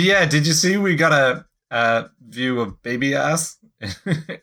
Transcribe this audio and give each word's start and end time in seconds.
yeah, 0.00 0.24
did 0.26 0.46
you 0.46 0.52
see 0.52 0.76
we 0.76 0.96
got 0.96 1.12
a, 1.12 1.44
a 1.70 2.10
view 2.28 2.60
of 2.60 2.82
baby 2.82 3.14
ass? 3.14 3.58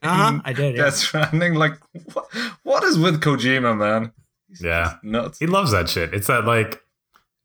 Uh-huh, 0.02 0.40
I 0.44 0.54
did. 0.54 0.76
Yeah. 0.76 0.84
Death 0.86 0.96
Stranding. 0.96 1.56
Like, 1.56 1.74
what, 2.14 2.26
what 2.64 2.84
is 2.84 2.98
with 2.98 3.22
Kojima, 3.22 3.78
man? 3.78 4.12
He's 4.48 4.62
Yeah. 4.62 4.96
nuts. 5.04 5.40
He 5.40 5.46
loves 5.48 5.72
that 5.72 5.88
shit. 5.90 6.14
It's 6.14 6.28
that 6.28 6.46
like, 6.46 6.82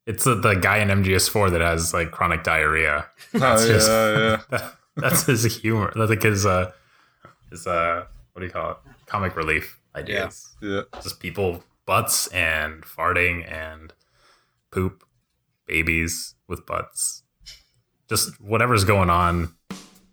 it's 0.07 0.25
the, 0.25 0.35
the 0.35 0.55
guy 0.55 0.79
in 0.79 0.89
MGS4 0.89 1.51
that 1.53 1.61
has 1.61 1.93
like 1.95 2.11
chronic 2.11 2.43
diarrhea. 2.45 3.07
That's 3.33 3.63
oh, 3.65 3.69
just- 3.69 3.89
yeah, 3.91 4.19
yeah. 4.19 4.37
That- 4.51 4.75
that's 4.97 5.27
his 5.27 5.57
humor. 5.61 5.93
That's 5.97 6.09
like 6.09 6.23
his 6.23 6.47
uh, 6.47 6.71
his 7.51 7.67
uh, 7.67 8.05
what 8.33 8.41
do 8.41 8.47
you 8.47 8.53
call 8.53 8.71
it? 8.71 8.77
Comic 9.07 9.35
relief 9.37 9.81
ideas. 9.97 10.55
yeah. 10.63 10.83
Just 11.03 11.19
people 11.19 11.65
butts 11.85 12.29
and 12.29 12.85
farting 12.85 13.45
and 13.53 13.93
poop, 14.71 15.03
babies 15.67 16.37
with 16.47 16.65
butts. 16.65 17.24
Just 18.09 18.41
whatever's 18.41 18.85
going 18.85 19.11
on, 19.11 19.55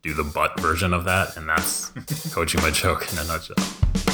do 0.01 0.13
the 0.13 0.23
butt 0.23 0.59
version 0.59 0.93
of 0.93 1.05
that, 1.05 1.35
and 1.37 1.49
that's 1.49 1.89
Kojima 2.33 2.73
joke 2.73 3.11
in 3.11 3.19
a 3.19 3.23
nutshell. 3.25 4.10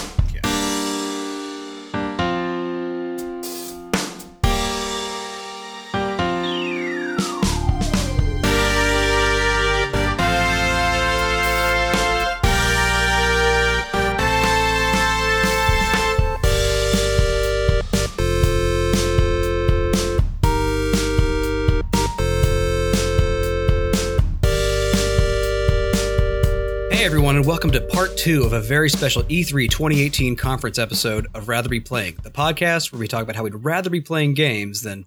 Welcome 27.67 27.85
to 27.85 27.93
part 27.93 28.15
two 28.15 28.43
of 28.43 28.53
a 28.53 28.61
very 28.61 28.89
special 28.89 29.23
E 29.27 29.43
E3 29.43 29.69
2018 29.69 30.37
conference 30.37 30.79
episode 30.79 31.27
of 31.33 31.49
Rather 31.49 31.67
Be 31.67 31.81
Playing, 31.81 32.15
the 32.23 32.31
podcast 32.31 32.93
where 32.93 32.99
we 32.99 33.09
talk 33.09 33.23
about 33.23 33.35
how 33.35 33.43
we'd 33.43 33.55
rather 33.55 33.89
be 33.89 33.99
playing 33.99 34.35
games 34.35 34.83
than. 34.83 35.05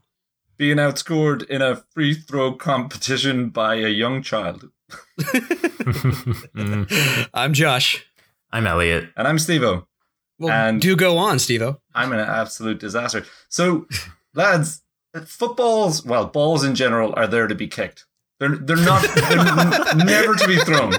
Being 0.58 0.76
outscored 0.76 1.42
in 1.48 1.62
a 1.62 1.76
free 1.94 2.12
throw 2.12 2.52
competition 2.52 3.48
by 3.48 3.76
a 3.76 3.88
young 3.88 4.22
child. 4.22 4.68
Mm. 5.18 7.30
I'm 7.34 7.54
Josh. 7.54 8.04
I'm 8.52 8.66
Elliot. 8.66 9.08
And 9.16 9.26
I'm 9.26 9.38
Stevo. 9.38 9.86
Well, 10.38 10.52
And- 10.52 10.82
do 10.82 10.94
go 10.96 11.16
on, 11.16 11.36
Stevo. 11.38 11.78
I'm 11.94 12.12
an 12.12 12.20
absolute 12.20 12.78
disaster. 12.78 13.24
So, 13.48 13.86
lads, 14.34 14.82
footballs, 15.24 16.04
well, 16.04 16.26
balls 16.26 16.62
in 16.62 16.74
general 16.74 17.14
are 17.16 17.26
there 17.26 17.46
to 17.46 17.54
be 17.54 17.68
kicked. 17.68 18.04
They're 18.38 18.56
they're 18.56 18.76
not 18.76 19.02
they're 19.14 19.38
n- 19.98 19.98
never 20.06 20.34
to 20.34 20.46
be 20.46 20.56
thrown. 20.58 20.92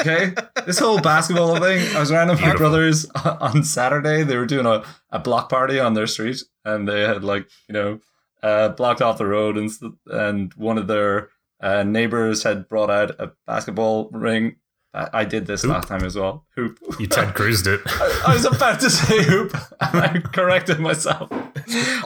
Okay, 0.00 0.34
this 0.66 0.78
whole 0.78 1.00
basketball 1.00 1.56
thing. 1.56 1.94
I 1.96 2.00
was 2.00 2.10
around 2.10 2.28
with 2.28 2.40
my 2.40 2.54
brothers 2.56 3.06
on 3.24 3.62
Saturday. 3.64 4.22
They 4.22 4.36
were 4.36 4.46
doing 4.46 4.66
a, 4.66 4.84
a 5.10 5.18
block 5.18 5.48
party 5.48 5.78
on 5.78 5.94
their 5.94 6.06
street, 6.06 6.42
and 6.64 6.88
they 6.88 7.02
had 7.02 7.22
like 7.24 7.48
you 7.68 7.72
know 7.72 8.00
uh, 8.42 8.70
blocked 8.70 9.02
off 9.02 9.18
the 9.18 9.26
road, 9.26 9.56
and 9.56 9.70
and 10.06 10.52
one 10.54 10.78
of 10.78 10.86
their 10.86 11.30
uh, 11.60 11.82
neighbors 11.82 12.42
had 12.42 12.68
brought 12.68 12.90
out 12.90 13.10
a 13.20 13.32
basketball 13.46 14.08
ring. 14.10 14.56
I, 14.92 15.08
I 15.12 15.24
did 15.24 15.46
this 15.46 15.62
Hoop. 15.62 15.72
last 15.72 15.88
time 15.88 16.04
as 16.04 16.14
well. 16.14 16.46
Hoop. 16.54 16.78
You 17.00 17.06
Ted 17.06 17.28
Cruzed 17.34 17.66
it. 17.66 17.80
I, 17.86 18.22
I 18.28 18.34
was 18.34 18.44
about 18.44 18.78
to 18.80 18.90
say 18.90 19.22
hoop, 19.24 19.52
and 19.80 20.00
I 20.02 20.20
corrected 20.20 20.78
myself. 20.78 21.28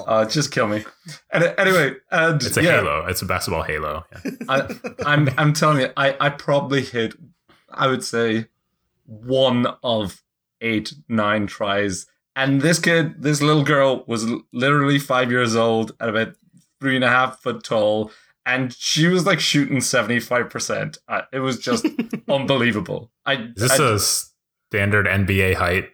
Uh, 0.07 0.25
just 0.25 0.53
kill 0.53 0.69
me. 0.69 0.85
And 1.33 1.45
anyway, 1.59 1.97
and 2.11 2.43
It's 2.43 2.57
a 2.57 2.63
yeah, 2.63 2.77
halo. 2.77 3.05
It's 3.07 3.21
a 3.21 3.27
basketball 3.27 3.63
halo. 3.63 4.05
Yeah. 4.25 4.31
I, 4.49 4.77
I'm 5.05 5.29
I'm 5.37 5.53
telling 5.53 5.81
you, 5.81 5.91
I 5.97 6.17
I 6.19 6.31
probably 6.31 6.83
hit, 6.83 7.15
I 7.71 7.87
would 7.87 8.05
say, 8.05 8.47
one 9.07 9.67
of 9.83 10.23
eight 10.61 10.95
nine 11.09 11.47
tries. 11.47 12.07
And 12.37 12.61
this 12.61 12.79
kid, 12.79 13.23
this 13.23 13.43
little 13.43 13.65
girl, 13.65 14.05
was 14.07 14.31
literally 14.53 14.99
five 14.99 15.31
years 15.31 15.57
old 15.57 15.93
and 15.99 16.11
about 16.11 16.35
three 16.81 16.95
and 16.95 17.05
a 17.05 17.09
half 17.09 17.41
foot 17.41 17.65
tall, 17.65 18.13
and 18.47 18.73
she 18.73 19.09
was 19.09 19.27
like 19.27 19.41
shooting 19.41 19.81
seventy 19.81 20.21
five 20.21 20.51
percent. 20.51 20.99
It 21.33 21.41
was 21.41 21.59
just 21.59 21.87
unbelievable. 22.29 23.11
I 23.27 23.35
Is 23.35 23.55
this 23.57 23.81
I, 23.81 23.93
a 23.95 23.99
standard 23.99 25.07
NBA 25.07 25.55
height 25.55 25.91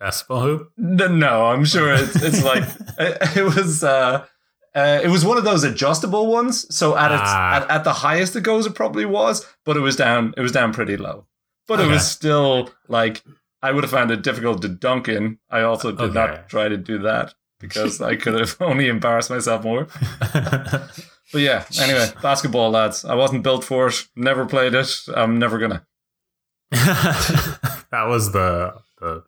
basketball 0.00 0.42
hoop? 0.42 0.72
No, 0.76 1.08
no, 1.08 1.46
I'm 1.46 1.64
sure 1.64 1.92
it's 1.92 2.16
it's 2.16 2.42
like 2.42 2.64
it, 2.98 3.36
it 3.38 3.44
was. 3.44 3.84
Uh, 3.84 4.26
uh, 4.74 5.00
it 5.02 5.08
was 5.08 5.24
one 5.24 5.38
of 5.38 5.44
those 5.44 5.64
adjustable 5.64 6.26
ones. 6.26 6.66
So 6.74 6.96
at 6.96 7.12
its 7.12 7.22
Ah. 7.24 7.56
at, 7.56 7.70
at 7.70 7.84
the 7.84 7.92
highest 7.92 8.34
it 8.36 8.42
goes, 8.42 8.66
it 8.66 8.74
probably 8.74 9.04
was, 9.04 9.46
but 9.64 9.76
it 9.76 9.80
was 9.80 9.96
down. 9.96 10.34
It 10.36 10.40
was 10.40 10.52
down 10.52 10.72
pretty 10.72 10.96
low, 10.96 11.26
but 11.68 11.80
it 11.80 11.86
was 11.88 12.08
still 12.10 12.70
like 12.88 13.22
I 13.62 13.70
would 13.72 13.84
have 13.84 13.90
found 13.90 14.10
it 14.10 14.22
difficult 14.22 14.60
to 14.62 14.68
dunk 14.68 15.08
in. 15.08 15.38
I 15.50 15.62
also 15.62 15.90
did 15.92 16.00
Okay. 16.00 16.14
not 16.14 16.48
try 16.48 16.68
to 16.68 16.76
do 16.76 16.98
that 16.98 17.34
because 17.60 18.00
I 18.02 18.16
could 18.16 18.38
have 18.38 18.56
only 18.60 18.88
embarrassed 18.88 19.30
myself 19.30 19.64
more. 19.64 19.86
But 21.32 21.40
yeah, 21.40 21.64
anyway, 21.80 22.10
basketball 22.22 22.70
lads, 22.70 23.04
I 23.04 23.14
wasn't 23.14 23.42
built 23.42 23.64
for 23.64 23.88
it. 23.88 24.06
Never 24.14 24.44
played 24.46 24.74
it. 24.74 24.88
I'm 25.16 25.38
never 25.38 25.58
gonna. 25.58 25.84
that 26.70 28.04
was 28.06 28.32
the 28.32 28.74
the 29.00 29.24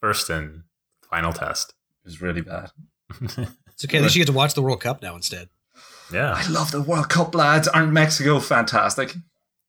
first 0.00 0.30
and 0.30 0.64
final 1.10 1.32
test. 1.32 1.74
It 2.04 2.08
was 2.08 2.20
really 2.22 2.42
bad. 2.42 2.70
It's 3.78 3.84
okay. 3.84 3.98
At 3.98 4.02
least 4.02 4.16
you 4.16 4.20
get 4.20 4.26
to 4.26 4.36
watch 4.36 4.54
the 4.54 4.62
World 4.62 4.80
Cup 4.80 5.02
now 5.02 5.14
instead. 5.14 5.48
Yeah. 6.12 6.34
I 6.36 6.48
love 6.48 6.72
the 6.72 6.82
World 6.82 7.08
Cup 7.08 7.32
lads. 7.32 7.68
Aren't 7.68 7.92
Mexico 7.92 8.40
fantastic? 8.40 9.14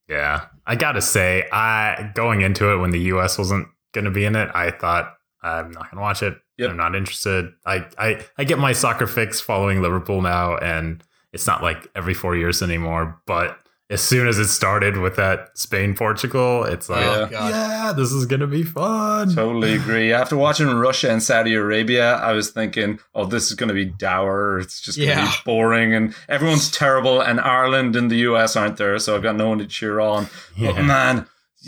Yeah. 0.08 0.46
I 0.66 0.74
gotta 0.74 1.00
say, 1.00 1.48
I 1.52 2.10
going 2.14 2.40
into 2.40 2.72
it 2.72 2.78
when 2.78 2.90
the 2.90 2.98
US 3.12 3.38
wasn't 3.38 3.68
gonna 3.92 4.10
be 4.10 4.24
in 4.24 4.34
it, 4.34 4.50
I 4.52 4.72
thought 4.72 5.14
I'm 5.44 5.70
not 5.70 5.90
gonna 5.90 6.02
watch 6.02 6.24
it. 6.24 6.36
Yep. 6.58 6.70
I'm 6.70 6.76
not 6.76 6.96
interested. 6.96 7.52
I, 7.64 7.86
I 7.96 8.24
I 8.36 8.42
get 8.42 8.58
my 8.58 8.72
soccer 8.72 9.06
fix 9.06 9.40
following 9.40 9.80
Liverpool 9.80 10.22
now, 10.22 10.56
and 10.56 11.04
it's 11.32 11.46
not 11.46 11.62
like 11.62 11.88
every 11.94 12.12
four 12.12 12.36
years 12.36 12.62
anymore. 12.62 13.20
But 13.26 13.56
as 13.90 14.00
soon 14.00 14.28
as 14.28 14.38
it 14.38 14.46
started 14.48 14.96
with 14.98 15.16
that 15.16 15.50
Spain 15.58 15.94
Portugal, 15.94 16.64
it's 16.64 16.88
like, 16.88 17.04
Yeah. 17.04 17.16
Oh, 17.16 17.26
God. 17.26 17.50
yeah, 17.50 17.92
this 17.96 18.12
is 18.12 18.24
gonna 18.26 18.46
be 18.46 18.62
fun. 18.62 19.34
Totally 19.34 19.74
agree. 19.74 20.12
After 20.20 20.36
watching 20.36 20.68
Russia 20.68 21.10
and 21.10 21.22
Saudi 21.22 21.54
Arabia, 21.54 22.14
I 22.14 22.32
was 22.32 22.50
thinking, 22.50 22.98
oh, 23.14 23.26
this 23.26 23.50
is 23.50 23.54
going 23.56 23.68
to 23.68 23.74
be 23.74 23.86
dour. 23.86 24.58
It's 24.60 24.80
just 24.80 24.96
going 24.98 25.10
to 25.10 25.14
Yeah. 25.16 25.26
be 25.30 25.36
boring 25.44 25.92
and 25.94 26.14
everyone's 26.28 26.70
terrible. 26.70 27.20
And 27.20 27.40
Ireland 27.40 27.96
and 27.96 28.10
the 28.10 28.18
US 28.30 28.56
aren't 28.56 28.76
there. 28.76 28.98
So 29.00 29.14
I've 29.16 29.22
got 29.22 29.36
no 29.36 29.48
one 29.48 29.58
to 29.58 29.66
cheer 29.66 29.98
on. 30.00 30.28
But 30.58 30.80
man, 30.82 31.26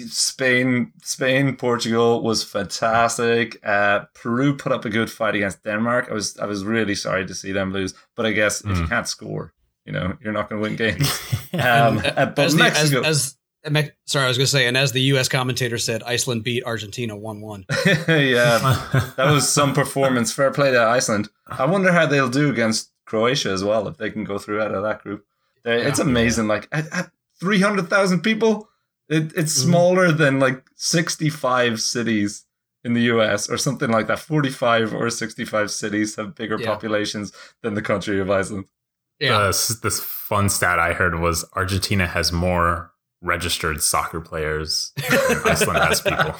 Spain, 0.08 0.92
Spain, 1.02 1.56
Portugal 1.56 2.22
was 2.22 2.44
fantastic. 2.44 3.58
Uh, 3.64 4.04
Peru 4.14 4.56
put 4.56 4.72
up 4.72 4.84
a 4.84 4.90
good 4.90 5.10
fight 5.10 5.34
against 5.34 5.64
Denmark. 5.64 6.08
I 6.10 6.14
was, 6.14 6.36
I 6.38 6.46
was 6.46 6.64
really 6.64 6.94
sorry 6.94 7.26
to 7.26 7.34
see 7.34 7.52
them 7.52 7.72
lose. 7.72 7.94
But 8.16 8.26
I 8.26 8.32
guess 8.32 8.60
if 8.62 8.76
you 8.78 8.84
Mm. 8.84 8.88
can't 8.88 9.08
score, 9.08 9.52
you 9.84 9.92
know, 9.92 10.16
you're 10.22 10.32
not 10.32 10.48
going 10.48 10.62
to 10.62 10.68
win 10.68 10.76
games. 10.76 11.20
Um, 11.54 11.98
but 12.02 12.38
as 12.38 12.54
the, 12.56 12.64
as, 12.64 12.94
as 13.04 13.36
sorry, 14.06 14.24
I 14.24 14.28
was 14.28 14.38
going 14.38 14.46
to 14.46 14.50
say, 14.50 14.66
and 14.66 14.74
as 14.74 14.92
the 14.92 15.02
U.S. 15.02 15.28
commentator 15.28 15.76
said, 15.76 16.02
Iceland 16.02 16.44
beat 16.44 16.64
Argentina 16.64 17.14
one-one. 17.14 17.66
yeah, 18.08 19.12
that 19.18 19.30
was 19.30 19.46
some 19.52 19.74
performance. 19.74 20.32
Fair 20.32 20.50
play 20.50 20.70
to 20.70 20.80
Iceland. 20.80 21.28
I 21.48 21.66
wonder 21.66 21.92
how 21.92 22.06
they'll 22.06 22.30
do 22.30 22.48
against 22.50 22.90
Croatia 23.04 23.50
as 23.50 23.62
well 23.62 23.86
if 23.86 23.98
they 23.98 24.10
can 24.10 24.24
go 24.24 24.38
through 24.38 24.62
out 24.62 24.74
of 24.74 24.82
that 24.82 25.02
group. 25.02 25.26
They- 25.62 25.82
It's 25.82 25.98
Yeah. 25.98 26.06
amazing. 26.06 26.48
Like 26.48 26.68
at, 26.72 26.90
at 26.90 27.10
three 27.38 27.60
hundred 27.60 27.90
thousand 27.90 28.22
people, 28.22 28.70
it, 29.10 29.32
it's 29.36 29.52
Mhm. 29.58 29.66
smaller 29.66 30.10
than 30.10 30.40
like 30.40 30.64
sixty-five 30.74 31.82
cities 31.82 32.46
in 32.82 32.94
the 32.94 33.02
U.S. 33.02 33.50
or 33.50 33.58
something 33.58 33.90
like 33.90 34.06
that. 34.06 34.20
Forty-five 34.20 34.94
or 34.94 35.10
sixty-five 35.10 35.70
cities 35.70 36.16
have 36.16 36.34
bigger 36.34 36.58
Yeah. 36.58 36.66
populations 36.68 37.30
than 37.62 37.74
the 37.74 37.82
country 37.82 38.18
of 38.20 38.30
Iceland. 38.30 38.64
Yeah, 39.22 39.38
Uh, 39.38 39.48
s- 39.48 39.68
this 39.82 40.00
fun 40.00 40.48
stat 40.48 40.78
I 40.78 40.92
heard 40.92 41.18
was 41.20 41.44
Argentina 41.54 42.06
has 42.06 42.32
more 42.32 42.90
registered 43.20 43.80
soccer 43.82 44.20
players 44.20 44.92
than 44.96 45.38
Iceland 45.46 45.78
has 45.78 46.00
people. 46.00 46.34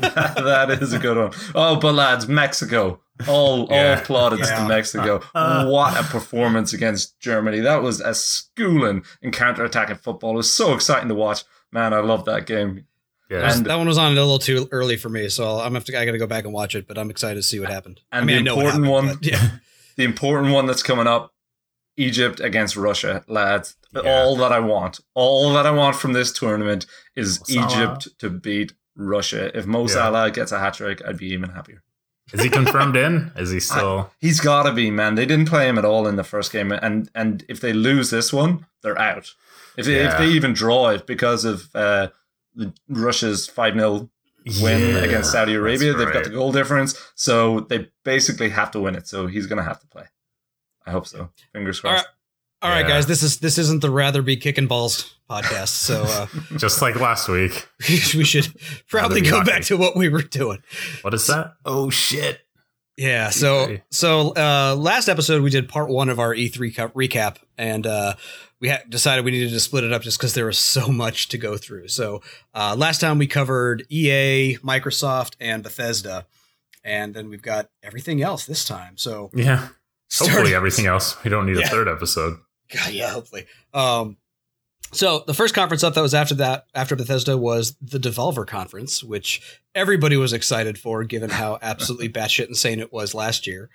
that, 0.00 0.34
that 0.36 0.70
is 0.82 0.92
a 0.94 0.98
good 0.98 1.16
one. 1.18 1.32
Oh, 1.54 1.76
but 1.78 1.94
lads, 1.94 2.26
Mexico. 2.28 3.00
All 3.28 3.66
Yeah. 3.70 3.96
all 3.98 4.04
plaudits 4.04 4.48
Yeah. 4.48 4.62
to 4.62 4.68
Mexico. 4.68 5.20
Uh. 5.34 5.66
what 5.66 5.98
a 5.98 6.02
performance 6.04 6.72
against 6.72 7.18
Germany. 7.20 7.60
That 7.60 7.82
was 7.82 8.00
a 8.00 8.14
schooling 8.14 9.04
in 9.22 9.32
counter-attacking 9.32 9.96
football. 9.96 10.32
It 10.32 10.36
was 10.36 10.52
so 10.52 10.72
exciting 10.74 11.08
to 11.08 11.14
watch. 11.14 11.44
Man, 11.72 11.92
I 11.92 11.98
love 11.98 12.24
that 12.26 12.46
game. 12.46 12.86
Yeah, 13.30 13.52
And- 13.52 13.66
that 13.66 13.76
one 13.76 13.86
was 13.86 13.98
on 13.98 14.12
a 14.12 14.14
little 14.14 14.38
too 14.38 14.68
early 14.72 14.96
for 14.96 15.10
me, 15.10 15.28
so 15.28 15.60
I'm 15.60 15.74
have 15.74 15.84
to. 15.86 15.98
I 16.00 16.06
got 16.06 16.12
to 16.12 16.18
go 16.18 16.26
back 16.26 16.44
and 16.44 16.52
watch 16.54 16.74
it, 16.74 16.88
but 16.88 16.96
I'm 16.96 17.10
excited 17.10 17.34
to 17.34 17.42
see 17.42 17.60
what 17.60 17.68
happened. 17.70 18.00
And 18.10 18.22
I 18.22 18.24
mean, 18.24 18.44
the 18.44 18.50
I 18.52 18.54
know 18.54 18.60
important 18.60 18.84
happened, 18.86 19.06
one- 19.08 19.16
but 19.16 19.26
yeah, 19.26 19.50
The 19.96 20.04
important 20.04 20.52
one 20.54 20.64
that's 20.66 20.82
coming 20.82 21.06
up, 21.06 21.34
Egypt 21.98 22.40
against 22.40 22.76
Russia, 22.76 23.24
lads. 23.26 23.76
Yeah. 23.92 24.02
All 24.22 24.36
that 24.36 24.52
I 24.52 24.60
want, 24.60 25.00
all 25.14 25.52
that 25.54 25.66
I 25.66 25.70
want 25.70 25.96
from 25.96 26.12
this 26.12 26.32
tournament 26.32 26.86
is. 27.16 27.42
Egypt 27.48 28.08
to 28.18 28.30
beat 28.30 28.72
Russia. 28.96 29.56
If 29.56 29.66
Mo 29.66 29.82
Yeah. 29.82 29.86
Salah 29.94 30.30
gets 30.30 30.52
a 30.52 30.58
hat 30.58 30.74
trick, 30.74 31.02
I'd 31.06 31.18
be 31.18 31.28
even 31.32 31.50
happier. 31.50 31.82
Is 32.32 32.42
he 32.42 32.50
confirmed 32.50 32.96
in? 32.96 33.32
Is 33.36 33.50
he 33.50 33.60
still? 33.70 34.10
He's 34.18 34.40
got 34.40 34.64
to 34.64 34.72
be, 34.72 34.90
man. 34.90 35.14
They 35.14 35.24
didn't 35.26 35.48
play 35.48 35.68
him 35.68 35.78
at 35.78 35.84
all 35.84 36.06
in 36.06 36.16
the 36.16 36.24
first 36.24 36.52
game, 36.52 36.70
and 36.72 37.10
and 37.14 37.44
if 37.48 37.60
they 37.60 37.72
lose 37.72 38.10
this 38.10 38.32
one, 38.32 38.66
they're 38.82 38.98
out. 38.98 39.34
If 39.76 39.86
they, 39.86 40.04
if 40.04 40.18
they 40.18 40.26
even 40.28 40.52
draw 40.54 40.88
it 40.90 41.06
because 41.06 41.44
of 41.44 41.68
uh, 41.74 42.08
Russia's 42.88 43.46
five 43.46 43.74
0 43.74 44.10
win 44.60 44.80
Yeah, 44.94 45.02
against 45.04 45.30
Saudi 45.32 45.54
Arabia, 45.54 45.92
they've 45.94 46.12
got 46.12 46.24
the 46.24 46.30
goal 46.30 46.52
difference, 46.52 46.98
so 47.14 47.60
they 47.60 47.88
basically 48.04 48.48
have 48.50 48.70
to 48.72 48.80
win 48.80 48.94
it. 48.96 49.06
So 49.06 49.26
he's 49.28 49.46
going 49.46 49.58
to 49.58 49.62
have 49.62 49.80
to 49.80 49.86
play. 49.86 50.04
I 50.88 50.90
hope 50.92 51.06
so. 51.06 51.28
Fingers 51.52 51.80
crossed. 51.80 52.06
All 52.62 52.70
right, 52.70 52.80
Yeah. 52.80 52.88
guys. 52.88 53.06
This 53.06 53.22
is 53.22 53.38
this 53.38 53.58
isn't 53.58 53.82
the 53.82 53.90
rather 53.90 54.22
be 54.22 54.36
kicking 54.36 54.66
balls 54.66 55.14
podcast, 55.30 55.68
so 55.68 56.02
uh, 56.02 56.26
Just 56.56 56.80
like 56.82 56.96
last 56.98 57.28
week. 57.28 57.68
we 57.88 58.24
should 58.24 58.48
probably 58.88 59.20
go 59.20 59.38
hockey. 59.38 59.50
back 59.50 59.62
to 59.64 59.76
what 59.76 59.94
we 59.96 60.08
were 60.08 60.22
doing. 60.22 60.58
What 61.02 61.14
is 61.14 61.26
that? 61.28 61.52
Oh 61.64 61.90
shit! 61.90 62.40
Yeah. 62.96 63.30
So 63.30 63.76
so 63.90 64.32
uh, 64.34 64.74
last 64.76 65.08
episode 65.08 65.42
we 65.42 65.50
did 65.50 65.68
part 65.68 65.88
one 65.88 66.08
of 66.08 66.18
our 66.18 66.34
E3 66.34 66.74
cup 66.74 66.94
recap, 66.94 67.36
and 67.56 67.86
uh, 67.86 68.14
we 68.60 68.66
had 68.68 68.90
decided 68.90 69.24
we 69.24 69.30
needed 69.30 69.50
to 69.50 69.60
split 69.60 69.84
it 69.84 69.92
up 69.92 70.02
just 70.02 70.18
because 70.18 70.34
there 70.34 70.46
was 70.46 70.58
so 70.58 70.88
much 70.88 71.28
to 71.28 71.38
go 71.38 71.56
through. 71.56 71.86
So 71.88 72.22
uh, 72.54 72.74
last 72.76 73.00
time 73.00 73.18
we 73.18 73.28
covered 73.28 73.84
EA, 73.88 74.56
Microsoft, 74.64 75.34
and 75.38 75.62
Bethesda, 75.62 76.26
and 76.82 77.14
then 77.14 77.28
we've 77.28 77.42
got 77.42 77.68
everything 77.84 78.20
else 78.20 78.46
this 78.46 78.64
time. 78.64 78.96
So 78.96 79.30
Yeah. 79.32 79.68
Hopefully 80.16 80.54
everything 80.54 80.86
else. 80.86 81.22
We 81.24 81.30
don't 81.30 81.46
need 81.46 81.56
Yeah. 81.58 81.66
a 81.66 81.68
third 81.68 81.88
episode. 81.88 82.38
God, 82.72 82.92
yeah, 82.92 83.10
hopefully. 83.10 83.46
Um, 83.74 84.16
so 84.92 85.22
the 85.26 85.34
first 85.34 85.54
conference 85.54 85.84
up 85.84 85.94
that 85.94 86.00
was 86.00 86.14
after 86.14 86.34
that, 86.36 86.66
after 86.74 86.96
Bethesda, 86.96 87.36
was 87.36 87.76
the 87.80 87.98
Devolver 87.98 88.46
conference, 88.46 89.02
which 89.04 89.60
everybody 89.74 90.16
was 90.16 90.32
excited 90.32 90.78
for, 90.78 91.04
given 91.04 91.30
how 91.30 91.58
absolutely 91.62 92.08
batshit 92.08 92.48
insane 92.48 92.80
it 92.80 92.92
was 92.92 93.14
last 93.14 93.46
year. 93.46 93.68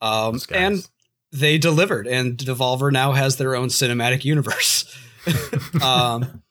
Um, 0.00 0.40
and 0.52 0.86
they 1.32 1.58
delivered, 1.58 2.06
and 2.06 2.36
Devolver 2.36 2.92
now 2.92 3.12
has 3.12 3.36
their 3.36 3.56
own 3.56 3.68
cinematic 3.68 4.24
universe. 4.24 4.84
um, 5.82 6.42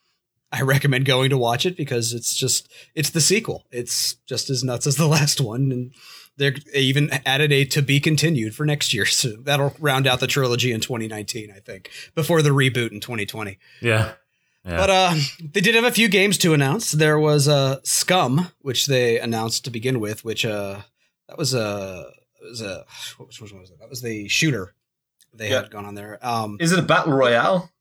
I 0.52 0.62
recommend 0.64 1.06
going 1.06 1.30
to 1.30 1.38
watch 1.38 1.66
it 1.66 1.78
because 1.78 2.14
it's 2.14 2.34
just 2.36 2.70
it's 2.96 3.10
the 3.12 3.22
sequel. 3.22 3.66
It's 3.72 4.16
just 4.26 4.50
as 4.50 4.64
nuts 4.64 4.88
as 4.88 4.96
the 4.96 5.08
last 5.08 5.40
one, 5.40 5.72
and 5.72 5.94
they 6.38 6.54
even 6.74 7.10
added 7.26 7.52
a 7.52 7.66
to 7.66 7.82
be 7.82 8.00
continued 8.00 8.56
for 8.56 8.66
next 8.66 8.94
year. 8.94 9.06
So 9.12 9.30
that'll 9.38 9.76
round 9.80 10.08
out 10.08 10.20
the 10.20 10.28
trilogy 10.28 10.72
in 10.72 10.80
2019, 10.82 11.52
I 11.56 11.60
think, 11.60 11.92
before 12.16 12.42
the 12.42 12.50
reboot 12.52 12.92
in 12.92 13.00
2020. 13.00 13.58
yeah. 13.82 14.14
Yeah. 14.64 14.78
But 14.78 14.90
uh, 14.92 15.16
they 15.54 15.60
did 15.60 15.74
have 15.74 15.86
a 15.86 15.92
few 15.92 16.08
games 16.08 16.38
to 16.40 16.54
announce. 16.54 16.92
There 16.92 17.18
was 17.18 17.48
uh, 17.48 17.80
Scum, 17.84 18.50
which 18.60 18.86
they 18.86 19.20
announced 19.20 19.66
to 19.66 19.72
begin 19.72 20.00
with, 20.00 20.24
which 20.24 20.46
uh, 20.46 20.82
that 21.28 21.36
was 21.40 21.56
a 21.56 22.12
was 22.44 22.62
a 22.62 22.86
what 23.18 23.26
was, 23.28 23.42
which 23.42 23.52
one 23.52 23.62
was 23.62 23.72
it? 23.72 23.80
That 23.80 23.90
was 23.90 24.04
the 24.04 24.28
shooter 24.28 24.76
they 25.34 25.50
Yeah. 25.50 25.62
had 25.64 25.72
gone 25.72 25.86
on 25.88 25.96
there. 25.96 26.20
Um, 26.22 26.58
Is 26.60 26.72
it 26.72 26.78
a 26.78 26.84
battle 26.84 27.12
royale? 27.14 27.72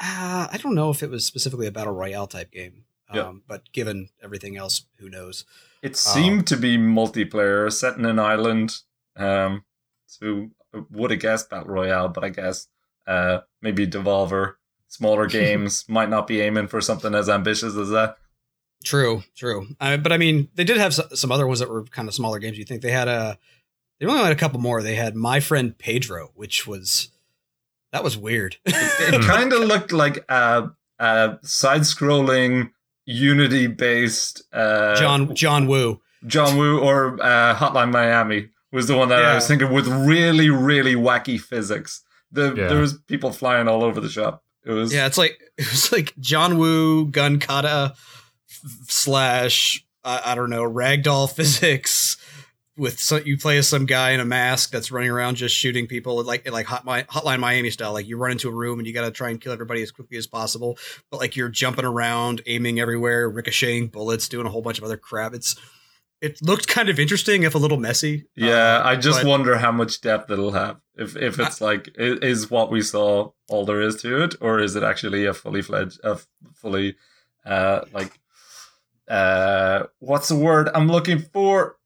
uh, 0.00 0.48
I 0.50 0.58
don't 0.60 0.74
know 0.74 0.90
if 0.90 1.02
it 1.04 1.10
was 1.10 1.24
specifically 1.26 1.68
a 1.68 1.72
battle 1.72 1.92
royale 1.92 2.26
type 2.26 2.50
game. 2.50 2.84
Um, 3.08 3.16
Yeah. 3.16 3.32
But 3.46 3.70
given 3.72 4.08
everything 4.20 4.56
else, 4.56 4.86
who 4.98 5.08
knows? 5.08 5.44
It 5.82 5.96
seemed 5.96 6.46
to 6.48 6.56
be 6.56 6.76
multiplayer, 6.76 7.72
set 7.72 7.96
in 7.96 8.04
an 8.04 8.18
island. 8.18 8.76
Um, 9.16 9.64
so 10.06 10.50
would 10.90 11.10
have 11.10 11.20
guessed 11.20 11.50
battle 11.50 11.68
royale, 11.72 12.08
but 12.08 12.24
I 12.24 12.28
guess 12.28 12.66
uh, 13.06 13.40
maybe 13.62 13.86
Devolver, 13.86 14.54
smaller 14.88 15.26
games, 15.28 15.84
might 15.88 16.10
not 16.10 16.26
be 16.26 16.40
aiming 16.40 16.68
for 16.68 16.80
something 16.80 17.14
as 17.14 17.28
ambitious 17.28 17.76
as 17.76 17.90
that. 17.90 18.16
True, 18.84 19.22
true. 19.34 19.68
Uh, 19.80 19.96
but 19.98 20.12
I 20.12 20.16
mean, 20.16 20.48
they 20.54 20.64
did 20.64 20.78
have 20.78 20.94
some 20.94 21.32
other 21.32 21.46
ones 21.46 21.58
that 21.60 21.68
were 21.68 21.84
kind 21.84 22.08
of 22.08 22.14
smaller 22.14 22.38
games. 22.38 22.58
You 22.58 22.64
think 22.64 22.82
they 22.82 22.92
had 22.92 23.08
a? 23.08 23.38
They 23.98 24.06
only 24.06 24.22
had 24.22 24.32
a 24.32 24.36
couple 24.36 24.58
more. 24.58 24.82
They 24.82 24.94
had 24.94 25.14
My 25.14 25.40
Friend 25.40 25.76
Pedro, 25.76 26.30
which 26.34 26.66
was 26.66 27.10
that 27.92 28.04
was 28.04 28.16
weird. 28.16 28.56
It 28.64 29.22
kind 29.26 29.52
of 29.52 29.60
looked 29.60 29.92
like 29.92 30.24
a, 30.30 30.70
a 30.98 31.38
side-scrolling 31.42 32.70
Unity-based 33.06 34.42
uh, 34.52 34.96
John 34.96 35.34
John 35.34 35.66
Woo. 35.66 36.00
John 36.26 36.56
Woo 36.56 36.78
or 36.80 37.14
uh, 37.22 37.54
Hotline 37.54 37.90
Miami 37.92 38.48
was 38.72 38.86
the 38.86 38.96
one 38.96 39.08
that 39.08 39.24
I 39.24 39.34
was 39.34 39.48
thinking 39.48 39.72
with 39.72 39.86
really, 39.88 40.50
really 40.50 40.94
wacky 40.94 41.40
physics. 41.40 42.02
The, 42.30 42.54
Yeah. 42.54 42.68
There 42.68 42.80
was 42.80 42.94
people 43.08 43.32
flying 43.32 43.66
all 43.68 43.82
over 43.82 44.00
the 44.00 44.08
shop. 44.08 44.44
It 44.64 44.72
was 44.72 44.92
Yeah, 44.92 45.06
it's 45.06 45.18
like 45.18 45.40
it 45.58 45.68
was 45.70 45.90
like 45.92 46.14
John 46.18 46.58
Woo 46.58 47.06
gun 47.06 47.38
kata 47.40 47.94
f- 47.94 48.60
slash 48.88 49.84
I, 50.04 50.20
I 50.26 50.34
don't 50.34 50.50
know 50.50 50.62
ragdoll 50.62 51.32
physics 51.32 52.16
with 52.80 53.26
you 53.26 53.36
play 53.36 53.58
as 53.58 53.68
some 53.68 53.84
guy 53.86 54.10
in 54.10 54.20
a 54.20 54.24
mask 54.24 54.70
that's 54.72 54.90
running 54.90 55.10
around 55.10 55.36
just 55.36 55.54
shooting 55.54 55.86
people 55.86 56.22
like 56.24 56.50
like 56.50 56.66
Hot, 56.66 56.84
Hotline 56.84 57.38
Miami 57.38 57.70
style. 57.70 57.92
Like 57.92 58.08
you 58.08 58.16
run 58.16 58.32
into 58.32 58.48
a 58.48 58.52
room 58.52 58.78
and 58.80 58.88
you 58.88 58.94
got 58.94 59.04
to 59.04 59.10
try 59.10 59.28
and 59.30 59.40
kill 59.40 59.52
everybody 59.52 59.82
as 59.82 59.90
quickly 59.92 60.16
as 60.16 60.26
possible, 60.26 60.78
but 61.10 61.20
like 61.20 61.36
you're 61.36 61.48
jumping 61.50 61.84
around, 61.84 62.40
aiming 62.46 62.80
everywhere, 62.80 63.28
ricocheting 63.28 63.88
bullets, 63.88 64.28
doing 64.28 64.46
a 64.46 64.50
whole 64.50 64.62
bunch 64.62 64.78
of 64.78 64.84
other 64.84 64.96
crap. 64.96 65.34
It's 65.34 65.54
it 66.22 66.38
looked 66.42 66.68
kind 66.68 66.88
of 66.88 66.98
interesting 66.98 67.44
if 67.44 67.54
a 67.54 67.58
little 67.58 67.78
messy. 67.78 68.26
Yeah, 68.34 68.78
Uh, 68.78 68.82
I 68.88 68.96
just 68.96 69.24
wonder 69.24 69.56
how 69.56 69.72
much 69.72 70.00
depth 70.00 70.30
it'll 70.30 70.52
have. 70.52 70.80
If 70.96 71.16
if 71.16 71.38
it's 71.38 71.60
like 71.60 71.88
i- 71.98 72.18
is 72.22 72.50
what 72.50 72.70
we 72.70 72.82
saw 72.82 73.30
all 73.48 73.64
there 73.64 73.80
is 73.80 73.96
to 74.02 74.22
it, 74.24 74.34
or 74.40 74.58
is 74.58 74.74
it 74.76 74.82
actually 74.82 75.24
a 75.26 75.32
fully 75.34 75.62
fledged, 75.62 75.98
a 76.04 76.18
fully, 76.54 76.96
uh, 77.46 77.82
like, 77.92 78.18
uh, 79.08 79.84
what's 79.98 80.28
the 80.28 80.36
word 80.36 80.68
I'm 80.74 80.88
looking 80.88 81.18
for? 81.20 81.76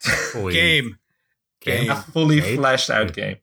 Fully- 0.00 0.52
game. 0.54 0.98
Game. 1.60 1.90
a 1.90 1.96
fully 1.96 2.40
Made? 2.40 2.56
fleshed 2.56 2.88
out 2.90 3.12
game. 3.12 3.36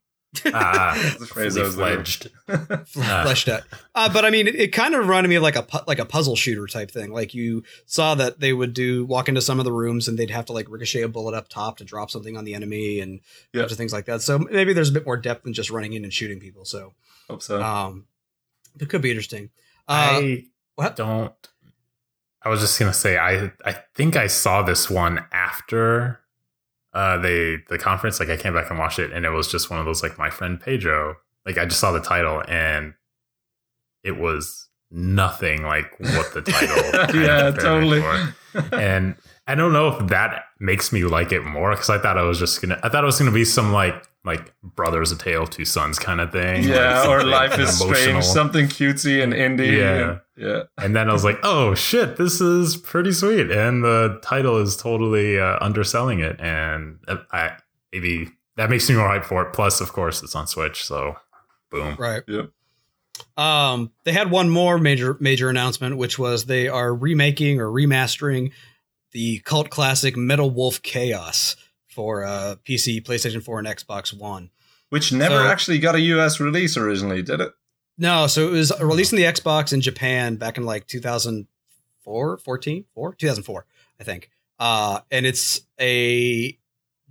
Ah, 0.54 0.98
That's 1.02 1.18
the 1.20 1.26
phrase 1.28 1.58
I 1.58 1.62
fully 1.62 1.66
was 1.66 1.78
looking 1.78 1.96
fledged. 1.96 2.32
Ah. 2.98 3.22
fleshed 3.24 3.48
out. 3.50 3.64
Uh, 3.94 4.12
but 4.12 4.26
I 4.26 4.30
mean, 4.30 4.48
it, 4.48 4.56
it 4.56 4.68
kind 4.70 4.94
of 4.94 5.02
reminded 5.02 5.30
me 5.30 5.36
of 5.36 5.44
like 5.44 5.56
a 5.56 5.64
pu- 5.64 5.84
like 5.88 6.00
a 6.00 6.06
puzzle 6.06 6.36
shooter 6.36 6.66
type 6.68 6.92
thing. 6.92 7.12
Like 7.12 7.34
you 7.34 7.64
saw 7.86 8.16
that 8.16 8.40
they 8.40 8.52
would 8.54 8.74
do 8.74 9.06
walk 9.06 9.28
into 9.30 9.42
some 9.42 9.60
of 9.60 9.66
the 9.66 9.72
rooms 9.72 10.08
and 10.08 10.18
they'd 10.18 10.30
have 10.32 10.46
to 10.46 10.54
like 10.54 10.70
ricochet 10.70 11.02
a 11.02 11.08
bullet 11.08 11.34
up 11.36 11.48
top 11.50 11.78
to 11.78 11.84
drop 11.86 12.10
something 12.12 12.36
on 12.38 12.44
the 12.46 12.54
enemy 12.54 13.00
and 13.00 13.20
a 13.54 13.60
bunch 13.60 13.72
of 13.72 13.78
things 13.78 13.94
like 13.94 14.06
that. 14.06 14.22
So 14.22 14.40
maybe 14.40 14.74
there's 14.74 14.90
a 14.90 14.94
bit 14.94 15.06
more 15.06 15.18
depth 15.18 15.44
than 15.44 15.54
just 15.54 15.70
running 15.70 15.94
in 15.94 16.04
and 16.04 16.14
shooting 16.14 16.40
people. 16.40 16.66
So 16.66 16.94
Hope 17.30 17.42
so. 17.42 17.62
um, 17.62 18.06
it 18.80 18.90
could 18.90 19.02
be 19.02 19.12
interesting. 19.12 19.50
Uh, 19.88 19.92
I 20.20 20.46
what? 20.76 20.96
don't. 20.96 21.34
I 22.42 22.50
was 22.50 22.60
just 22.62 22.78
gonna 22.80 22.94
say 22.94 23.18
I 23.18 23.52
I 23.64 23.74
think 23.94 24.16
I 24.18 24.28
saw 24.28 24.62
this 24.64 24.90
one 24.90 25.24
after 25.32 26.20
uh 26.96 27.18
the 27.18 27.62
the 27.70 27.78
conference. 27.78 28.20
Like 28.20 28.30
I 28.30 28.38
came 28.38 28.54
back 28.54 28.70
and 28.70 28.80
watched 28.80 29.00
it, 29.00 29.12
and 29.12 29.26
it 29.26 29.30
was 29.30 29.52
just 29.52 29.70
one 29.70 29.80
of 29.80 29.86
those 29.86 30.02
like 30.02 30.18
my 30.18 30.30
friend 30.30 30.60
Pedro. 30.60 31.18
Like 31.46 31.58
I 31.58 31.66
just 31.66 31.80
saw 31.80 31.92
the 31.92 32.00
title, 32.00 32.42
and 32.48 32.94
it 34.04 34.18
was 34.18 34.70
nothing 34.90 35.64
like 35.64 36.00
what 36.00 36.34
the 36.34 36.42
title. 36.42 37.16
yeah, 37.22 37.52
totally. 37.52 38.04
And 38.72 39.16
I 39.48 39.56
don't 39.56 39.74
know 39.74 39.90
if 39.90 40.08
that 40.08 40.46
makes 40.62 40.94
me 40.94 41.04
like 41.04 41.34
it 41.34 41.44
more 41.44 41.72
because 41.72 41.90
I 41.90 41.98
thought 41.98 42.18
I 42.18 42.22
was 42.22 42.40
just 42.40 42.62
gonna. 42.62 42.80
I 42.84 42.88
thought 42.88 43.04
it 43.04 43.06
was 43.06 43.20
gonna 43.20 43.32
be 43.32 43.44
some 43.44 43.74
like 43.74 44.08
like 44.26 44.54
brothers 44.64 45.12
a 45.12 45.18
tale 45.18 45.44
of 45.44 45.52
two 45.52 45.66
sons 45.66 46.00
kind 46.00 46.20
of 46.20 46.32
thing. 46.32 46.64
yeah, 46.64 47.02
like 47.02 47.10
or 47.10 47.24
life 47.24 47.60
is 47.60 47.80
emotional. 47.80 47.96
strange, 48.22 48.26
something 48.26 48.66
cutesy 48.68 49.22
and 49.24 49.34
indie. 49.34 49.78
Yeah. 49.78 50.10
and- 50.12 50.22
yeah. 50.38 50.64
And 50.78 50.94
then 50.94 51.10
I 51.10 51.14
was 51.14 51.24
like, 51.24 51.40
oh 51.44 51.76
shit, 51.76 52.18
this 52.18 52.42
is 52.42 52.76
pretty 52.76 53.14
sweet. 53.14 53.50
And 53.52 53.86
the 53.86 54.20
title 54.22 54.58
is 54.58 54.76
totally 54.76 55.40
uh, 55.40 55.58
underselling 55.62 56.20
it. 56.20 56.42
And 56.42 57.00
uh, 57.08 57.18
I 57.32 57.52
maybe 57.94 58.28
that 58.58 58.70
makes 58.70 58.90
me 58.90 58.96
more 58.98 59.08
hyped 59.08 59.24
for 59.24 59.44
it. 59.44 59.54
Plus, 59.54 59.80
of 59.80 59.94
course, 59.94 60.22
it's 60.24 60.36
on 60.36 60.46
Switch. 60.48 60.84
So 60.84 61.16
boom. 61.72 61.96
Right. 61.98 62.22
Yep. 62.28 62.50
Um, 63.38 63.92
they 64.04 64.12
had 64.12 64.30
one 64.30 64.50
more 64.50 64.78
major 64.78 65.16
major 65.22 65.50
announcement, 65.50 65.96
which 65.96 66.20
was 66.20 66.46
they 66.46 66.68
are 66.68 66.94
remaking 66.94 67.62
or 67.62 67.68
remastering 67.68 68.52
the 69.14 69.40
cult 69.46 69.70
classic 69.70 70.18
Metal 70.18 70.50
Wolf 70.50 70.82
Chaos 70.82 71.56
for 71.96 72.26
uh, 72.26 72.56
PC, 72.68 73.02
PlayStation 73.04 73.42
4, 73.42 73.60
and 73.60 73.68
Xbox 73.68 74.14
One. 74.14 74.52
Which 74.90 75.12
never 75.12 75.38
So- 75.38 75.48
actually 75.48 75.80
got 75.80 75.96
a 75.96 76.00
US 76.02 76.40
release 76.40 76.78
originally, 76.78 77.22
did 77.24 77.40
it? 77.42 77.52
No, 77.98 78.28
so 78.28 78.48
it 78.50 78.52
was 78.52 78.74
released 78.82 79.14
in 79.14 79.18
the 79.18 79.24
Xbox 79.24 79.72
in 79.72 79.80
Japan 79.80 80.36
back 80.36 80.58
in 80.58 80.66
like 80.66 80.86
2004, 80.86 82.38
14, 82.38 82.86
4, 82.94 83.14
2004, 83.16 83.66
I 84.00 84.04
think. 84.04 84.30
Uh, 84.60 85.00
and 85.12 85.26
it's 85.26 85.62
a 85.80 86.58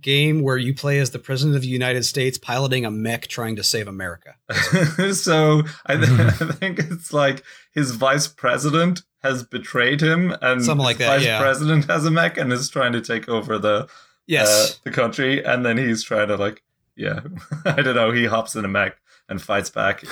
game 0.01 0.41
where 0.43 0.57
you 0.57 0.75
play 0.75 0.99
as 0.99 1.09
the 1.09 1.17
president 1.19 1.55
of 1.55 1.63
the 1.63 1.67
United 1.67 2.05
States 2.05 2.37
piloting 2.37 2.85
a 2.85 2.91
mech 2.91 3.27
trying 3.27 3.55
to 3.55 3.63
save 3.63 3.87
America. 3.87 4.35
so 5.13 5.63
I, 5.87 5.95
th- 5.95 6.09
I 6.09 6.29
think 6.51 6.79
it's 6.79 7.11
like 7.11 7.43
his 7.73 7.91
vice 7.91 8.27
president 8.27 9.01
has 9.23 9.41
betrayed 9.43 10.01
him, 10.01 10.35
and 10.43 10.63
Something 10.63 10.85
like 10.85 10.99
that, 10.99 11.07
Vice 11.17 11.25
yeah. 11.25 11.39
president 11.39 11.85
has 11.85 12.05
a 12.05 12.11
mech 12.11 12.37
and 12.37 12.53
is 12.53 12.69
trying 12.69 12.93
to 12.93 13.01
take 13.01 13.27
over 13.27 13.57
the 13.57 13.87
Yes. 14.27 14.71
uh, 14.71 14.73
the 14.83 14.91
country, 14.91 15.43
and 15.45 15.65
then 15.65 15.77
he's 15.77 16.03
trying 16.03 16.27
to 16.29 16.35
like, 16.37 16.63
yeah, 16.95 17.19
I 17.65 17.81
don't 17.81 17.95
know. 17.95 18.11
He 18.11 18.25
hops 18.25 18.55
in 18.55 18.65
a 18.65 18.67
mech 18.67 18.97
and 19.29 19.41
fights 19.41 19.69
back. 19.69 20.03
It, 20.03 20.09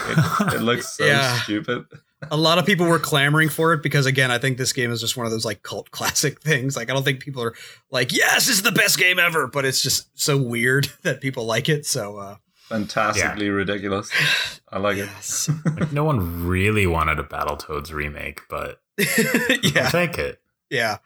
it 0.54 0.62
looks 0.62 0.90
so 0.94 1.06
Yeah. 1.06 1.40
stupid. 1.42 1.86
a 2.32 2.38
lot 2.38 2.58
of 2.58 2.66
people 2.66 2.86
were 2.86 3.00
clamoring 3.00 3.50
for 3.50 3.74
it 3.74 3.84
because 3.84 4.06
again, 4.06 4.32
I 4.32 4.38
think 4.38 4.58
this 4.58 4.72
game 4.74 4.92
is 4.92 5.02
just 5.02 5.18
one 5.18 5.26
of 5.26 5.32
those 5.32 5.46
like 5.46 5.62
cult 5.64 5.92
classic 5.92 6.42
things. 6.44 6.76
Like 6.76 6.90
I 6.90 6.94
don't 6.94 7.04
think 7.04 7.20
people 7.20 7.44
are 7.44 7.54
like, 7.92 8.14
"Yes, 8.14 8.46
this 8.48 8.56
is 8.58 8.62
the 8.62 8.72
best 8.72 8.98
game 8.98 9.20
ever," 9.20 9.48
but 9.48 9.66
it's 9.66 9.82
just 9.84 10.08
so 10.20 10.38
weird 10.38 10.88
that 11.04 11.20
people 11.22 11.46
like 11.46 11.68
it. 11.70 11.86
So 11.86 12.18
uh 12.18 12.36
Fantastically 12.70 13.50
ridiculous. 13.50 14.10
I 14.72 14.80
like 14.80 14.98
yes. 14.98 15.50
Like, 15.78 15.92
no 15.92 16.04
one 16.06 16.48
really 16.48 16.88
wanted 16.88 17.20
a 17.20 17.24
Battletoads 17.24 17.92
remake, 17.92 18.42
but 18.50 18.82
yeah. 18.98 19.84
I'll 19.86 19.92
take 19.92 20.18
it. 20.18 20.40
Yeah. 20.70 20.98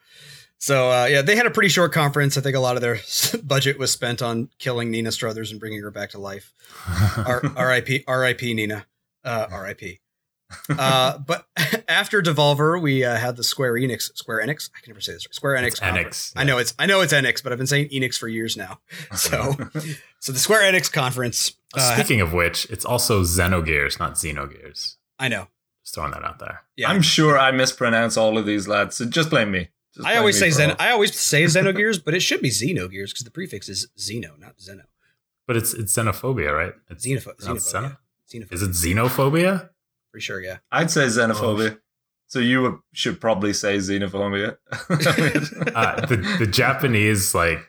So 0.59 0.89
uh, 0.91 1.05
yeah, 1.05 1.21
they 1.21 1.35
had 1.35 1.45
a 1.45 1.51
pretty 1.51 1.69
short 1.69 1.93
conference. 1.93 2.37
I 2.37 2.41
think 2.41 2.55
a 2.55 2.59
lot 2.59 2.75
of 2.75 2.81
their 2.81 2.99
budget 3.43 3.77
was 3.77 3.91
spent 3.91 4.21
on 4.21 4.49
killing 4.59 4.89
Nina 4.91 5.11
Struthers 5.11 5.51
and 5.51 5.59
bringing 5.59 5.81
her 5.81 5.91
back 5.91 6.11
to 6.11 6.19
life. 6.19 6.53
R- 7.17 7.43
R.I.P. 7.55 8.03
R.I.P. 8.07 8.53
Nina. 8.53 8.85
Uh, 9.23 9.47
R.I.P. 9.51 9.99
Uh, 10.69 11.17
but 11.27 11.45
after 11.87 12.21
Devolver, 12.21 12.81
we 12.81 13.03
uh, 13.03 13.17
had 13.17 13.35
the 13.35 13.43
Square 13.43 13.73
Enix. 13.73 14.15
Square 14.17 14.45
Enix. 14.45 14.69
I 14.75 14.79
can 14.81 14.91
never 14.91 15.01
say 15.01 15.13
this. 15.13 15.27
right. 15.27 15.35
Square 15.35 15.57
Enix. 15.57 15.67
It's 15.67 15.79
conference. 15.79 16.31
Enix, 16.35 16.41
I 16.41 16.43
know 16.45 16.57
it's. 16.57 16.73
I 16.79 16.85
know 16.85 17.01
it's 17.01 17.13
Enix, 17.13 17.43
but 17.43 17.51
I've 17.51 17.57
been 17.57 17.67
saying 17.67 17.89
Enix 17.89 18.17
for 18.17 18.27
years 18.27 18.55
now. 18.57 18.79
So, 19.15 19.55
so 20.19 20.31
the 20.31 20.39
Square 20.39 20.71
Enix 20.73 20.91
conference. 20.91 21.53
Uh, 21.75 21.95
Speaking 21.95 22.21
of 22.21 22.33
which, 22.33 22.65
it's 22.69 22.85
also 22.85 23.21
Xenogears, 23.23 23.99
not 23.99 24.13
Xenogears. 24.15 24.95
I 25.19 25.27
know. 25.27 25.47
Just 25.83 25.95
throwing 25.95 26.11
that 26.11 26.23
out 26.23 26.39
there. 26.39 26.63
Yeah. 26.75 26.89
I'm 26.89 27.01
sure 27.01 27.37
I 27.37 27.51
mispronounce 27.51 28.15
all 28.17 28.37
of 28.37 28.45
these 28.45 28.67
lads, 28.67 28.95
so 28.95 29.05
just 29.05 29.29
blame 29.29 29.51
me. 29.51 29.69
Just 29.97 30.07
I 30.07 30.15
always 30.17 30.37
say 30.39 30.49
for 30.49 30.55
Zen. 30.55 30.75
I 30.79 30.91
always 30.91 31.13
say 31.19 31.43
Xenogears, 31.43 32.03
but 32.03 32.13
it 32.13 32.21
should 32.21 32.41
be 32.41 32.49
Xenogears 32.49 33.09
because 33.09 33.23
the 33.25 33.31
prefix 33.31 33.67
is 33.69 33.87
Xeno, 33.97 34.37
not 34.39 34.59
Zeno. 34.61 34.83
But 35.45 35.57
it's 35.57 35.73
it's 35.73 35.93
xenophobia, 35.97 36.55
right? 36.55 36.73
It's 36.89 37.05
Xenopho- 37.05 37.37
xenophobia. 37.39 37.57
xeno- 37.73 37.97
Xenophobia. 38.31 38.53
Is 38.53 38.61
it 38.63 38.71
xenophobia? 38.71 39.69
For 40.11 40.19
sure, 40.19 40.41
yeah. 40.41 40.57
I'd 40.71 40.91
say 40.91 41.05
xenophobia. 41.07 41.79
So 42.29 42.39
you 42.39 42.83
should 42.93 43.21
probably 43.21 43.53
say 43.53 43.77
xenophobia. 43.77 44.57
Uh, 45.75 46.05
the 46.05 46.17
the 46.39 46.47
Japanese 46.47 47.33
like 47.35 47.59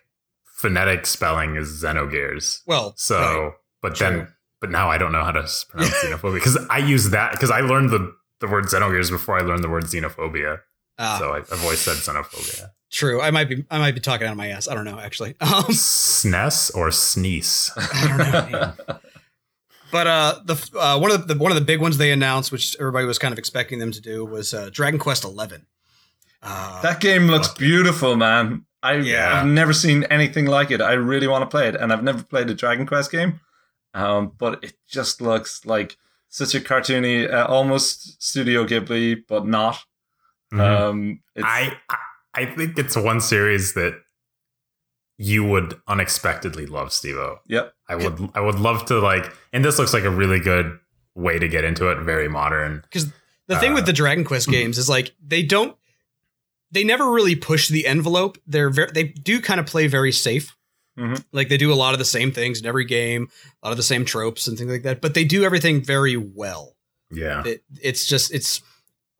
phonetic 0.44 1.06
spelling 1.06 1.56
is 1.56 1.68
Xenogears. 1.82 2.62
Well, 2.66 2.94
So, 2.96 3.18
right. 3.20 3.52
but 3.82 3.94
True. 3.94 4.08
then, 4.08 4.28
but 4.60 4.70
now 4.70 4.90
I 4.90 4.98
don't 4.98 5.12
know 5.12 5.22
how 5.24 5.30
to 5.32 5.46
pronounce 5.68 5.94
xenophobia 6.04 6.34
because 6.34 6.58
I 6.70 6.78
use 6.78 7.10
that 7.10 7.32
because 7.32 7.50
I 7.50 7.60
learned 7.60 7.90
the 7.90 8.12
the 8.40 8.48
word 8.48 8.64
Xenogears 8.64 9.10
before 9.10 9.38
I 9.38 9.42
learned 9.42 9.62
the 9.62 9.68
word 9.68 9.84
xenophobia. 9.84 10.60
Ah, 10.98 11.16
so 11.18 11.32
I, 11.32 11.38
I've 11.38 11.62
always 11.62 11.80
said 11.80 11.96
xenophobia. 11.96 12.70
true. 12.90 13.20
I 13.20 13.30
might 13.30 13.48
be. 13.48 13.64
I 13.70 13.78
might 13.78 13.94
be 13.94 14.00
talking 14.00 14.26
out 14.26 14.32
of 14.32 14.36
my 14.36 14.48
ass. 14.48 14.68
I 14.68 14.74
don't 14.74 14.84
know 14.84 14.98
actually. 14.98 15.34
Um, 15.40 15.64
SNES 15.64 16.74
or 16.74 16.90
sneeze? 16.90 17.70
I 17.76 18.06
don't 18.08 18.52
know. 18.52 18.72
but 19.92 20.06
uh, 20.06 20.40
the 20.44 20.70
uh, 20.78 20.98
one 20.98 21.10
of 21.10 21.28
the 21.28 21.36
one 21.36 21.52
of 21.52 21.56
the 21.56 21.64
big 21.64 21.80
ones 21.80 21.98
they 21.98 22.10
announced, 22.10 22.50
which 22.52 22.76
everybody 22.80 23.06
was 23.06 23.18
kind 23.18 23.32
of 23.32 23.38
expecting 23.38 23.78
them 23.78 23.92
to 23.92 24.00
do, 24.00 24.24
was 24.24 24.52
uh, 24.52 24.70
Dragon 24.72 24.98
Quest 24.98 25.24
Eleven. 25.24 25.66
Uh, 26.42 26.80
that 26.82 27.00
game 27.00 27.26
looks 27.26 27.48
beautiful, 27.48 28.16
man. 28.16 28.64
I, 28.82 28.94
Yeah. 28.94 29.40
I've 29.40 29.46
never 29.46 29.72
seen 29.72 30.04
anything 30.04 30.46
like 30.46 30.70
it. 30.70 30.80
I 30.80 30.92
really 30.92 31.26
want 31.26 31.42
to 31.42 31.48
play 31.48 31.68
it, 31.68 31.74
and 31.74 31.92
I've 31.92 32.04
never 32.04 32.22
played 32.22 32.48
a 32.48 32.54
Dragon 32.54 32.86
Quest 32.86 33.10
game. 33.10 33.40
Um, 33.94 34.32
but 34.38 34.62
it 34.62 34.74
just 34.86 35.20
looks 35.20 35.64
like 35.66 35.96
such 36.28 36.54
a 36.54 36.60
cartoony, 36.60 37.28
uh, 37.32 37.46
almost 37.46 38.22
Studio 38.22 38.64
Ghibli, 38.64 39.22
but 39.26 39.46
not. 39.46 39.84
Mhm. 40.52 40.60
Um, 40.60 41.20
it's, 41.34 41.44
I 41.46 41.76
I- 41.90 41.96
I 42.34 42.44
think 42.46 42.78
it's 42.78 42.94
one 42.96 43.20
series 43.20 43.74
that 43.74 43.94
you 45.18 45.44
would 45.44 45.74
unexpectedly 45.88 46.66
love, 46.66 46.88
Stevo. 46.90 47.38
Yep. 47.46 47.72
I 47.88 47.96
would 47.96 48.30
I 48.34 48.40
would 48.40 48.60
love 48.60 48.84
to 48.86 49.00
like, 49.00 49.32
and 49.52 49.64
this 49.64 49.78
looks 49.78 49.92
like 49.92 50.04
a 50.04 50.10
really 50.10 50.38
good 50.38 50.78
way 51.14 51.38
to 51.38 51.48
get 51.48 51.64
into 51.64 51.88
it. 51.90 51.98
Very 52.04 52.28
modern. 52.28 52.84
Cuz 52.92 53.06
the 53.48 53.58
thing 53.58 53.72
uh, 53.72 53.76
with 53.76 53.86
the 53.86 53.92
Dragon 53.92 54.24
Quest 54.24 54.48
games 54.48 54.78
is 54.78 54.88
like 54.88 55.14
they 55.24 55.42
don't. 55.42 55.76
They 56.70 56.84
never 56.84 57.10
really 57.10 57.34
push 57.34 57.68
the 57.68 57.86
envelope. 57.86 58.36
They're 58.46 58.70
very. 58.70 58.90
They 58.92 59.04
do 59.04 59.40
kind 59.40 59.58
of 59.58 59.66
play 59.66 59.86
very 59.86 60.12
safe. 60.12 60.54
Mhm. 60.98 61.24
Like 61.32 61.48
they 61.48 61.56
do 61.56 61.72
a 61.72 61.74
lot 61.74 61.94
of 61.94 61.98
the 61.98 62.04
same 62.04 62.30
things 62.30 62.60
in 62.60 62.66
every 62.66 62.84
game, 62.84 63.28
a 63.62 63.66
lot 63.66 63.70
of 63.72 63.76
the 63.78 63.82
same 63.82 64.04
tropes 64.04 64.46
and 64.46 64.58
things 64.58 64.70
like 64.70 64.82
that. 64.82 65.00
But 65.00 65.14
they 65.14 65.24
do 65.24 65.44
everything 65.44 65.82
very 65.82 66.16
well. 66.16 66.76
Yeah. 67.10 67.42
it, 67.46 67.64
it's 67.80 68.04
just 68.06 68.32
it's 68.34 68.60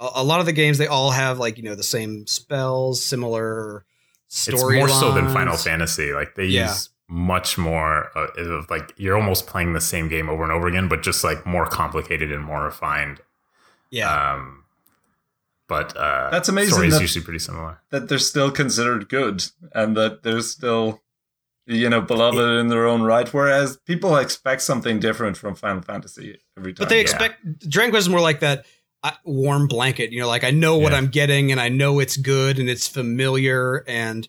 a, 0.00 0.08
a 0.16 0.24
lot 0.24 0.40
of 0.40 0.46
the 0.46 0.52
games 0.52 0.78
they 0.78 0.86
all 0.86 1.10
have 1.10 1.38
like 1.38 1.56
you 1.56 1.64
know 1.64 1.74
the 1.74 1.82
same 1.82 2.26
spells 2.26 3.04
similar 3.04 3.84
It's 4.26 4.40
story 4.42 4.78
more 4.78 4.88
so 4.88 5.12
than 5.12 5.28
Final. 5.32 5.56
Fantasy. 5.56 6.12
Like 6.12 6.34
they 6.34 6.46
Yeah. 6.46 6.68
use 6.68 6.90
much 7.08 7.56
more 7.56 8.10
uh, 8.16 8.26
of 8.36 8.68
like 8.70 8.92
you're 8.96 9.16
almost 9.16 9.46
playing 9.46 9.72
the 9.72 9.80
same 9.80 10.08
game 10.08 10.28
over 10.28 10.42
and 10.42 10.52
over 10.52 10.66
again, 10.68 10.88
but 10.88 11.02
just 11.02 11.24
like 11.24 11.46
more 11.46 11.66
complicated 11.66 12.30
and 12.32 12.44
more 12.44 12.64
refined. 12.64 13.20
yeah 13.90 14.34
Um, 14.34 14.64
but 15.68 15.96
uh, 15.96 16.28
That's 16.30 16.48
amazing 16.48 16.72
Story 16.74 16.88
is 16.88 16.94
that- 16.94 17.00
usually 17.00 17.24
pretty 17.24 17.38
similar. 17.38 17.80
that 17.90 18.08
they're 18.08 18.18
still 18.18 18.50
considered 18.50 19.08
good 19.08 19.42
and 19.74 19.96
that 19.96 20.22
they're 20.22 20.40
still 20.42 21.00
you 21.66 21.88
know 21.90 22.00
beloved 22.00 22.38
in 22.60 22.68
their 22.68 22.86
own 22.86 23.02
right 23.02 23.28
whereas 23.34 23.76
people 23.78 24.16
expect 24.16 24.62
something 24.62 24.98
different 24.98 25.36
from 25.36 25.54
final 25.54 25.82
fantasy 25.82 26.38
every 26.56 26.72
time 26.72 26.82
but 26.84 26.88
they 26.88 26.96
yeah. 26.96 27.02
expect 27.02 27.68
dragon 27.68 27.90
quest 27.90 28.06
is 28.06 28.08
more 28.08 28.22
like 28.22 28.40
that 28.40 28.64
warm 29.24 29.68
blanket 29.68 30.10
you 30.12 30.20
know 30.20 30.26
like 30.28 30.44
i 30.44 30.50
know 30.50 30.76
what 30.78 30.92
Yeah. 30.92 30.98
i'm 30.98 31.06
getting 31.08 31.52
and 31.52 31.60
i 31.60 31.68
know 31.68 31.98
it's 32.00 32.16
good 32.16 32.58
and 32.58 32.68
it's 32.68 32.88
familiar 32.88 33.84
and 33.86 34.28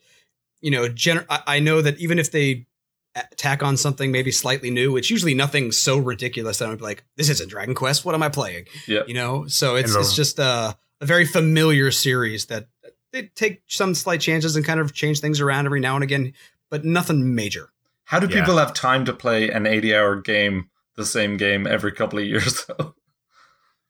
you 0.62 0.72
know 0.72 0.88
gen- 0.88 1.26
I, 1.30 1.42
I 1.48 1.60
know 1.60 1.82
that 1.82 1.98
even 2.00 2.20
if 2.20 2.32
they 2.32 2.68
a- 3.16 3.24
tack 3.36 3.64
on 3.64 3.78
something 3.78 4.12
maybe 4.12 4.32
slightly 4.32 4.70
new 4.70 4.96
it's 4.96 5.10
usually 5.10 5.34
nothing 5.34 5.72
so 5.72 5.98
ridiculous 5.98 6.60
that 6.60 6.70
i'm 6.70 6.78
like 6.78 7.04
this 7.18 7.30
isn't 7.30 7.50
dragon 7.50 7.74
quest 7.76 8.06
what 8.06 8.14
am 8.16 8.22
i 8.24 8.30
playing 8.30 8.66
Yeah. 8.88 9.02
you 9.08 9.14
know 9.16 9.48
so 9.48 9.76
it's 9.76 9.96
it's 9.96 10.16
just 10.16 10.38
a, 10.40 10.78
a 11.02 11.06
very 11.06 11.26
familiar 11.26 11.90
series 11.92 12.46
that 12.46 12.68
uh, 12.86 12.90
they 13.12 13.24
take 13.36 13.64
some 13.68 13.96
slight 13.96 14.22
chances 14.22 14.56
and 14.56 14.64
kind 14.64 14.80
of 14.80 14.94
change 14.94 15.20
things 15.20 15.42
around 15.42 15.66
every 15.66 15.80
now 15.80 15.96
and 15.96 16.04
again 16.04 16.34
but 16.70 16.86
nothing 16.86 17.34
major 17.34 17.70
how 18.06 18.20
do 18.20 18.28
Yeah. 18.28 18.42
people 18.42 18.58
have 18.58 18.74
time 18.76 19.04
to 19.06 19.14
play 19.14 19.50
an 19.50 19.66
80 19.66 19.96
hour 19.96 20.16
game 20.22 20.70
the 20.96 21.06
same 21.06 21.38
game 21.38 21.66
every 21.66 21.92
couple 21.92 22.20
of 22.20 22.26
years 22.26 22.66
though 22.68 22.94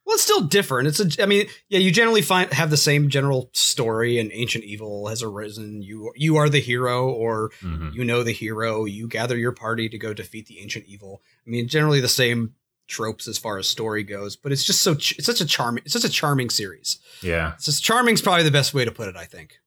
well 0.09 0.15
it's 0.15 0.23
still 0.23 0.41
different. 0.41 0.87
It's 0.87 0.99
a 0.99 1.21
i 1.23 1.25
mean 1.27 1.45
yeah 1.69 1.77
you 1.79 1.91
generally 1.91 2.21
find 2.23 2.51
have 2.53 2.69
the 2.71 2.77
same 2.77 3.09
general 3.09 3.49
story 3.53 4.17
and 4.17 4.31
ancient 4.33 4.63
evil 4.63 5.07
has 5.07 5.21
arisen. 5.21 5.81
You 5.83 6.11
you 6.15 6.37
are 6.37 6.49
the 6.49 6.59
hero 6.59 7.09
or 7.09 7.51
Mhm. 7.61 7.93
you 7.93 8.03
know 8.03 8.23
the 8.23 8.31
hero. 8.33 8.85
You 8.85 9.07
gather 9.07 9.37
your 9.37 9.51
party 9.51 9.87
to 9.89 9.97
go 9.97 10.13
defeat 10.13 10.47
the 10.47 10.59
ancient 10.59 10.85
evil. 10.87 11.21
I 11.45 11.49
mean 11.49 11.67
generally 11.67 11.99
the 12.01 12.07
same 12.07 12.55
tropes 12.87 13.27
as 13.27 13.37
far 13.37 13.59
as 13.59 13.67
story 13.69 14.01
goes 14.03 14.35
but 14.35 14.51
it's 14.51 14.63
just 14.63 14.81
so 14.81 14.95
ch- 14.95 15.15
it's 15.19 15.27
such 15.27 15.41
a 15.41 15.45
charming 15.45 15.83
it's 15.85 15.93
such 15.93 16.03
a 16.05 16.09
charming 16.09 16.49
series. 16.49 16.97
Yeah, 17.21 17.53
it's 17.53 17.65
just 17.65 17.83
charming's 17.83 18.21
probably 18.21 18.43
the 18.43 18.49
best 18.51 18.73
way 18.73 18.83
to 18.83 18.91
put 18.91 19.07
it 19.07 19.15
i 19.15 19.25
think. 19.25 19.59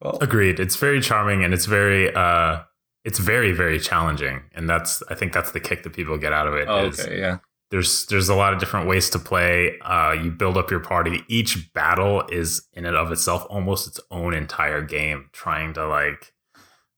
Well 0.00 0.18
agreed. 0.20 0.60
It's 0.60 0.76
very 0.76 1.00
charming 1.00 1.42
and 1.44 1.52
it's 1.52 1.66
very 1.66 2.14
uh, 2.14 2.60
it's 3.04 3.18
very 3.18 3.52
very 3.52 3.80
challenging, 3.80 4.42
and 4.54 4.68
that's 4.68 5.02
I 5.10 5.14
think 5.16 5.32
that's 5.32 5.50
the 5.50 5.60
kick 5.60 5.82
that 5.82 5.92
people 5.92 6.16
get 6.18 6.32
out 6.32 6.46
of 6.46 6.54
it. 6.54 6.68
is 6.68 7.00
okay 7.00 7.18
yeah 7.18 7.38
there's 7.70 8.06
there's 8.06 8.28
a 8.28 8.34
lot 8.34 8.52
of 8.52 8.60
different 8.60 8.88
ways 8.88 9.10
to 9.10 9.18
play. 9.18 9.78
Uh, 9.80 10.12
you 10.12 10.30
build 10.30 10.56
up 10.56 10.70
your 10.70 10.80
party. 10.80 11.22
Each 11.28 11.72
battle 11.74 12.22
is 12.30 12.66
in 12.72 12.86
and 12.86 12.96
of 12.96 13.12
itself 13.12 13.46
almost 13.50 13.86
its 13.86 14.00
own 14.10 14.32
entire 14.32 14.82
game, 14.82 15.28
trying 15.32 15.74
to 15.74 15.86
like 15.86 16.32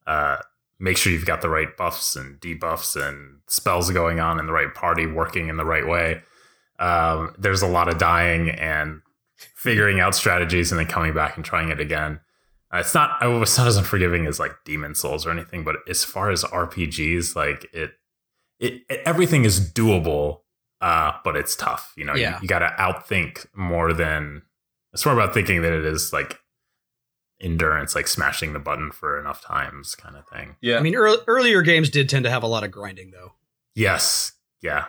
uh, 0.07 0.37
make 0.79 0.97
sure 0.97 1.11
you've 1.11 1.25
got 1.25 1.41
the 1.41 1.49
right 1.49 1.75
buffs 1.75 2.15
and 2.15 2.39
debuffs 2.39 2.95
and 2.95 3.39
spells 3.47 3.91
going 3.91 4.19
on 4.19 4.39
in 4.39 4.45
the 4.45 4.53
right 4.53 4.73
party, 4.73 5.05
working 5.05 5.49
in 5.49 5.57
the 5.57 5.65
right 5.65 5.87
way. 5.87 6.21
Um, 6.79 7.35
there's 7.37 7.61
a 7.61 7.67
lot 7.67 7.89
of 7.89 7.97
dying 7.97 8.49
and 8.49 9.01
figuring 9.35 9.99
out 9.99 10.15
strategies 10.15 10.71
and 10.71 10.79
then 10.79 10.87
coming 10.87 11.13
back 11.13 11.35
and 11.35 11.45
trying 11.45 11.69
it 11.69 11.79
again. 11.79 12.21
Uh, 12.73 12.77
it's 12.77 12.93
not 12.93 13.17
it's 13.21 13.57
not 13.57 13.67
as 13.67 13.75
unforgiving 13.75 14.25
as 14.25 14.39
like 14.39 14.55
Demon 14.63 14.95
Souls 14.95 15.25
or 15.25 15.31
anything, 15.31 15.65
but 15.65 15.77
as 15.89 16.05
far 16.05 16.31
as 16.31 16.45
RPGs, 16.45 17.35
like 17.35 17.65
it, 17.73 17.91
it, 18.59 18.83
it 18.89 19.01
everything 19.05 19.43
is 19.43 19.59
doable 19.59 20.40
uh, 20.81 21.13
but 21.23 21.35
it's 21.35 21.55
tough. 21.55 21.93
You 21.95 22.05
know, 22.05 22.15
Yeah. 22.15 22.35
you, 22.37 22.43
you 22.43 22.47
got 22.47 22.59
to 22.59 22.73
outthink 22.79 23.45
more 23.55 23.93
than 23.93 24.41
it's 24.93 25.05
more 25.05 25.13
about 25.13 25.33
thinking 25.33 25.61
that 25.61 25.71
it 25.73 25.85
is 25.85 26.11
like 26.11 26.39
endurance, 27.39 27.95
like 27.95 28.07
smashing 28.07 28.53
the 28.53 28.59
button 28.59 28.91
for 28.91 29.19
enough 29.19 29.41
times, 29.41 29.95
kind 29.95 30.15
of 30.15 30.27
thing. 30.27 30.55
yeah 30.61 30.77
i 30.77 30.81
mean 30.81 30.93
ear 30.93 31.15
earlier 31.27 31.61
games 31.63 31.89
did 31.89 32.07
tend 32.09 32.23
to 32.23 32.29
have 32.29 32.43
a 32.43 32.47
lot 32.47 32.63
of 32.63 32.71
grinding 32.71 33.11
though 33.11 33.33
Yes, 33.73 34.33
yeah, 34.61 34.85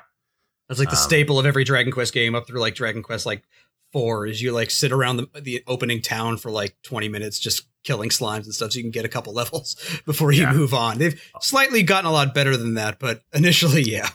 That's 0.69 0.81
like 0.81 0.89
the 0.91 0.97
Um, 0.97 1.03
staple 1.03 1.39
of 1.39 1.47
every 1.47 1.63
Dragon 1.63 1.93
Quest 1.93 2.13
game 2.13 2.35
up 2.35 2.49
through 2.49 2.59
like 2.61 2.75
Dragon 2.75 3.01
Quest 3.03 3.25
like 3.27 3.45
four 3.93 4.27
is 4.27 4.43
you 4.43 4.51
like 4.53 4.71
sit 4.73 4.91
around 4.91 5.19
the, 5.19 5.41
the 5.41 5.63
opening 5.69 6.03
town 6.03 6.37
for 6.37 6.51
like 6.51 6.75
20 6.83 7.09
minutes 7.09 7.39
just 7.39 7.69
killing 7.85 8.11
slimes 8.11 8.45
and 8.45 8.53
stuff 8.55 8.73
so 8.73 8.79
you 8.79 8.83
can 8.83 8.91
get 8.91 9.05
a 9.05 9.09
couple 9.09 9.33
levels 9.43 9.77
before 10.05 10.33
you 10.33 10.43
Yeah. 10.43 10.53
move 10.53 10.75
on. 10.75 10.99
They've 10.99 11.23
slightly 11.41 11.83
gotten 11.85 12.07
a 12.07 12.13
lot 12.13 12.35
better 12.35 12.57
than 12.57 12.75
that, 12.75 12.99
but 12.99 13.23
initially, 13.33 13.83
yeah. 13.83 14.09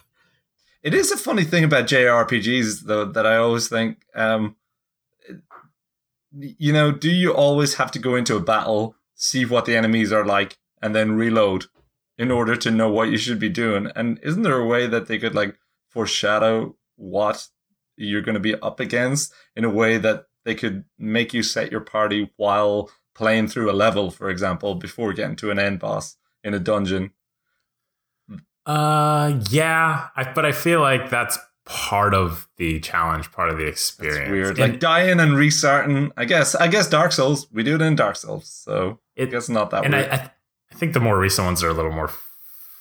It 0.84 0.94
is 0.94 1.12
a 1.12 1.18
funny 1.18 1.44
thing 1.44 1.64
about 1.64 1.88
JRPGs, 1.88 2.84
though, 2.86 3.06
that 3.06 3.26
I 3.26 3.38
always 3.38 3.68
think, 3.68 4.04
um, 4.16 4.56
you 6.32 6.72
know, 6.72 6.92
do 6.92 7.10
you 7.10 7.34
always 7.34 7.76
have 7.76 7.92
to 7.92 8.00
go 8.00 8.16
into 8.16 8.36
a 8.36 8.42
battle, 8.42 8.96
see 9.16 9.46
what 9.46 9.66
the 9.66 9.76
enemies 9.76 10.12
are 10.12 10.26
like, 10.26 10.58
and 10.82 10.96
then 10.96 11.14
reload 11.14 11.66
in 12.18 12.32
order 12.32 12.56
to 12.56 12.72
know 12.72 12.90
what 12.90 13.10
you 13.10 13.18
should 13.18 13.40
be 13.40 13.50
doing? 13.50 13.92
And 13.96 14.20
isn't 14.24 14.44
there 14.44 14.60
a 14.60 14.66
way 14.66 14.88
that 14.88 15.08
they 15.08 15.18
could 15.18 15.36
like 15.36 15.58
foreshadow 15.90 16.76
what 16.96 17.48
you're 17.96 18.22
going 18.22 18.36
to 18.36 18.40
be 18.40 18.56
up 18.56 18.80
against 18.80 19.34
in 19.56 19.64
a 19.64 19.70
way 19.70 19.98
that 19.98 20.26
they 20.46 20.56
could 20.56 20.86
make 20.98 21.34
you 21.34 21.44
set 21.44 21.72
your 21.72 21.82
party 21.82 22.32
while 22.38 22.90
playing 23.16 23.48
through 23.48 23.72
a 23.72 23.74
level, 23.74 24.12
for 24.12 24.30
example, 24.30 24.76
before 24.76 25.12
getting 25.12 25.36
to 25.38 25.52
an 25.52 25.60
end 25.60 25.80
boss 25.80 26.18
in 26.44 26.54
a 26.54 26.60
dungeon. 26.60 27.12
Uh, 28.68 29.40
yeah, 29.50 30.10
I, 30.16 30.32
but 30.34 30.46
I 30.46 30.52
feel 30.52 30.82
like 30.82 31.10
that's 31.10 31.40
part 31.66 32.14
of 32.14 32.48
the 32.58 32.80
challenge, 32.82 33.32
part 33.32 33.50
of 33.50 33.58
the 33.58 33.66
experience. 33.66 34.20
It's 34.20 34.30
weird. 34.32 34.60
And 34.60 34.72
like 34.74 34.80
dying 34.80 35.20
and 35.20 35.36
restarting. 35.38 36.12
I 36.18 36.26
guess. 36.26 36.54
I 36.54 36.68
guess 36.68 36.88
Dark 36.90 37.12
Souls. 37.14 37.48
We 37.52 37.64
do 37.64 37.76
it 37.76 37.82
in 37.82 37.96
Dark 37.96 38.16
Souls, 38.18 38.48
so 38.50 39.00
I 39.18 39.24
it, 39.24 39.32
guess 39.32 39.50
not 39.50 39.72
that 39.72 39.86
and 39.86 39.96
I, 39.96 40.00
weird. 40.00 40.12
I, 40.12 40.32
I 40.72 40.76
think 40.76 40.94
the 40.94 41.00
more 41.00 41.18
recent 41.18 41.46
ones 41.46 41.64
are 41.64 41.70
a 41.70 41.74
little 41.74 41.92
more 41.92 42.12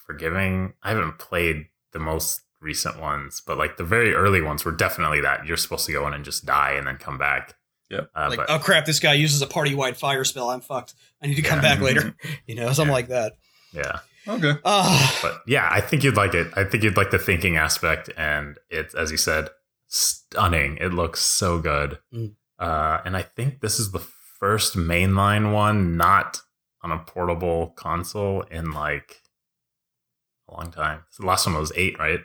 forgiving. 0.06 0.74
I 0.82 0.90
haven't 0.90 1.18
played 1.18 1.66
the 1.92 1.98
most 1.98 2.42
recent 2.60 3.00
ones, 3.00 3.40
but 3.46 3.56
like 3.58 3.76
the 3.76 3.84
very 3.84 4.12
early 4.14 4.40
ones 4.42 4.64
were 4.64 4.72
definitely 4.72 5.20
that 5.20 5.46
you're 5.46 5.56
supposed 5.56 5.86
to 5.86 5.92
go 5.92 6.06
in 6.06 6.12
and 6.14 6.24
just 6.24 6.44
die 6.44 6.72
and 6.72 6.86
then 6.86 6.96
come 6.96 7.16
back. 7.18 7.54
Yep. 7.90 8.10
Uh, 8.16 8.26
like, 8.30 8.38
but 8.38 8.50
oh 8.50 8.58
crap, 8.58 8.84
this 8.86 8.98
guy 8.98 9.14
uses 9.14 9.40
a 9.42 9.46
party 9.46 9.74
wide 9.74 9.96
fire 9.96 10.24
spell. 10.24 10.50
I'm 10.50 10.60
fucked. 10.60 10.94
I 11.22 11.28
need 11.28 11.36
to 11.36 11.42
come 11.42 11.58
Yeah. 11.62 11.74
back 11.74 11.80
later. 11.80 12.14
You 12.46 12.56
know, 12.56 12.72
something 12.72 12.86
Yeah. 12.88 12.92
like 12.92 13.08
that. 13.08 13.32
yeah, 13.72 13.98
okay. 14.28 14.52
Ah, 14.64 15.18
but 15.22 15.42
yeah, 15.46 15.68
I 15.70 15.80
think 15.80 16.04
you'd 16.04 16.16
like 16.16 16.34
it. 16.34 16.48
I 16.56 16.64
think 16.64 16.82
you'd 16.84 16.96
like 16.96 17.10
the 17.10 17.18
thinking 17.18 17.56
aspect, 17.56 18.10
and 18.16 18.58
it's 18.70 18.94
as 18.94 19.10
you 19.10 19.16
said, 19.16 19.48
stunning. 19.86 20.78
It 20.80 20.92
looks 20.92 21.20
so 21.20 21.58
good. 21.58 21.98
Mm. 22.12 22.34
Uh, 22.58 23.00
and 23.04 23.16
I 23.16 23.22
think 23.22 23.60
this 23.60 23.78
is 23.78 23.92
the 23.92 23.98
first 24.38 24.76
mainline 24.76 25.52
one 25.52 25.96
not 25.96 26.40
on 26.82 26.90
a 26.92 26.98
portable 26.98 27.68
console 27.76 28.42
in 28.42 28.70
like 28.72 29.22
a 30.48 30.54
long 30.54 30.70
time. 30.70 31.04
The 31.18 31.26
last 31.26 31.46
one 31.46 31.56
was 31.56 31.72
eight, 31.76 31.98
right? 31.98 32.20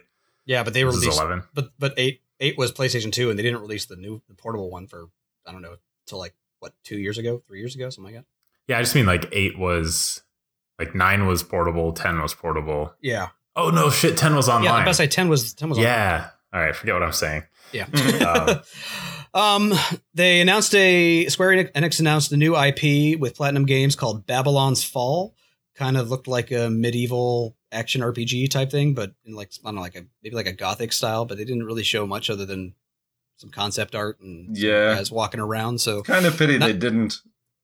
yeah, 0.45 0.63
but 0.63 0.73
they 0.73 0.83
This 0.83 0.95
is 0.95 1.01
released, 1.01 1.19
eleven. 1.19 1.43
but 1.53 1.69
but 1.79 1.93
eight 1.97 2.21
eight 2.39 2.57
was 2.57 2.71
PlayStation 2.71 3.11
two, 3.11 3.29
and 3.29 3.37
they 3.37 3.43
didn't 3.43 3.61
release 3.61 3.85
the 3.85 3.95
new 3.95 4.21
the 4.27 4.35
portable 4.35 4.69
one 4.69 4.87
for 4.87 5.09
I 5.45 5.51
don't 5.51 5.61
know 5.61 5.75
till 6.07 6.17
like 6.19 6.33
what 6.59 6.73
two 6.83 6.97
years 6.97 7.17
ago, 7.17 7.41
three 7.47 7.59
years 7.59 7.75
ago, 7.75 7.89
something 7.89 8.13
like 8.13 8.23
that. 8.23 8.27
Yeah, 8.67 8.77
I 8.77 8.81
just 8.81 8.95
mean 8.95 9.05
like 9.05 9.27
eight 9.31 9.57
was 9.57 10.21
like 10.83 10.95
nine 10.95 11.25
was 11.27 11.43
portable, 11.43 11.93
ten 11.93 12.21
was 12.21 12.33
portable. 12.33 12.93
Yeah, 13.01 13.29
Oh 13.55 13.69
no, 13.69 13.89
shit, 13.89 14.17
ten 14.17 14.35
was 14.35 14.47
online. 14.49 14.63
yeah. 14.63 14.69
online. 14.71 14.81
I 14.83 14.85
best 14.89 14.97
say 14.97 15.07
ten 15.07 15.29
was 15.29 15.53
ten 15.53 15.69
was. 15.69 15.77
on- 15.77 15.83
yeah. 15.83 16.29
All 16.53 16.59
right, 16.61 16.75
forget 16.75 16.95
what 16.95 17.03
I'm 17.03 17.13
saying. 17.13 17.43
Yeah. 17.71 17.87
Um, 19.33 19.71
um, 19.71 19.73
they 20.13 20.41
announced 20.41 20.75
a 20.75 21.25
Square 21.27 21.69
Enix 21.73 21.99
announced 22.01 22.31
a 22.33 22.37
new 22.37 22.53
IP 22.57 23.17
with 23.17 23.35
Platinum 23.35 23.65
Games 23.65 23.95
called 23.95 24.25
Babylon's 24.27 24.83
Fall. 24.83 25.33
Kind 25.75 25.95
of 25.95 26.09
looked 26.09 26.27
like 26.27 26.51
a 26.51 26.69
medieval 26.69 27.55
action 27.71 28.01
RPG 28.01 28.49
type 28.49 28.69
thing, 28.71 28.93
but 28.93 29.13
in 29.23 29.33
like 29.33 29.51
I 29.63 29.69
don't 29.69 29.75
know, 29.75 29.81
like 29.81 29.95
a 29.95 30.03
maybe 30.21 30.35
like 30.35 30.47
a 30.47 30.51
gothic 30.53 30.91
style. 30.91 31.23
But 31.23 31.37
they 31.37 31.45
didn't 31.45 31.63
really 31.65 31.83
show 31.83 32.05
much 32.05 32.29
other 32.29 32.45
than 32.45 32.73
some 33.37 33.51
concept 33.51 33.95
art 33.95 34.19
and 34.19 34.55
Yeah. 34.57 34.95
guys 34.95 35.11
walking 35.11 35.39
around. 35.39 35.79
So 35.79 36.01
Kind 36.03 36.25
of 36.25 36.37
pity 36.37 36.57
Not- 36.57 36.65
they 36.67 36.73
didn't. 36.73 37.15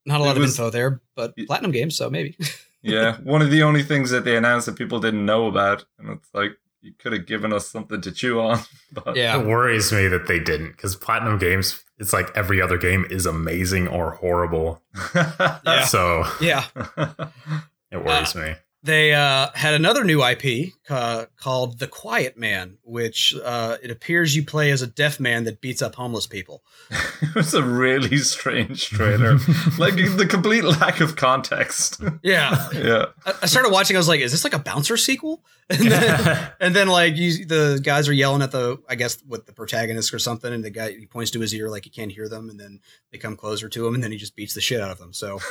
not 0.06 0.22
a 0.22 0.24
lot 0.24 0.38
It 0.38 0.44
of 0.44 0.48
info 0.48 0.70
there, 0.70 1.02
but 1.16 1.34
Platinum 1.48 1.72
Games, 1.72 1.98
so 1.98 2.10
maybe. 2.10 2.38
Yeah, 2.92 3.18
one 3.18 3.42
of 3.42 3.52
the 3.52 3.64
only 3.64 3.84
things 3.84 4.12
that 4.12 4.26
they 4.26 4.36
announced 4.38 4.66
that 4.66 4.76
people 4.76 5.00
didn't 5.00 5.26
know 5.26 5.48
about, 5.48 5.86
and 6.00 6.10
it's 6.10 6.30
like 6.34 6.52
you 6.82 6.94
could 6.98 7.12
have 7.14 7.26
given 7.26 7.52
us 7.54 7.68
something 7.68 8.02
to 8.02 8.12
chew 8.12 8.40
on. 8.40 8.60
But 8.94 9.18
yeah, 9.18 9.40
It 9.40 9.46
worries 9.46 9.92
me 9.92 10.08
that 10.08 10.28
they 10.28 10.40
didn't 10.40 10.72
because 10.72 10.96
Platinum 10.96 11.38
Games, 11.38 11.84
it's 11.98 12.14
like 12.14 12.36
every 12.38 12.62
other 12.62 12.78
game 12.78 13.06
is 13.10 13.26
amazing 13.26 13.88
or 13.88 14.12
horrible. 14.12 14.82
Yeah. 15.16 15.84
So 15.86 16.24
yeah. 16.40 16.64
it 17.92 18.04
worries 18.04 18.36
uh, 18.36 18.40
me. 18.40 18.56
They 18.88 19.14
uh, 19.14 19.50
had 19.54 19.74
another 19.74 20.06
new 20.06 20.24
IP 20.24 20.72
uh, 20.90 21.26
called 21.36 21.80
The 21.80 21.88
Quiet 21.88 22.38
Man, 22.38 22.78
which 22.84 23.36
uh, 23.44 23.76
it 23.84 23.92
appears 23.92 24.34
you 24.34 24.46
play 24.46 24.72
as 24.72 24.82
a 24.82 24.88
deaf 24.88 25.20
man 25.20 25.44
that 25.44 25.60
beats 25.60 25.82
up 25.82 25.96
homeless 25.96 26.26
people. 26.26 26.64
it 27.22 27.36
was 27.36 27.54
a 27.54 27.62
really 27.62 28.18
strange 28.20 28.88
trailer. 28.88 29.34
like 29.78 29.96
the 29.96 30.26
complete 30.26 30.64
lack 30.64 31.02
of 31.02 31.18
context. 31.18 32.02
Yeah, 32.24 32.70
yeah. 32.74 33.06
I, 33.26 33.34
I 33.42 33.46
started 33.48 33.74
watching. 33.74 33.98
I 33.98 34.00
was 34.00 34.08
like, 34.08 34.22
"Is 34.22 34.32
this 34.32 34.46
like 34.46 34.54
a 34.54 34.60
bouncer 34.60 34.96
sequel?" 34.96 35.44
And 35.70 35.92
then, 35.92 36.52
and 36.62 36.74
then 36.74 36.88
like 36.88 37.18
you, 37.18 37.46
the 37.46 37.82
guys 37.84 38.08
are 38.08 38.14
yelling 38.14 38.42
at 38.42 38.52
the, 38.52 38.82
I 38.88 38.96
guess, 38.96 39.22
with 39.28 39.48
the 39.48 39.54
protagonist 39.54 40.14
or 40.14 40.20
something, 40.20 40.54
and 40.54 40.64
the 40.64 40.70
guy 40.70 40.94
he 40.94 41.08
points 41.08 41.32
to 41.32 41.42
his 41.42 41.54
ear 41.54 41.70
like 41.70 41.84
he 41.84 41.90
can't 41.90 42.14
hear 42.14 42.30
them, 42.30 42.50
and 42.50 42.58
then 42.58 42.80
they 43.12 43.18
come 43.18 43.36
closer 43.36 43.68
to 43.68 43.86
him, 43.86 43.96
and 43.96 44.02
then 44.02 44.14
he 44.14 44.18
just 44.18 44.38
beats 44.38 44.54
the 44.54 44.62
shit 44.62 44.80
out 44.80 44.92
of 44.92 44.98
them. 44.98 45.12
So, 45.12 45.42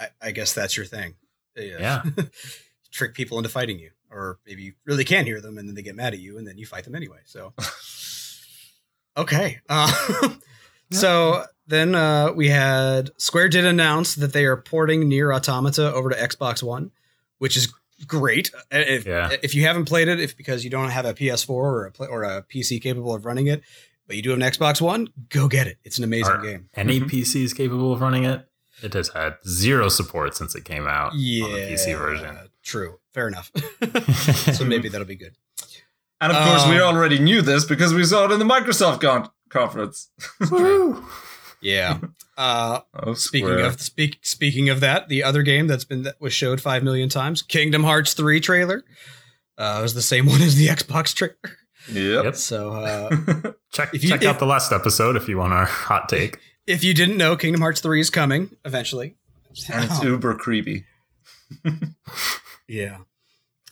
I, 0.00 0.08
I 0.20 0.30
guess 0.32 0.52
that's 0.52 0.76
your 0.76 0.86
thing. 0.86 1.14
Yeah. 1.66 2.02
trick 2.90 3.14
people 3.14 3.38
into 3.38 3.48
fighting 3.48 3.78
you, 3.78 3.90
or 4.10 4.38
maybe 4.46 4.62
you 4.62 4.72
really 4.84 5.04
can't 5.04 5.26
hear 5.26 5.40
them, 5.40 5.58
and 5.58 5.68
then 5.68 5.74
they 5.76 5.82
get 5.82 5.94
mad 5.94 6.12
at 6.12 6.18
you, 6.18 6.38
and 6.38 6.46
then 6.46 6.58
you 6.58 6.66
fight 6.66 6.84
them 6.84 6.94
anyway. 6.96 7.18
So, 7.24 7.52
okay. 9.16 9.58
Uh, 9.68 9.90
so 10.90 11.44
then 11.66 11.94
uh, 11.94 12.32
we 12.34 12.48
had 12.48 13.10
Square 13.16 13.50
did 13.50 13.64
announce 13.64 14.14
that 14.16 14.32
they 14.32 14.44
are 14.44 14.56
porting 14.56 15.08
Nier 15.08 15.32
Automata 15.32 15.92
over 15.92 16.10
to 16.10 16.16
Xbox 16.16 16.62
One, 16.62 16.90
which 17.38 17.56
is 17.56 17.72
great. 18.06 18.50
Uh, 18.72 18.78
If, 18.78 19.06
Yeah. 19.06 19.30
if 19.42 19.54
you 19.54 19.62
haven't 19.62 19.84
played 19.84 20.08
it, 20.08 20.20
if 20.20 20.36
because 20.36 20.64
you 20.64 20.70
don't 20.70 20.90
have 20.90 21.04
a 21.04 21.14
PS4 21.14 21.50
or 21.50 21.86
a 21.86 21.90
play, 21.92 22.08
or 22.08 22.24
a 22.24 22.42
PC 22.42 22.80
capable 22.82 23.14
of 23.14 23.24
running 23.24 23.46
it, 23.46 23.62
but 24.06 24.16
you 24.16 24.22
do 24.22 24.30
have 24.30 24.40
an 24.40 24.44
Xbox 24.44 24.80
One, 24.80 25.08
go 25.28 25.46
get 25.48 25.66
it. 25.66 25.78
It's 25.84 25.98
an 25.98 26.04
amazing 26.04 26.32
Are 26.34 26.42
game. 26.42 26.68
Any 26.74 27.00
Mhm. 27.00 27.08
PC 27.10 27.44
is 27.44 27.54
capable 27.54 27.92
of 27.92 28.00
running 28.00 28.24
it. 28.24 28.44
It 28.82 28.94
has 28.94 29.08
had 29.10 29.34
zero 29.46 29.88
support 29.88 30.36
since 30.36 30.54
it 30.54 30.64
came 30.64 30.86
out 30.86 31.12
Yeah, 31.14 31.44
on 31.44 31.52
the 31.52 31.58
PC 31.58 31.98
version. 31.98 32.36
True. 32.62 32.98
Fair 33.14 33.28
enough. 33.28 33.50
so 34.54 34.64
maybe 34.64 34.88
that'll 34.88 35.06
be 35.06 35.16
good. 35.16 35.34
And 36.20 36.32
of 36.32 36.46
course, 36.46 36.66
we 36.68 36.78
Um, 36.80 36.94
already 36.96 37.18
knew 37.18 37.40
this 37.42 37.64
because 37.64 37.94
we 37.94 38.04
saw 38.04 38.26
it 38.26 38.30
in 38.32 38.38
the 38.38 38.44
Microsoft 38.44 39.00
con- 39.00 39.30
conference. 39.48 40.10
Yeah. 41.62 41.98
Uh, 42.38 42.80
Oh, 42.94 43.12
speaking 43.14 43.48
Square. 43.48 43.66
of 43.66 43.80
speak, 43.82 44.18
speaking 44.22 44.70
of 44.70 44.80
that, 44.80 45.08
the 45.08 45.22
other 45.22 45.42
game 45.42 45.66
that's 45.66 45.84
been 45.84 46.04
that 46.04 46.18
was 46.20 46.32
showed 46.32 46.58
five 46.60 46.82
million 46.82 47.10
times, 47.10 47.42
Kingdom 47.42 47.84
Hearts 47.84 48.14
three 48.14 48.40
trailer, 48.40 48.82
uh, 49.58 49.80
was 49.82 49.92
the 49.92 50.00
same 50.00 50.24
one 50.24 50.40
as 50.40 50.56
the 50.56 50.68
Xbox 50.68 51.14
trailer. 51.14 51.36
Yep. 51.92 52.24
Yep. 52.24 52.36
So 52.36 52.72
uh, 52.72 53.10
Check 53.72 53.90
If 53.94 54.02
you- 54.04 54.08
check 54.10 54.22
if- 54.22 54.28
out 54.28 54.38
the 54.38 54.46
last 54.46 54.72
episode 54.72 55.16
if 55.16 55.28
you 55.28 55.36
want 55.36 55.52
our 55.52 55.66
hot 55.66 56.08
take. 56.08 56.38
If 56.70 56.84
you 56.84 56.94
didn't 56.94 57.16
know, 57.16 57.36
Kingdom 57.36 57.60
Hearts 57.60 57.80
three 57.80 58.00
is 58.00 58.10
coming 58.10 58.50
eventually. 58.64 59.16
and 59.72 59.84
it's 59.84 60.02
uber 60.02 60.34
creepy. 60.34 60.84
Yeah. 62.68 62.98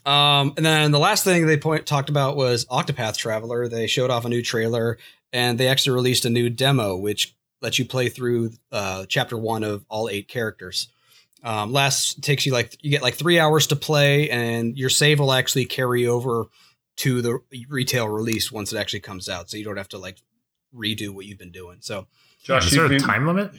Um, 0.05 0.55
and 0.57 0.67
then 0.67 0.91
the 0.91 0.99
last 0.99 1.23
thing 1.23 1.47
they 1.47 1.57
point 1.57 1.87
talked 1.87 2.09
about 2.09 2.37
was 2.37 2.65
Octopath 2.67 3.17
Traveler. 3.17 3.69
They 3.69 3.87
showed 3.87 4.11
off 4.11 4.25
a 4.25 4.29
new 4.29 4.43
trailer, 4.43 4.99
and 5.33 5.59
they 5.59 5.69
actually 5.69 5.95
released 5.95 6.25
a 6.25 6.31
new 6.31 6.51
demo, 6.51 6.97
which 6.97 7.37
lets 7.61 7.79
you 7.79 7.85
play 7.85 8.09
through 8.09 8.53
uh, 8.73 9.05
chapter 9.09 9.37
one 9.37 9.63
of 9.63 9.85
all 9.89 10.09
eight 10.09 10.27
characters. 10.27 10.89
Um, 11.45 11.73
last 11.73 12.23
takes 12.23 12.47
you 12.47 12.53
like 12.53 12.77
you 12.83 12.91
get 12.91 13.03
like 13.03 13.15
three 13.15 13.39
hours 13.39 13.69
to 13.69 13.77
play, 13.77 14.29
and 14.31 14.77
your 14.77 14.91
save 14.91 15.21
will 15.21 15.33
actually 15.33 15.67
carry 15.67 16.07
over 16.07 16.47
to 16.97 17.23
the 17.23 17.39
retail 17.69 18.09
release 18.09 18.51
once 18.51 18.73
it 18.73 18.79
actually 18.79 19.01
comes 19.01 19.29
out, 19.29 19.49
so 19.49 19.57
you 19.57 19.65
don't 19.65 19.77
have 19.77 19.89
to 19.91 19.99
like 19.99 20.17
redo 20.75 21.11
what 21.11 21.27
you've 21.27 21.39
been 21.39 21.53
doing. 21.53 21.79
So, 21.81 22.09
Josh, 22.49 22.67
is 22.67 22.73
there 22.73 22.87
a 22.87 22.99
time 22.99 23.27
limit? 23.27 23.53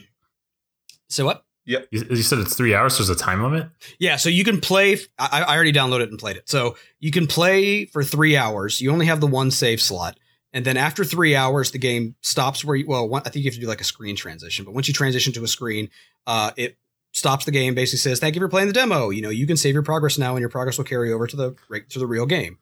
so 1.08 1.26
what? 1.26 1.46
You, 1.66 1.78
you 1.92 2.24
said 2.24 2.40
it's 2.40 2.56
three 2.56 2.74
hours. 2.74 2.98
There's 2.98 3.12
a 3.12 3.16
time 3.16 3.44
limit. 3.44 3.70
Yeah, 4.00 4.16
so 4.16 4.28
you 4.28 4.44
can 4.44 4.60
play. 4.60 4.98
I, 5.20 5.44
I 5.48 5.56
already 5.56 5.72
downloaded 5.72 6.06
it 6.06 6.10
and 6.10 6.18
played 6.18 6.36
it. 6.36 6.50
So 6.50 6.76
you 7.00 7.12
can 7.12 7.28
play 7.28 7.86
for 7.86 8.04
three 8.04 8.36
hours. 8.36 8.82
You 8.82 8.92
only 8.92 9.06
have 9.06 9.22
the 9.22 9.28
one 9.28 9.52
save 9.52 9.80
slot, 9.80 10.20
and 10.52 10.66
then 10.66 10.78
after 10.78 11.06
three 11.06 11.36
hours, 11.36 11.70
the 11.70 11.78
game 11.78 12.16
stops 12.22 12.66
where 12.66 12.76
you. 12.76 12.88
Well, 12.88 13.08
one, 13.08 13.22
I 13.24 13.30
think 13.30 13.46
you 13.46 13.52
have 13.52 13.56
to 13.56 13.62
do 13.62 13.68
like 13.68 13.82
a 13.82 13.84
screen 13.84 14.16
transition. 14.16 14.66
But 14.66 14.74
once 14.74 14.88
you 14.88 14.96
transition 14.96 15.32
to 15.34 15.44
a 15.44 15.48
screen, 15.48 15.92
uh, 16.26 16.50
it 16.58 16.76
stops 17.12 17.46
the 17.46 17.52
game. 17.52 17.76
Basically 17.76 18.00
says, 18.00 18.20
"Thank 18.20 18.34
you 18.34 18.42
for 18.42 18.50
playing 18.50 18.68
the 18.68 18.74
demo. 18.74 19.12
You 19.12 19.22
know, 19.22 19.30
you 19.30 19.46
can 19.46 19.56
save 19.58 19.76
your 19.76 19.84
progress 19.84 20.18
now, 20.18 20.32
and 20.32 20.40
your 20.40 20.50
progress 20.50 20.80
will 20.80 20.86
carry 20.86 21.14
over 21.14 21.28
to 21.28 21.36
the 21.36 21.56
to 21.90 22.00
the 22.00 22.08
real 22.08 22.26
game." 22.26 22.58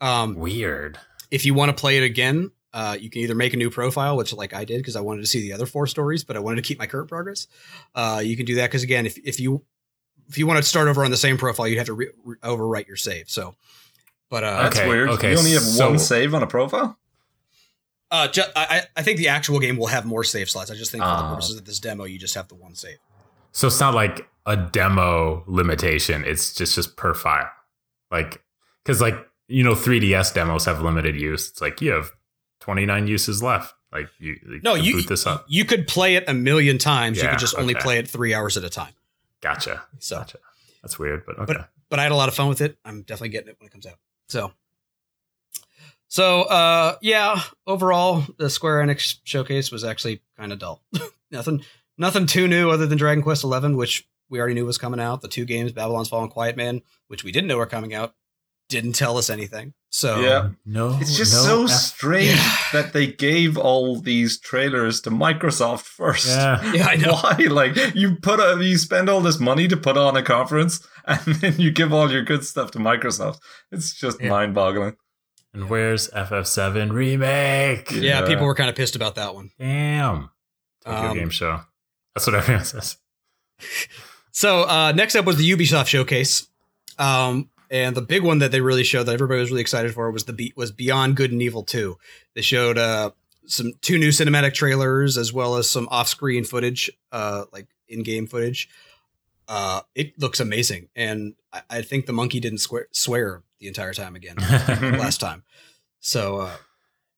Um, 0.00 0.34
Weird. 0.34 0.98
if 1.30 1.44
you 1.44 1.52
want 1.52 1.76
to 1.76 1.78
play 1.78 1.98
it 1.98 2.04
again, 2.04 2.52
uh, 2.76 2.96
you 3.00 3.08
can 3.10 3.22
either 3.22 3.34
make 3.34 3.54
a 3.54 3.56
new 3.56 3.70
profile, 3.70 4.16
which 4.18 4.32
like 4.34 4.52
I 4.52 4.64
did 4.64 4.78
because 4.78 4.96
I 4.96 5.00
wanted 5.00 5.22
to 5.22 5.26
see 5.26 5.40
the 5.40 5.52
other 5.54 5.64
four 5.66 5.86
stories, 5.86 6.22
but 6.24 6.36
I 6.36 6.40
wanted 6.40 6.56
to 6.56 6.62
keep 6.68 6.78
my 6.78 6.86
current 6.86 7.08
progress. 7.08 7.46
Uh, 7.94 8.20
you 8.24 8.36
can 8.36 8.44
do 8.44 8.54
that 8.56 8.66
because 8.70 8.82
again, 8.82 9.06
if 9.06 9.16
if 9.24 9.40
you 9.40 9.62
if 10.28 10.36
you 10.38 10.46
want 10.46 10.58
to 10.58 10.62
start 10.62 10.86
over 10.88 11.04
on 11.04 11.10
the 11.10 11.16
same 11.16 11.38
profile, 11.38 11.66
you'd 11.68 11.78
have 11.78 11.86
to 11.86 11.94
re- 11.94 12.10
re- 12.24 12.36
overwrite 12.42 12.86
your 12.88 12.96
save. 12.96 13.30
So, 13.30 13.54
but 14.28 14.44
uh, 14.44 14.62
That's 14.64 14.76
Okay, 14.78 14.88
weird. 14.88 15.08
okay, 15.10 15.32
You 15.32 15.38
only 15.38 15.52
have 15.52 15.62
so- 15.62 15.88
one 15.88 15.98
save 15.98 16.34
on 16.34 16.42
a 16.42 16.46
profile? 16.46 16.98
uh, 18.10 18.28
ju- 18.28 18.42
I 18.54 18.82
I 18.96 19.02
think 19.02 19.18
the 19.18 19.28
actual 19.28 19.58
game 19.58 19.76
will 19.76 19.88
have 19.88 20.04
more 20.04 20.24
save 20.24 20.48
slots. 20.50 20.70
I 20.70 20.74
just 20.74 20.90
think 20.92 21.02
for 21.02 21.08
the 21.08 21.12
Ah. 21.14 21.30
purposes 21.30 21.56
of 21.58 21.64
this 21.64 21.80
demo, 21.80 22.04
you 22.04 22.18
just 22.18 22.34
have 22.34 22.48
the 22.48 22.54
one 22.54 22.74
save. 22.74 22.98
So 23.52 23.68
it's 23.68 23.80
not 23.80 23.94
like 23.94 24.28
a 24.44 24.56
demo 24.56 25.42
limitation. 25.46 26.24
It's 26.24 26.52
just 26.52 26.74
just 26.74 26.96
per 26.96 27.14
file. 27.14 27.48
Like 28.10 28.42
because 28.84 29.00
like 29.00 29.16
you 29.48 29.64
know 29.64 29.74
3ds 29.74 30.34
demos 30.34 30.64
have 30.66 30.82
limited 30.82 31.16
use. 31.16 31.48
It's 31.48 31.60
like 31.60 31.80
you 31.80 31.92
have 31.92 32.12
29 32.66 33.06
uses 33.06 33.42
left. 33.42 33.74
Like 33.92 34.08
you, 34.18 34.36
you 34.46 34.60
No, 34.62 34.74
you 34.74 34.94
boot 34.94 35.08
this 35.08 35.26
up. 35.26 35.46
you 35.48 35.64
could 35.64 35.86
play 35.86 36.16
it 36.16 36.24
a 36.28 36.34
million 36.34 36.76
times. 36.76 37.22
you 37.22 37.28
could 37.28 37.38
just 37.38 37.56
only 37.56 37.74
play 37.74 37.98
it 37.98 38.08
three 38.08 38.34
hours 38.34 38.56
at 38.58 38.64
a 38.64 38.68
time. 38.68 38.92
Gotcha. 39.40 39.82
So, 40.00 40.16
Gotcha. 40.18 40.38
That's 40.82 40.98
weird, 40.98 41.24
but 41.24 41.38
okay. 41.38 41.54
but 41.88 41.98
I 41.98 42.02
had 42.02 42.12
a 42.12 42.16
lot 42.16 42.28
of 42.28 42.34
fun 42.34 42.48
with 42.48 42.60
it. 42.60 42.76
I'm 42.84 43.02
definitely 43.02 43.28
getting 43.30 43.48
it 43.48 43.56
when 43.58 43.68
it 43.68 43.72
comes 43.72 43.86
out. 43.86 43.94
So, 44.28 44.52
So, 46.08 46.42
uh, 46.42 46.96
yeah, 47.00 47.40
overall, 47.66 48.24
the 48.38 48.50
Square 48.50 48.84
Enix 48.84 49.18
showcase 49.24 49.70
was 49.70 49.84
actually 49.84 50.22
kind 50.36 50.52
of 50.52 50.58
dull. 50.58 50.82
nothing, 51.30 51.62
nothing 51.96 52.26
too 52.26 52.48
new 52.48 52.70
other 52.70 52.86
than 52.86 52.98
Dragon 52.98 53.22
Quest 53.22 53.42
XI, 53.42 53.48
which 53.74 54.06
we 54.28 54.38
already 54.40 54.54
knew 54.54 54.66
was 54.66 54.78
coming 54.78 55.00
out. 55.00 55.20
The 55.22 55.28
two 55.28 55.44
games, 55.44 55.72
Babylon's 55.72 56.08
Fall 56.08 56.22
and 56.22 56.30
Quiet 56.30 56.56
Man, 56.56 56.82
which 57.06 57.22
we 57.24 57.30
didn't 57.32 57.46
know 57.48 57.56
were 57.56 57.66
coming 57.66 57.94
out, 57.94 58.14
didn't 58.68 58.92
tell 58.94 59.16
us 59.18 59.30
anything. 59.30 59.72
So, 59.90 60.20
Yeah. 60.20 60.50
No, 60.64 60.98
It's 61.00 61.16
just 61.16 61.32
no 61.34 61.42
so 61.42 61.64
F- 61.64 61.70
strange 61.70 62.40
that 62.72 62.92
they 62.92 63.06
gave 63.06 63.56
all 63.56 64.00
these 64.00 64.38
trailers 64.40 65.00
to 65.02 65.10
Microsoft 65.10 65.82
first. 65.98 66.26
Yeah. 66.28 66.72
yeah, 66.74 66.86
I 66.86 66.96
know. 66.96 67.12
Why? 67.14 67.36
Like 67.48 67.94
you 67.94 68.16
put 68.16 68.40
a, 68.40 68.62
you 68.62 68.76
spend 68.78 69.08
all 69.08 69.20
this 69.20 69.38
money 69.40 69.68
to 69.68 69.76
put 69.76 69.96
on 69.96 70.16
a 70.16 70.22
conference, 70.22 70.86
and 71.06 71.20
then 71.36 71.54
you 71.58 71.70
give 71.70 71.92
all 71.92 72.10
your 72.10 72.22
good 72.22 72.44
stuff 72.44 72.70
to 72.72 72.78
Microsoft. 72.78 73.38
It's 73.70 73.94
just 73.94 74.20
Yeah. 74.20 74.30
mind-boggling. 74.30 74.96
And 75.54 75.70
where's 75.70 76.08
FF7 76.10 76.92
remake? 76.92 77.90
Yeah, 77.92 78.00
Yeah. 78.20 78.26
people 78.26 78.44
were 78.44 78.54
kind 78.54 78.68
of 78.68 78.76
pissed 78.76 78.96
about 78.96 79.14
that 79.14 79.34
one. 79.34 79.50
Damn. 79.58 80.30
Tokyo 80.84 81.10
Um, 81.10 81.16
Game 81.16 81.30
Show. 81.30 81.60
That's 82.14 82.26
what 82.26 82.34
everyone 82.36 82.64
says. 82.64 82.96
So 84.32 84.64
uh, 84.64 84.92
next 84.92 85.14
up 85.16 85.24
was 85.24 85.36
the 85.36 85.50
Ubisoft 85.50 85.86
showcase, 85.86 86.46
um, 86.98 87.48
and 87.70 87.96
the 87.96 88.02
big 88.02 88.22
one 88.22 88.38
that 88.38 88.52
they 88.52 88.60
really 88.60 88.84
showed 88.84 89.04
that 89.04 89.14
everybody 89.14 89.40
was 89.40 89.50
really 89.50 89.60
excited 89.60 89.92
for 89.94 90.10
was 90.10 90.24
the 90.24 90.32
beat 90.32 90.56
was 90.56 90.70
Beyond 90.70 91.16
Good 91.16 91.32
and 91.32 91.42
Evil 91.42 91.62
Two. 91.62 91.98
They 92.34 92.42
showed 92.42 92.78
uh, 92.78 93.10
some 93.46 93.72
two 93.80 93.98
new 93.98 94.10
cinematic 94.10 94.54
trailers 94.54 95.16
as 95.16 95.32
well 95.32 95.56
as 95.56 95.68
some 95.68 95.88
off 95.90 96.08
screen 96.08 96.44
footage, 96.44 96.90
uh, 97.12 97.44
like 97.52 97.66
in 97.88 98.02
game 98.02 98.26
footage. 98.26 98.68
Uh, 99.48 99.82
it 99.94 100.18
looks 100.20 100.40
amazing, 100.40 100.88
and 100.96 101.34
I, 101.52 101.62
I 101.70 101.82
think 101.82 102.06
the 102.06 102.12
monkey 102.12 102.40
didn't 102.40 102.58
swear, 102.58 102.88
swear 102.92 103.42
the 103.60 103.68
entire 103.68 103.94
time 103.94 104.16
again 104.16 104.36
last 104.40 105.20
time. 105.20 105.44
So 106.00 106.38
uh, 106.38 106.56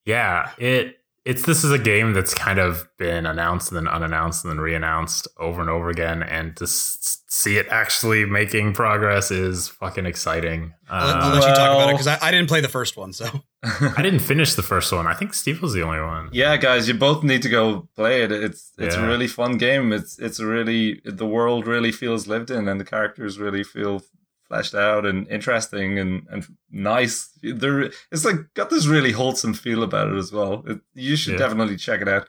yeah, 0.05 0.51
it 0.59 0.98
it's 1.31 1.43
this 1.45 1.63
is 1.63 1.71
a 1.71 1.79
game 1.79 2.15
that's 2.15 2.33
kind 2.35 2.59
of 2.59 2.89
been 2.99 3.27
announced 3.27 3.71
and 3.71 3.77
then 3.77 3.89
unannounced 3.95 4.45
and 4.45 4.51
then 4.53 4.59
reannounced 4.59 5.27
over 5.39 5.61
and 5.61 5.69
over 5.71 5.89
again, 5.91 6.23
and 6.23 6.57
to 6.57 6.65
s- 6.65 7.23
see 7.29 7.59
it 7.59 7.67
actually 7.71 8.25
making 8.25 8.73
progress 8.73 9.31
is 9.31 9.69
fucking 9.69 10.07
exciting. 10.07 10.73
I'll, 10.89 11.15
I'll 11.17 11.31
Uh, 11.33 11.35
let 11.35 11.49
you 11.49 11.55
talk 11.55 11.77
about 11.77 11.91
it 11.91 11.93
because 11.93 12.07
I, 12.07 12.19
I 12.23 12.31
didn't 12.31 12.49
play 12.49 12.61
the 12.63 12.69
first 12.79 12.97
one. 12.97 13.13
So 13.13 13.27
I 13.63 14.03
didn't 14.03 14.21
finish 14.21 14.55
the 14.55 14.63
first 14.63 14.91
one. 14.93 15.07
I 15.07 15.15
think 15.15 15.35
Steve 15.35 15.61
was 15.61 15.73
the 15.75 15.83
only 15.83 16.01
one. 16.01 16.31
yeah, 16.33 16.57
guys, 16.57 16.89
you 16.89 16.95
both 16.95 17.23
need 17.23 17.43
to 17.43 17.49
go 17.51 17.89
play 17.95 18.23
it. 18.23 18.33
It's 18.33 18.73
it's 18.79 18.95
a 18.97 19.07
really 19.07 19.29
fun 19.29 19.59
game. 19.59 19.93
It's 19.93 20.19
it's 20.19 20.39
a 20.41 20.47
really 20.47 21.01
the 21.05 21.27
world 21.27 21.67
really 21.67 21.93
feels 21.93 22.27
lived 22.27 22.51
in, 22.51 22.69
and 22.69 22.81
the 22.81 22.85
characters 22.95 23.39
really 23.39 23.65
feel 23.65 24.03
fleshed 24.49 24.75
out 24.75 25.05
and 25.07 25.29
interesting 25.29 25.99
and, 25.99 26.27
and 26.31 26.47
nice. 26.71 27.31
There, 27.43 27.91
it's 28.11 28.25
like 28.25 28.37
got 28.55 28.71
this 28.71 28.87
really 28.87 29.13
wholesome 29.13 29.55
feel 29.55 29.83
about 29.83 30.09
it 30.09 30.17
as 30.17 30.33
well. 30.33 30.65
It, 30.67 30.81
you 30.95 31.17
should 31.17 31.35
Yeah. 31.35 31.39
definitely 31.41 31.77
check 31.77 32.01
it 32.01 32.09
out. 32.09 32.29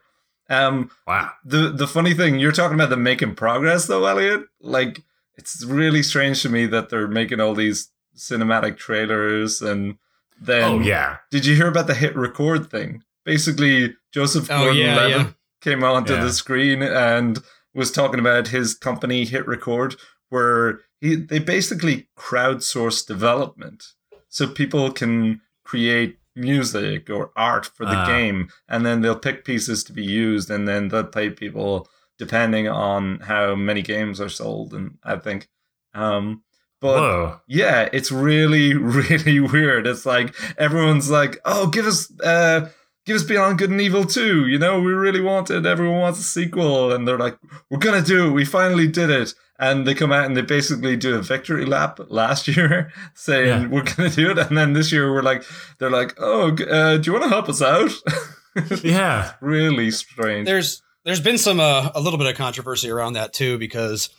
Um, 0.49 0.89
Wow. 1.07 1.31
the 1.45 1.69
the 1.71 1.87
funny 1.87 2.13
thing 2.13 2.39
you're 2.39 2.51
talking 2.51 2.75
about 2.75 2.89
them 2.89 3.03
making 3.03 3.35
progress 3.35 3.87
though, 3.87 4.05
Elliot. 4.05 4.43
Like 4.59 5.01
it's 5.35 5.63
really 5.63 6.03
strange 6.03 6.41
to 6.41 6.49
me 6.49 6.65
that 6.67 6.89
they're 6.89 7.07
making 7.07 7.39
all 7.39 7.53
these 7.55 7.89
cinematic 8.17 8.77
trailers 8.77 9.61
and 9.61 9.97
then 10.41 10.63
oh 10.63 10.79
yeah. 10.79 11.17
did 11.31 11.45
you 11.45 11.55
hear 11.55 11.67
about 11.67 11.87
the 11.87 11.93
hit 11.93 12.15
record 12.15 12.69
thing? 12.71 13.03
Basically, 13.25 13.95
Joseph 14.11 14.49
Oh, 14.49 14.57
Gordon 14.65 14.77
yeah, 14.81 14.95
Levitt 14.95 15.17
yeah. 15.27 15.31
came 15.61 15.83
onto 15.83 16.13
Yeah. 16.13 16.23
the 16.23 16.33
screen 16.33 16.81
and 16.81 17.39
was 17.75 17.91
talking 17.91 18.19
about 18.19 18.47
his 18.47 18.73
company 18.73 19.25
Hit 19.25 19.45
Record, 19.47 19.95
where 20.29 20.79
he 21.01 21.15
they 21.15 21.39
basically 21.39 22.07
crowdsource 22.17 23.05
development, 23.05 23.83
so 24.27 24.47
people 24.47 24.91
can 24.91 25.41
create 25.63 26.17
music 26.35 27.09
or 27.09 27.31
art 27.35 27.65
for 27.65 27.85
the 27.85 27.91
Ah. 27.97 28.05
game, 28.07 28.49
and 28.67 28.85
then 28.85 29.01
they'll 29.01 29.15
pick 29.19 29.43
pieces 29.45 29.83
to 29.85 29.93
be 29.93 30.03
used, 30.03 30.49
and 30.49 30.67
then 30.67 30.87
they'll 30.87 31.03
pay 31.03 31.29
people 31.29 31.87
depending 32.17 32.67
on 32.67 33.19
how 33.21 33.55
many 33.55 33.81
games 33.81 34.19
are 34.19 34.29
sold. 34.29 34.73
And 34.73 34.97
I 35.03 35.15
think, 35.17 35.47
um, 35.93 36.43
but 36.81 36.99
Whoa. 36.99 37.41
yeah, 37.47 37.89
it's 37.93 38.11
really, 38.11 38.73
really 39.09 39.39
weird. 39.39 39.87
It's 39.87 40.05
like 40.05 40.33
everyone's 40.57 41.09
like, 41.09 41.39
"Oh, 41.45 41.67
give 41.67 41.85
us, 41.87 42.11
uh, 42.21 42.69
give 43.09 43.15
us 43.17 43.23
Beyond 43.23 43.57
Good 43.57 43.71
and 43.71 43.81
Evil 43.81 44.05
2. 44.05 44.47
You 44.47 44.59
know, 44.59 44.79
we 44.79 44.93
really 44.93 45.19
want 45.21 45.49
it. 45.49 45.65
Everyone 45.65 45.99
wants 45.99 46.19
a 46.19 46.23
sequel." 46.23 46.93
And 46.93 47.07
they're 47.07 47.17
like, 47.17 47.37
"We're 47.69 47.79
gonna 47.79 48.01
do 48.01 48.27
it. 48.27 48.31
We 48.31 48.45
finally 48.45 48.87
did 48.87 49.09
it." 49.09 49.33
And 49.59 49.85
they 49.85 49.93
come 49.93 50.13
out 50.13 50.25
and 50.25 50.37
they 50.37 50.41
basically 50.41 50.95
do 50.95 51.15
a 51.17 51.21
victory 51.21 51.65
lap 51.65 51.99
last 52.07 52.47
year, 52.55 52.91
saying 53.15 53.47
Yeah. 53.63 53.67
we're 53.67 53.83
gonna 53.83 54.09
do 54.09 54.31
it. 54.31 54.37
And 54.37 54.57
then 54.57 54.73
this 54.73 54.91
year 54.91 55.11
we're 55.11 55.23
like, 55.31 55.43
they're 55.79 55.89
like, 56.01 56.13
"Oh, 56.17 56.51
uh, 56.51 56.97
do 56.97 57.05
you 57.07 57.13
want 57.13 57.23
to 57.23 57.29
help 57.29 57.49
us 57.49 57.61
out?" 57.61 57.91
Yeah. 58.83 59.33
really 59.41 59.91
strange. 59.91 60.45
there's 60.47 60.81
there's 61.05 61.21
been 61.21 61.37
some 61.37 61.59
uh, 61.59 61.89
a 61.95 62.01
little 62.01 62.19
bit 62.19 62.27
of 62.27 62.35
controversy 62.35 62.89
around 62.89 63.13
that 63.13 63.33
too 63.33 63.57
because 63.57 64.09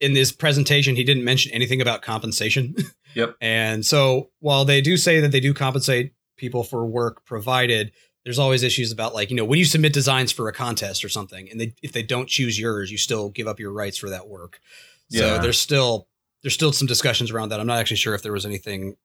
in 0.00 0.12
this 0.12 0.32
presentation 0.32 0.96
he 0.96 1.04
didn't 1.04 1.24
mention 1.24 1.52
anything 1.52 1.80
about 1.80 2.02
compensation. 2.02 2.74
Yep. 3.14 3.36
And 3.40 3.84
so 3.86 4.30
while 4.40 4.64
they 4.66 4.80
do 4.82 4.96
say 4.96 5.20
that 5.20 5.32
they 5.32 5.40
do 5.40 5.54
compensate 5.54 6.12
people 6.36 6.62
for 6.64 6.84
work 6.84 7.24
provided, 7.24 7.92
there's 8.26 8.38
always 8.40 8.62
issues 8.64 8.90
about 8.92 9.14
like 9.14 9.30
you 9.30 9.36
know 9.36 9.44
when 9.44 9.58
you 9.58 9.64
submit 9.64 9.92
designs 9.92 10.32
for 10.32 10.48
a 10.48 10.52
contest 10.52 11.04
or 11.04 11.08
something, 11.08 11.48
and 11.50 11.60
they 11.60 11.74
if 11.80 11.92
they 11.92 12.02
don't 12.02 12.28
choose 12.28 12.58
yours, 12.58 12.90
you 12.90 12.98
still 12.98 13.30
give 13.30 13.46
up 13.46 13.60
your 13.60 13.72
rights 13.72 13.96
for 13.96 14.10
that 14.10 14.26
work. 14.28 14.58
So 15.10 15.24
Yeah. 15.24 15.38
there's 15.38 15.58
still 15.60 16.08
there's 16.42 16.54
still 16.54 16.72
some 16.72 16.86
discussions 16.88 17.30
around 17.30 17.50
that. 17.50 17.60
I'm 17.60 17.66
not 17.68 17.78
actually 17.78 17.98
sure 17.98 18.14
if 18.14 18.22
there 18.22 18.32
was 18.32 18.44
anything 18.44 18.96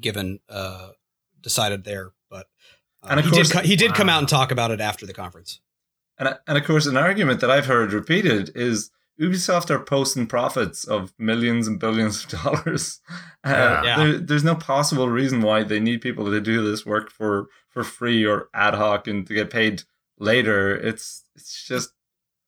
given 0.00 0.40
uh 0.48 0.88
decided 1.42 1.84
there, 1.84 2.12
but 2.30 2.46
uh, 3.02 3.08
And 3.10 3.20
of 3.20 3.26
he 3.26 3.30
course- 3.32 3.50
did 3.50 3.64
he 3.66 3.76
did 3.76 3.94
come 3.94 4.08
out 4.08 4.18
and 4.20 4.28
talk 4.28 4.50
about 4.50 4.70
it 4.70 4.80
after 4.80 5.04
the 5.06 5.12
conference. 5.12 5.60
And, 6.16 6.38
and 6.46 6.56
of 6.56 6.64
course, 6.64 6.86
an 6.86 6.96
argument 6.96 7.40
that 7.40 7.50
I've 7.50 7.66
heard 7.66 7.92
repeated 7.92 8.50
is 8.54 8.90
Ubisoft 9.20 9.68
are 9.70 9.78
posting 9.80 10.26
profits 10.26 10.84
of 10.84 11.12
millions 11.18 11.68
and 11.68 11.78
billions 11.78 12.24
of 12.24 12.30
dollars. 12.42 13.00
Uh, 13.44 13.50
Yeah. 13.50 13.84
Yeah. 13.84 13.96
There, 13.98 14.18
there's 14.18 14.44
no 14.44 14.54
possible 14.54 15.08
reason 15.08 15.42
why 15.42 15.64
they 15.64 15.80
need 15.80 16.00
people 16.00 16.24
to 16.30 16.40
do 16.40 16.62
this 16.68 16.86
work 16.86 17.10
for, 17.10 17.48
for 17.74 17.84
free 17.84 18.24
or 18.24 18.48
ad 18.54 18.72
hoc 18.74 19.06
and 19.06 19.26
to 19.26 19.34
get 19.34 19.50
paid 19.50 19.82
later. 20.18 20.74
It's 20.74 21.24
it's 21.34 21.66
just 21.66 21.90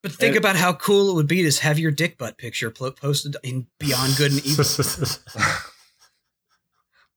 But 0.03 0.13
think 0.13 0.35
It- 0.37 0.39
about 0.39 0.57
how 0.57 0.73
cool 0.73 1.11
it 1.11 1.15
would 1.15 1.27
be 1.27 1.49
to 1.51 1.63
have 1.63 1.79
your 1.79 1.91
dick 1.91 2.17
butt 2.17 2.39
picture 2.39 2.71
pl- 2.71 2.93
posted 2.93 3.37
in 3.43 3.67
Beyond 3.79 4.17
Good 4.17 4.33
and 4.33 4.47
Evil. 4.47 4.65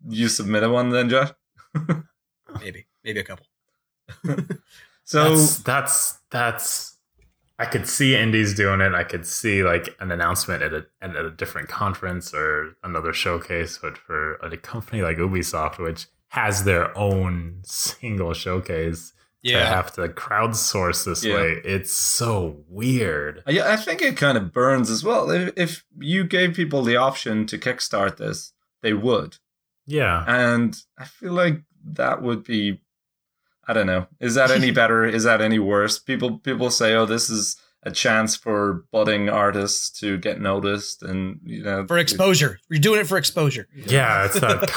you 0.10 0.28
submitted 0.28 0.70
one 0.72 0.90
then, 0.90 1.10
Josh. 1.10 1.30
maybe, 2.60 2.88
maybe 3.04 3.20
a 3.20 3.24
couple. 3.24 3.46
So 5.06 5.36
that's, 5.36 5.58
that's 5.64 6.20
that's 6.30 6.98
I 7.58 7.66
could 7.66 7.88
see 7.88 8.16
indies 8.16 8.54
doing 8.54 8.80
it. 8.80 8.94
I 8.94 9.04
could 9.04 9.26
see 9.26 9.64
like 9.64 9.96
an 10.00 10.12
announcement 10.12 10.62
at 10.62 10.72
a 10.72 10.86
at 11.02 11.16
a 11.16 11.32
different 11.32 11.68
conference 11.68 12.32
or 12.32 12.76
another 12.84 13.12
showcase, 13.12 13.80
but 13.82 13.98
for 13.98 14.36
a 14.36 14.56
company 14.56 15.02
like 15.02 15.18
Ubisoft, 15.18 15.80
which 15.80 16.06
has 16.30 16.64
their 16.64 16.96
own 16.98 17.60
single 17.64 18.34
showcase, 18.34 19.14
to 19.46 19.58
have 19.66 19.92
to 19.94 20.08
crowdsource 20.10 21.06
this 21.06 21.24
Yeah. 21.24 21.36
way, 21.36 21.62
it's 21.64 21.92
so 21.94 22.64
weird. 22.68 23.42
yeah, 23.48 23.72
I 23.72 23.78
think 23.78 24.02
it 24.02 24.18
kind 24.18 24.38
of 24.38 24.52
burns 24.52 24.90
as 24.90 25.04
well. 25.04 25.32
If, 25.32 25.54
if 25.56 25.86
you 25.98 26.24
gave 26.26 26.54
people 26.56 26.84
the 26.84 26.98
option 26.98 27.46
to 27.48 27.58
kickstart 27.58 28.18
this, 28.18 28.52
they 28.82 28.94
would. 28.94 29.38
Yeah, 29.88 30.24
And 30.28 30.76
I 30.98 31.06
feel 31.06 31.34
like 31.34 31.62
that 31.84 32.22
would 32.22 32.44
be 32.44 32.82
I 33.68 33.74
don't 33.74 33.86
know. 33.88 34.08
Is 34.20 34.34
that 34.36 34.50
any 34.52 34.72
better? 34.82 35.06
Is 35.06 35.24
that 35.26 35.42
any 35.42 35.60
worse? 35.60 36.00
People 36.00 36.40
people 36.40 36.70
say, 36.72 36.94
"Oh, 36.96 37.06
this 37.06 37.30
is 37.30 37.56
a 37.84 37.92
chance 37.92 38.36
for 38.36 38.84
budding 38.92 39.30
artists 39.30 39.90
to 40.02 40.18
get 40.18 40.42
noticed 40.42 41.02
and, 41.02 41.40
you 41.46 41.64
know, 41.64 41.86
for 41.88 41.98
exposure. 41.98 42.60
You're 42.70 42.80
doing 42.82 43.00
it 43.00 43.08
for 43.08 43.18
exposure. 43.18 43.68
yeah, 43.74 44.26
it's 44.26 44.40
that. 44.40 44.70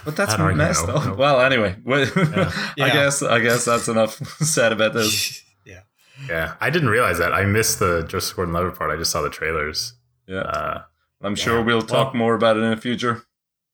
But 0.04 0.16
that's 0.16 0.32
that 0.32 0.40
argument, 0.40 0.68
messed 0.68 0.86
no, 0.88 1.02
no. 1.04 1.14
Well, 1.14 1.40
anyway, 1.40 1.76
I 1.86 2.72
Yeah. 2.76 2.92
guess 2.92 3.22
I 3.22 3.40
guess 3.40 3.64
that's 3.66 3.88
enough 3.88 4.14
said 4.40 4.72
about 4.72 4.94
this. 4.94 5.42
yeah. 5.66 5.80
Yeah, 6.28 6.54
I 6.60 6.70
didn't 6.70 6.88
realize 6.88 7.18
that. 7.18 7.32
I 7.32 7.44
missed 7.44 7.78
the 7.78 8.02
Joseph 8.08 8.34
Gordon-Levitt 8.36 8.74
part. 8.76 8.90
I 8.90 8.96
just 8.96 9.10
saw 9.12 9.22
the 9.22 9.30
trailers. 9.30 9.92
Yeah. 10.26 10.40
Uh, 10.40 10.82
I'm 11.22 11.34
sure 11.36 11.58
Yeah. 11.58 11.64
we'll 11.64 11.82
talk 11.82 12.12
Well- 12.14 12.18
more 12.18 12.34
about 12.34 12.56
it 12.56 12.60
in 12.60 12.70
the 12.70 12.76
future. 12.80 13.22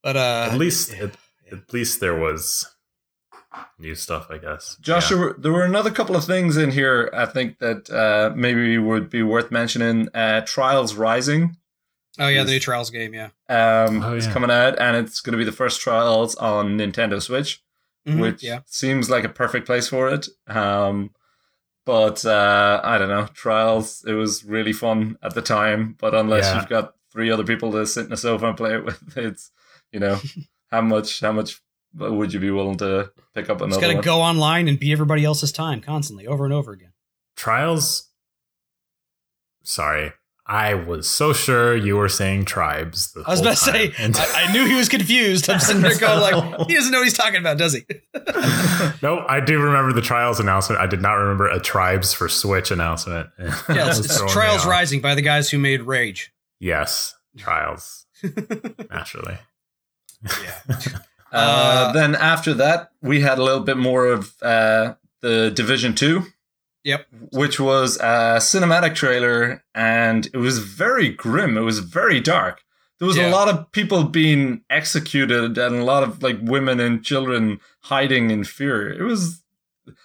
But 0.02 0.16
uh 0.16 0.48
at 0.52 0.58
least, 0.58 0.92
yeah. 0.92 1.04
at, 1.04 1.16
at 1.52 1.72
least 1.72 2.00
there 2.00 2.14
was 2.18 2.66
new 3.78 3.94
stuff, 3.94 4.26
I 4.30 4.38
guess. 4.38 4.76
Josh, 4.80 5.10
Yeah. 5.10 5.32
there, 5.38 5.52
were, 5.52 5.64
another 5.64 5.90
couple 5.90 6.16
of 6.16 6.24
things 6.24 6.56
in 6.56 6.70
here 6.70 7.10
I 7.12 7.26
think 7.26 7.58
that 7.58 7.90
uh, 7.90 8.32
maybe 8.36 8.78
would 8.78 9.10
be 9.10 9.22
worth 9.22 9.50
mentioning. 9.50 10.08
Uh, 10.14 10.40
Trials 10.42 10.94
Rising 10.94 11.56
oh 12.18 12.28
yeah, 12.28 12.40
is- 12.40 12.46
the 12.46 12.52
new 12.52 12.60
Trials 12.60 12.90
game, 12.90 13.14
yeah. 13.14 13.28
um, 13.48 14.02
Oh, 14.02 14.14
is 14.14 14.26
yeah. 14.26 14.32
coming 14.32 14.50
out, 14.50 14.78
and 14.78 14.96
it's 14.96 15.20
going 15.20 15.32
to 15.32 15.38
be 15.38 15.44
the 15.44 15.52
first 15.52 15.80
Trials 15.80 16.34
on 16.36 16.78
Nintendo 16.78 17.20
Switch, 17.20 17.62
Mhm, 18.06 18.20
which 18.20 18.42
yeah. 18.42 18.60
seems 18.66 19.08
like 19.10 19.24
a 19.24 19.28
perfect 19.28 19.66
place 19.66 19.88
for 19.88 20.08
it. 20.08 20.28
Um, 20.46 21.10
but 21.86 22.24
uh, 22.24 22.80
I 22.82 22.98
don't 22.98 23.08
know, 23.08 23.26
Trials. 23.34 24.04
It 24.06 24.12
was 24.14 24.44
really 24.44 24.72
fun 24.72 25.18
at 25.22 25.34
the 25.34 25.42
time, 25.42 25.96
but 25.98 26.14
unless 26.14 26.44
Yeah. 26.46 26.60
you've 26.60 26.68
got 26.68 26.94
three 27.12 27.30
other 27.30 27.44
people 27.44 27.70
to 27.72 27.86
sit 27.86 28.06
in 28.06 28.12
a 28.12 28.16
sofa 28.16 28.46
and 28.48 28.56
play 28.56 28.74
it 28.74 28.84
with, 28.84 29.02
it's 29.16 29.50
you 29.92 30.00
know 30.00 30.18
how 30.70 30.80
much 30.80 31.20
how 31.20 31.32
much 31.32 31.60
but 31.60 31.63
would 31.96 32.32
you 32.32 32.40
be 32.40 32.50
willing 32.50 32.76
to 32.78 33.10
pick 33.34 33.48
up 33.50 33.58
Just 33.58 33.66
another 33.66 33.80
gotta 33.80 33.94
one? 33.94 34.04
go 34.04 34.20
online 34.20 34.68
and 34.68 34.78
beat 34.78 34.92
everybody 34.92 35.24
else's 35.24 35.52
time 35.52 35.80
constantly, 35.80 36.26
over 36.26 36.44
and 36.44 36.52
over 36.52 36.72
again. 36.72 36.92
Trials. 37.36 38.08
Sorry, 39.62 40.12
I 40.46 40.74
was 40.74 41.08
so 41.08 41.32
sure 41.32 41.74
you 41.74 41.96
were 41.96 42.08
saying 42.10 42.44
tribes. 42.44 43.12
The 43.12 43.22
I 43.26 43.30
was 43.30 43.38
whole 43.38 43.48
about 43.48 43.56
to 43.58 43.64
say. 43.64 43.92
And- 43.98 44.14
I, 44.16 44.44
I 44.48 44.52
knew 44.52 44.66
he 44.66 44.74
was 44.74 44.90
confused. 44.90 45.48
I'm 45.48 45.58
sitting 45.58 45.80
there 45.80 45.98
going 45.98 46.20
like, 46.20 46.66
he 46.68 46.74
doesn't 46.74 46.92
know 46.92 46.98
what 46.98 47.04
he's 47.04 47.16
talking 47.16 47.40
about, 47.40 47.56
does 47.56 47.72
he? 47.72 47.82
no, 49.02 49.24
I 49.26 49.40
do 49.40 49.58
remember 49.58 49.94
the 49.94 50.02
Trials 50.02 50.40
announcement. 50.40 50.82
I 50.82 50.86
did 50.86 51.00
not 51.00 51.14
remember 51.14 51.48
a 51.48 51.58
Tribes 51.60 52.12
for 52.12 52.28
Switch 52.28 52.70
announcement. 52.70 53.30
Yeah, 53.38 53.88
it's, 53.88 54.00
it's 54.00 54.32
Trials. 54.32 54.66
Rising 54.66 55.00
by 55.00 55.14
the 55.14 55.22
guys 55.22 55.48
who 55.48 55.58
made 55.58 55.80
Rage. 55.82 56.32
Yes, 56.60 57.14
Trials. 57.38 58.04
Naturally. 58.90 59.38
Yeah. 60.42 60.76
Uh, 61.34 61.88
Uh, 61.88 61.92
then 61.92 62.14
after 62.14 62.54
that, 62.54 62.90
we 63.02 63.20
had 63.20 63.38
a 63.38 63.42
little 63.42 63.64
bit 63.64 63.76
more 63.76 64.06
of 64.06 64.34
uh, 64.42 64.94
the 65.20 65.50
Division 65.50 65.94
Two. 65.94 66.22
Yep. 66.84 67.06
Which 67.32 67.58
was 67.58 67.96
a 67.98 68.36
cinematic 68.40 68.94
trailer, 68.94 69.64
and 69.74 70.26
it 70.26 70.36
was 70.36 70.58
very 70.58 71.08
grim. 71.08 71.56
It 71.56 71.62
was 71.62 71.78
very 71.78 72.20
dark. 72.20 72.60
There 72.98 73.08
was 73.08 73.16
Yeah. 73.16 73.30
a 73.30 73.32
lot 73.32 73.48
of 73.48 73.72
people 73.72 74.04
being 74.04 74.62
executed, 74.68 75.56
and 75.58 75.76
a 75.76 75.84
lot 75.84 76.02
of 76.02 76.22
like 76.22 76.38
women 76.42 76.80
and 76.80 77.02
children 77.04 77.58
hiding 77.80 78.30
in 78.30 78.44
fear. 78.44 78.88
It 78.92 79.02
was 79.02 79.42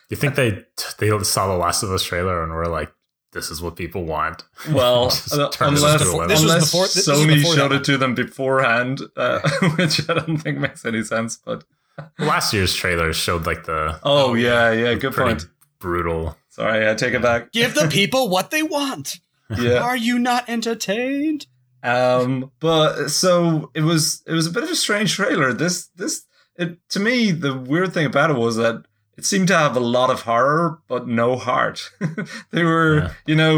You 0.09 0.17
think 0.17 0.35
they 0.35 0.65
they 0.99 1.09
saw 1.23 1.47
the 1.47 1.57
Last 1.57 1.83
of 1.83 1.91
Us 1.91 2.03
trailer 2.03 2.41
and 2.43 2.51
were 2.53 2.67
like, 2.67 2.91
"This 3.31 3.49
is 3.51 3.61
what 3.61 3.75
people 3.75 4.03
want." 4.05 4.43
well, 4.71 5.05
Just 5.09 5.33
uh, 5.33 5.49
turn 5.49 5.73
this 5.73 5.83
unless 5.83 6.01
into 6.01 6.27
This 6.27 6.41
unless 6.41 6.65
before- 6.71 6.85
this 6.85 7.07
Sony 7.07 7.55
showed 7.55 7.69
that 7.71 7.77
it 7.81 7.83
to 7.85 7.97
them 7.97 8.15
beforehand, 8.15 9.01
uh, 9.17 9.39
which 9.77 10.09
I 10.09 10.13
don't 10.15 10.37
think 10.37 10.57
makes 10.57 10.85
any 10.85 11.03
sense. 11.03 11.37
But 11.43 11.63
Last 12.19 12.53
year's 12.53 12.73
trailer 12.73 13.11
showed 13.13 13.45
like 13.45 13.65
the 13.65 13.99
oh 14.03 14.33
yeah, 14.33 14.71
yeah, 14.71 14.93
good 14.95 15.13
pretty 15.13 15.31
point. 15.31 15.47
brutal. 15.79 16.37
Sorry, 16.49 16.89
I 16.89 16.93
take 16.95 17.13
it 17.13 17.21
back. 17.21 17.51
Give 17.51 17.73
the 17.73 17.87
people 17.87 18.29
what 18.29 18.51
they 18.51 18.63
want. 18.63 19.17
Yeah. 19.57 19.79
Are 19.79 19.97
you 19.97 20.19
not 20.19 20.47
entertained? 20.49 21.47
Um, 21.81 22.51
but 22.59 23.07
so 23.09 23.71
it 23.73 23.81
was 23.81 24.21
it 24.27 24.33
was 24.33 24.47
a 24.47 24.51
bit 24.51 24.63
of 24.63 24.69
a 24.69 24.75
strange 24.75 25.13
trailer. 25.13 25.53
This 25.53 25.87
this 25.95 26.25
it 26.55 26.77
to 26.89 26.99
me 26.99 27.31
the 27.31 27.53
weird 27.55 27.93
thing 27.93 28.05
about 28.05 28.29
it 28.29 28.35
was 28.37 28.57
that 28.57 28.83
it 29.19 29.25
seemed 29.25 29.47
to 29.49 29.57
have 29.57 29.75
a 29.77 29.79
lot 29.97 30.09
of 30.09 30.21
horror 30.21 30.79
but 30.87 31.07
no 31.07 31.35
heart. 31.35 31.91
they 32.51 32.63
were 32.63 32.95
Yeah. 32.97 33.11
you 33.27 33.35
know 33.35 33.55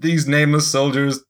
these 0.00 0.26
nameless 0.28 0.66
soldiers 0.70 1.20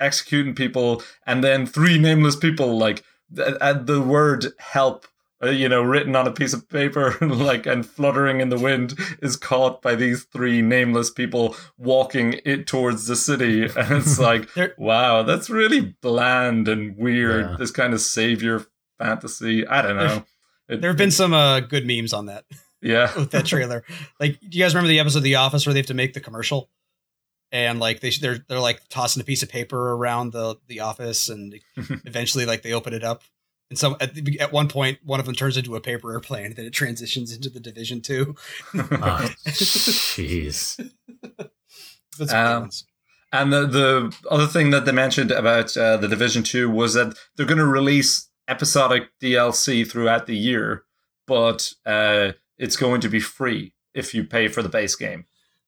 executing 0.00 0.54
people, 0.54 1.02
and 1.26 1.42
then 1.42 1.66
three 1.66 1.98
nameless 1.98 2.36
people 2.36 2.78
like 2.78 3.02
th- 3.34 3.56
uh, 3.60 3.72
the 3.72 4.00
word 4.00 4.46
help. 4.58 5.06
Uh, 5.40 5.50
you 5.50 5.68
know, 5.68 5.80
written 5.82 6.16
on 6.16 6.26
a 6.26 6.32
piece 6.32 6.52
of 6.52 6.68
paper, 6.68 7.16
like 7.24 7.64
and 7.64 7.86
fluttering 7.86 8.40
in 8.40 8.48
the 8.48 8.58
wind, 8.58 8.98
is 9.22 9.36
caught 9.36 9.80
by 9.80 9.94
these 9.94 10.24
three 10.24 10.60
nameless 10.60 11.10
people 11.12 11.54
walking 11.78 12.40
it 12.44 12.66
towards 12.66 13.06
the 13.06 13.14
city, 13.14 13.62
and 13.76 13.92
it's 13.98 14.18
like, 14.18 14.48
Wow, 14.76 15.22
that's 15.22 15.48
really 15.48 15.94
bland 16.02 16.66
and 16.66 16.96
weird. 16.96 17.50
Yeah. 17.50 17.56
This 17.56 17.70
kind 17.70 17.94
of 17.94 18.00
savior 18.00 18.66
fantasy. 18.98 19.64
I 19.64 19.80
don't 19.82 19.96
know. 19.96 20.24
It- 20.68 20.80
There 20.80 20.90
have 20.90 20.98
been 20.98 21.12
some 21.12 21.32
uh, 21.32 21.60
good 21.60 21.86
memes 21.86 22.12
on 22.12 22.26
that 22.26 22.44
yeah. 22.82 23.14
with 23.18 23.30
that 23.32 23.46
trailer. 23.46 23.84
like, 24.20 24.38
do 24.40 24.58
you 24.58 24.64
guys 24.64 24.74
remember 24.74 24.88
the 24.88 25.00
episode 25.00 25.18
of 25.18 25.24
The 25.24 25.36
Office 25.36 25.66
where 25.66 25.72
they 25.72 25.80
have 25.80 25.86
to 25.86 25.94
make 25.94 26.14
the 26.14 26.20
commercial? 26.20 26.70
And 27.50 27.80
like 27.80 28.00
they 28.00 28.10
they're 28.10 28.44
they're 28.46 28.60
like 28.60 28.82
tossing 28.90 29.22
a 29.22 29.24
piece 29.24 29.42
of 29.42 29.48
paper 29.48 29.92
around 29.92 30.32
the 30.32 30.56
the 30.66 30.80
office, 30.80 31.30
and 31.30 31.58
eventually 31.76 32.44
like 32.44 32.60
they 32.60 32.74
open 32.74 32.92
it 32.92 33.02
up. 33.02 33.22
And 33.70 33.78
so 33.78 33.96
at, 34.00 34.14
the, 34.14 34.38
at 34.38 34.52
one 34.52 34.68
point, 34.68 34.98
one 35.02 35.18
of 35.18 35.24
them 35.24 35.34
turns 35.34 35.56
into 35.56 35.74
a 35.74 35.80
paper 35.80 36.12
airplane, 36.12 36.46
and 36.46 36.56
then 36.56 36.66
it 36.66 36.74
transitions 36.74 37.34
into 37.34 37.48
the 37.48 37.60
Division 37.60 38.02
Two. 38.02 38.34
Oh, 38.74 38.78
Jeez. 39.46 40.92
That's 42.18 42.32
Um. 42.34 42.70
And 43.32 43.52
the 43.52 43.66
the 43.66 44.16
other 44.30 44.46
thing 44.46 44.70
that 44.70 44.84
they 44.86 44.92
mentioned 44.92 45.30
about 45.30 45.76
uh, 45.76 45.96
the 45.96 46.08
Division 46.08 46.42
Two 46.42 46.70
was 46.70 46.94
that 46.94 47.16
they're 47.36 47.46
going 47.46 47.58
to 47.58 47.66
release 47.66 48.28
episodic 48.48 49.08
DLC 49.22 49.88
throughout 49.88 50.26
the 50.26 50.36
year, 50.36 50.84
but 51.26 51.72
uh, 51.84 52.32
it's 52.58 52.76
going 52.76 53.00
to 53.00 53.08
be 53.08 53.20
free 53.20 53.74
if 53.94 54.14
you 54.14 54.24
pay 54.24 54.48
for 54.48 54.62
the 54.62 54.68
base 54.68 54.96
game. 54.96 55.24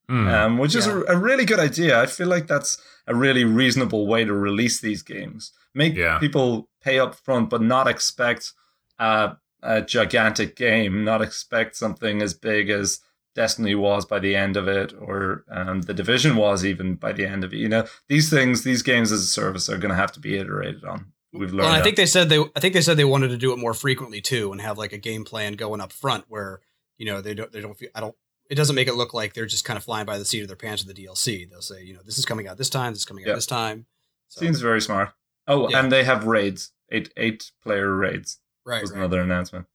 Hmm. 0.08 0.26
um, 0.26 0.58
which 0.58 0.74
is 0.74 0.86
Yeah. 0.88 1.02
a, 1.08 1.14
a 1.14 1.16
really 1.16 1.44
good 1.44 1.60
idea. 1.60 2.00
I 2.00 2.06
feel 2.06 2.26
like 2.26 2.48
that's 2.48 2.82
a 3.06 3.14
really 3.14 3.44
reasonable 3.44 4.08
way 4.08 4.24
to 4.24 4.32
release 4.32 4.80
these 4.80 5.02
games. 5.04 5.52
Make 5.72 5.94
Yeah. 5.94 6.18
people 6.18 6.68
pay 6.82 6.98
up 6.98 7.14
front, 7.14 7.48
but 7.48 7.62
not 7.62 7.86
expect 7.86 8.52
uh, 8.98 9.34
a 9.62 9.82
gigantic 9.82 10.56
game, 10.56 11.04
not 11.04 11.22
expect 11.22 11.76
something 11.76 12.22
as 12.22 12.34
big 12.34 12.70
as 12.70 12.98
Destiny 13.36 13.76
was 13.76 14.04
by 14.04 14.18
the 14.18 14.34
end 14.34 14.56
of 14.56 14.66
it, 14.66 14.92
or 15.00 15.44
um, 15.48 15.82
the 15.82 15.94
Division 15.94 16.34
was 16.34 16.64
even 16.64 16.96
by 16.96 17.12
the 17.12 17.24
end 17.24 17.44
of 17.44 17.52
it. 17.54 17.58
You 17.58 17.68
know, 17.68 17.86
these 18.08 18.28
things, 18.28 18.64
these 18.64 18.82
games 18.82 19.12
as 19.12 19.22
a 19.22 19.26
service, 19.26 19.68
are 19.68 19.78
going 19.78 19.90
to 19.90 19.94
have 19.94 20.10
to 20.12 20.20
be 20.20 20.36
iterated 20.36 20.84
on. 20.84 21.12
We've 21.32 21.50
learned. 21.52 21.58
Well, 21.58 21.66
and 21.68 21.74
I 21.76 21.78
that. 21.78 21.84
think 21.84 21.96
they 21.96 22.06
said 22.06 22.28
they 22.28 22.40
I 22.56 22.58
think 22.60 22.74
they 22.74 22.80
said 22.82 22.96
they 22.96 23.04
wanted 23.04 23.28
to 23.28 23.36
do 23.38 23.52
it 23.52 23.58
more 23.60 23.74
frequently 23.74 24.20
too, 24.20 24.50
and 24.50 24.60
have 24.60 24.76
like 24.76 24.92
a 24.92 24.98
game 24.98 25.24
plan 25.24 25.52
going 25.52 25.80
up 25.80 25.92
front 25.92 26.24
where 26.26 26.60
you 27.00 27.06
know 27.06 27.20
they 27.20 27.34
don't 27.34 27.50
they 27.50 27.60
don't 27.62 27.76
feel, 27.76 27.88
I 27.94 28.00
don't 28.00 28.14
it 28.50 28.56
doesn't 28.56 28.76
make 28.76 28.88
it 28.88 28.94
look 28.94 29.14
like 29.14 29.32
they're 29.32 29.46
just 29.46 29.64
kind 29.64 29.76
of 29.76 29.82
flying 29.84 30.04
by 30.06 30.18
the 30.18 30.24
seat 30.24 30.42
of 30.42 30.48
their 30.48 30.56
pants 30.56 30.84
with 30.84 30.94
the 30.94 31.04
DLC. 31.06 31.48
They'll 31.48 31.62
say 31.62 31.82
you 31.82 31.94
know 31.94 32.00
this 32.04 32.18
is 32.18 32.26
coming 32.26 32.46
out 32.46 32.58
this 32.58 32.68
time, 32.70 32.92
this 32.92 33.00
is 33.00 33.04
coming 33.06 33.24
Yeah. 33.24 33.32
out 33.32 33.36
this 33.36 33.46
time. 33.46 33.86
So, 34.28 34.40
seems 34.40 34.60
very 34.60 34.80
smart. 34.80 35.10
Oh, 35.48 35.68
Yeah. 35.70 35.80
and 35.80 35.90
they 35.90 36.04
have 36.04 36.26
raids, 36.26 36.72
eight 36.92 37.12
eight 37.16 37.50
player 37.62 37.92
raids. 37.94 38.38
right, 38.66 38.82
was 38.82 38.90
right. 38.92 38.98
another 38.98 39.20
announcement. 39.22 39.66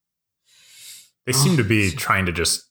They 1.25 1.33
seem 1.33 1.57
to 1.57 1.63
be 1.63 1.91
trying 2.07 2.25
to 2.27 2.31
just 2.31 2.69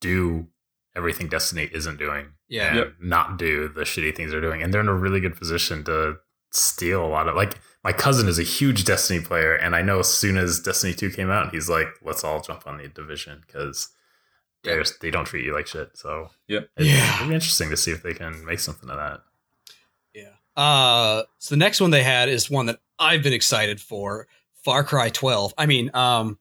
do 0.00 0.48
everything 0.96 1.28
Destiny 1.28 1.68
isn't 1.72 1.98
doing 1.98 2.32
Yeah. 2.48 2.68
and 2.68 2.76
Yep. 2.78 2.94
not 3.00 3.38
do 3.38 3.68
the 3.68 3.82
shitty 3.82 4.14
things 4.16 4.30
they're 4.32 4.40
doing. 4.40 4.62
And 4.62 4.72
they're 4.74 4.80
in 4.80 4.88
a 4.88 4.94
really 4.94 5.20
good 5.20 5.36
position 5.36 5.84
to 5.84 6.18
steal 6.54 7.04
a 7.04 7.08
lot 7.08 7.28
of 7.28 7.36
like 7.36 7.58
my 7.82 7.92
cousin 7.92 8.28
is 8.28 8.38
a 8.38 8.42
huge 8.42 8.84
Destiny 8.84 9.20
player, 9.20 9.54
and 9.54 9.76
I 9.76 9.82
know 9.82 9.98
as 9.98 10.08
soon 10.08 10.38
as 10.38 10.58
Destiny 10.60 10.94
2 10.94 11.10
came 11.10 11.30
out, 11.30 11.52
he's 11.52 11.68
like, 11.68 11.88
let's 12.02 12.24
all 12.24 12.40
jump 12.40 12.66
on 12.66 12.78
the 12.78 12.88
division 12.88 13.42
because 13.46 13.88
Yeah. 14.62 14.74
they're 14.74 14.84
they 15.02 15.10
don't 15.10 15.26
treat 15.26 15.44
you 15.44 15.52
like 15.54 15.66
shit. 15.66 15.90
So 15.96 16.30
Yep. 16.48 16.68
it's, 16.78 16.86
Yeah. 16.86 17.14
it'll 17.16 17.28
be 17.28 17.34
interesting 17.34 17.68
to 17.70 17.76
see 17.76 17.90
if 17.90 18.02
they 18.02 18.14
can 18.14 18.44
make 18.44 18.60
something 18.60 18.88
of 18.88 18.96
that. 18.96 19.20
Yeah. 20.14 20.62
Uh, 20.62 21.24
so 21.38 21.54
the 21.54 21.58
next 21.58 21.80
one 21.80 21.90
they 21.90 22.02
had 22.02 22.28
is 22.30 22.48
one 22.48 22.66
that 22.66 22.78
I've 22.98 23.22
been 23.22 23.32
excited 23.34 23.80
for 23.80 24.28
Far 24.64 24.82
Cry 24.84 25.10
12. 25.10 25.52
I 25.58 25.66
mean, 25.66 25.90
um, 25.92 26.38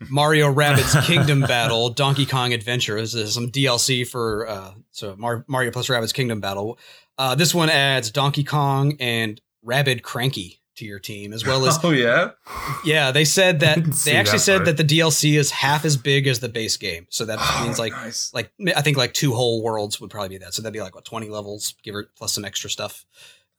Mario 0.10 0.52
Rabbids 0.52 1.00
Kingdom 1.06 1.42
Battle, 1.42 1.90
Donkey 1.90 2.26
Kong 2.26 2.52
Adventure. 2.52 3.00
This 3.00 3.14
is 3.14 3.34
some 3.34 3.52
DLC 3.52 4.04
for 4.08 4.48
uh, 4.48 4.72
so 4.90 5.14
Mar- 5.16 5.44
Mario 5.46 5.70
plus 5.70 5.86
Rabbids 5.86 6.12
Kingdom 6.12 6.40
Battle. 6.40 6.76
Uh, 7.18 7.34
this 7.34 7.54
one 7.54 7.70
adds 7.70 8.10
Donkey 8.10 8.44
Kong 8.44 8.96
and 9.00 9.40
Rabbid 9.62 10.02
Cranky 10.02 10.60
to 10.76 10.84
your 10.84 10.98
team, 10.98 11.32
as 11.32 11.46
well 11.46 11.66
as 11.66 11.78
Oh 11.84 11.90
yeah, 11.90 12.30
yeah. 12.84 13.10
They 13.10 13.24
said 13.24 13.60
that 13.60 13.84
they 14.04 14.16
actually 14.16 14.38
that 14.38 14.40
said 14.40 14.64
that 14.64 14.76
the 14.76 14.84
DLC 14.84 15.38
is 15.38 15.50
half 15.50 15.84
as 15.84 15.96
big 15.96 16.26
as 16.26 16.40
the 16.40 16.48
base 16.48 16.76
game. 16.76 17.06
So 17.10 17.24
that 17.26 17.38
means 17.62 17.78
like 17.78 17.92
nice. 17.92 18.32
like 18.32 18.52
I 18.74 18.82
think 18.82 18.96
like 18.96 19.12
two 19.12 19.34
whole 19.34 19.62
worlds 19.62 20.00
would 20.00 20.10
probably 20.10 20.30
be 20.30 20.38
that. 20.38 20.54
So 20.54 20.62
that'd 20.62 20.72
be 20.72 20.80
like 20.80 20.94
what 20.94 21.04
twenty 21.04 21.28
levels, 21.28 21.74
give 21.82 21.94
it 21.94 22.06
plus 22.16 22.32
some 22.32 22.44
extra 22.44 22.70
stuff 22.70 23.04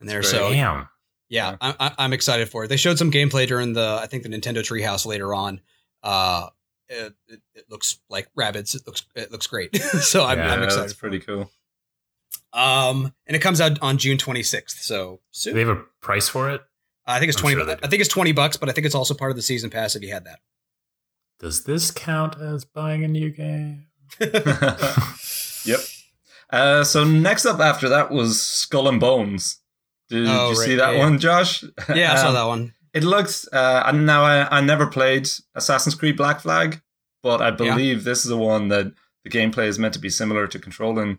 in 0.02 0.08
there. 0.08 0.24
So. 0.24 0.50
Damn. 0.50 0.90
yeah, 1.30 1.56
I, 1.62 1.76
I, 1.80 1.92
I'm 2.00 2.14
excited 2.14 2.50
for 2.50 2.66
it. 2.66 2.68
They 2.68 2.78
showed 2.78 2.98
some 2.98 3.12
gameplay 3.12 3.48
during 3.48 3.74
the 3.74 4.00
I 4.02 4.08
think 4.08 4.24
the 4.24 4.30
Nintendo 4.30 4.60
Treehouse 4.60 5.06
later 5.06 5.34
on. 5.34 5.62
Uh, 6.02 6.50
it, 6.90 7.14
it, 7.28 7.42
it 7.56 7.66
looks 7.70 8.00
like 8.10 8.28
rabbits. 8.36 8.76
It 8.76 8.86
looks 8.86 9.06
it 9.16 9.32
looks 9.32 9.48
great. 9.48 9.76
so 10.02 10.26
I'm, 10.26 10.38
Yeah, 10.38 10.54
I'm 10.54 10.64
excited. 10.64 10.84
that's 10.84 10.94
pretty 10.94 11.20
cool. 11.20 11.50
Um, 12.54 13.14
and 13.28 13.36
it 13.36 13.40
comes 13.40 13.60
out 13.60 13.80
on 13.82 13.98
June 13.98 14.18
26th. 14.18 14.72
So 14.82 15.16
Do 15.16 15.20
soon. 15.32 15.54
they 15.56 15.62
have 15.62 15.70
a 15.70 15.84
price 16.02 16.30
for 16.30 16.50
it? 16.50 16.62
I 17.06 17.20
think 17.20 17.30
it's 17.30 17.38
I'm 17.40 17.42
twenty. 17.42 17.56
sure. 17.66 17.78
I 17.84 17.88
think 17.88 18.00
it's 18.00 18.08
twenty 18.10 18.32
bucks, 18.32 18.56
but 18.58 18.70
I 18.70 18.72
think 18.72 18.86
it's 18.86 18.96
also 18.96 19.14
part 19.14 19.32
of 19.32 19.36
the 19.36 19.42
season 19.42 19.70
pass 19.70 19.96
if 19.96 20.04
you 20.04 20.14
had 20.14 20.24
that. 20.26 20.40
Does 21.40 21.66
this 21.66 21.92
count 21.92 22.40
as 22.40 22.64
buying 22.64 23.04
a 23.04 23.08
new 23.10 23.30
game? 23.30 23.88
Yep. 25.66 25.80
Uh, 26.50 26.84
so 26.84 27.04
next 27.04 27.48
up 27.48 27.60
after 27.60 27.90
that 27.90 28.12
was 28.12 28.40
Skull 28.40 28.88
and 28.88 29.00
Bones. 29.00 29.58
Did, 30.10 30.28
Oh, 30.28 30.52
you 30.52 30.56
right, 30.60 30.66
see 30.68 30.76
that 30.76 30.94
yeah, 30.94 31.00
one, 31.00 31.18
Josh? 31.18 31.64
Yeah, 31.96 32.14
I 32.14 32.16
saw 32.18 32.28
Um, 32.28 32.34
that 32.36 32.44
one. 32.44 32.74
It 32.94 33.04
looks. 33.04 33.48
Uh, 33.52 33.82
and 33.88 34.06
now 34.06 34.22
I, 34.24 34.58
I 34.58 34.62
never 34.62 34.86
played 34.86 35.28
Assassin's 35.56 35.96
Creed 35.96 36.16
Black 36.16 36.42
Flag, 36.42 36.80
but 37.24 37.42
I 37.42 37.50
believe 37.50 38.04
this 38.04 38.20
is 38.24 38.30
the 38.30 38.38
one 38.38 38.68
that 38.68 38.86
the 39.24 39.32
gameplay 39.32 39.66
is 39.66 39.80
meant 39.80 39.96
to 39.96 40.00
be 40.00 40.12
similar 40.12 40.46
to 40.46 40.60
controlling. 40.60 41.18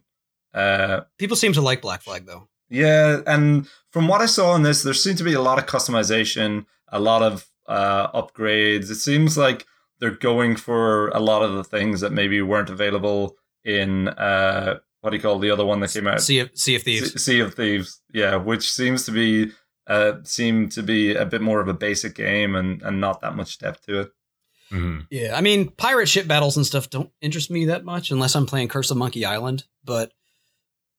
Uh, 0.54 1.00
People 1.18 1.36
seem 1.36 1.52
to 1.54 1.60
like 1.60 1.82
Black 1.82 2.00
Flag 2.02 2.26
though. 2.26 2.48
yeah, 2.70 3.20
and 3.26 3.66
from 3.90 4.08
what 4.08 4.20
I 4.20 4.26
saw 4.26 4.54
in 4.54 4.62
this, 4.62 4.82
there 4.82 4.94
seemed 4.94 5.18
to 5.18 5.24
be 5.24 5.34
a 5.34 5.40
lot 5.42 5.58
of 5.58 5.66
customization, 5.66 6.66
a 6.88 7.00
lot 7.00 7.22
of 7.22 7.46
uh, 7.66 8.10
upgrades. 8.12 8.90
It 8.90 8.96
seems 8.96 9.36
like 9.36 9.66
they're 10.00 10.10
going 10.10 10.56
for 10.56 11.08
a 11.08 11.20
lot 11.20 11.42
of 11.42 11.54
the 11.54 11.64
things 11.64 12.00
that 12.00 12.12
maybe 12.12 12.40
weren't 12.42 12.70
available 12.70 13.36
in 13.64 14.08
uh, 14.08 14.78
what 15.00 15.10
do 15.10 15.16
you 15.16 15.22
call 15.22 15.38
the 15.38 15.50
other 15.50 15.64
one 15.66 15.80
that 15.80 15.92
came 15.92 16.06
out? 16.06 16.20
Sea 16.20 16.40
of, 16.40 16.50
sea 16.54 16.76
of 16.76 16.82
Thieves. 16.82 17.12
Se- 17.12 17.18
Sea 17.18 17.40
of 17.40 17.54
Thieves, 17.54 18.00
yeah, 18.12 18.36
which 18.36 18.70
seems 18.70 19.04
to 19.06 19.10
be 19.12 19.52
uh 19.86 20.14
seem 20.22 20.68
to 20.70 20.82
be 20.82 21.14
a 21.14 21.26
bit 21.26 21.42
more 21.42 21.60
of 21.60 21.68
a 21.68 21.74
basic 21.74 22.14
game 22.14 22.54
and 22.54 22.80
and 22.82 23.00
not 23.00 23.20
that 23.20 23.36
much 23.36 23.58
depth 23.58 23.84
to 23.86 24.00
it. 24.00 24.12
Mhm. 24.72 25.06
Yeah, 25.10 25.36
I 25.36 25.42
mean, 25.42 25.68
pirate 25.70 26.08
ship 26.08 26.26
battles 26.26 26.56
and 26.56 26.64
stuff 26.64 26.88
don't 26.88 27.10
interest 27.20 27.50
me 27.50 27.66
that 27.66 27.84
much 27.84 28.10
unless 28.10 28.34
I'm 28.34 28.46
playing 28.46 28.68
Curse 28.68 28.90
of 28.90 28.96
Monkey 28.96 29.24
Island. 29.26 29.64
But 29.84 30.12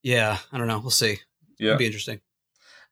yeah, 0.02 0.38
I 0.52 0.58
don't 0.58 0.68
know. 0.68 0.78
We'll 0.78 0.90
see. 0.90 1.18
Yeah. 1.58 1.70
It'll 1.70 1.78
be 1.78 1.86
interesting. 1.86 2.20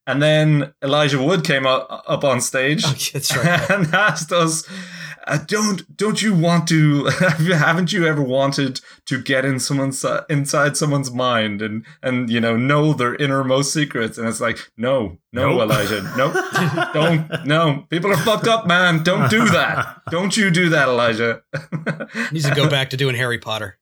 And 0.07 0.23
then 0.23 0.75
Elijah 0.83 1.23
Wood 1.23 1.45
came 1.45 1.67
up, 1.67 2.05
up 2.07 2.25
on 2.25 2.41
stage 2.41 2.85
Oh, 2.85 2.95
yeah, 2.97 3.11
that's 3.15 3.37
right. 3.37 3.71
and 3.71 3.95
asked 3.95 4.33
us, 4.33 4.69
uh, 5.27 5.39
"Don't 5.47 5.97
don't 5.97 6.21
you 6.21 6.35
want 6.35 6.69
to? 6.69 7.07
haven't 7.55 7.91
you 7.91 8.07
ever 8.07 8.21
wanted 8.21 8.83
to 9.07 9.23
get 9.23 9.47
in 9.47 9.59
someone's 9.59 10.05
uh, 10.05 10.25
inside 10.29 10.77
someone's 10.77 11.11
mind 11.11 11.63
and 11.63 11.87
and 12.03 12.29
you 12.29 12.39
know 12.39 12.55
know 12.55 12.93
their 12.93 13.15
innermost 13.15 13.73
secrets?" 13.73 14.19
And 14.19 14.29
it's 14.29 14.43
like, 14.43 14.59
no, 14.77 15.17
no, 15.33 15.57
Nope. 15.57 15.63
Elijah, 15.63 16.03
no, 16.19 16.91
don't, 16.93 17.47
no. 17.47 17.87
People 17.89 18.13
are 18.13 18.19
fucked 18.19 18.47
up, 18.47 18.67
man. 18.67 19.03
Don't 19.03 19.31
do 19.31 19.49
that. 19.49 20.03
Don't 20.11 20.37
you 20.37 20.51
do 20.51 20.69
that, 20.69 20.89
Elijah. 20.89 21.43
Needs 22.31 22.47
to 22.47 22.55
go 22.55 22.69
back 22.69 22.91
to 22.91 22.99
doing 22.99 23.17
Harry 23.17 23.39
Potter. 23.39 23.79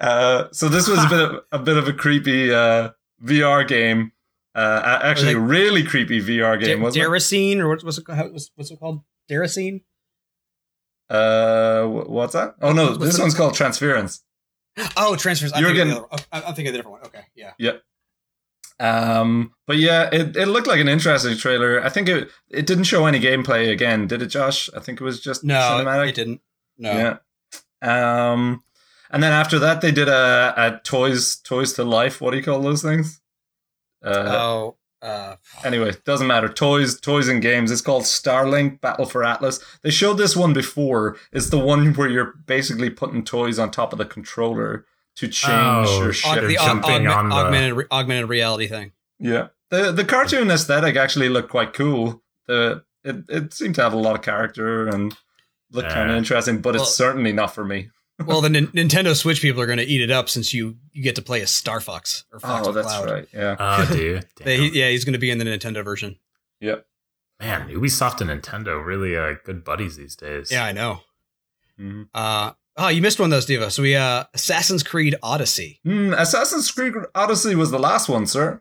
Uh, 0.00 0.44
so 0.52 0.68
this 0.68 0.86
was 0.88 1.04
a 1.04 1.08
bit 1.08 1.20
of 1.20 1.44
a 1.52 1.58
bit 1.58 1.76
of 1.76 1.88
a 1.88 1.92
creepy 1.92 2.52
uh, 2.54 2.90
VR 3.24 3.66
game. 3.66 4.12
Uh, 4.54 5.00
actually, 5.02 5.34
a 5.34 5.38
Like- 5.38 5.50
really 5.50 5.84
creepy 5.84 6.20
VR 6.20 6.58
game, 6.60 6.80
wasn't 6.80 7.04
it? 7.04 7.08
Déraciné, 7.08 7.58
or 7.60 7.68
what- 7.68 7.84
what's 7.84 7.98
it, 7.98 8.04
how- 8.08 8.28
what's, 8.28 8.50
what's 8.56 8.70
it 8.70 8.80
called? 8.80 9.02
Déraciné? 9.30 9.82
Uh, 11.10 11.86
what's 11.86 12.32
that? 12.34 12.54
Oh 12.60 12.72
no, 12.72 12.86
What's 12.92 12.98
this 12.98 13.18
one's 13.18 13.34
called 13.34 13.54
Transference. 13.54 14.22
Oh, 14.96 15.16
Transference. 15.16 15.54
I'm 15.54 15.62
You're 15.62 15.70
thinking, 15.74 15.88
getting- 15.94 16.04
other- 16.10 16.24
I'm 16.32 16.54
thinking 16.54 16.68
of 16.68 16.72
the 16.72 16.78
different 16.78 17.00
one. 17.00 17.06
Okay, 17.06 17.24
yeah. 17.34 17.72
Um, 18.80 19.52
but 19.66 19.76
yeah, 19.78 20.08
it, 20.12 20.36
it 20.36 20.46
looked 20.46 20.66
like 20.68 20.80
an 20.80 20.88
interesting 20.88 21.36
trailer. 21.36 21.82
I 21.84 21.88
think 21.88 22.08
it 22.08 22.28
it 22.50 22.64
didn't 22.66 22.84
show 22.84 23.06
any 23.06 23.18
gameplay 23.18 23.70
again, 23.72 24.06
did 24.06 24.22
it, 24.22 24.26
Josh? 24.26 24.70
I 24.76 24.80
think 24.80 25.00
it 25.00 25.04
was 25.04 25.20
just 25.20 25.42
No, 25.42 25.54
cinematic. 25.54 26.10
it 26.10 26.14
didn't. 26.14 26.40
No. 26.78 27.18
Yeah. 27.82 28.30
Um, 28.32 28.62
and 29.10 29.22
then 29.22 29.32
after 29.32 29.58
that, 29.58 29.80
they 29.80 29.90
did 29.92 30.08
a, 30.08 30.54
a 30.56 30.80
toys 30.84 31.36
toys 31.36 31.72
to 31.74 31.84
life. 31.84 32.20
What 32.20 32.30
do 32.32 32.36
you 32.36 32.42
call 32.42 32.60
those 32.60 32.82
things? 32.82 33.20
Uh, 34.04 34.24
Oh, 34.28 34.76
uh, 35.02 35.36
Anyway, 35.64 35.92
doesn't 36.04 36.26
matter. 36.26 36.48
Toys, 36.48 37.00
toys 37.00 37.28
and 37.28 37.40
games. 37.42 37.70
It's 37.70 37.80
called 37.80 38.02
Starlink 38.04 38.80
Battle 38.80 39.06
for 39.06 39.24
Atlas. 39.24 39.60
They 39.82 39.90
showed 39.90 40.14
this 40.18 40.36
one 40.36 40.52
before. 40.52 41.16
It's 41.32 41.50
the 41.50 41.58
one 41.58 41.94
where 41.94 42.08
you're 42.08 42.34
basically 42.46 42.90
putting 42.90 43.24
toys 43.24 43.58
on 43.58 43.70
top 43.70 43.92
of 43.92 43.98
the 43.98 44.04
controller 44.06 44.84
to 45.16 45.28
change 45.28 45.52
Oh, 45.88 45.98
your 46.00 46.10
aug- 46.10 46.14
ship. 46.14 46.34
They're 46.34 46.46
the 46.48 46.56
aug- 46.56 46.64
jumping 46.66 46.90
augment- 47.06 47.14
on 47.14 47.28
the- 47.28 47.34
augmented, 47.36 47.72
re- 47.74 47.84
augmented 47.90 48.28
reality 48.28 48.66
thing. 48.68 48.92
Yeah, 49.20 49.48
the 49.70 49.90
the 49.90 50.04
cartoon 50.04 50.48
aesthetic 50.50 50.94
actually 50.96 51.28
looked 51.28 51.50
quite 51.50 51.72
cool. 51.74 52.22
The 52.46 52.84
it 53.04 53.24
it 53.28 53.52
seemed 53.54 53.74
to 53.76 53.82
have 53.82 53.92
a 53.92 53.96
lot 53.98 54.14
of 54.14 54.22
character 54.22 54.86
and 54.86 55.16
looked 55.72 55.90
kind 55.90 56.08
of 56.10 56.16
interesting, 56.16 56.60
but 56.60 56.74
Well- 56.74 56.82
it's 56.84 56.94
certainly 56.94 57.32
not 57.32 57.52
for 57.54 57.64
me. 57.64 57.90
Well, 58.26 58.40
the 58.40 58.48
Nin- 58.50 58.66
Nintendo 58.68 59.14
Switch 59.16 59.40
people 59.40 59.60
are 59.62 59.66
going 59.66 59.78
to 59.78 59.84
eat 59.84 60.00
it 60.00 60.10
up 60.10 60.28
since 60.28 60.52
you 60.52 60.76
you 60.92 61.02
get 61.02 61.14
to 61.16 61.22
play 61.22 61.40
as 61.40 61.50
Star 61.52 61.80
Fox 61.80 62.24
or 62.32 62.40
Fox 62.40 62.66
Oh, 62.66 62.72
that's 62.72 62.88
McCloud. 62.88 63.10
right. 63.12 63.28
Yeah. 63.32 63.56
Oh, 63.58 63.86
dude. 63.92 64.26
They, 64.44 64.56
he- 64.56 64.80
yeah, 64.80 64.88
he's 64.90 65.04
going 65.04 65.12
to 65.12 65.18
be 65.18 65.30
in 65.30 65.38
the 65.38 65.44
Nintendo 65.44 65.84
version. 65.84 66.16
Yep. 66.60 66.84
Man, 67.40 67.68
Ubisoft 67.68 68.20
and 68.20 68.30
Nintendo 68.30 68.84
really 68.84 69.16
uh, 69.16 69.34
good 69.44 69.62
buddies 69.64 69.96
these 69.96 70.16
days. 70.16 70.50
Yeah, 70.50 70.64
I 70.64 70.72
know. 70.72 71.00
hmm 71.78 72.02
Uh, 72.12 72.52
oh, 72.76 72.88
you 72.88 73.00
missed 73.00 73.20
one 73.20 73.26
of 73.26 73.30
those, 73.30 73.46
Diva. 73.46 73.70
So 73.70 73.82
we 73.82 73.94
uh, 73.94 74.24
Assassin's 74.34 74.82
Creed 74.82 75.14
Odyssey. 75.22 75.78
Mm, 75.86 76.18
Assassin's 76.18 76.68
Creed 76.72 76.94
Odyssey 77.14 77.54
was 77.54 77.70
the 77.70 77.78
last 77.78 78.08
one, 78.08 78.26
sir. 78.26 78.60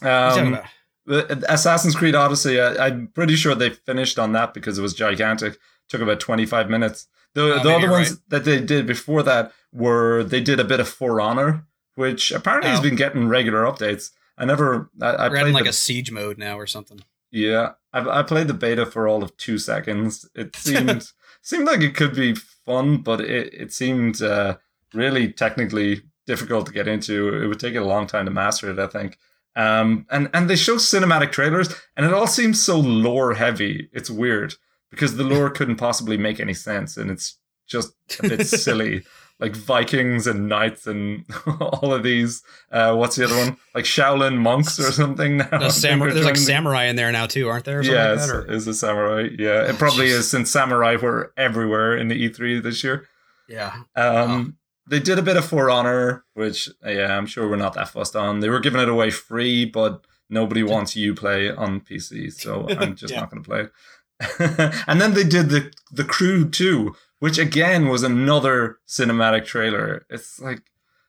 What 0.00 0.08
are 0.08 0.28
you 0.28 0.30
talking 0.36 0.46
Um, 0.54 0.60
about? 1.08 1.50
Assassin's 1.50 1.96
Creed 1.96 2.14
Odyssey, 2.14 2.60
I, 2.60 2.86
I'm 2.86 3.08
pretty 3.08 3.34
sure 3.36 3.54
they 3.56 3.70
finished 3.70 4.18
on 4.18 4.32
that 4.32 4.54
because 4.54 4.78
it 4.78 4.82
was 4.82 4.94
gigantic. 4.94 5.58
Took 5.88 6.00
about 6.00 6.20
25 6.20 6.68
minutes. 6.70 7.06
The, 7.36 7.60
the 7.62 7.74
other 7.76 7.90
ones 7.90 8.10
right. 8.10 8.18
that 8.30 8.44
they 8.44 8.60
did 8.60 8.86
before 8.86 9.22
that 9.22 9.52
were 9.72 10.24
they 10.24 10.40
did 10.40 10.58
a 10.58 10.64
bit 10.64 10.80
of 10.80 10.88
For 10.88 11.20
Honor, 11.20 11.66
which 11.94 12.32
apparently 12.32 12.70
has 12.70 12.80
Oh. 12.80 12.82
been 12.82 12.96
getting 12.96 13.28
regular 13.28 13.62
updates. 13.64 14.10
I 14.38 14.44
never, 14.44 14.90
I, 15.00 15.26
I 15.26 15.28
played 15.28 15.54
like 15.54 15.64
the, 15.64 15.70
a 15.70 15.72
siege 15.72 16.10
mode 16.10 16.38
now 16.38 16.58
or 16.58 16.66
something. 16.66 17.00
yeah, 17.30 17.72
I, 17.92 18.20
I 18.20 18.22
played 18.22 18.48
the 18.48 18.54
beta 18.54 18.84
for 18.86 19.06
all 19.06 19.22
of 19.22 19.36
two 19.36 19.58
seconds. 19.58 20.28
It 20.34 20.56
seemed 20.66 21.12
seemed 21.42 21.66
like 21.66 21.80
it 21.82 21.94
could 21.94 22.14
be 22.14 22.34
fun, 22.34 22.98
but 22.98 23.20
it 23.20 23.52
it 23.54 23.72
seemed 23.72 24.20
uh, 24.22 24.56
really 24.94 25.30
technically 25.32 26.02
difficult 26.26 26.66
to 26.66 26.72
get 26.72 26.88
into. 26.88 27.34
It 27.42 27.46
would 27.48 27.60
take 27.60 27.74
it 27.74 27.82
a 27.82 27.92
long 27.94 28.06
time 28.06 28.24
to 28.26 28.30
master 28.30 28.70
it, 28.70 28.78
I 28.78 28.86
think. 28.88 29.18
Um, 29.54 30.06
and 30.10 30.28
and 30.34 30.48
they 30.50 30.56
show 30.56 30.76
cinematic 30.76 31.32
trailers, 31.32 31.68
and 31.96 32.04
it 32.06 32.12
all 32.12 32.26
seems 32.26 32.62
so 32.62 32.78
lore 32.78 33.34
heavy. 33.34 33.88
It's 33.92 34.10
weird 34.10 34.54
because 34.90 35.16
the 35.16 35.24
lore 35.24 35.50
couldn't 35.50 35.76
possibly 35.76 36.16
make 36.16 36.40
any 36.40 36.54
sense, 36.54 36.96
and 36.96 37.10
it's 37.10 37.38
just 37.66 37.92
a 38.22 38.28
bit 38.28 38.46
silly. 38.46 39.04
Like 39.38 39.54
Vikings 39.54 40.26
and 40.26 40.48
knights 40.48 40.86
and 40.86 41.26
all 41.60 41.92
of 41.92 42.02
these. 42.02 42.42
Uh, 42.72 42.94
what's 42.96 43.16
the 43.16 43.24
other 43.26 43.36
one? 43.36 43.58
Like 43.74 43.84
Shaolin 43.84 44.38
monks 44.38 44.78
or 44.80 44.90
something. 44.92 45.36
Now 45.36 45.48
No, 45.52 45.68
samurai, 45.68 46.14
there's 46.14 46.24
like 46.24 46.36
to- 46.36 46.40
samurai 46.40 46.84
in 46.84 46.96
there 46.96 47.12
now 47.12 47.26
too, 47.26 47.46
aren't 47.50 47.66
there? 47.66 47.82
yeah, 47.82 48.12
like 48.12 48.18
that, 48.28 48.46
it's 48.48 48.66
a 48.66 48.72
samurai. 48.72 49.28
Yeah, 49.38 49.68
it 49.68 49.76
probably 49.76 50.06
is 50.06 50.30
since 50.30 50.50
samurai 50.50 50.96
were 50.96 51.34
everywhere 51.36 51.94
in 51.98 52.08
the 52.08 52.14
E3 52.30 52.62
this 52.62 52.82
year. 52.82 53.06
yeah. 53.46 53.74
Um, 53.94 54.56
They 54.88 55.00
did 55.00 55.18
a 55.18 55.22
bit 55.22 55.36
of 55.36 55.44
For 55.44 55.68
Honor, 55.68 56.24
which 56.32 56.70
yeah, 56.82 57.14
I'm 57.18 57.26
sure 57.26 57.46
we're 57.46 57.56
not 57.56 57.74
that 57.74 57.90
fussed 57.90 58.16
on. 58.16 58.40
They 58.40 58.48
were 58.48 58.60
giving 58.60 58.80
it 58.80 58.88
away 58.88 59.10
free, 59.10 59.66
but 59.66 60.06
nobody 60.30 60.62
wants 60.62 60.96
you 60.96 61.12
play 61.14 61.50
on 61.50 61.80
PC, 61.82 62.32
so 62.32 62.66
I'm 62.70 62.96
just 62.96 63.12
Yeah. 63.12 63.20
not 63.20 63.30
going 63.30 63.42
to 63.42 63.48
play 63.50 63.60
it. 63.64 63.72
and 64.86 65.00
then 65.00 65.14
they 65.14 65.24
did 65.24 65.50
the 65.50 65.72
the 65.92 66.04
Crew 66.04 66.48
too, 66.48 66.94
which 67.18 67.38
again 67.38 67.88
was 67.88 68.02
another 68.02 68.78
cinematic 68.88 69.44
trailer. 69.44 70.06
It's 70.10 70.40
like 70.40 70.62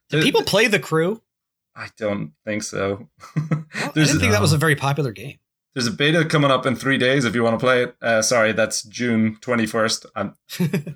Did 0.09 0.19
the- 0.21 0.23
people 0.23 0.43
play 0.43 0.67
the 0.67 0.79
crew? 0.79 1.21
I 1.75 1.89
don't 1.97 2.31
think 2.43 2.63
so. 2.63 3.07
Well, 3.35 3.65
I 3.75 3.91
There's 3.93 4.07
didn't 4.07 4.21
think 4.21 4.31
that 4.31 4.41
was 4.41 4.51
a 4.53 4.57
very 4.57 4.75
popular 4.75 5.11
game. 5.11 5.37
There's 5.75 5.85
a 5.85 5.91
beta 5.91 6.25
coming 6.25 6.49
up 6.49 6.65
in 6.65 6.75
three 6.75 6.97
days 6.97 7.23
if 7.23 7.35
you 7.35 7.43
want 7.43 7.59
to 7.59 7.63
play 7.63 7.83
it. 7.83 7.95
Uh, 8.01 8.23
sorry, 8.23 8.51
that's 8.51 8.81
June 8.81 9.37
21st. 9.41 10.07
I'm, 10.15 10.33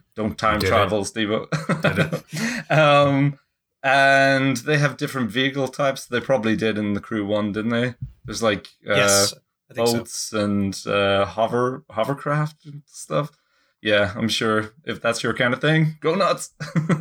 don't 0.16 0.36
time 0.40 0.60
travel, 0.60 1.06
Steve. 1.06 1.30
Um, 2.72 3.38
and 3.84 4.58
they 4.58 4.80
have 4.80 4.98
different 4.98 5.30
vehicle 5.30 5.68
types. 5.68 6.06
They 6.08 6.20
probably 6.20 6.56
did 6.56 6.80
in 6.80 6.94
the 6.94 7.00
crew 7.00 7.26
one, 7.28 7.52
didn't 7.52 7.72
they? 7.72 7.94
There's 8.26 8.42
like 8.42 8.68
uh, 8.90 8.96
yes, 8.96 9.36
I 9.72 9.74
think 9.74 9.88
so. 9.88 9.98
boats 9.98 10.34
and 10.34 10.88
uh, 10.88 11.26
hover 11.26 11.84
hovercraft 11.90 12.66
and 12.66 12.84
stuff. 12.86 13.32
Yeah, 13.82 14.14
I'm 14.16 14.30
sure 14.30 14.74
if 14.86 15.02
that's 15.02 15.24
your 15.24 15.34
kind 15.34 15.54
of 15.54 15.62
thing, 15.62 15.98
go 16.02 16.14
nuts. 16.14 16.54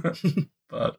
but 0.68 0.98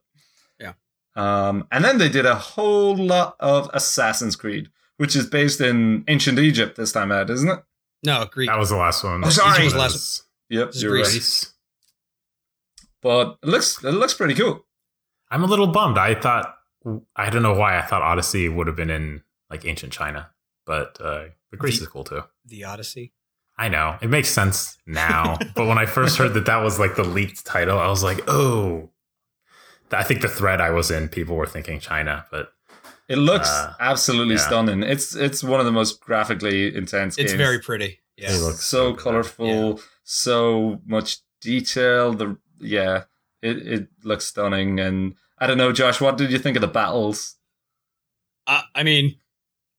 Yeah. 0.59 0.73
Um, 1.15 1.67
and 1.71 1.83
then 1.83 1.97
they 1.97 2.09
did 2.09 2.25
a 2.25 2.35
whole 2.35 2.95
lot 2.95 3.35
of 3.39 3.69
Assassin's 3.73 4.35
Creed, 4.35 4.69
which 4.97 5.15
is 5.15 5.25
based 5.25 5.59
in 5.59 6.03
ancient 6.07 6.37
Egypt 6.37 6.77
this 6.77 6.91
time 6.91 7.11
out, 7.11 7.29
isn't 7.29 7.49
it? 7.49 7.63
No, 8.05 8.25
Greek. 8.31 8.49
That 8.49 8.59
was 8.59 8.69
the 8.69 8.77
last 8.77 9.03
one. 9.03 9.23
Oh, 9.23 9.29
sorry. 9.29 9.61
It 9.61 9.65
was 9.65 9.75
last 9.75 9.93
was 9.93 10.23
Yep, 10.49 10.71
you're 10.75 10.91
Greece. 10.91 11.45
right. 11.45 11.53
But 13.01 13.37
it 13.41 13.47
looks 13.49 13.83
it 13.83 13.91
looks 13.91 14.13
pretty 14.13 14.35
cool. 14.35 14.65
I'm 15.31 15.43
a 15.43 15.47
little 15.47 15.67
bummed. 15.67 15.97
I 15.97 16.13
thought 16.13 16.55
I 17.15 17.29
don't 17.29 17.43
know 17.43 17.53
why 17.53 17.77
I 17.77 17.81
thought 17.81 18.01
Odyssey 18.01 18.49
would 18.49 18.67
have 18.67 18.75
been 18.75 18.89
in 18.89 19.23
like 19.49 19.65
ancient 19.65 19.93
China, 19.93 20.29
but 20.65 20.97
uh, 21.01 21.25
but 21.51 21.59
Greece 21.59 21.77
The- 21.77 21.83
is 21.85 21.89
cool 21.89 22.03
too. 22.03 22.23
the 22.45 22.63
Odyssey. 22.63 23.13
I 23.57 23.67
know 23.69 23.97
it 24.01 24.09
makes 24.09 24.29
sense 24.29 24.77
now, 24.87 25.37
but 25.55 25.67
when 25.67 25.77
I 25.77 25.85
first 25.85 26.17
heard 26.17 26.33
that 26.33 26.45
that 26.47 26.63
was 26.63 26.79
like 26.79 26.95
the 26.95 27.03
leaked 27.03 27.45
title, 27.45 27.77
I 27.77 27.87
was 27.89 28.01
like, 28.03 28.21
oh. 28.27 28.89
I 29.93 30.03
think 30.03 30.21
the 30.21 30.29
thread 30.29 30.61
I 30.61 30.69
was 30.69 30.89
in, 30.89 31.09
people 31.09 31.35
were 31.35 31.45
thinking 31.45 31.79
China, 31.81 32.25
but 32.31 32.53
It 33.09 33.17
looks 33.17 33.49
Uh, 33.49 33.73
absolutely 33.81 34.35
yeah. 34.35 34.47
stunning. 34.47 34.83
It's 34.83 35.13
it's 35.15 35.43
one 35.43 35.59
of 35.59 35.65
the 35.65 35.71
most 35.73 35.99
graphically 35.99 36.73
intense 36.73 37.17
It's 37.17 37.33
games. 37.33 37.37
very 37.45 37.59
pretty. 37.59 37.99
Yeah. 38.15 38.31
It 38.31 38.39
looks 38.39 38.63
so 38.63 38.77
so 38.77 38.91
good. 38.93 39.03
colorful, 39.03 39.81
so 40.05 40.79
much 40.85 41.17
detail. 41.41 42.13
The 42.13 42.37
yeah, 42.61 43.03
it 43.41 43.57
it 43.67 43.87
looks 44.03 44.25
stunning. 44.27 44.79
And 44.79 45.15
I 45.39 45.45
don't 45.47 45.57
know, 45.57 45.73
Josh, 45.73 45.99
what 45.99 46.17
did 46.17 46.31
you 46.31 46.39
think 46.39 46.55
of 46.55 46.61
the 46.61 46.67
battles? 46.69 47.35
I, 48.47 48.63
I 48.73 48.83
mean, 48.83 49.17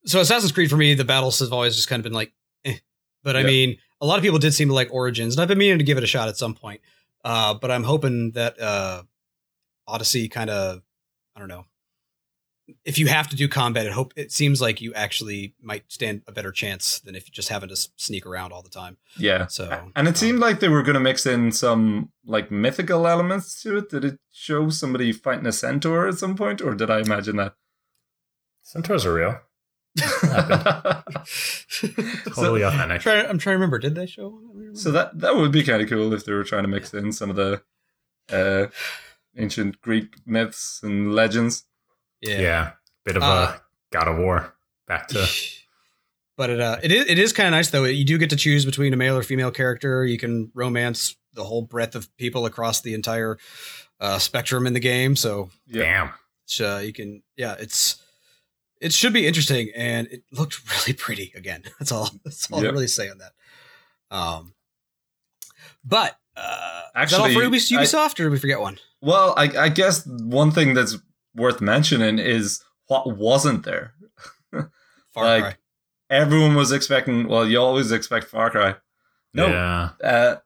so 0.05 0.21
Assassin's 0.21 0.53
Creed 0.53 0.71
for 0.71 0.77
me, 0.77 0.95
the 0.95 1.05
battles 1.05 1.39
have 1.41 1.53
always 1.53 1.77
just 1.77 1.89
kind 1.89 2.01
of 2.01 2.05
been 2.05 2.13
like, 2.13 2.33
eh. 2.65 2.77
but 3.23 3.37
I 3.37 3.41
Yeah. 3.41 3.47
mean, 3.47 3.77
a 4.01 4.07
lot 4.07 4.19
of 4.19 4.23
people 4.23 4.39
did 4.39 4.53
seem 4.53 4.69
to 4.69 4.75
like 4.75 4.93
Origins, 4.93 5.35
and 5.35 5.43
I've 5.43 5.49
been 5.49 5.59
meaning 5.59 5.79
to 5.79 5.85
give 5.85 5.99
it 5.99 6.05
a 6.05 6.09
shot 6.09 6.29
at 6.29 6.37
some 6.37 6.55
point. 6.55 6.81
Uh, 7.25 7.55
but 7.55 7.71
I'm 7.71 7.85
hoping 7.85 8.33
that 8.33 8.61
uh, 8.61 9.05
Odyssey 9.87 10.29
kind 10.29 10.51
of, 10.51 10.83
I 11.37 11.39
don't 11.41 11.49
know, 11.49 11.67
if 12.85 12.99
you 12.99 13.07
have 13.09 13.29
to 13.29 13.37
do 13.37 13.49
combat, 13.49 13.87
it 13.87 13.93
hope 13.93 14.13
it 14.17 14.33
seems 14.33 14.61
like 14.61 14.81
you 14.81 14.95
actually 14.95 15.55
might 15.61 15.85
stand 15.89 16.23
a 16.27 16.33
better 16.33 16.51
chance 16.51 17.01
than 17.01 17.15
if 17.15 17.27
you're 17.27 17.33
just 17.35 17.49
having 17.49 17.69
to 17.69 17.77
sneak 17.97 18.25
around 18.25 18.53
all 18.53 18.63
the 18.63 18.71
time. 18.71 18.97
Yeah. 19.17 19.47
So, 19.49 19.91
And 19.95 20.07
it 20.09 20.13
um, 20.13 20.15
seemed 20.17 20.39
like 20.39 20.61
they 20.61 20.69
were 20.69 20.83
going 20.83 20.95
to 20.95 21.01
mix 21.01 21.27
in 21.27 21.53
some 21.53 22.11
like 22.25 22.51
mythical 22.51 23.07
elements 23.07 23.61
to 23.63 23.79
it. 23.79 23.91
Did 23.91 24.05
it 24.05 24.19
show 24.33 24.69
somebody 24.71 25.13
fighting 25.13 25.47
a 25.47 25.53
centaur 25.53 26.09
at 26.09 26.19
some 26.19 26.35
point, 26.37 26.61
or 26.61 26.75
did 26.75 26.91
I 26.91 27.01
imagine 27.01 27.37
that? 27.37 27.55
centaurs 28.63 29.05
are 29.05 29.15
real. 29.15 29.41
Totally 32.35 32.65
I'm 32.65 32.99
trying, 32.99 33.27
I'm 33.27 33.39
trying 33.39 33.53
to 33.55 33.59
remember. 33.59 33.79
Did 33.79 33.95
they 33.95 34.07
show? 34.07 34.29
one? 34.29 34.39
I 34.43 34.47
don't 34.47 34.57
remember. 34.57 34.79
so 34.79 34.91
that 34.91 35.19
that 35.21 35.37
would 35.37 35.53
be 35.53 35.63
kind 35.63 35.83
of 35.83 35.89
cool 35.89 36.13
if 36.13 36.25
they 36.25 36.33
were 36.33 36.45
trying 36.45 36.63
to 36.63 36.69
mix 36.69 36.93
in 36.95 37.13
some 37.13 37.31
of 37.31 37.37
the 37.37 37.63
uh, 38.31 38.67
ancient 39.37 39.81
Greek 39.81 40.15
myths 40.27 40.81
and 40.83 41.15
legends. 41.15 41.65
Yeah. 42.21 42.41
yeah, 42.41 42.71
Bit 43.05 43.17
of 43.17 43.23
Uh, 43.23 43.27
a 43.57 43.61
God 43.91 44.09
of 44.09 44.19
War. 44.19 44.55
Back 44.87 45.09
to 45.09 45.27
but 46.37 46.51
it 46.51 46.61
uh, 46.61 46.79
it 46.83 46.93
is 46.93 47.07
it 47.09 47.19
is 47.19 47.33
kind 47.33 47.47
of 47.49 47.53
nice 47.53 47.71
though. 47.71 47.85
You 47.85 48.05
do 48.05 48.19
get 48.19 48.31
to 48.31 48.37
choose 48.37 48.65
between 48.65 48.93
a 48.93 48.97
male 48.97 49.17
or 49.17 49.23
female 49.23 49.51
character. 49.51 50.05
You 50.05 50.19
can 50.19 50.51
romance 50.55 51.17
the 51.35 51.45
whole 51.45 51.63
breadth 51.63 51.95
of 51.95 52.15
people 52.17 52.45
across 52.47 52.81
the 52.83 52.95
entire 52.95 53.39
uh, 54.01 54.19
spectrum 54.19 54.67
in 54.67 54.73
the 54.73 54.81
game. 54.81 55.17
So 55.17 55.51
Yeah. 55.67 55.83
damn. 55.83 56.11
it's, 56.45 56.61
uh, 56.61 56.83
you 56.85 56.93
can 56.93 57.23
yeah, 57.37 57.57
it's 57.59 58.02
it 58.83 58.93
should 58.93 59.13
be 59.13 59.27
interesting, 59.27 59.71
and 59.77 60.07
it 60.09 60.23
looked 60.33 60.61
really 60.87 60.93
pretty 60.97 61.33
again. 61.37 61.63
That's 61.79 61.93
all. 61.93 62.11
That's 62.25 62.51
all 62.51 62.63
Yep. 62.63 62.71
I 62.71 62.73
really 62.73 62.87
say 62.89 63.09
on 63.11 63.19
that. 63.19 63.33
Um, 64.17 64.55
but 65.85 66.17
uh, 66.37 66.83
Actually, 66.95 67.31
is 67.31 67.35
that 67.35 67.43
all 67.45 67.51
for 67.51 67.57
Ubis- 67.57 67.77
I- 67.77 67.83
Ubisoft, 67.83 68.21
or 68.21 68.25
did 68.25 68.31
we 68.33 68.39
forget 68.39 68.61
one? 68.61 68.79
Well, 69.01 69.35
I, 69.37 69.45
I 69.59 69.69
guess 69.69 70.07
one 70.07 70.51
thing 70.53 70.75
that's 70.75 70.97
worth 71.35 71.61
mentioning 71.61 72.19
is 72.19 72.63
what 72.87 73.17
wasn't 73.17 73.65
there. 73.65 73.95
Far 74.53 75.25
Like, 75.25 75.43
Cry. 75.43 75.57
Everyone 76.11 76.55
was 76.55 76.73
expecting. 76.73 77.27
Well, 77.27 77.47
you 77.47 77.59
always 77.59 77.91
expect 77.91 78.27
Far 78.27 78.51
Cry. 78.51 78.75
No, 79.35 79.47
Yeah. 79.47 79.91
uh, 80.05 80.37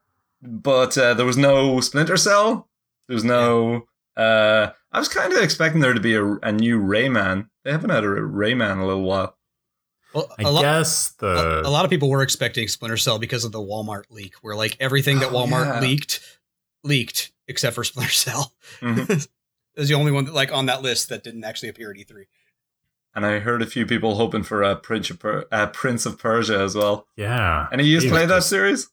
but 0.41 0.97
uh, 0.97 1.15
there 1.15 1.27
was 1.27 1.37
no 1.37 1.81
Splinter 1.81 2.17
Cell. 2.17 2.69
There 3.09 3.15
was 3.15 3.25
no. 3.25 3.87
Uh, 4.17 4.71
I 4.93 4.99
was 4.99 5.09
kind 5.09 5.33
of 5.33 5.43
expecting 5.43 5.81
there 5.81 5.93
to 5.93 6.01
be 6.01 6.15
a, 6.15 6.25
a 6.25 6.53
new 6.53 6.81
Rayman. 6.81 7.49
They 7.67 7.73
haven't 7.73 7.91
had 7.91 8.05
a 8.05 8.07
Rayman 8.07 8.73
in 8.75 8.79
a 8.79 8.87
little 8.87 9.03
while. 9.03 9.37
Well, 10.15 10.31
I 10.39 10.43
a 10.45 10.51
lot. 10.53 10.63
guess 10.63 11.13
A, 11.19 11.25
the 11.25 11.63
a 11.67 11.69
lot 11.69 11.85
of 11.85 11.91
people 11.91 12.09
were 12.09 12.23
expecting 12.23 12.69
Splinter 12.69 12.97
Cell 12.97 13.19
because 13.19 13.45
of 13.45 13.51
the 13.51 13.59
Walmart 13.59 14.05
leak, 14.09 14.35
where 14.41 14.55
like 14.55 14.77
everything 14.79 15.19
that 15.19 15.31
Oh, 15.31 15.35
Walmart 15.35 15.67
yeah. 15.67 15.81
leaked 15.81 16.21
leaked 16.85 17.33
except 17.49 17.75
for 17.75 17.83
Splinter 17.91 18.13
Cell. 18.13 18.53
Mhm. 18.81 19.11
it 19.11 19.29
was 19.77 19.89
the 19.89 19.95
only 19.97 20.13
one 20.13 20.27
that, 20.27 20.33
like 20.35 20.53
on 20.53 20.67
that 20.67 20.81
list 20.83 21.09
that 21.09 21.25
didn't 21.25 21.43
actually 21.43 21.69
appear 21.69 21.91
at 21.91 21.97
E 21.97 22.05
E3. 22.05 22.27
And 23.17 23.27
I 23.27 23.41
heard 23.41 23.63
a 23.63 23.67
few 23.67 23.85
people 23.85 24.15
hoping 24.15 24.45
for 24.45 24.63
a 24.63 24.77
Prince 24.77 25.11
of, 25.11 25.19
per- 25.19 25.47
uh, 25.51 25.67
Prince 25.69 26.07
of 26.07 26.19
Persia 26.21 26.61
as 26.61 26.77
well. 26.77 27.09
yeah. 27.17 27.67
And 27.73 27.81
you 27.81 27.87
He 27.89 27.95
was 27.97 28.05
played 28.07 28.29
that 28.29 28.37
just- 28.37 28.49
series? 28.49 28.89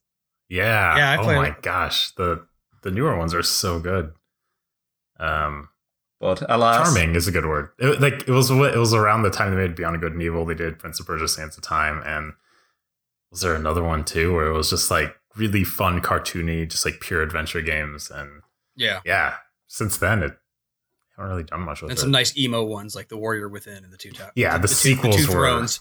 Yeah. 0.49 0.97
Yeah, 0.97 1.11
I 1.11 1.17
oh 1.17 1.25
my 1.35 1.47
it. 1.49 1.61
gosh. 1.61 2.11
The 2.15 2.47
the 2.81 2.89
newer 2.91 3.15
ones 3.15 3.35
are 3.35 3.43
so 3.43 3.79
good. 3.79 4.13
Um 5.19 5.69
But 6.23 6.43
alas, 6.49 6.93
charming 6.93 7.15
is 7.15 7.27
a 7.27 7.31
good 7.31 7.45
word. 7.45 7.69
It, 7.79 7.99
like 8.01 8.27
it 8.27 8.29
was 8.31 8.49
it 8.49 8.77
was 8.77 8.93
around 8.93 9.23
the 9.23 9.29
time 9.29 9.51
they 9.51 9.57
made 9.57 9.75
Beyond 9.75 9.99
Good 10.01 10.13
and 10.13 10.21
Evil. 10.21 10.45
They 10.45 10.55
did 10.55 10.79
Prince 10.79 10.99
of 10.99 11.05
Persia: 11.05 11.27
Sands 11.27 11.57
of 11.57 11.63
Time, 11.63 12.01
and 12.05 12.33
was 13.31 13.41
there 13.41 13.55
another 13.55 13.83
one 13.83 14.03
too 14.05 14.33
where 14.33 14.47
it 14.47 14.53
was 14.53 14.69
just 14.69 14.89
like 14.89 15.15
really 15.35 15.63
fun, 15.63 15.99
cartoony, 16.01 16.67
just 16.69 16.85
like 16.85 16.99
pure 17.01 17.21
adventure 17.21 17.61
games? 17.61 18.09
And 18.09 18.41
Yeah, 18.75 19.01
yeah, 19.05 19.35
since 19.67 19.97
then 19.97 20.23
it 20.23 20.37
haven't 21.17 21.31
really 21.31 21.43
done 21.43 21.61
much 21.61 21.81
with 21.81 21.91
and 21.91 21.97
it. 21.97 22.01
some 22.01 22.11
nice 22.11 22.35
emo 22.37 22.63
ones 22.63 22.95
like 22.95 23.09
the 23.09 23.17
Warrior 23.17 23.49
Within 23.49 23.83
and 23.83 23.91
the 23.91 23.97
Two 23.97 24.11
Towers. 24.11 24.31
Yeah, 24.35 24.57
the 24.57 24.67
two- 24.67 24.73
sequels 24.73 25.15
two 25.17 25.27
were- 25.27 25.31
Thrones. 25.33 25.79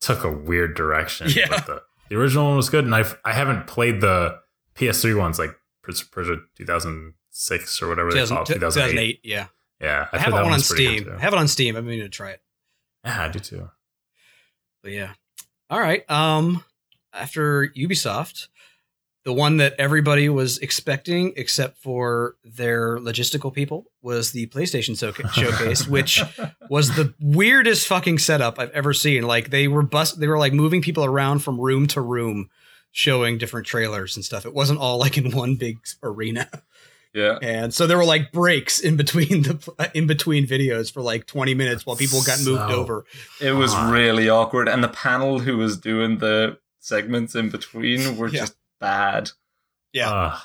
Took 0.00 0.24
a 0.24 0.30
weird 0.30 0.74
direction. 0.76 1.28
Yeah. 1.34 1.46
but 1.48 1.66
the, 1.66 1.82
the 2.10 2.16
original 2.16 2.46
one 2.48 2.56
was 2.56 2.68
good, 2.70 2.84
and 2.84 2.94
I 2.94 3.04
I 3.24 3.32
haven't 3.32 3.66
played 3.66 4.00
the 4.00 4.38
PS3 4.74 5.16
ones 5.18 5.38
like 5.38 5.54
Prince 5.82 6.02
of 6.02 6.10
Persia 6.12 6.36
2006 6.56 7.82
or 7.82 7.88
whatever 7.88 8.10
they 8.10 8.20
2000 8.20 8.36
call 8.36 8.42
it, 8.44 8.46
2008. 8.54 8.90
2008. 8.92 9.20
Yeah, 9.24 9.46
Yeah, 9.80 10.08
I, 10.12 10.16
I, 10.16 10.20
have 10.20 10.32
it 10.32 10.36
on 10.36 10.50
one's 10.50 10.68
pretty 10.68 10.84
good, 10.84 11.02
Steam. 11.02 11.14
I 11.16 11.20
have 11.20 11.32
it 11.32 11.38
on 11.38 11.48
Steam. 11.48 11.76
I've 11.76 11.82
been 11.82 11.90
meaning 11.90 12.06
to 12.06 12.10
try 12.10 12.30
it. 12.30 12.40
Yeah, 13.04 13.24
I 13.24 13.28
do 13.28 13.38
too. 13.38 13.70
But 14.82 14.92
yeah. 14.92 15.12
All 15.70 15.80
right. 15.80 16.08
Um 16.10 16.64
after 17.12 17.68
Ubisoft, 17.76 18.48
the 19.24 19.32
one 19.32 19.56
that 19.56 19.74
everybody 19.78 20.28
was 20.28 20.58
expecting 20.58 21.32
except 21.36 21.78
for 21.78 22.36
their 22.44 22.98
logistical 22.98 23.52
people 23.52 23.86
was 24.00 24.30
the 24.30 24.46
PlayStation 24.46 24.96
so- 24.96 25.12
showcase, 25.32 25.86
which 25.86 26.22
was 26.70 26.94
the 26.94 27.12
weirdest 27.20 27.88
fucking 27.88 28.18
setup 28.18 28.58
I've 28.58 28.70
ever 28.70 28.92
seen. 28.92 29.24
Like 29.24 29.50
they 29.50 29.68
were 29.68 29.82
bus 29.82 30.12
they 30.12 30.28
were 30.28 30.38
like 30.38 30.52
moving 30.52 30.80
people 30.80 31.04
around 31.04 31.40
from 31.40 31.60
room 31.60 31.86
to 31.88 32.00
room 32.00 32.48
showing 32.92 33.36
different 33.36 33.66
trailers 33.66 34.16
and 34.16 34.24
stuff. 34.24 34.46
It 34.46 34.54
wasn't 34.54 34.78
all 34.78 34.98
like 34.98 35.18
in 35.18 35.32
one 35.32 35.56
big 35.56 35.78
arena. 36.02 36.48
Yeah. 37.16 37.38
And 37.42 37.72
so 37.74 37.86
there 37.86 37.96
were 37.96 38.04
like 38.04 38.30
breaks 38.30 38.78
in 38.78 38.96
between 38.96 39.42
the 39.42 39.90
in 39.94 40.06
between 40.06 40.46
videos 40.46 40.92
for 40.92 41.00
like 41.00 41.26
20 41.26 41.54
minutes 41.54 41.84
while 41.86 41.96
people 41.96 42.22
got 42.22 42.38
moved 42.44 42.70
over. 42.70 43.04
It 43.40 43.52
was 43.52 43.72
God. 43.72 43.92
really 43.92 44.28
awkward, 44.28 44.68
and 44.68 44.84
the 44.84 44.88
panel 44.88 45.38
who 45.40 45.56
was 45.56 45.76
doing 45.78 46.18
the 46.18 46.58
segments 46.80 47.34
in 47.34 47.48
between 47.50 48.16
were 48.16 48.28
Yeah. 48.28 48.40
just 48.40 48.56
bad. 48.80 49.30
Yeah. 49.92 50.10
Ugh. 50.12 50.40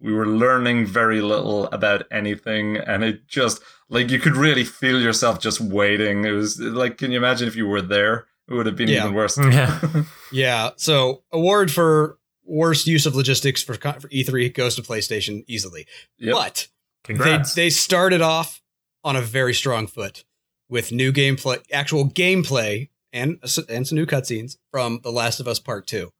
We 0.00 0.12
were 0.12 0.26
learning 0.26 0.86
very 0.86 1.20
little 1.20 1.66
about 1.66 2.04
anything, 2.10 2.76
and 2.76 3.04
it 3.04 3.26
just 3.28 3.62
like 3.88 4.10
you 4.10 4.18
could 4.18 4.36
really 4.36 4.64
feel 4.64 5.00
yourself 5.00 5.38
just 5.40 5.60
waiting. 5.60 6.24
It 6.24 6.32
was 6.32 6.58
like, 6.58 6.98
can 6.98 7.10
you 7.10 7.18
imagine 7.18 7.46
if 7.48 7.56
you 7.56 7.66
were 7.66 7.80
there? 7.82 8.26
It 8.48 8.54
would 8.54 8.66
have 8.66 8.76
been 8.76 8.88
Yeah. 8.88 9.04
even 9.04 9.14
worse. 9.14 9.38
yeah. 9.42 9.80
Yeah. 10.32 10.70
So 10.76 11.22
award 11.32 11.70
for 11.70 12.18
worst 12.44 12.86
use 12.86 13.06
of 13.06 13.14
logistics 13.14 13.62
for, 13.62 13.74
for 13.74 14.08
E3 14.08 14.52
goes 14.54 14.76
to 14.76 14.82
PlayStation 14.82 15.44
easily. 15.46 15.86
Yep. 16.18 16.34
But 16.34 16.68
they, 17.04 17.14
Congrats. 17.14 17.54
they 17.54 17.70
started 17.70 18.20
off 18.22 18.60
on 19.02 19.16
a 19.16 19.20
very 19.22 19.54
strong 19.54 19.86
foot 19.86 20.24
with 20.68 20.92
new 20.92 21.12
gameplay, 21.12 21.58
actual 21.72 22.08
gameplay, 22.08 22.88
and 23.12 23.38
and 23.68 23.86
some 23.86 23.96
new 23.96 24.06
cutscenes 24.06 24.56
from 24.70 25.00
The 25.02 25.10
Last 25.12 25.38
of 25.40 25.46
Us 25.48 25.58
Part 25.60 25.86
Two. 25.86 26.12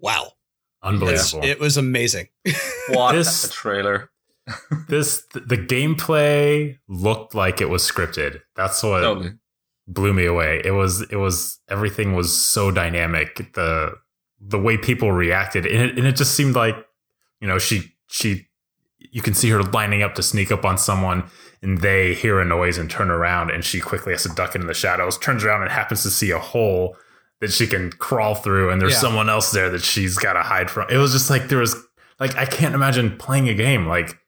Wow, 0.00 0.22
It's- 0.22 0.34
Unbelievable. 0.82 1.44
it 1.44 1.58
was 1.58 1.76
amazing. 1.76 2.28
what 2.90 3.12
This- 3.12 3.44
a 3.44 3.50
trailer! 3.50 4.10
this 4.88 5.24
the 5.34 5.58
gameplay 5.58 6.78
looked 6.88 7.34
like 7.34 7.60
it 7.60 7.68
was 7.68 7.82
scripted. 7.82 8.40
That's 8.56 8.82
what 8.82 9.00
Totally. 9.02 9.32
blew 9.86 10.14
me 10.14 10.24
away. 10.24 10.62
It 10.64 10.70
was 10.70 11.02
it 11.02 11.16
was 11.16 11.60
everything 11.68 12.14
was 12.14 12.34
so 12.46 12.70
dynamic. 12.70 13.52
The 13.54 13.96
the 14.40 14.58
way 14.58 14.76
people 14.76 15.12
reacted, 15.12 15.66
and 15.66 15.90
it, 15.90 15.98
and 15.98 16.06
it 16.06 16.16
just 16.16 16.34
seemed 16.34 16.54
like 16.54 16.76
you 17.40 17.48
know 17.48 17.58
she 17.58 17.92
she 18.08 18.46
you 18.98 19.22
can 19.22 19.34
see 19.34 19.48
her 19.50 19.62
lining 19.62 20.02
up 20.02 20.14
to 20.16 20.22
sneak 20.22 20.50
up 20.52 20.64
on 20.64 20.76
someone, 20.78 21.24
and 21.62 21.78
they 21.80 22.14
hear 22.14 22.40
a 22.40 22.44
noise 22.44 22.78
and 22.78 22.90
turn 22.90 23.10
around, 23.10 23.50
and 23.50 23.64
she 23.64 23.80
quickly 23.80 24.12
has 24.12 24.22
to 24.24 24.28
duck 24.30 24.54
into 24.54 24.66
the 24.66 24.74
shadows. 24.74 25.18
Turns 25.18 25.44
around 25.44 25.62
and 25.62 25.70
happens 25.70 26.02
to 26.02 26.10
see 26.10 26.30
a 26.30 26.38
hole 26.38 26.96
that 27.40 27.52
she 27.52 27.66
can 27.66 27.90
crawl 27.92 28.34
through, 28.34 28.70
and 28.70 28.80
there's 28.80 28.94
Yeah. 28.94 28.98
someone 29.00 29.28
else 29.28 29.52
there 29.52 29.70
that 29.70 29.82
she's 29.82 30.16
got 30.18 30.32
to 30.34 30.42
hide 30.42 30.70
from. 30.70 30.88
It 30.90 30.96
was 30.98 31.12
just 31.12 31.30
like 31.30 31.48
there 31.48 31.58
was 31.58 31.76
like 32.20 32.36
I 32.36 32.44
can't 32.46 32.74
imagine 32.74 33.16
playing 33.16 33.48
a 33.48 33.54
game 33.54 33.86
like 33.86 34.18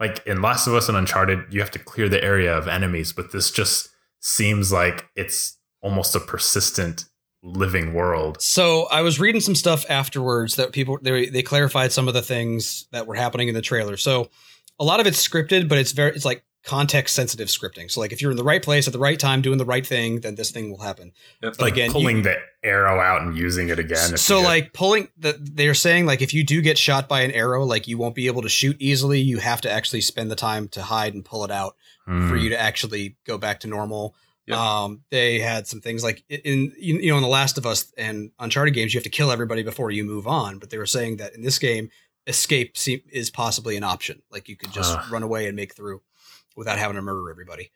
like 0.00 0.24
in 0.26 0.40
Last 0.42 0.66
of 0.68 0.74
Us 0.74 0.88
and 0.88 0.96
Uncharted, 0.96 1.46
you 1.50 1.60
have 1.60 1.72
to 1.72 1.78
clear 1.80 2.08
the 2.08 2.22
area 2.22 2.56
of 2.56 2.68
enemies, 2.68 3.12
but 3.12 3.32
this 3.32 3.50
just 3.50 3.88
seems 4.20 4.72
like 4.72 5.06
it's 5.16 5.56
almost 5.80 6.14
a 6.14 6.20
persistent 6.20 7.04
living 7.42 7.94
world. 7.94 8.40
So 8.42 8.86
I 8.90 9.02
was 9.02 9.20
reading 9.20 9.40
some 9.40 9.54
stuff 9.54 9.84
afterwards 9.88 10.56
that 10.56 10.72
people 10.72 10.98
they 11.02 11.26
they 11.26 11.42
clarified 11.42 11.92
some 11.92 12.08
of 12.08 12.14
the 12.14 12.22
things 12.22 12.86
that 12.92 13.06
were 13.06 13.14
happening 13.14 13.48
in 13.48 13.54
the 13.54 13.62
trailer. 13.62 13.96
So 13.96 14.28
a 14.78 14.84
lot 14.84 15.00
of 15.00 15.06
it's 15.06 15.26
scripted, 15.26 15.68
but 15.68 15.78
it's 15.78 15.92
very 15.92 16.12
it's 16.12 16.24
like 16.24 16.44
context 16.64 17.14
sensitive 17.14 17.48
scripting. 17.48 17.90
So 17.90 18.00
like 18.00 18.12
if 18.12 18.20
you're 18.20 18.32
in 18.32 18.36
the 18.36 18.44
right 18.44 18.62
place 18.62 18.86
at 18.86 18.92
the 18.92 18.98
right 18.98 19.18
time 19.18 19.40
doing 19.40 19.56
the 19.58 19.64
right 19.64 19.86
thing, 19.86 20.20
then 20.20 20.34
this 20.34 20.50
thing 20.50 20.70
will 20.70 20.80
happen. 20.82 21.12
Yep. 21.42 21.60
Like 21.60 21.72
again, 21.74 21.92
pulling 21.92 22.18
you- 22.18 22.22
the 22.24 22.36
arrow 22.64 23.00
out 23.00 23.22
and 23.22 23.36
using 23.38 23.68
it 23.68 23.78
again. 23.78 24.16
so 24.18 24.40
like 24.42 24.72
pulling 24.72 25.08
the 25.16 25.38
they're 25.40 25.74
saying 25.74 26.04
like 26.06 26.20
if 26.20 26.34
you 26.34 26.44
do 26.44 26.60
get 26.60 26.76
shot 26.76 27.08
by 27.08 27.20
an 27.22 27.30
arrow, 27.30 27.64
like 27.64 27.86
you 27.86 27.96
won't 27.98 28.14
be 28.16 28.26
able 28.26 28.42
to 28.42 28.48
shoot 28.48 28.76
easily. 28.80 29.20
You 29.20 29.38
have 29.38 29.60
to 29.62 29.70
actually 29.70 30.00
spend 30.00 30.30
the 30.30 30.36
time 30.36 30.68
to 30.70 30.82
hide 30.82 31.14
and 31.14 31.24
pull 31.24 31.44
it 31.44 31.50
out 31.50 31.76
Hmm. 32.04 32.28
for 32.28 32.36
you 32.36 32.48
to 32.50 32.60
actually 32.60 33.16
go 33.26 33.38
back 33.38 33.60
to 33.60 33.68
normal. 33.68 34.14
Yep. 34.48 34.58
Um, 34.58 35.02
they 35.10 35.38
had 35.40 35.66
some 35.66 35.80
things 35.80 36.02
like 36.02 36.24
in 36.28 36.72
you 36.78 37.10
know 37.10 37.16
in 37.16 37.22
the 37.22 37.28
Last 37.28 37.58
of 37.58 37.66
Us 37.66 37.92
and 37.98 38.30
Uncharted 38.38 38.74
games, 38.74 38.94
you 38.94 38.98
have 38.98 39.04
to 39.04 39.10
kill 39.10 39.30
everybody 39.30 39.62
before 39.62 39.90
you 39.90 40.04
move 40.04 40.26
on. 40.26 40.58
But 40.58 40.70
they 40.70 40.78
were 40.78 40.86
saying 40.86 41.18
that 41.18 41.34
in 41.34 41.42
this 41.42 41.58
game, 41.58 41.90
escape 42.26 42.76
is 43.12 43.30
possibly 43.30 43.76
an 43.76 43.84
option. 43.84 44.22
Like 44.30 44.48
you 44.48 44.56
could 44.56 44.72
just 44.72 44.96
Ugh. 44.96 45.12
run 45.12 45.22
away 45.22 45.46
and 45.46 45.54
make 45.56 45.74
through 45.74 46.00
without 46.56 46.78
having 46.78 46.96
to 46.96 47.02
murder 47.02 47.30
everybody. 47.30 47.70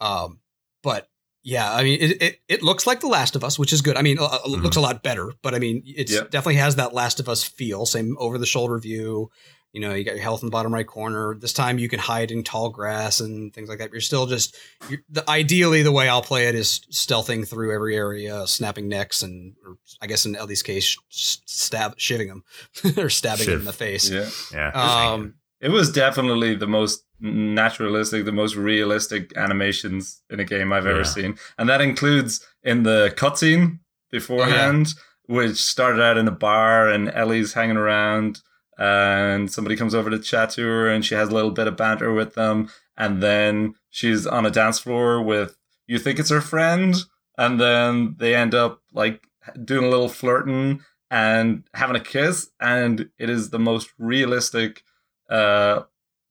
Um, 0.00 0.40
but 0.82 1.08
yeah, 1.42 1.72
I 1.72 1.82
mean, 1.84 1.98
it, 2.00 2.22
it 2.22 2.40
it 2.48 2.62
looks 2.62 2.86
like 2.86 3.00
The 3.00 3.06
Last 3.08 3.34
of 3.34 3.42
Us, 3.42 3.58
which 3.58 3.72
is 3.72 3.80
good. 3.80 3.96
I 3.96 4.02
mean, 4.02 4.18
uh, 4.20 4.38
it 4.44 4.48
looks 4.50 4.76
a 4.76 4.80
lot 4.80 5.02
better, 5.02 5.32
but 5.42 5.54
I 5.54 5.58
mean, 5.58 5.82
it 5.86 6.10
Yep. 6.10 6.30
definitely 6.30 6.56
has 6.56 6.76
that 6.76 6.92
Last 6.92 7.18
of 7.18 7.28
Us 7.30 7.42
feel. 7.42 7.86
Same 7.86 8.14
over 8.18 8.36
the 8.36 8.44
shoulder 8.46 8.78
view. 8.78 9.30
You 9.72 9.80
know, 9.80 9.94
you 9.94 10.04
got 10.04 10.14
your 10.14 10.22
health 10.22 10.42
in 10.42 10.46
the 10.48 10.50
bottom 10.50 10.74
right 10.74 10.86
corner. 10.86 11.34
This 11.34 11.52
time 11.52 11.78
you 11.78 11.88
can 11.88 12.00
hide 12.00 12.30
in 12.32 12.42
tall 12.42 12.70
grass 12.70 13.20
and 13.20 13.52
things 13.54 13.68
like 13.68 13.78
that. 13.78 13.92
You're 13.92 14.00
still 14.00 14.26
just, 14.26 14.56
you're, 14.88 14.98
the, 15.08 15.28
ideally, 15.30 15.82
the 15.82 15.92
way 15.92 16.08
I'll 16.08 16.22
play 16.22 16.48
it 16.48 16.54
is 16.56 16.80
stealthing 16.90 17.46
through 17.48 17.72
every 17.74 17.94
area, 17.94 18.46
snapping 18.48 18.88
necks, 18.88 19.22
and 19.22 19.54
or 19.64 19.76
I 20.02 20.06
guess 20.08 20.26
in 20.26 20.34
Ellie's 20.34 20.62
case, 20.62 20.96
s- 21.12 21.40
stab, 21.46 21.94
shiving 21.98 22.26
him 22.28 22.42
or 22.96 23.10
stabbing 23.10 23.46
him 23.48 23.60
in 23.60 23.64
the 23.64 23.72
face. 23.72 24.10
Yeah. 24.10 24.28
yeah. 24.52 24.70
Um, 25.12 25.34
It 25.60 25.68
was 25.68 25.92
definitely 25.92 26.56
the 26.56 26.66
most 26.66 27.04
naturalistic, 27.20 28.24
the 28.24 28.32
most 28.32 28.56
realistic 28.56 29.36
animations 29.36 30.22
in 30.30 30.40
a 30.40 30.44
game 30.44 30.72
I've 30.72 30.86
ever 30.86 31.04
seen, 31.04 31.38
and 31.58 31.68
that 31.68 31.80
includes 31.80 32.44
in 32.62 32.82
the 32.82 33.12
cutscene 33.16 33.78
beforehand, 34.10 34.94
which 35.26 35.62
started 35.62 36.02
out 36.02 36.16
in 36.18 36.26
a 36.28 36.32
bar, 36.32 36.88
and 36.88 37.10
Ellie's 37.14 37.52
hanging 37.52 37.76
around, 37.76 38.40
and 38.80 39.52
somebody 39.52 39.76
comes 39.76 39.94
over 39.94 40.08
to 40.08 40.18
chat 40.18 40.50
to 40.50 40.62
her, 40.62 40.88
and 40.88 41.04
she 41.04 41.14
has 41.14 41.28
a 41.28 41.34
little 41.34 41.50
bit 41.50 41.66
of 41.66 41.76
banter 41.76 42.12
with 42.12 42.34
them, 42.34 42.70
and 42.96 43.22
then 43.22 43.74
she's 43.90 44.26
on 44.26 44.46
a 44.46 44.50
dance 44.50 44.78
floor 44.78 45.22
with 45.22 45.56
you 45.86 45.98
think 45.98 46.18
it's 46.18 46.30
her 46.30 46.40
friend, 46.40 46.96
and 47.36 47.60
then 47.60 48.16
they 48.18 48.34
end 48.34 48.54
up 48.54 48.80
like 48.94 49.26
doing 49.64 49.84
a 49.84 49.90
little 49.90 50.08
flirting 50.08 50.80
and 51.10 51.64
having 51.74 51.96
a 51.96 52.00
kiss, 52.00 52.48
and 52.58 53.10
it 53.18 53.28
is 53.28 53.50
the 53.50 53.58
most 53.58 53.90
realistic. 53.98 54.82
Uh, 55.28 55.82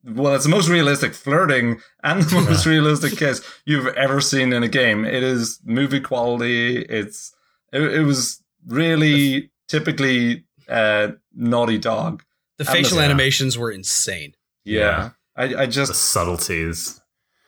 well, 0.03 0.33
it's 0.33 0.45
the 0.45 0.49
most 0.49 0.69
realistic 0.69 1.13
flirting 1.13 1.81
and 2.03 2.23
the 2.23 2.41
most 2.41 2.65
realistic 2.73 3.17
kiss 3.17 3.45
you've 3.65 3.87
ever 3.87 4.21
seen 4.21 4.53
in 4.53 4.63
a 4.63 4.67
game. 4.67 5.05
It 5.05 5.21
is 5.21 5.59
movie 5.65 5.99
quality. 5.99 6.77
It's 6.83 7.35
it, 7.71 7.81
it 7.81 8.03
was 8.03 8.41
really 8.65 9.51
typically 9.67 10.45
uh, 10.67 11.09
Naughty 11.35 11.77
Dog. 11.77 12.23
The 12.59 12.69
I'm 12.69 12.75
facial 12.75 12.97
yeah. 12.99 13.05
animations 13.05 13.57
were 13.57 13.71
insane. 13.71 14.33
Yeah, 14.65 15.11
I, 15.35 15.43
I 15.45 15.47
The 15.65 15.67
just 15.67 15.95
subtleties. 15.95 17.01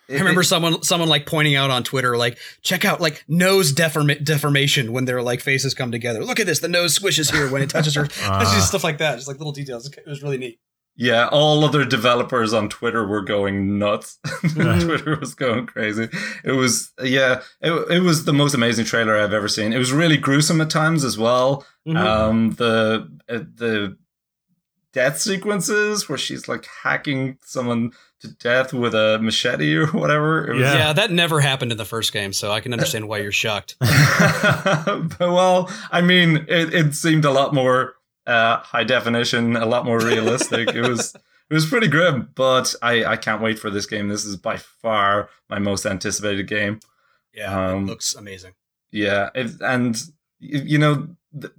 I 0.10 0.16
remember 0.16 0.44
someone 0.44 0.84
someone 0.84 1.08
like 1.10 1.26
pointing 1.26 1.56
out 1.56 1.70
on 1.70 1.84
Twitter 1.84 2.18
like 2.18 2.38
check 2.62 2.84
out 2.84 3.00
like 3.00 3.24
nose 3.28 3.72
deforma- 3.74 4.24
deformation 4.24 4.92
when 4.92 5.06
their 5.06 5.22
like 5.22 5.40
faces 5.42 5.74
come 5.74 5.92
together. 5.92 6.24
Look 6.24 6.40
at 6.40 6.46
this, 6.48 6.60
the 6.60 6.68
nose 6.68 6.98
squishes 6.98 7.32
here 7.32 7.50
when 7.50 7.62
it 7.62 7.70
touches 7.70 7.96
her. 7.96 8.08
Ah. 8.24 8.42
It's 8.42 8.54
just 8.54 8.68
stuff 8.70 8.84
like 8.84 8.98
that, 8.98 9.16
just 9.16 9.28
like 9.28 9.38
little 9.38 9.54
details. 9.54 9.88
It 9.88 10.06
was 10.08 10.22
really 10.22 10.38
neat. 10.38 10.60
Yeah, 10.98 11.30
all 11.32 11.64
other 11.64 11.86
developers 11.86 12.54
on 12.54 12.68
Twitter 12.68 13.08
were 13.08 13.22
going 13.22 13.80
nuts. 13.80 14.20
Twitter 14.54 15.18
was 15.18 15.34
going 15.34 15.66
crazy. 15.66 16.10
It 16.44 16.52
was 16.52 16.92
yeah, 17.02 17.42
it, 17.62 17.72
it 17.90 18.00
was 18.02 18.26
the 18.26 18.34
most 18.34 18.54
amazing 18.54 18.86
trailer 18.86 19.18
I've 19.18 19.34
ever 19.34 19.48
seen. 19.48 19.72
It 19.72 19.78
was 19.78 19.94
really 19.94 20.18
gruesome 20.18 20.60
at 20.62 20.70
times 20.70 21.06
as 21.06 21.18
well. 21.18 21.66
Mhm. 21.88 21.98
Um, 21.98 22.52
the 22.52 23.10
uh, 23.30 23.38
the 23.56 23.98
death 24.94 25.20
sequences 25.20 26.08
where 26.10 26.18
she's 26.18 26.48
like 26.48 26.66
hacking 26.84 27.38
someone 27.44 27.92
to 28.20 28.28
death 28.36 28.72
with 28.74 28.94
a 28.94 29.18
machete 29.22 29.76
or 29.76 29.88
whatever. 29.88 30.46
It 30.52 30.54
was, 30.56 30.62
Yeah. 30.64 30.74
yeah. 30.76 30.94
that 30.94 31.12
never 31.12 31.40
happened 31.40 31.72
in 31.72 31.78
the 31.78 31.86
first 31.86 32.14
game, 32.14 32.34
so 32.34 32.52
I 32.52 32.60
can 32.60 32.74
understand 32.74 33.08
why 33.08 33.20
you're 33.20 33.32
shocked. 33.32 33.76
but, 33.80 35.20
well, 35.20 35.70
I 35.92 36.02
mean, 36.02 36.46
it, 36.48 36.74
it 36.74 36.96
seemed 36.96 37.26
a 37.26 37.32
lot 37.32 37.54
more 37.54 37.96
uh, 38.28 38.58
high 38.58 38.84
definition, 38.84 39.56
a 39.56 39.66
lot 39.66 39.86
more 39.86 40.00
realistic. 40.00 40.70
it 40.76 40.82
was 40.88 41.16
it 41.16 41.54
was 41.54 41.66
pretty 41.66 41.88
grim, 41.88 42.30
but 42.36 42.74
I, 42.82 43.04
I 43.04 43.18
can't 43.18 43.42
wait 43.42 43.60
for 43.60 43.70
this 43.70 43.86
game. 43.86 44.08
This 44.08 44.24
is 44.24 44.38
by 44.38 44.58
far 44.58 45.30
my 45.50 45.60
most 45.60 45.86
anticipated 45.86 46.48
game. 46.48 46.80
Yeah, 47.34 47.70
Um, 47.72 47.84
it 47.84 47.88
looks 47.88 48.16
amazing. 48.16 48.54
Yeah, 48.92 49.30
it, 49.36 49.52
and 49.62 50.02
you 50.40 50.78
know, 50.78 51.08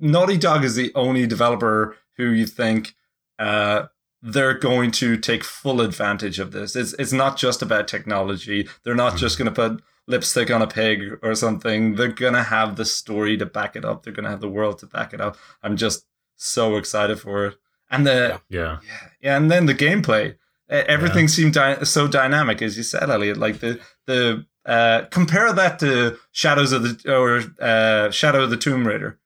Naughty 0.01 0.37
Dog 0.37 0.65
is 0.65 0.75
the 0.77 0.93
only 0.95 1.27
developer 1.27 1.97
who 2.17 2.31
you 2.31 2.47
think 2.47 2.95
uh, 3.43 3.87
they're 4.23 4.59
going 4.59 4.91
to 4.93 5.17
take 5.17 5.43
full 5.45 5.81
advantage 5.81 6.39
of 6.39 6.53
this. 6.53 6.77
It's 6.77 6.93
it's 6.95 7.13
not 7.13 7.37
just 7.37 7.61
about 7.63 7.89
technology. 7.89 8.69
They're 8.85 8.95
not 9.05 9.17
just 9.17 9.37
going 9.39 9.53
to 9.53 9.69
put 9.69 9.83
lipstick 10.07 10.51
on 10.51 10.63
a 10.63 10.67
pig 10.67 11.19
or 11.23 11.35
something. 11.35 11.97
They're 11.97 12.09
going 12.25 12.35
to 12.35 12.43
have 12.45 12.77
the 12.77 12.85
story 12.85 13.37
to 13.39 13.47
back 13.47 13.77
it 13.77 13.85
up. 13.85 14.03
They're 14.03 14.13
going 14.13 14.25
to 14.25 14.31
have 14.31 14.41
the 14.41 14.49
world 14.59 14.79
to 14.79 14.87
back 14.87 15.13
it 15.15 15.21
up. 15.21 15.37
I'm 15.63 15.77
just 15.77 16.07
so 16.37 16.77
excited 16.77 17.19
for 17.21 17.47
it. 17.47 17.55
And 17.91 18.07
the 18.07 18.41
Yeah. 18.49 18.79
yeah, 19.21 19.37
and 19.37 19.51
then 19.51 19.67
the 19.67 19.75
gameplay. 19.75 20.37
Everything 20.69 21.29
seemed 21.29 21.53
dy- 21.55 21.85
so 21.85 22.09
dynamic, 22.09 22.63
as 22.63 22.77
you 22.79 22.83
said, 22.83 23.11
Elliot. 23.11 23.37
Like 23.37 23.59
the 23.61 23.79
the 24.07 24.47
uh, 24.65 25.03
compare 25.11 25.53
that 25.53 25.79
to 25.81 26.17
Shadows 26.31 26.73
of 26.73 26.83
the 26.85 27.13
or 27.13 27.43
uh, 27.61 28.11
Shadow 28.11 28.45
of 28.45 28.51
the 28.51 28.57
Tomb 28.57 28.87
Raider, 28.87 29.19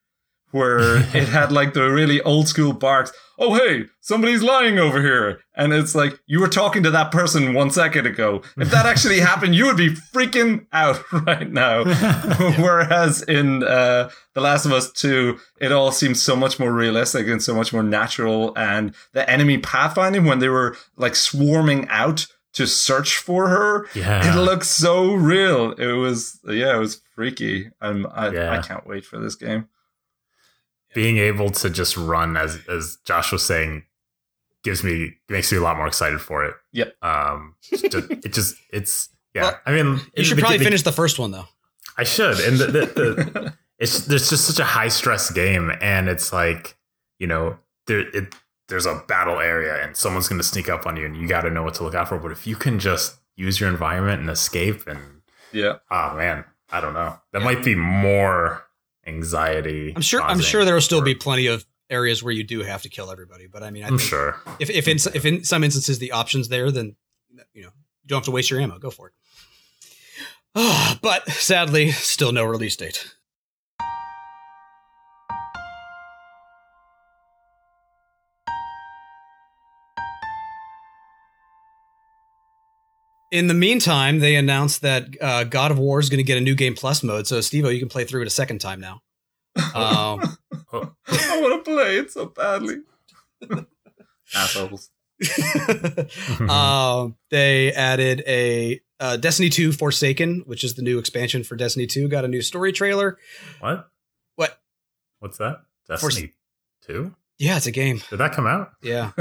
where 0.53 0.97
it 1.16 1.28
had 1.28 1.53
like 1.53 1.74
the 1.74 1.90
really 1.90 2.20
old 2.22 2.49
school 2.49 2.72
barks. 2.72 3.12
Oh 3.38 3.53
hey, 3.55 3.84
somebody's 4.01 4.42
lying 4.42 4.78
over 4.78 5.03
here, 5.03 5.40
and 5.55 5.72
it's 5.74 5.94
like 5.94 6.18
you 6.26 6.40
were 6.40 6.49
talking 6.49 6.82
to 6.84 6.90
that 6.92 7.12
person 7.12 7.53
one 7.53 7.70
second 7.70 8.07
ago. 8.07 8.40
If 8.57 8.70
that 8.70 8.86
actually 8.86 9.20
happened, 9.30 9.55
you 9.55 9.66
would 9.66 9.76
be 9.76 9.90
freaking 9.90 10.66
out 10.72 11.03
right 11.26 11.51
now. 11.51 11.84
Whereas 12.59 13.22
in 13.22 13.62
uh, 13.62 14.11
The 14.34 14.40
Last 14.40 14.64
of 14.64 14.72
Us 14.72 14.90
2, 14.92 15.38
it 15.61 15.72
all 15.72 15.92
seems 15.92 16.22
so 16.22 16.34
much 16.36 16.59
more 16.59 16.72
realistic 16.72 17.26
and 17.28 17.42
so 17.42 17.55
much 17.55 17.72
more 17.72 17.82
natural. 17.82 18.57
And 18.57 18.94
the 19.12 19.28
enemy 19.28 19.59
pathfinding, 19.59 20.26
when 20.26 20.38
they 20.38 20.49
were 20.49 20.76
like 20.97 21.14
swarming 21.14 21.86
out 21.88 22.26
to 22.55 22.66
search 22.66 23.16
for 23.18 23.49
her, 23.49 23.86
Yeah. 23.94 24.34
it 24.34 24.40
looked 24.40 24.64
so 24.66 25.12
real. 25.14 25.72
It 25.72 25.92
was, 25.92 26.40
yeah, 26.49 26.74
it 26.74 26.78
was 26.78 27.03
freaky. 27.14 27.70
I'm, 27.82 28.07
I, 28.07 28.57
I 28.57 28.62
can't 28.62 28.86
wait 28.86 29.05
for 29.05 29.18
this 29.18 29.34
game. 29.34 29.68
Being 30.95 31.18
able 31.18 31.51
to 31.51 31.68
just 31.70 31.97
run 31.97 32.37
as 32.37 32.59
as 32.68 32.97
Josh 33.05 33.32
was 33.32 33.45
saying 33.45 33.84
gives 34.64 34.82
me 34.82 35.14
makes 35.28 35.53
me 35.53 35.59
a 35.59 35.61
lot 35.61 35.76
more 35.76 35.87
excited 35.87 36.20
for 36.20 36.45
it. 36.45 36.55
Yep. 36.72 36.95
Um 37.03 37.55
just- 37.62 37.84
it 38.11 38.32
just 38.32 38.57
it's 38.72 39.09
yeah. 39.34 39.43
Well, 39.43 39.61
I 39.66 39.72
mean 39.72 40.01
You 40.16 40.24
should 40.24 40.37
the- 40.39 40.41
probably 40.43 40.59
the- 40.59 40.64
finish 40.64 40.82
the 40.82 40.93
first 40.93 41.18
one 41.18 41.30
though. 41.32 41.47
I 41.99 42.05
should. 42.05 42.39
And 42.41 42.59
the, 42.59 42.66
the, 42.66 43.55
it's 43.78 44.07
there's 44.07 44.28
just 44.30 44.47
such 44.47 44.59
a 44.59 44.64
high 44.64 44.89
stress 44.89 45.30
game 45.30 45.72
and 45.80 46.09
it's 46.09 46.32
like, 46.32 46.76
you 47.18 47.26
know, 47.26 47.59
there 47.87 48.01
it 48.16 48.34
there's 48.68 48.87
a 48.87 49.03
battle 49.07 49.39
area 49.41 49.82
and 49.84 49.97
someone's 49.97 50.28
going 50.28 50.41
to 50.41 50.47
sneak 50.47 50.68
up 50.68 50.87
on 50.87 50.97
you 50.97 51.07
and 51.07 51.16
you 51.16 51.28
got 51.28 51.43
to 51.43 51.51
know 51.51 51.62
what 51.62 51.74
to 51.74 51.84
look 51.84 51.95
out 51.95 52.09
for, 52.09 52.18
but 52.18 52.32
if 52.32 52.47
you 52.47 52.57
can 52.57 52.78
just 52.78 53.16
use 53.37 53.61
your 53.61 53.68
environment 53.68 54.20
and 54.20 54.28
escape 54.30 54.87
and 54.89 55.01
yeah. 55.53 55.74
oh 55.91 56.16
man, 56.16 56.45
I 56.70 56.80
don't 56.80 56.95
know. 56.95 57.16
That 57.32 57.43
might 57.43 57.62
be 57.64 57.74
more 57.76 58.64
anxiety. 59.07 59.92
I'm 59.94 60.02
sure. 60.02 60.22
I'm 60.22 60.40
sure 60.40 60.64
there 60.64 60.74
will 60.74 60.80
still 60.80 61.02
be 61.02 61.14
plenty 61.14 61.46
of 61.46 61.64
areas 61.88 62.22
where 62.22 62.32
you 62.32 62.44
do 62.44 62.62
have 62.62 62.82
to 62.82 62.88
kill 62.88 63.11
everybody. 63.11 63.46
But 63.46 63.62
I 63.62 63.70
mean, 63.70 63.84
I 63.84 63.88
I'm 63.88 63.98
think 63.98 64.09
sure. 64.09 64.40
if 64.59 64.70
if 64.70 64.88
in 64.88 64.96
if 65.14 65.24
in 65.24 65.44
some 65.44 65.64
instances 65.64 65.98
the 65.98 66.12
options 66.12 66.48
there, 66.48 66.70
then 66.70 66.96
you 67.52 67.62
know 67.62 67.70
you 68.02 68.09
don't 68.09 68.18
have 68.18 68.24
to 68.24 68.30
waste 68.30 68.50
your 68.50 68.61
ammo. 68.61 68.78
Go 68.78 68.90
for 68.90 69.09
it. 69.09 69.12
Ah, 70.54 70.98
but 71.02 71.28
sadly, 71.30 71.90
still 71.90 72.32
no 72.32 72.44
release 72.44 72.76
date. 72.76 73.14
In 83.32 83.48
the 83.48 83.54
meantime, 83.54 84.20
they 84.20 84.36
announced 84.36 84.82
that 84.82 85.08
uh, 85.20 85.44
God 85.44 85.70
of 85.70 85.78
War 85.78 85.98
is 85.98 86.08
going 86.08 86.18
to 86.18 86.24
get 86.24 86.38
a 86.38 86.40
new 86.40 86.54
game 86.54 86.74
plus 86.74 87.02
mode. 87.02 87.26
So, 87.26 87.40
Steve, 87.40 87.64
you 87.70 87.78
can 87.80 87.88
play 87.88 88.04
through 88.04 88.22
it 88.22 88.26
a 88.26 88.30
second 88.30 88.60
time 88.60 88.80
now. 88.80 89.02
Um, 89.74 90.36
Oh, 90.72 90.92
I 91.06 91.40
want 91.40 91.64
to 91.64 91.70
play 91.70 91.96
it 91.98 92.10
so 92.10 92.26
badly. 92.26 92.78
Assholes. 94.34 94.90
um, 96.50 97.16
they 97.30 97.72
added 97.72 98.22
a 98.26 98.80
uh, 99.00 99.16
Destiny 99.16 99.48
2 99.48 99.72
Forsaken, 99.72 100.42
which 100.46 100.64
is 100.64 100.74
the 100.74 100.82
new 100.82 100.98
expansion 100.98 101.44
for 101.44 101.56
Destiny 101.56 101.86
2, 101.86 102.08
got 102.08 102.24
a 102.24 102.28
new 102.28 102.42
story 102.42 102.72
trailer. 102.72 103.16
what? 103.60 103.88
What? 104.34 104.60
What's 105.20 105.38
that? 105.38 105.62
Destiny 105.88 106.32
2? 106.86 107.14
Yeah, 107.38 107.56
it's 107.56 107.66
a 107.66 107.70
game. 107.70 108.02
Did 108.10 108.18
that 108.18 108.32
come 108.32 108.46
out? 108.46 108.72
Yeah. 108.82 109.12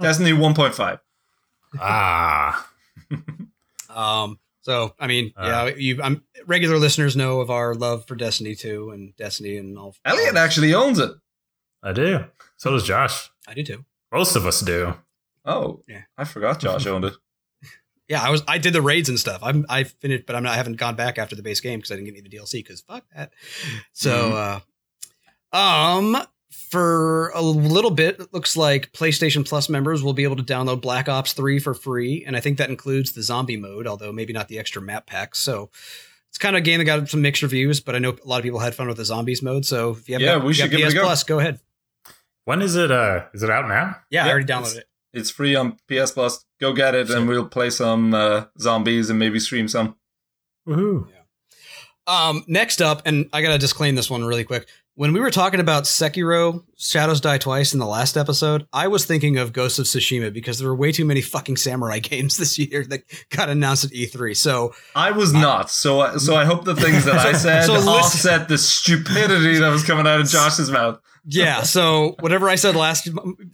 Destiny 0.00 0.32
1.5. 0.32 1.00
Ah. 1.78 2.66
Um, 3.88 4.38
so 4.60 4.94
I 5.00 5.08
mean, 5.08 5.32
Uh. 5.36 5.44
yeah, 5.68 5.74
you 5.76 6.00
I'm 6.02 6.22
regular 6.46 6.78
listeners 6.78 7.16
know 7.16 7.40
of 7.40 7.50
our 7.50 7.74
love 7.74 8.06
for 8.06 8.14
Destiny 8.14 8.54
2 8.54 8.90
and 8.90 9.16
Destiny 9.16 9.56
and 9.56 9.76
all. 9.76 9.96
Elliot 10.04 10.36
actually 10.36 10.72
owns 10.74 10.98
it. 11.00 11.10
I 11.82 11.92
do. 11.92 12.24
So 12.56 12.70
does 12.70 12.84
Josh. 12.84 13.30
I 13.48 13.54
do 13.54 13.64
too. 13.64 13.84
Most 14.12 14.36
of 14.36 14.46
us 14.46 14.60
do. 14.60 14.94
Oh, 15.44 15.82
Yeah. 15.88 16.02
I 16.16 16.24
forgot 16.24 16.60
Josh 16.60 16.86
owned 16.86 17.04
it. 17.04 17.14
Yeah, 18.08 18.22
I 18.22 18.30
was 18.30 18.42
I 18.48 18.58
did 18.58 18.72
the 18.72 18.82
raids 18.82 19.08
and 19.08 19.18
stuff. 19.20 19.40
I'm 19.42 19.64
I 19.68 19.84
finished, 19.84 20.26
but 20.26 20.34
I'm 20.36 20.42
not 20.42 20.52
I 20.54 20.56
haven't 20.56 20.76
gone 20.78 20.96
back 20.96 21.16
after 21.18 21.36
the 21.36 21.42
base 21.42 21.60
game 21.60 21.78
because 21.78 21.92
I 21.92 21.94
didn't 21.94 22.06
get 22.06 22.12
any 22.16 22.26
of 22.26 22.30
the 22.30 22.36
DLC 22.38 22.54
because 22.54 22.80
fuck 22.80 23.04
that. 23.14 23.32
So, 23.92 24.60
uh, 25.52 25.56
um, 25.56 26.16
for 26.50 27.30
a 27.30 27.40
little 27.42 27.90
bit, 27.90 28.20
it 28.20 28.32
looks 28.34 28.56
like 28.56 28.92
PlayStation 28.92 29.46
Plus 29.48 29.68
members 29.68 30.02
will 30.02 30.12
be 30.12 30.24
able 30.24 30.36
to 30.36 30.42
download 30.42 30.80
Black 30.80 31.08
Ops 31.08 31.32
3 31.32 31.58
for 31.58 31.74
free, 31.74 32.24
and 32.26 32.36
I 32.36 32.40
think 32.40 32.58
that 32.58 32.70
includes 32.70 33.12
the 33.12 33.22
zombie 33.22 33.56
mode, 33.56 33.86
although 33.86 34.12
maybe 34.12 34.32
not 34.32 34.48
the 34.48 34.58
extra 34.58 34.82
map 34.82 35.06
packs. 35.06 35.38
So. 35.38 35.70
It's 36.28 36.38
kind 36.38 36.54
of 36.54 36.60
a 36.60 36.62
game 36.62 36.78
that 36.78 36.84
got 36.84 37.08
some 37.08 37.22
mixed 37.22 37.42
reviews, 37.42 37.80
but 37.80 37.96
I 37.96 37.98
know 37.98 38.10
a 38.10 38.28
lot 38.28 38.36
of 38.36 38.44
people 38.44 38.60
had 38.60 38.72
fun 38.72 38.86
with 38.86 38.98
the 38.98 39.04
zombies 39.04 39.42
mode. 39.42 39.64
So 39.66 39.90
if 39.90 40.08
you 40.08 40.14
have 40.14 40.22
Yeah, 40.22 40.34
got, 40.36 40.42
we 40.44 40.50
you 40.50 40.54
should 40.54 40.70
got 40.70 40.76
give 40.76 40.86
it 40.86 40.86
a 40.86 40.90
PS 40.90 40.94
go. 40.94 41.02
Plus, 41.02 41.24
go 41.24 41.38
ahead. 41.40 41.58
When 42.44 42.62
is 42.62 42.76
it 42.76 42.92
uh 42.92 43.24
is 43.34 43.42
it 43.42 43.50
out 43.50 43.66
now? 43.66 43.96
Yeah, 44.10 44.22
I 44.22 44.26
Yeah, 44.26 44.30
already 44.30 44.44
it's- 44.44 44.72
downloaded 44.74 44.78
it. 44.78 44.86
It's 45.12 45.28
free 45.28 45.56
on 45.56 45.76
PS 45.88 46.12
Plus. 46.12 46.44
Go 46.60 46.72
get 46.72 46.94
it, 46.94 47.10
and 47.10 47.26
we'll 47.28 47.48
play 47.48 47.68
some 47.70 48.14
uh, 48.14 48.44
zombies 48.60 49.10
and 49.10 49.18
maybe 49.18 49.40
stream 49.40 49.66
some. 49.66 49.96
Woohoo. 50.68 51.08
Um, 52.06 52.44
next 52.46 52.80
up, 52.80 53.02
and 53.06 53.28
I 53.32 53.42
gotta 53.42 53.58
disclaim 53.58 53.96
this 53.96 54.08
one 54.08 54.24
really 54.24 54.44
quick. 54.44 54.68
When 55.00 55.14
we 55.14 55.20
were 55.20 55.30
talking 55.30 55.60
about 55.60 55.84
Sekiro 55.84 56.62
Shadows 56.76 57.22
Die 57.22 57.38
Twice 57.38 57.72
in 57.72 57.78
the 57.78 57.86
last 57.86 58.18
episode, 58.18 58.66
I 58.70 58.88
was 58.88 59.06
thinking 59.06 59.38
of 59.38 59.54
Ghost 59.54 59.78
of 59.78 59.86
Tsushima 59.86 60.30
because 60.30 60.58
there 60.58 60.68
were 60.68 60.76
way 60.76 60.92
too 60.92 61.06
many 61.06 61.22
fucking 61.22 61.56
samurai 61.56 61.98
games 62.00 62.36
this 62.36 62.58
year 62.58 62.84
that 62.84 63.04
got 63.30 63.48
announced 63.48 63.84
at 63.84 63.92
E3. 63.92 64.36
So 64.36 64.74
I 64.94 65.12
was 65.12 65.32
not. 65.32 65.70
So 65.70 66.18
so 66.18 66.36
I 66.36 66.44
hope 66.44 66.66
the 66.66 66.76
things 66.76 67.06
that 67.06 67.14
I 67.14 67.32
said 67.44 67.62
So 67.62 67.72
listen- 67.72 67.88
offset 67.88 68.48
the 68.48 68.58
stupidity 68.58 69.56
that 69.60 69.70
was 69.70 69.84
coming 69.84 70.06
out 70.06 70.20
of 70.20 70.28
Josh's 70.28 70.70
mouth. 70.70 71.00
yeah, 71.24 71.62
so 71.76 72.14
whatever 72.20 72.50
I 72.50 72.56
said 72.56 72.76
last 72.76 73.08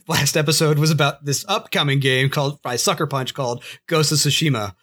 last 0.09 0.35
episode 0.35 0.77
was 0.77 0.91
about 0.91 1.23
this 1.23 1.45
upcoming 1.47 2.01
game 2.01 2.29
called 2.29 2.61
by 2.61 2.75
Sucker 2.75 3.07
Punch 3.07 3.33
called 3.33 3.63
Ghost 3.87 4.11
of 4.11 4.17
Tsushima, 4.17 4.75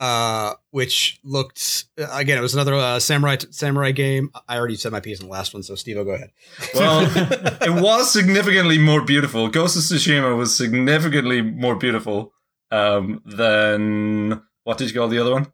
uh, 0.00 0.54
which 0.70 1.18
looked 1.24 1.84
again 1.96 2.38
it 2.38 2.40
was 2.40 2.54
another 2.54 2.74
uh, 2.74 3.00
samurai 3.00 3.36
samurai 3.50 3.90
game. 3.92 4.30
I 4.48 4.56
already 4.56 4.76
said 4.76 4.92
my 4.92 5.00
piece 5.00 5.20
in 5.20 5.26
the 5.26 5.32
last 5.32 5.54
one, 5.54 5.62
so 5.62 5.74
Steve, 5.74 5.96
go 5.96 6.10
ahead. 6.10 6.30
Well, 6.74 7.02
it 7.62 7.82
was 7.82 8.12
significantly 8.12 8.78
more 8.78 9.02
beautiful. 9.02 9.48
Ghost 9.48 9.76
of 9.76 9.82
Tsushima 9.82 10.36
was 10.36 10.56
significantly 10.56 11.42
more 11.42 11.74
beautiful 11.74 12.32
um, 12.70 13.22
than 13.24 14.42
what 14.64 14.78
did 14.78 14.88
you 14.90 14.98
call 14.98 15.08
the 15.08 15.18
other 15.18 15.32
one? 15.32 15.52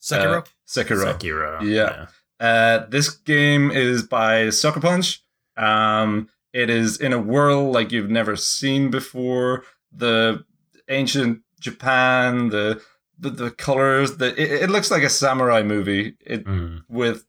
Sekiro. 0.00 0.38
Uh, 0.38 0.42
Sekiro. 0.66 1.18
Sekiro. 1.18 1.62
Yeah. 1.62 2.06
Uh, 2.40 2.86
this 2.88 3.10
game 3.10 3.70
is 3.70 4.02
by 4.02 4.50
Sucker 4.50 4.80
Punch. 4.80 5.22
Um, 5.56 6.28
it 6.52 6.70
is 6.70 7.00
in 7.00 7.12
a 7.12 7.18
world 7.18 7.72
like 7.72 7.92
you've 7.92 8.10
never 8.10 8.36
seen 8.36 8.90
before. 8.90 9.64
The 9.92 10.44
ancient 10.88 11.40
Japan, 11.60 12.48
the 12.50 12.82
the, 13.18 13.30
the 13.30 13.50
colors, 13.50 14.16
the 14.16 14.28
it, 14.40 14.64
it 14.64 14.70
looks 14.70 14.90
like 14.90 15.02
a 15.02 15.08
samurai 15.08 15.62
movie. 15.62 16.16
It 16.24 16.44
Mhm. 16.44 16.82
with 16.88 17.24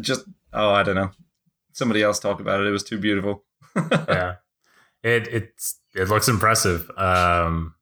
just 0.00 0.24
oh 0.52 0.70
I 0.70 0.82
don't 0.82 0.94
know. 0.96 1.10
Somebody 1.72 2.02
else 2.02 2.18
talked 2.20 2.40
about 2.40 2.60
it. 2.60 2.66
It 2.66 2.70
was 2.72 2.82
too 2.84 2.98
beautiful. 2.98 3.44
yeah. 4.08 4.34
It 5.02 5.28
it's 5.28 5.78
it 5.94 6.08
looks 6.08 6.28
impressive. 6.28 6.90
Um, 6.96 7.74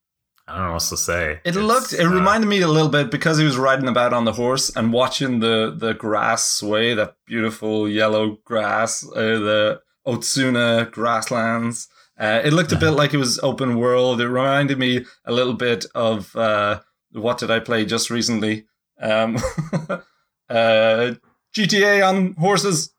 I 0.47 0.53
don't 0.53 0.61
know 0.63 0.69
what 0.69 0.75
else 0.75 0.89
to 0.91 0.97
say. 0.97 1.33
It 1.45 1.49
It's, 1.49 1.57
looked. 1.57 1.93
It 1.93 2.07
uh, 2.07 2.09
reminded 2.11 2.47
me 2.47 2.61
a 2.63 2.69
little 2.69 2.89
bit 2.89 3.11
because 3.11 3.37
he 3.39 3.45
was 3.45 3.59
riding 3.59 3.89
about 3.89 4.13
on 4.15 4.25
the 4.25 4.33
horse 4.33 4.75
and 4.75 4.93
watching 4.93 5.41
the 5.41 5.75
the 5.77 5.93
grass 5.95 6.45
sway, 6.45 6.95
that 6.95 7.17
beautiful 7.27 7.89
yellow 7.89 8.39
grass, 8.45 9.05
uh, 9.07 9.39
the 9.49 9.81
Otsuna 10.07 10.91
grasslands. 10.91 11.89
Uh, 12.19 12.41
it 12.45 12.53
looked 12.53 12.73
a 12.73 12.77
bit 12.77 12.91
like 12.93 13.15
it 13.15 13.19
was 13.19 13.39
open 13.41 13.79
world. 13.79 14.21
It 14.21 14.29
reminded 14.29 14.79
me 14.79 15.05
a 15.25 15.33
little 15.33 15.55
bit 15.55 15.85
of 15.95 16.35
uh, 16.35 16.81
what 17.13 17.39
did 17.39 17.51
I 17.51 17.61
play 17.61 17.85
just 17.85 18.11
recently? 18.11 18.67
Um, 19.01 19.37
uh, 20.49 21.15
GTA 21.57 22.07
on 22.09 22.35
horses. 22.35 22.93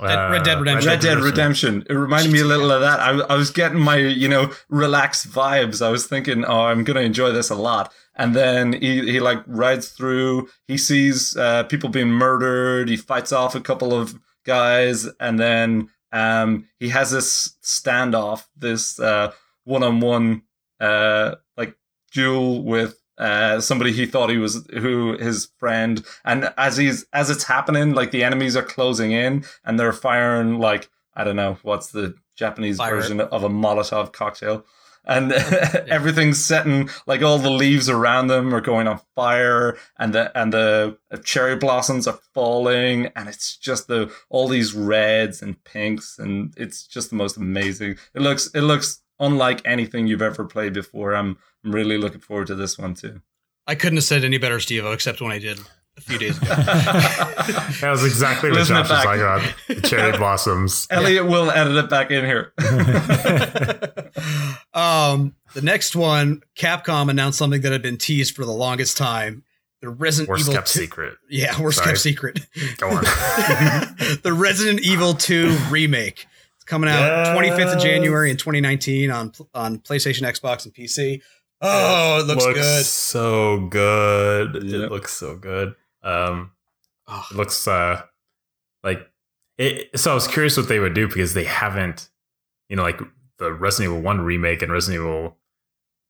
Dead- 0.00 0.30
Red 0.30 0.42
Dead 0.42 0.58
Redemption. 0.58 0.88
Red 0.88 1.00
Dead 1.00 1.18
Redemption. 1.18 1.86
It 1.88 1.92
reminded 1.94 2.32
me 2.32 2.40
a 2.40 2.44
little 2.44 2.70
of 2.70 2.80
that. 2.80 2.98
I, 3.00 3.10
I 3.20 3.36
was 3.36 3.50
getting 3.50 3.78
my, 3.78 3.96
you 3.96 4.28
know, 4.28 4.50
relaxed 4.68 5.28
vibes. 5.28 5.84
I 5.84 5.90
was 5.90 6.06
thinking, 6.06 6.44
oh, 6.44 6.62
I'm 6.62 6.82
going 6.82 6.96
to 6.96 7.02
enjoy 7.02 7.30
this 7.32 7.50
a 7.50 7.54
lot. 7.54 7.92
And 8.14 8.34
then 8.34 8.72
he, 8.74 9.12
he 9.12 9.20
like 9.20 9.42
rides 9.46 9.88
through, 9.88 10.48
he 10.66 10.76
sees 10.76 11.36
uh, 11.36 11.64
people 11.64 11.88
being 11.88 12.10
murdered, 12.10 12.88
he 12.88 12.96
fights 12.96 13.32
off 13.32 13.54
a 13.54 13.60
couple 13.60 13.94
of 13.94 14.18
guys, 14.44 15.08
and 15.18 15.38
then 15.38 15.88
um, 16.12 16.68
he 16.78 16.90
has 16.90 17.10
this 17.10 17.56
standoff, 17.62 18.46
this 18.56 19.00
uh, 19.00 19.32
one-on-one 19.64 20.42
uh, 20.80 21.36
like 21.56 21.74
duel 22.12 22.62
with 22.64 23.01
uh, 23.22 23.60
somebody 23.60 23.92
he 23.92 24.06
thought 24.06 24.30
he 24.30 24.38
was 24.38 24.66
who 24.72 25.16
his 25.18 25.48
friend 25.58 26.04
and 26.24 26.52
as 26.56 26.76
he's 26.76 27.06
as 27.12 27.30
it's 27.30 27.44
happening 27.44 27.92
like 27.94 28.10
the 28.10 28.24
enemies 28.24 28.56
are 28.56 28.62
closing 28.62 29.12
in 29.12 29.44
and 29.64 29.78
they're 29.78 29.92
firing 29.92 30.58
like 30.58 30.90
i 31.14 31.22
don't 31.24 31.36
know 31.36 31.56
what's 31.62 31.92
the 31.92 32.14
japanese 32.36 32.78
Fire. 32.78 32.96
version 32.96 33.20
of 33.20 33.44
a 33.44 33.48
molotov 33.48 34.12
cocktail? 34.12 34.64
And 35.04 35.32
everything's 35.88 36.44
setting 36.44 36.88
like 37.06 37.22
all 37.22 37.38
the 37.38 37.50
leaves 37.50 37.88
around 37.88 38.28
them 38.28 38.54
are 38.54 38.60
going 38.60 38.86
on 38.86 39.00
fire 39.16 39.76
and 39.98 40.14
the 40.14 40.30
and 40.38 40.52
the 40.52 40.96
cherry 41.24 41.56
blossoms 41.56 42.06
are 42.06 42.20
falling 42.34 43.06
and 43.16 43.28
it's 43.28 43.56
just 43.56 43.88
the 43.88 44.12
all 44.30 44.46
these 44.46 44.74
reds 44.74 45.42
and 45.42 45.62
pinks 45.64 46.20
and 46.20 46.54
it's 46.56 46.86
just 46.86 47.10
the 47.10 47.16
most 47.16 47.36
amazing. 47.36 47.96
It 48.14 48.22
looks 48.22 48.48
it 48.54 48.60
looks 48.60 49.02
unlike 49.18 49.60
anything 49.64 50.06
you've 50.06 50.22
ever 50.22 50.44
played 50.44 50.72
before. 50.72 51.16
I'm 51.16 51.36
I'm 51.64 51.72
really 51.72 51.98
looking 51.98 52.20
forward 52.20 52.48
to 52.48 52.54
this 52.54 52.78
one 52.78 52.94
too 52.94 53.22
I 53.66 53.74
couldn't 53.74 53.96
have 53.98 54.04
said 54.04 54.24
any 54.24 54.38
better, 54.38 54.58
Steve, 54.60 54.84
except 54.86 55.20
when 55.20 55.30
I 55.30 55.38
did 55.38 55.58
a 55.96 56.00
few 56.00 56.18
days 56.18 56.36
ago. 56.38 56.48
That 57.80 57.90
was 57.90 58.04
exactly 58.04 58.50
what 58.50 58.60
Listen 58.60 58.76
Josh 58.76 58.90
was 58.90 59.02
talking 59.02 59.20
about. 59.20 59.54
The 59.68 59.80
cherry 59.88 60.16
blossoms. 60.16 60.86
Elliot 60.90 61.26
will 61.26 61.50
edit 61.50 61.76
it 61.76 61.90
back 61.90 62.10
in 62.10 62.24
here. 62.24 62.52
um, 64.74 65.34
the 65.54 65.62
next 65.62 65.96
one, 65.96 66.42
Capcom 66.56 67.10
announced 67.10 67.38
something 67.38 67.60
that 67.62 67.72
had 67.72 67.82
been 67.82 67.98
teased 67.98 68.36
for 68.36 68.44
the 68.44 68.52
longest 68.52 68.96
time. 68.96 69.44
The 69.80 69.88
Resident 69.88 70.28
Worst 70.28 70.42
Evil 70.42 70.54
kept 70.54 70.72
2 70.72 70.80
secret. 70.80 71.14
Yeah, 71.28 71.60
worst 71.60 71.78
Sorry. 71.78 71.90
kept 71.90 72.00
secret. 72.00 72.40
Go 72.76 72.90
on. 72.90 73.02
the 74.22 74.32
Resident 74.36 74.80
Evil 74.80 75.14
2 75.14 75.56
remake. 75.70 76.26
It's 76.56 76.64
coming 76.64 76.88
out 76.88 77.36
25th 77.36 77.76
of 77.76 77.82
January 77.82 78.30
in 78.30 78.36
2019 78.36 79.10
on 79.10 79.32
on 79.54 79.78
PlayStation, 79.78 80.22
Xbox, 80.22 80.64
and 80.64 80.72
PC. 80.72 81.20
Oh, 81.62 82.18
it 82.20 82.26
looks, 82.26 82.44
good. 82.44 82.84
so 82.84 83.66
good. 83.68 84.54
Yep. 84.62 84.64
It 84.64 84.90
looks 84.90 85.12
so 85.12 85.36
good. 85.36 85.74
Um, 86.02 86.50
Oh, 87.08 87.26
it 87.30 87.36
looks 87.36 87.66
uh 87.66 88.02
like 88.82 89.06
it. 89.58 89.98
So 89.98 90.12
I 90.12 90.14
was 90.14 90.26
curious 90.28 90.56
what 90.56 90.68
they 90.68 90.78
would 90.78 90.94
do 90.94 91.08
because 91.08 91.34
they 91.34 91.44
haven't, 91.44 92.08
you 92.68 92.76
know, 92.76 92.82
like 92.82 93.00
the 93.38 93.52
Resident 93.52 93.90
Evil 93.90 94.02
One 94.02 94.20
remake 94.20 94.62
and 94.62 94.72
Resident 94.72 95.02
Evil. 95.02 95.36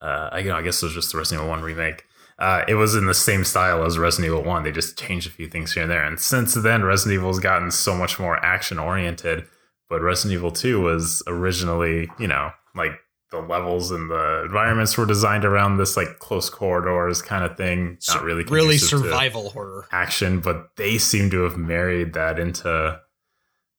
Uh, 0.00 0.28
I, 0.32 0.38
you 0.40 0.48
know, 0.50 0.56
I 0.56 0.62
guess 0.62 0.82
it 0.82 0.86
was 0.86 0.94
just 0.94 1.12
the 1.12 1.18
Resident 1.18 1.42
Evil 1.42 1.50
One 1.50 1.62
remake. 1.62 2.04
Uh, 2.38 2.62
it 2.68 2.74
was 2.74 2.94
in 2.94 3.06
the 3.06 3.14
same 3.14 3.44
style 3.44 3.84
as 3.84 3.98
Resident 3.98 4.32
Evil 4.32 4.44
One. 4.44 4.64
They 4.64 4.72
just 4.72 4.98
changed 4.98 5.26
a 5.26 5.30
few 5.30 5.48
things 5.48 5.72
here 5.72 5.84
and 5.84 5.90
there. 5.92 6.04
And 6.04 6.20
since 6.20 6.54
then, 6.54 6.82
Resident 6.84 7.20
Evil's 7.20 7.40
gotten 7.40 7.70
so 7.70 7.94
much 7.94 8.18
more 8.20 8.36
action 8.44 8.78
oriented. 8.78 9.46
But 9.88 10.02
Resident 10.02 10.38
Evil 10.38 10.52
Two 10.52 10.80
was 10.80 11.22
originally, 11.26 12.10
you 12.18 12.28
know, 12.28 12.50
like 12.74 12.92
the 13.32 13.38
levels 13.40 13.90
and 13.90 14.08
the 14.08 14.42
environments 14.44 14.96
were 14.96 15.06
designed 15.06 15.44
around 15.44 15.78
this 15.78 15.96
like 15.96 16.18
close 16.20 16.48
corridors 16.48 17.20
kind 17.22 17.44
of 17.44 17.56
thing. 17.56 17.98
Not 18.08 18.22
really, 18.22 18.44
really 18.44 18.74
conducive 18.76 19.00
to- 19.00 19.04
survival 19.06 19.50
horror. 19.50 19.86
action, 19.90 20.38
but 20.40 20.76
they 20.76 20.98
seem 20.98 21.30
to 21.30 21.42
have 21.42 21.56
married 21.56 22.12
that 22.12 22.38
into 22.38 23.00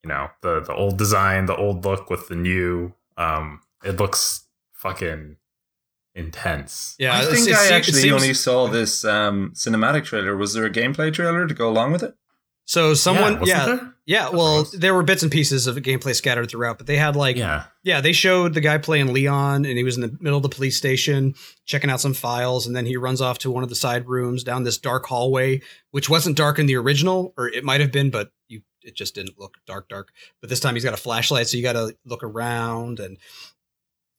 you 0.03 0.09
know 0.09 0.27
the 0.41 0.59
the 0.59 0.73
old 0.73 0.97
design, 0.97 1.45
the 1.45 1.55
old 1.55 1.85
look 1.85 2.09
with 2.09 2.27
the 2.27 2.35
new. 2.35 2.93
Um, 3.15 3.61
it 3.85 3.97
looks 3.97 4.47
fucking 4.73 5.37
intense. 6.15 6.95
Yeah, 6.99 7.15
I 7.17 7.25
think 7.25 7.47
I 7.49 7.71
actually 7.73 8.01
seems- 8.01 8.13
only 8.21 8.33
saw 8.33 8.67
this 8.67 9.05
um, 9.05 9.51
cinematic 9.55 10.05
trailer. 10.05 10.35
Was 10.35 10.53
there 10.53 10.65
a 10.65 10.69
gameplay 10.69 11.13
trailer 11.13 11.47
to 11.47 11.53
go 11.53 11.69
along 11.69 11.91
with 11.91 12.03
it? 12.03 12.15
So 12.65 12.93
someone, 12.93 13.41
wasn't 13.41 13.47
yeah, 13.47 13.89
yeah. 14.05 14.29
Well, 14.29 14.65
there 14.73 14.93
were 14.93 15.03
bits 15.03 15.21
and 15.21 15.31
pieces 15.31 15.67
of 15.67 15.75
gameplay 15.77 16.15
scattered 16.15 16.49
throughout, 16.49 16.77
but 16.77 16.87
they 16.87 16.95
had 16.95 17.15
like 17.15 17.35
yeah, 17.35 17.65
Yeah, 17.83 17.99
they 17.99 18.13
showed 18.13 18.53
the 18.53 18.61
guy 18.61 18.77
playing 18.77 19.11
Leon, 19.11 19.65
and 19.65 19.77
he 19.77 19.83
was 19.83 19.97
in 19.97 20.01
the 20.01 20.17
middle 20.21 20.37
of 20.37 20.43
the 20.43 20.49
police 20.49 20.77
station 20.77 21.35
checking 21.65 21.89
out 21.89 21.99
some 21.99 22.13
files, 22.13 22.65
and 22.65 22.75
then 22.75 22.85
he 22.85 22.95
runs 22.95 23.19
off 23.19 23.37
to 23.39 23.51
one 23.51 23.63
of 23.63 23.69
the 23.69 23.75
side 23.75 24.07
rooms 24.07 24.43
down 24.43 24.63
this 24.63 24.77
dark 24.77 25.05
hallway, 25.05 25.61
which 25.91 26.09
wasn't 26.09 26.37
dark 26.37 26.57
in 26.57 26.65
the 26.65 26.75
original, 26.75 27.33
or 27.37 27.49
it 27.49 27.65
might 27.65 27.81
have 27.81 27.91
been, 27.91 28.09
but 28.09 28.31
you 28.47 28.61
it 28.81 28.95
just 28.95 29.15
didn't 29.15 29.37
look 29.37 29.55
dark, 29.65 29.89
dark. 29.89 30.11
But 30.39 30.49
this 30.49 30.61
time 30.61 30.75
he's 30.75 30.85
got 30.85 30.93
a 30.93 30.97
flashlight, 30.97 31.47
so 31.47 31.57
you 31.57 31.63
got 31.63 31.73
to 31.73 31.95
look 32.05 32.23
around, 32.23 33.01
and 33.01 33.17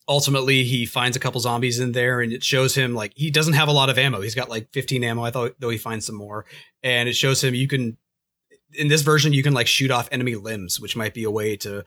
ultimately 0.06 0.64
he 0.64 0.84
finds 0.84 1.16
a 1.16 1.20
couple 1.20 1.40
zombies 1.40 1.80
in 1.80 1.92
there, 1.92 2.20
and 2.20 2.30
it 2.30 2.44
shows 2.44 2.74
him 2.74 2.94
like 2.94 3.12
he 3.16 3.30
doesn't 3.30 3.54
have 3.54 3.68
a 3.68 3.72
lot 3.72 3.88
of 3.88 3.98
ammo. 3.98 4.20
He's 4.20 4.34
got 4.34 4.50
like 4.50 4.70
15 4.72 5.02
ammo. 5.02 5.22
I 5.22 5.30
thought 5.30 5.54
though 5.58 5.70
he 5.70 5.78
finds 5.78 6.04
some 6.04 6.16
more, 6.16 6.44
and 6.82 7.08
it 7.08 7.16
shows 7.16 7.42
him 7.42 7.54
you 7.54 7.68
can 7.68 7.96
in 8.76 8.88
this 8.88 9.02
version 9.02 9.32
you 9.32 9.42
can 9.42 9.54
like 9.54 9.66
shoot 9.66 9.90
off 9.90 10.08
enemy 10.12 10.34
limbs, 10.36 10.78
which 10.80 10.96
might 10.96 11.14
be 11.14 11.24
a 11.24 11.30
way 11.30 11.56
to 11.58 11.84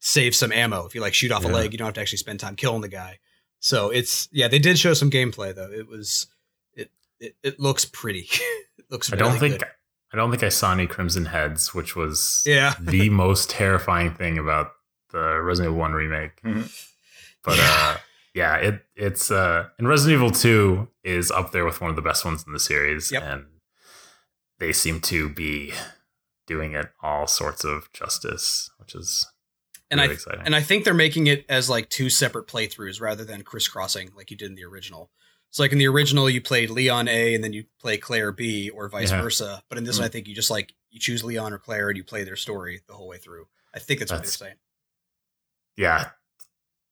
save 0.00 0.34
some 0.34 0.52
ammo. 0.52 0.84
If 0.86 0.94
you 0.94 1.00
like 1.00 1.14
shoot 1.14 1.32
off 1.32 1.44
a 1.44 1.48
leg, 1.48 1.72
you 1.72 1.78
don't 1.78 1.86
have 1.86 1.94
to 1.94 2.00
actually 2.00 2.18
spend 2.18 2.40
time 2.40 2.56
killing 2.56 2.80
the 2.82 2.88
guy. 2.88 3.18
So 3.60 3.90
it's 3.90 4.28
yeah, 4.32 4.48
they 4.48 4.58
did 4.58 4.78
show 4.78 4.92
some 4.94 5.10
gameplay 5.10 5.54
though. 5.54 5.70
It 5.70 5.88
was 5.88 6.26
it 6.74 6.90
it, 7.20 7.36
it 7.42 7.60
looks 7.60 7.84
pretty. 7.84 8.28
it 8.78 8.84
looks. 8.90 9.12
I 9.12 9.16
really 9.16 9.30
don't 9.30 9.38
think 9.38 9.58
good. 9.60 9.68
I 10.12 10.16
don't 10.16 10.30
think 10.30 10.42
I 10.42 10.48
saw 10.50 10.72
any 10.72 10.86
Crimson 10.86 11.24
Heads, 11.26 11.74
which 11.74 11.96
was 11.96 12.42
Yeah. 12.46 12.74
the 12.80 13.08
most 13.10 13.50
terrifying 13.50 14.14
thing 14.14 14.38
about 14.38 14.72
the 15.10 15.40
Resident 15.40 15.72
Evil 15.72 15.80
One 15.80 15.92
remake. 15.92 16.40
Mhm. 16.42 16.70
But 17.42 17.58
uh, 17.60 17.96
yeah, 18.34 18.56
it 18.56 18.84
it's 18.96 19.30
uh, 19.30 19.68
and 19.78 19.88
Resident 19.88 20.14
Evil 20.18 20.30
Two 20.30 20.88
is 21.02 21.30
up 21.30 21.52
there 21.52 21.64
with 21.64 21.80
one 21.80 21.90
of 21.90 21.96
the 21.96 22.02
best 22.02 22.24
ones 22.24 22.44
in 22.46 22.52
the 22.52 22.60
series, 22.60 23.10
Yep. 23.10 23.22
and 23.22 23.46
they 24.58 24.72
seem 24.72 25.00
to 25.00 25.28
be 25.28 25.72
doing 26.46 26.74
it 26.74 26.86
all 27.02 27.26
sorts 27.26 27.64
of 27.64 27.90
justice, 27.92 28.70
which 28.78 28.94
is 28.94 29.26
And 29.90 30.00
really 30.00 30.10
I 30.10 30.14
exciting. 30.14 30.42
and 30.46 30.54
I 30.54 30.60
think 30.60 30.84
they're 30.84 30.94
making 30.94 31.26
it 31.26 31.44
as 31.48 31.70
like 31.70 31.88
two 31.90 32.10
separate 32.10 32.46
playthroughs 32.46 33.00
rather 33.00 33.24
than 33.24 33.42
crisscrossing 33.42 34.10
like 34.16 34.30
you 34.30 34.36
did 34.36 34.50
in 34.50 34.54
the 34.54 34.64
original. 34.64 35.10
So 35.50 35.62
like 35.62 35.72
in 35.72 35.78
the 35.78 35.86
original, 35.86 36.28
you 36.28 36.40
played 36.40 36.68
Leon 36.70 37.06
A 37.08 37.34
and 37.34 37.44
then 37.44 37.52
you 37.52 37.64
play 37.80 37.96
Claire 37.96 38.32
B 38.32 38.70
or 38.70 38.88
vice 38.88 39.10
Yeah. 39.12 39.22
versa. 39.22 39.62
But 39.68 39.78
in 39.78 39.84
this 39.84 39.96
one, 39.96 40.02
mm-hmm. 40.02 40.06
I 40.06 40.12
think 40.12 40.28
you 40.28 40.34
just 40.34 40.50
like 40.50 40.74
you 40.90 40.98
choose 40.98 41.22
Leon 41.22 41.52
or 41.52 41.58
Claire 41.58 41.88
and 41.90 41.96
you 41.96 42.02
play 42.04 42.24
their 42.24 42.36
story 42.36 42.80
the 42.88 42.94
whole 42.94 43.06
way 43.08 43.18
through. 43.18 43.46
I 43.74 43.78
think 43.78 44.00
that's, 44.00 44.10
That's- 44.10 44.38
what 44.40 44.46
they're 44.46 44.48
saying. 44.48 44.58
Yeah. 45.76 46.10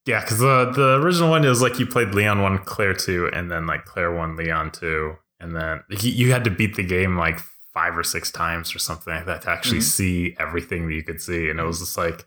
Yeah, 0.04 0.20
because 0.20 0.38
the, 0.40 0.72
the 0.74 1.00
original 1.00 1.30
one 1.30 1.44
is 1.44 1.62
like 1.62 1.78
you 1.78 1.86
played 1.86 2.12
Leon 2.12 2.42
1, 2.42 2.58
Claire 2.64 2.94
2, 2.94 3.30
and 3.32 3.48
then 3.50 3.66
like 3.68 3.84
Claire 3.84 4.12
1, 4.12 4.34
Leon 4.36 4.72
2. 4.72 5.14
And 5.38 5.54
then 5.54 5.84
you, 5.90 6.10
you 6.10 6.32
had 6.32 6.42
to 6.44 6.50
beat 6.50 6.74
the 6.74 6.82
game 6.82 7.16
like 7.16 7.38
five 7.74 7.96
or 7.96 8.02
six 8.04 8.30
times 8.30 8.74
or 8.74 8.78
something 8.78 9.12
like 9.14 9.26
that 9.26 9.42
to 9.42 9.50
actually 9.50 9.78
Mhm. 9.78 9.82
see 9.82 10.36
everything 10.38 10.86
that 10.88 10.94
you 10.94 11.02
could 11.02 11.20
see. 11.22 11.48
And 11.48 11.58
it 11.58 11.64
was 11.64 11.78
just 11.80 11.96
like, 11.96 12.26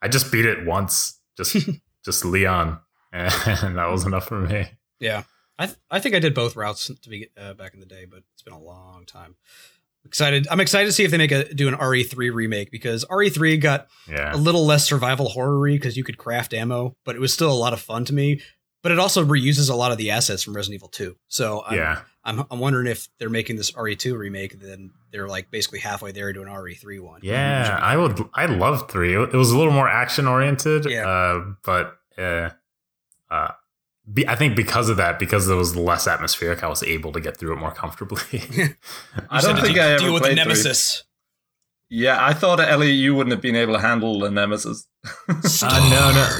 I 0.00 0.08
just 0.08 0.30
beat 0.30 0.44
it 0.44 0.64
once, 0.64 1.18
just 1.36 1.56
just 2.04 2.24
Leon. 2.24 2.78
And 3.12 3.76
that 3.78 3.90
was 3.90 4.04
enough 4.04 4.26
for 4.26 4.40
me. 4.40 4.66
Yeah, 5.00 5.22
I 5.58 5.66
th- 5.66 5.78
I 5.90 6.00
think 6.00 6.14
I 6.14 6.18
did 6.18 6.34
both 6.34 6.56
routes 6.56 6.90
to 7.00 7.08
be 7.08 7.28
uh, 7.36 7.54
back 7.54 7.72
in 7.74 7.80
the 7.80 7.86
day, 7.86 8.06
but 8.10 8.22
it's 8.32 8.42
been 8.42 8.52
a 8.54 8.58
long 8.60 9.04
time. 9.06 9.36
Excited! 10.04 10.46
I'm 10.50 10.60
excited 10.60 10.86
to 10.86 10.92
see 10.92 11.04
if 11.04 11.10
they 11.10 11.16
make 11.16 11.32
a 11.32 11.52
do 11.54 11.66
an 11.68 11.74
RE3 11.76 12.34
remake 12.34 12.70
because 12.70 13.04
RE3 13.06 13.58
got 13.60 13.86
Yeah. 14.08 14.34
a 14.34 14.36
little 14.36 14.66
less 14.66 14.84
survival 14.84 15.28
horror 15.30 15.66
because 15.70 15.96
you 15.96 16.04
could 16.04 16.18
craft 16.18 16.52
ammo, 16.52 16.96
but 17.04 17.16
it 17.16 17.20
was 17.20 17.32
still 17.32 17.50
a 17.50 17.54
lot 17.54 17.72
of 17.72 17.80
fun 17.80 18.04
to 18.06 18.12
me. 18.12 18.42
But 18.82 18.92
it 18.92 18.98
also 18.98 19.24
reuses 19.24 19.70
a 19.70 19.74
lot 19.74 19.92
of 19.92 19.98
the 19.98 20.10
assets 20.10 20.42
from 20.42 20.54
Resident 20.54 20.74
Evil 20.80 20.88
2. 20.88 21.16
So 21.28 21.62
I'm, 21.66 21.76
Yeah. 21.78 22.02
I'm, 22.24 22.44
I'm 22.50 22.58
wondering 22.58 22.86
if 22.86 23.08
they're 23.18 23.28
making 23.28 23.56
this 23.56 23.72
RE2 23.72 24.16
remake, 24.16 24.58
then 24.58 24.92
they're 25.12 25.28
like 25.28 25.50
basically 25.50 25.80
halfway 25.80 26.12
there 26.12 26.32
to 26.32 26.40
an 26.40 26.48
RE3 26.48 27.00
one. 27.00 27.20
Yeah, 27.22 27.78
I 27.80 27.96
would. 27.96 28.18
I 28.32 28.46
love 28.46 28.90
three. 28.90 29.14
It 29.14 29.34
was 29.34 29.50
a 29.50 29.58
little 29.58 29.72
more 29.72 29.88
action 29.88 30.26
oriented. 30.26 30.86
Yeah. 30.86 31.06
Uh, 31.06 31.44
but 31.62 31.98
uh, 32.16 32.50
uh, 33.30 33.52
be, 34.10 34.26
I 34.26 34.36
think 34.36 34.56
because 34.56 34.88
of 34.88 34.96
that, 34.96 35.18
because 35.18 35.48
it 35.48 35.54
was 35.54 35.76
less 35.76 36.06
atmospheric, 36.06 36.62
I 36.62 36.68
was 36.68 36.82
able 36.82 37.12
to 37.12 37.20
get 37.20 37.36
through 37.36 37.52
it 37.52 37.56
more 37.56 37.72
comfortably. 37.72 38.40
I 39.30 39.40
don't 39.40 39.60
think 39.60 39.78
I 39.78 39.92
ever 39.92 39.98
deal 39.98 40.14
with 40.14 40.22
the 40.22 40.28
played 40.28 40.36
three. 40.38 40.44
nemesis. 40.44 41.04
Yeah, 41.90 42.24
I 42.24 42.32
thought 42.32 42.58
Ellie, 42.60 42.90
you 42.90 43.14
wouldn't 43.14 43.32
have 43.32 43.42
been 43.42 43.54
able 43.54 43.74
to 43.74 43.80
handle 43.80 44.18
the 44.18 44.30
nemesis. 44.30 44.88
Uh, 45.28 45.88
no, 45.90 46.12
no. 46.12 46.38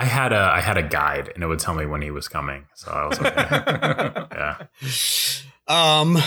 Stars. 0.00 0.08
I 0.08 0.14
had 0.14 0.32
a 0.32 0.38
I 0.38 0.60
had 0.60 0.76
a 0.76 0.82
guide, 0.82 1.30
and 1.34 1.42
it 1.42 1.46
would 1.46 1.58
tell 1.58 1.74
me 1.74 1.86
when 1.86 2.02
he 2.02 2.10
was 2.10 2.28
coming, 2.28 2.66
so 2.74 2.90
I 2.90 3.06
was 3.06 3.18
okay. 3.18 4.66
yeah. 5.68 6.00
Um. 6.00 6.18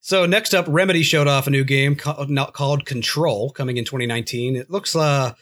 So 0.00 0.24
next 0.24 0.54
up, 0.54 0.64
Remedy 0.68 1.02
showed 1.02 1.28
off 1.28 1.46
a 1.46 1.50
new 1.50 1.64
game 1.64 1.94
called, 1.94 2.30
called 2.54 2.86
Control, 2.86 3.50
coming 3.50 3.76
in 3.76 3.84
2019. 3.84 4.56
It 4.56 4.70
looks 4.70 4.96
uh 4.96 5.34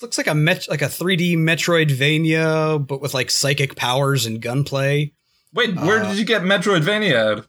looks 0.00 0.16
like 0.16 0.28
a 0.28 0.34
met, 0.34 0.68
like 0.68 0.82
a 0.82 0.86
3D 0.86 1.36
Metroidvania, 1.36 2.84
but 2.86 3.00
with 3.00 3.14
like 3.14 3.30
psychic 3.30 3.74
powers 3.76 4.24
and 4.26 4.40
gunplay. 4.40 5.12
Wait, 5.52 5.74
where 5.76 6.02
Uh, 6.02 6.08
did 6.08 6.18
you 6.18 6.24
get 6.24 6.42
Metroidvania 6.42 7.14
out? 7.14 7.46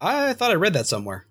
I 0.00 0.32
thought 0.34 0.50
I 0.50 0.54
read 0.54 0.74
that 0.74 0.86
somewhere. 0.86 1.26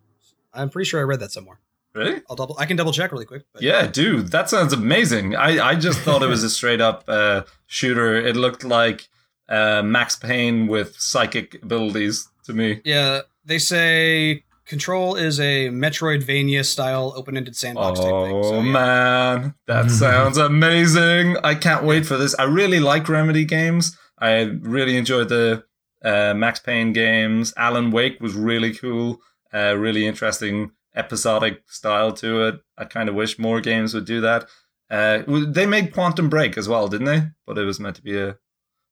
I'm 0.53 0.69
pretty 0.69 0.89
sure 0.89 0.99
I 0.99 1.03
read 1.03 1.19
that 1.21 1.31
somewhere. 1.31 1.59
Really? 1.93 2.21
I'll 2.29 2.35
double. 2.35 2.55
I 2.57 2.65
can 2.65 2.77
double 2.77 2.91
check 2.93 3.11
really 3.11 3.25
quick. 3.25 3.43
But 3.53 3.61
Yeah, 3.63 3.87
dude, 3.87 4.31
that 4.31 4.49
sounds 4.49 4.71
amazing. 4.73 5.35
I, 5.35 5.59
I 5.69 5.75
just 5.75 5.99
thought 6.05 6.23
it 6.23 6.27
was 6.27 6.43
a 6.43 6.49
straight 6.49 6.81
up 6.81 7.03
uh, 7.07 7.43
shooter. 7.67 8.15
It 8.15 8.35
looked 8.35 8.63
like 8.63 9.09
uh, 9.49 9.81
Max 9.83 10.15
Payne 10.15 10.67
with 10.67 10.95
psychic 10.99 11.61
abilities 11.63 12.27
to 12.45 12.53
me. 12.53 12.81
yeah. 12.85 13.21
They 13.43 13.57
say 13.57 14.43
Control 14.67 15.15
is 15.15 15.39
a 15.39 15.69
Metroidvania 15.69 16.63
style 16.63 17.11
open-ended 17.17 17.55
sandbox 17.55 17.99
type 17.99 18.07
thing. 18.07 18.35
Oh 18.35 18.43
So, 18.43 18.55
yeah. 18.61 18.71
man, 18.71 19.55
that 19.67 19.89
sounds 20.03 20.37
amazing! 20.37 21.37
I 21.43 21.55
can't 21.55 21.83
wait 21.83 22.05
for 22.05 22.17
this. 22.17 22.35
I 22.37 22.43
really 22.43 22.79
like 22.79 23.09
Remedy 23.09 23.43
games. 23.45 23.97
I 24.19 24.41
really 24.61 24.95
enjoyed 24.95 25.29
the 25.29 25.63
uh, 26.05 26.33
Max 26.35 26.59
Payne 26.59 26.93
games. 26.93 27.51
Alan 27.57 27.89
Wake 27.91 28.21
was 28.21 28.33
really 28.35 28.73
cool. 28.75 29.19
Uh, 29.53 29.75
really 29.75 30.05
interesting 30.05 30.71
episodic 30.95 31.63
style 31.67 32.11
to 32.13 32.47
it. 32.47 32.55
I 32.77 32.85
kind 32.85 33.09
of 33.09 33.15
wish 33.15 33.39
more 33.39 33.61
games 33.61 33.93
would 33.93 34.05
do 34.05 34.21
that. 34.21 34.47
Uh, 34.89 35.23
they 35.47 35.65
made 35.65 35.93
Quantum 35.93 36.29
Break 36.29 36.57
as 36.57 36.67
well, 36.67 36.87
didn't 36.87 37.05
they? 37.05 37.23
But 37.47 37.57
it 37.57 37.63
was 37.63 37.79
meant 37.79 37.95
to 37.95 38.01
be 38.01 38.17
a, 38.17 38.37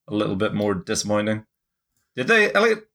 a 0.08 0.14
little 0.14 0.36
bit 0.38 0.54
more 0.54 0.74
disappointing. 0.74 1.46
Did 2.16 2.28
they, 2.28 2.54
Elliot? 2.54 2.86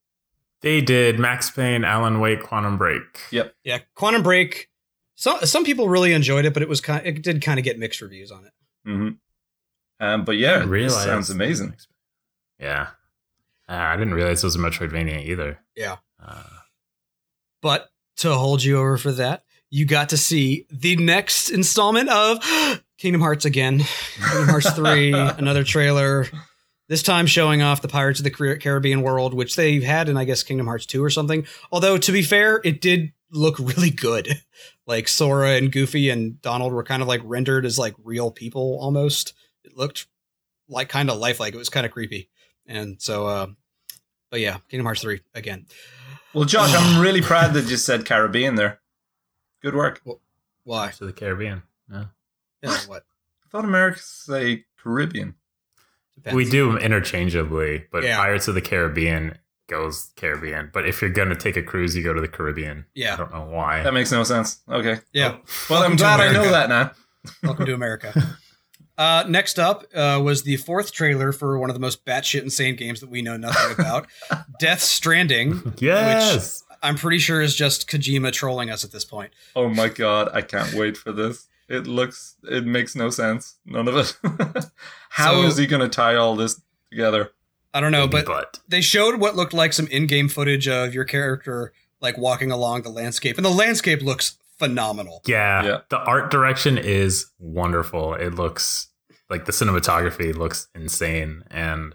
They 0.62 0.80
did 0.80 1.18
Max 1.18 1.50
Payne, 1.50 1.84
Alan 1.84 2.20
Wake, 2.20 2.42
Quantum 2.42 2.78
Break. 2.78 3.02
Yep. 3.30 3.54
Yeah, 3.64 3.78
Quantum 3.94 4.22
Break. 4.22 4.70
Some 5.16 5.38
some 5.40 5.64
people 5.64 5.88
really 5.88 6.12
enjoyed 6.12 6.44
it, 6.46 6.54
but 6.54 6.62
it 6.62 6.68
was 6.68 6.80
kind. 6.80 7.06
It 7.06 7.22
did 7.22 7.42
kind 7.42 7.58
of 7.58 7.64
get 7.64 7.78
mixed 7.78 8.00
reviews 8.00 8.30
on 8.32 8.46
it. 8.46 8.52
hmm 8.84 9.08
Um, 10.00 10.24
but 10.24 10.36
yeah, 10.38 10.64
I 10.66 10.76
it 10.76 10.90
sounds 10.90 11.28
amazing. 11.30 11.76
Yeah. 12.58 12.88
Uh, 13.68 13.72
I 13.74 13.96
didn't 13.96 14.14
realize 14.14 14.42
it 14.42 14.46
was 14.46 14.56
a 14.56 14.58
Metroidvania 14.58 15.24
either. 15.26 15.58
Yeah. 15.76 15.96
Uh, 16.22 16.42
But 17.62 17.90
to 18.18 18.34
hold 18.34 18.62
you 18.62 18.78
over 18.78 18.96
for 18.96 19.12
that, 19.12 19.44
you 19.70 19.86
got 19.86 20.10
to 20.10 20.16
see 20.16 20.66
the 20.70 20.96
next 20.96 21.50
installment 21.50 22.08
of 22.08 22.38
Kingdom 22.98 23.20
Hearts 23.20 23.44
again. 23.44 23.80
Kingdom 23.80 24.48
Hearts 24.48 24.70
3, 24.72 25.12
another 25.38 25.64
trailer. 25.64 26.26
This 26.88 27.02
time 27.02 27.26
showing 27.26 27.62
off 27.62 27.82
the 27.82 27.88
Pirates 27.88 28.20
of 28.20 28.24
the 28.24 28.58
Caribbean 28.58 29.02
world, 29.02 29.32
which 29.34 29.56
they 29.56 29.80
had 29.80 30.08
in, 30.08 30.16
I 30.16 30.24
guess, 30.24 30.42
Kingdom 30.42 30.66
Hearts 30.66 30.86
2 30.86 31.02
or 31.02 31.10
something. 31.10 31.46
Although, 31.72 31.98
to 31.98 32.12
be 32.12 32.22
fair, 32.22 32.60
it 32.62 32.80
did 32.80 33.12
look 33.30 33.58
really 33.58 33.90
good. 33.90 34.28
Like 34.86 35.08
Sora 35.08 35.52
and 35.52 35.72
Goofy 35.72 36.10
and 36.10 36.42
Donald 36.42 36.74
were 36.74 36.84
kind 36.84 37.00
of 37.00 37.08
like 37.08 37.22
rendered 37.24 37.64
as 37.64 37.78
like 37.78 37.94
real 38.04 38.30
people 38.30 38.76
almost. 38.82 39.32
It 39.64 39.74
looked 39.74 40.06
like 40.68 40.90
kind 40.90 41.08
of 41.08 41.18
lifelike. 41.18 41.54
It 41.54 41.56
was 41.56 41.70
kind 41.70 41.86
of 41.86 41.92
creepy. 41.92 42.28
And 42.66 43.00
so, 43.00 43.26
uh, 43.26 43.46
but 44.34 44.40
yeah, 44.40 44.56
Kingdom 44.68 44.86
Hearts 44.86 45.00
3 45.02 45.20
again. 45.36 45.64
Well, 46.32 46.44
Josh, 46.44 46.74
I'm 46.74 47.00
really 47.00 47.20
proud 47.20 47.54
that 47.54 47.70
you 47.70 47.76
said 47.76 48.04
Caribbean 48.04 48.56
there. 48.56 48.80
Good 49.62 49.76
work. 49.76 50.02
Why? 50.64 50.90
to 50.90 51.06
the 51.06 51.12
Caribbean. 51.12 51.62
Yeah. 51.88 52.06
Yeah, 52.60 52.76
what? 52.88 53.04
I 53.44 53.48
thought 53.48 53.64
Americans 53.64 54.02
say 54.04 54.64
Caribbean. 54.82 55.36
Depends. 56.16 56.34
We 56.34 56.50
do 56.50 56.66
them 56.72 56.78
interchangeably, 56.78 57.84
but 57.92 58.02
Yeah. 58.02 58.16
Pirates 58.16 58.48
of 58.48 58.56
the 58.56 58.60
Caribbean 58.60 59.38
goes 59.68 60.10
Caribbean. 60.16 60.70
But 60.72 60.88
if 60.88 61.00
you're 61.00 61.10
going 61.12 61.28
to 61.28 61.36
take 61.36 61.56
a 61.56 61.62
cruise, 61.62 61.94
you 61.94 62.02
go 62.02 62.12
to 62.12 62.20
the 62.20 62.26
Caribbean. 62.26 62.86
Yeah, 62.92 63.14
I 63.14 63.16
don't 63.18 63.32
know 63.32 63.44
why. 63.44 63.84
That 63.84 63.94
makes 63.94 64.10
no 64.10 64.24
sense. 64.24 64.62
Okay. 64.68 64.98
Yeah. 65.12 65.36
Well, 65.70 65.84
I'm 65.84 65.92
Welcome 65.92 65.96
to 65.98 66.02
glad 66.02 66.20
I 66.20 66.32
know 66.32 66.50
that 66.50 66.68
now. 66.68 66.90
Welcome 67.44 67.66
to 67.66 67.74
America. 67.74 68.12
Uh, 68.96 69.24
next 69.28 69.58
up 69.58 69.84
uh, 69.94 70.20
was 70.22 70.42
the 70.44 70.56
fourth 70.58 70.92
trailer 70.92 71.32
for 71.32 71.58
one 71.58 71.68
of 71.70 71.74
the 71.74 71.80
most 71.80 72.04
batshit 72.04 72.42
insane 72.42 72.76
games 72.76 73.00
that 73.00 73.10
we 73.10 73.22
know 73.22 73.36
nothing 73.36 73.72
about 73.78 74.06
Death 74.60 74.80
Stranding. 74.80 75.74
yes. 75.78 76.62
I'm 76.82 76.96
pretty 76.96 77.18
sure 77.18 77.40
is 77.40 77.56
just 77.56 77.88
Kojima 77.90 78.30
trolling 78.32 78.70
us 78.70 78.84
at 78.84 78.92
this 78.92 79.04
point. 79.06 79.32
Oh 79.56 79.68
my 79.68 79.88
god, 79.88 80.28
I 80.34 80.42
can't 80.42 80.74
wait 80.74 80.96
for 80.98 81.12
this. 81.12 81.48
It 81.66 81.86
looks, 81.86 82.36
it 82.44 82.66
makes 82.66 82.94
no 82.94 83.08
sense. 83.08 83.56
None 83.64 83.88
of 83.88 83.96
it. 83.96 84.16
How 85.08 85.42
is 85.42 85.54
So- 85.56 85.60
he 85.62 85.66
going 85.66 85.80
to 85.82 85.88
tie 85.88 86.14
all 86.16 86.36
this 86.36 86.60
together? 86.90 87.32
I 87.72 87.80
don't 87.80 87.90
know, 87.90 88.06
Baby 88.06 88.24
but 88.26 88.60
they 88.68 88.80
showed 88.80 89.18
what 89.18 89.34
looked 89.34 89.52
like 89.54 89.72
some 89.72 89.88
in-game 89.88 90.28
footage 90.28 90.68
of 90.68 90.94
your 90.94 91.04
character 91.04 91.72
like 92.00 92.16
walking 92.16 92.52
along 92.52 92.82
the 92.82 92.88
landscape, 92.90 93.36
and 93.36 93.44
the 93.44 93.50
landscape 93.50 94.00
looks 94.00 94.38
phenomenal. 94.68 95.22
Yeah, 95.26 95.64
Yeah. 95.64 95.78
the 95.90 95.98
art 95.98 96.30
direction 96.30 96.78
is 96.78 97.26
wonderful. 97.38 98.14
It 98.14 98.34
looks 98.34 98.88
like 99.30 99.44
the 99.46 99.52
cinematography 99.52 100.34
looks 100.34 100.68
insane, 100.74 101.44
and 101.50 101.94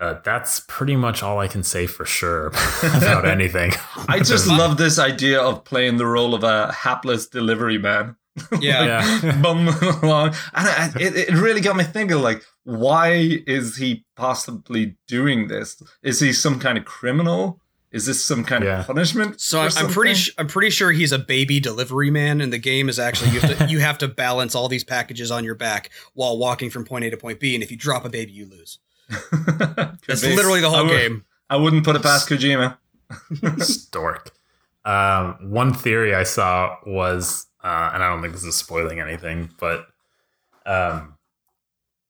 uh, 0.00 0.14
that's 0.24 0.60
pretty 0.68 0.96
much 0.96 1.22
all 1.22 1.38
I 1.38 1.46
can 1.48 1.62
say 1.62 1.86
for 1.86 2.04
sure 2.04 2.46
about 2.82 3.24
anything. 3.26 3.72
I 4.08 4.18
just 4.32 4.48
love 4.48 4.76
this 4.76 4.98
idea 4.98 5.40
of 5.40 5.64
playing 5.64 5.96
the 5.98 6.06
role 6.06 6.34
of 6.34 6.42
a 6.44 6.72
hapless 6.72 7.26
delivery 7.28 7.78
man. 7.78 8.16
Yeah. 8.60 9.04
Yeah. 9.22 9.40
bumbling 9.42 9.76
along. 10.02 10.28
And 10.54 10.66
I, 10.68 10.90
it, 10.98 11.28
it 11.28 11.34
really 11.34 11.60
got 11.60 11.76
me 11.76 11.84
thinking, 11.84 12.16
like, 12.16 12.42
why 12.64 13.42
is 13.46 13.76
he 13.76 14.06
possibly 14.16 14.96
doing 15.06 15.48
this? 15.48 15.80
Is 16.02 16.18
he 16.20 16.32
some 16.32 16.58
kind 16.58 16.78
of 16.78 16.86
criminal? 16.86 17.60
Is 17.92 18.06
this 18.06 18.24
some 18.24 18.42
kind 18.44 18.64
Yeah. 18.64 18.80
of 18.80 18.86
punishment? 18.86 19.40
So 19.40 19.60
I'm, 19.60 19.70
I'm 19.76 19.88
pretty. 19.88 20.14
Sh- 20.14 20.30
I'm 20.38 20.46
pretty 20.46 20.70
sure 20.70 20.92
he's 20.92 21.12
a 21.12 21.18
baby 21.18 21.60
delivery 21.60 22.10
man, 22.10 22.40
and 22.40 22.52
the 22.52 22.58
game 22.58 22.88
is 22.88 22.98
actually 22.98 23.30
you 23.32 23.40
have 23.40 23.58
to 23.58 23.66
you 23.68 23.78
have 23.80 23.98
to 23.98 24.08
balance 24.08 24.54
all 24.54 24.68
these 24.68 24.82
packages 24.84 25.30
on 25.30 25.44
your 25.44 25.54
back 25.54 25.90
while 26.14 26.38
walking 26.38 26.70
from 26.70 26.84
point 26.84 27.04
A 27.04 27.10
to 27.10 27.16
point 27.18 27.38
B, 27.38 27.54
and 27.54 27.62
if 27.62 27.70
you 27.70 27.76
drop 27.76 28.04
a 28.04 28.08
baby, 28.08 28.32
you 28.32 28.46
lose. 28.46 28.78
That's 30.08 30.22
be. 30.22 30.34
literally 30.34 30.60
the 30.60 30.68
I 30.68 30.70
whole 30.70 30.84
would- 30.86 30.90
game. 30.96 31.24
I 31.50 31.56
wouldn't 31.56 31.84
put 31.84 31.96
it 31.96 32.02
past 32.02 32.28
Kojima. 32.30 32.78
Stork. 33.58 34.30
Um, 34.86 35.50
one 35.50 35.74
theory 35.74 36.14
I 36.14 36.22
saw 36.22 36.76
was, 36.86 37.46
uh, 37.62 37.90
and 37.92 38.02
I 38.02 38.08
don't 38.08 38.22
think 38.22 38.32
this 38.34 38.42
is 38.44 38.56
spoiling 38.56 39.00
anything, 39.00 39.50
but 39.60 39.86
um, 40.66 41.14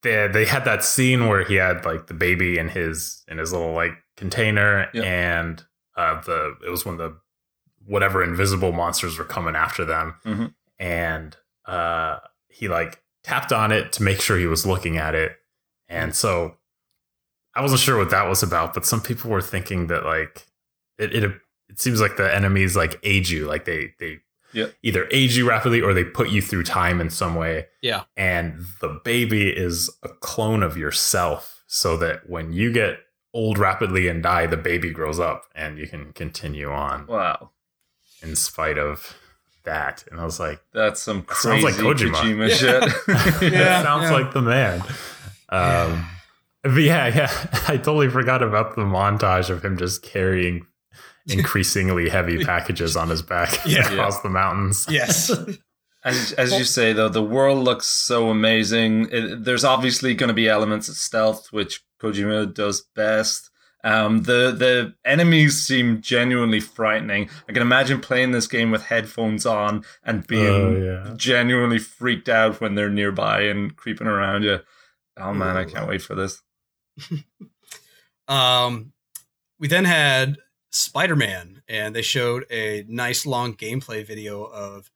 they 0.01 0.27
they 0.27 0.45
had 0.45 0.63
that 0.65 0.83
scene 0.83 1.27
where 1.27 1.43
he 1.43 1.55
had 1.55 1.83
like 1.85 2.07
the 2.07 2.13
baby 2.13 2.57
in 2.57 2.69
his 2.69 3.23
in 3.27 3.37
his 3.37 3.51
little 3.51 3.73
like 3.73 3.93
container, 4.15 4.87
Yeah. 4.93 5.03
and 5.03 5.63
uh, 5.95 6.21
the 6.21 6.55
it 6.65 6.69
was 6.69 6.85
when 6.85 6.97
the 6.97 7.17
whatever 7.85 8.23
invisible 8.23 8.71
monsters 8.71 9.17
were 9.17 9.25
coming 9.25 9.55
after 9.55 9.83
them, 9.85 10.15
Mhm. 10.25 10.53
and 10.79 11.35
uh, 11.65 12.19
he 12.47 12.67
like 12.67 13.01
tapped 13.23 13.51
on 13.51 13.71
it 13.71 13.91
to 13.93 14.03
make 14.03 14.21
sure 14.21 14.37
he 14.37 14.47
was 14.47 14.65
looking 14.65 14.97
at 14.97 15.15
it, 15.15 15.37
and 15.87 16.15
so 16.15 16.57
I 17.55 17.61
wasn't 17.61 17.81
sure 17.81 17.97
what 17.97 18.09
that 18.09 18.27
was 18.27 18.41
about, 18.43 18.73
but 18.73 18.85
some 18.85 19.01
people 19.01 19.29
were 19.29 19.41
thinking 19.41 19.87
that 19.87 20.05
like 20.05 20.45
it 20.97 21.13
it, 21.13 21.23
it 21.69 21.79
seems 21.79 21.99
like 22.01 22.17
the 22.17 22.33
enemies 22.33 22.75
like 22.75 22.99
age 23.03 23.31
you, 23.31 23.45
like 23.47 23.65
they 23.65 23.93
they 23.99 24.19
Yeah. 24.53 24.67
either 24.83 25.07
age 25.11 25.35
you 25.37 25.47
rapidly 25.49 25.81
or 25.81 25.93
they 25.93 26.03
put 26.03 26.29
you 26.29 26.41
through 26.41 26.63
time 26.63 27.01
in 27.01 27.09
some 27.09 27.35
way. 27.35 27.67
Yeah. 27.81 28.03
And 28.15 28.65
the 28.81 28.99
baby 29.03 29.49
is 29.49 29.89
a 30.03 30.09
clone 30.09 30.61
of 30.63 30.77
yourself 30.77 31.63
so 31.67 31.97
that 31.97 32.29
when 32.29 32.53
you 32.53 32.71
get 32.71 32.99
old 33.33 33.57
rapidly 33.57 34.07
and 34.07 34.21
die, 34.23 34.45
the 34.45 34.57
baby 34.57 34.91
grows 34.91 35.19
up 35.19 35.45
and 35.55 35.77
you 35.77 35.87
can 35.87 36.13
continue 36.13 36.71
on 36.71 37.07
Wow. 37.07 37.49
in 38.21 38.35
spite 38.35 38.77
of 38.77 39.15
that. 39.63 40.03
And 40.11 40.19
I 40.19 40.25
was 40.25 40.39
like, 40.39 40.61
That's 40.73 41.01
some 41.01 41.19
That 41.21 41.27
crazy 41.27 41.61
sounds 41.61 41.79
like 41.81 41.97
Kojima. 41.97 42.13
Kojima, 42.15 42.49
Yeah. 42.49 42.55
shit. 43.41 43.51
Yeah. 43.53 43.83
sounds 43.83 44.03
yeah. 44.03 44.11
like 44.11 44.33
the 44.33 44.41
man. 44.41 44.83
Um, 45.49 46.07
but 46.63 46.75
yeah, 46.81 47.07
yeah, 47.07 47.47
I 47.67 47.77
totally 47.77 48.09
forgot 48.09 48.41
about 48.43 48.75
the 48.75 48.83
montage 48.83 49.49
of 49.49 49.63
him 49.65 49.77
just 49.77 50.01
carrying 50.03 50.65
increasingly 51.27 52.09
heavy 52.09 52.43
packages 52.43 52.95
on 52.97 53.09
his 53.09 53.21
back 53.21 53.65
Yeah. 53.65 53.89
across 53.91 54.21
the 54.21 54.29
mountains. 54.29 54.85
Yes. 54.89 55.31
As, 56.05 56.33
as 56.33 56.51
you 56.53 56.65
say, 56.65 56.91
though, 56.91 57.07
the 57.07 57.23
world 57.23 57.63
looks 57.63 57.85
so 57.87 58.29
amazing. 58.29 59.07
It, 59.09 59.45
there's 59.45 59.63
obviously 59.63 60.13
going 60.15 60.27
to 60.27 60.33
be 60.33 60.49
elements 60.49 60.89
of 60.89 60.95
stealth, 60.95 61.53
which 61.53 61.81
Kojima 62.03 62.53
does 62.53 62.81
best. 62.95 63.49
Um, 63.85 64.23
the 64.23 64.51
the 64.51 64.93
enemies 65.05 65.61
seem 65.61 66.01
genuinely 66.01 66.59
frightening. 66.61 67.29
I 67.49 67.51
can 67.53 67.61
imagine 67.61 67.99
playing 67.99 68.31
this 68.31 68.47
game 68.47 68.71
with 68.71 68.83
headphones 68.85 69.45
on 69.45 69.83
and 70.03 70.25
being 70.25 70.77
Oh, 70.77 71.05
yeah. 71.07 71.13
genuinely 71.17 71.79
freaked 71.79 72.29
out 72.29 72.61
when 72.61 72.75
they're 72.75 72.89
nearby 72.89 73.41
and 73.41 73.75
creeping 73.75 74.07
around 74.07 74.43
you. 74.43 74.59
Oh 75.17 75.33
man, 75.33 75.57
I 75.57 75.65
can't 75.65 75.87
wait 75.89 76.01
for 76.01 76.15
this. 76.15 76.41
Um, 78.27 78.93
we 79.59 79.67
then 79.67 79.85
had 79.85 80.37
Spider 80.71 81.15
Man, 81.15 81.61
and 81.67 81.95
they 81.95 82.01
showed 82.01 82.45
a 82.49 82.85
nice 82.87 83.25
long 83.25 83.53
gameplay 83.55 84.05
video 84.05 84.43
of 84.43 84.89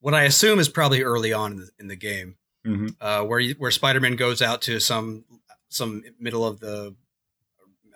what 0.00 0.14
I 0.14 0.22
assume 0.24 0.58
is 0.58 0.68
probably 0.68 1.02
early 1.02 1.32
on 1.32 1.52
in 1.52 1.58
the, 1.58 1.70
in 1.80 1.88
the 1.88 1.96
game, 1.96 2.36
hmm 2.64 2.88
uh, 3.00 3.22
where 3.24 3.40
you, 3.40 3.54
where 3.58 3.70
Spider 3.70 4.00
Man 4.00 4.16
goes 4.16 4.40
out 4.40 4.62
to 4.62 4.78
some 4.80 5.24
some 5.68 6.02
middle 6.18 6.44
of 6.46 6.60
the, 6.60 6.94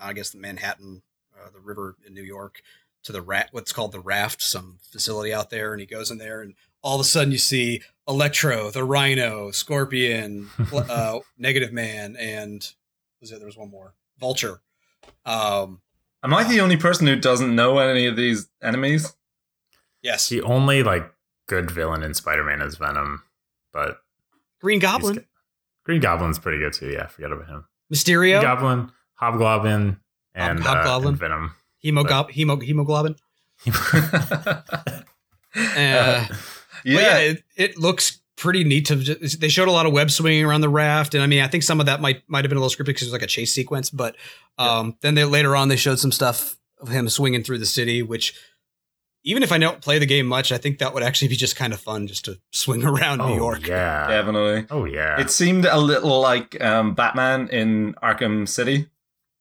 I 0.01 0.13
guess 0.13 0.31
the 0.31 0.39
Manhattan, 0.39 1.03
uh, 1.37 1.51
the 1.53 1.61
river 1.61 1.97
in 2.07 2.15
New 2.15 2.23
York, 2.23 2.63
to 3.05 3.13
the 3.13 3.23
rat, 3.23 3.49
what's 3.53 3.73
called 3.73 3.93
the 3.93 4.01
Raft, 4.01 4.43
some 4.43 4.79
facility 4.91 5.33
out 5.33 5.51
there, 5.51 5.73
and 5.73 5.81
he 5.81 5.87
goes 5.87 6.11
in 6.11 6.19
there, 6.19 6.41
and 6.41 6.55
all 6.83 6.95
of 6.97 7.01
a 7.01 7.05
sudden 7.05 7.33
you 7.33 7.39
see 7.39 7.83
Electro, 8.07 8.71
the 8.71 8.85
Rhino, 8.85 9.51
Scorpion, 9.51 10.51
uh, 10.73 11.19
Negative 11.39 11.73
Man, 11.73 12.17
and 12.17 12.73
was 13.21 13.33
it? 13.33 13.39
There 13.39 13.47
was 13.47 13.57
one 13.57 13.71
more, 13.71 13.95
Vulture. 14.19 14.61
Um, 15.25 15.81
Am 16.25 16.33
I 16.33 16.45
the 16.45 16.61
only 16.61 16.77
person 16.77 17.07
who 17.09 17.17
doesn't 17.17 17.55
know 17.55 17.79
any 17.79 18.07
of 18.07 18.17
these 18.17 18.49
enemies? 18.63 19.15
yes, 20.03 20.29
The 20.29 20.43
only 20.43 20.83
like 20.85 21.13
good 21.49 21.71
villain 21.71 22.03
in 22.05 22.15
Spider-Man 22.15 22.61
is 22.63 22.77
Venom, 22.77 23.23
but 23.73 23.99
Green 24.61 24.79
Goblin, 24.79 25.15
good. 25.15 25.27
Green 25.85 26.01
Goblin's 26.01 26.39
pretty 26.39 26.59
good 26.59 26.73
too. 26.73 26.91
Yeah, 26.91 27.05
I 27.05 27.07
forgot 27.09 27.33
about 27.33 27.49
him. 27.49 27.65
Mysterio, 27.93 28.41
Green 28.41 28.43
Goblin, 28.43 28.91
Hobgoblin, 29.15 29.97
and, 30.35 30.61
Hob- 30.61 30.67
uh, 30.77 30.83
Hobgoblin? 30.83 31.09
and 31.09 31.19
Venom. 31.19 31.55
Hemogob, 31.85 32.31
hemo, 32.31 32.63
hemoglobin. 32.63 33.17
Uh, 35.55 35.61
yeah, 35.77 36.27
yeah, 36.85 37.19
it, 37.19 37.45
it 37.57 37.77
looks 37.79 38.21
pretty 38.37 38.65
neat. 38.65 38.87
To 38.87 38.97
just, 38.97 39.39
they 39.39 39.49
showed 39.49 39.69
a 39.69 39.71
lot 39.71 39.85
of 39.85 39.93
web 39.93 40.11
swinging 40.11 40.45
around 40.47 40.63
the 40.63 40.69
raft, 40.71 41.15
and 41.15 41.23
I 41.23 41.27
mean, 41.27 41.43
I 41.43 41.47
think 41.47 41.63
some 41.63 41.79
of 41.79 41.85
that 41.87 42.01
might 42.01 42.23
might 42.27 42.43
have 42.45 42.49
been 42.49 42.57
a 42.57 42.61
little 42.61 42.75
scripted 42.75 42.87
because 42.87 43.03
it 43.03 43.07
was 43.09 43.13
like 43.13 43.23
a 43.23 43.27
chase 43.27 43.53
sequence. 43.53 43.91
But 43.91 44.17
um, 44.57 44.97
then 45.03 45.15
they 45.15 45.25
later 45.25 45.55
on 45.55 45.69
they 45.69 45.77
showed 45.77 45.99
some 45.99 46.11
stuff 46.11 46.57
of 46.81 46.89
him 46.89 47.07
swinging 47.09 47.43
through 47.43 47.59
the 47.59 47.67
city, 47.67 48.03
which 48.03 48.35
even 49.25 49.43
if 49.43 49.53
I 49.53 49.59
don't 49.59 49.81
play 49.81 49.99
the 49.99 50.07
game 50.07 50.27
much, 50.27 50.51
I 50.53 50.59
think 50.59 50.79
that 50.79 50.95
would 50.95 51.03
actually 51.03 51.29
be 51.29 51.37
just 51.37 51.55
kind 51.57 51.73
of 51.73 51.81
fun 51.81 52.07
just 52.07 52.25
to 52.27 52.39
swing 52.51 52.85
around 52.93 53.21
oh, 53.21 53.29
New 53.29 53.37
York. 53.37 53.67
Yeah. 53.67 54.09
definitely. 54.09 54.67
Oh 54.71 54.85
yeah. 54.85 55.21
It 55.21 55.31
seemed 55.31 55.65
a 55.65 55.79
little 55.79 56.21
like 56.21 56.61
um, 56.63 56.95
Batman 56.95 57.49
in 57.49 57.95
Arkham 58.03 58.49
City, 58.49 58.89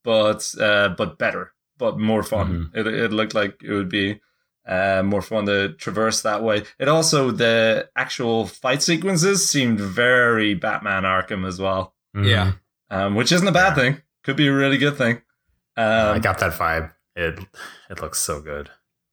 but 0.04 0.54
uh, 0.60 0.90
but 0.90 1.18
better, 1.18 1.54
but 1.78 2.00
more 2.00 2.24
fun. 2.24 2.72
It, 2.74 2.88
it 2.88 3.12
looked 3.12 3.34
like 3.34 3.60
it 3.64 3.72
would 3.74 3.90
be 3.90 4.20
uh, 4.68 5.02
more 5.04 5.22
fun 5.24 5.46
to 5.48 5.74
traverse 5.74 6.22
that 6.22 6.44
way. 6.44 6.64
It 6.80 6.88
also 6.88 7.32
the 7.32 7.90
actual 7.96 8.46
fight 8.46 8.82
sequences 8.84 9.50
seemed 9.50 9.80
very 9.80 10.54
Batman 10.54 11.04
Arkham 11.04 11.48
as 11.48 11.60
well, 11.60 11.96
Mhm. 12.16 12.28
Yeah. 12.28 12.52
um, 12.92 13.16
which 13.16 13.32
isn't 13.32 13.48
a 13.48 13.52
bad 13.52 13.76
Yeah. 13.78 13.84
thing. 13.84 14.02
Could 14.24 14.36
be 14.38 14.48
a 14.48 14.54
really 14.54 14.78
good 14.78 14.98
thing. 14.98 15.22
I 15.76 16.12
Um, 16.12 16.22
got 16.22 16.38
that 16.40 16.54
vibe. 16.54 16.92
It 17.16 17.40
it 17.90 18.02
looks 18.02 18.20
so 18.20 18.40
good. 18.42 18.70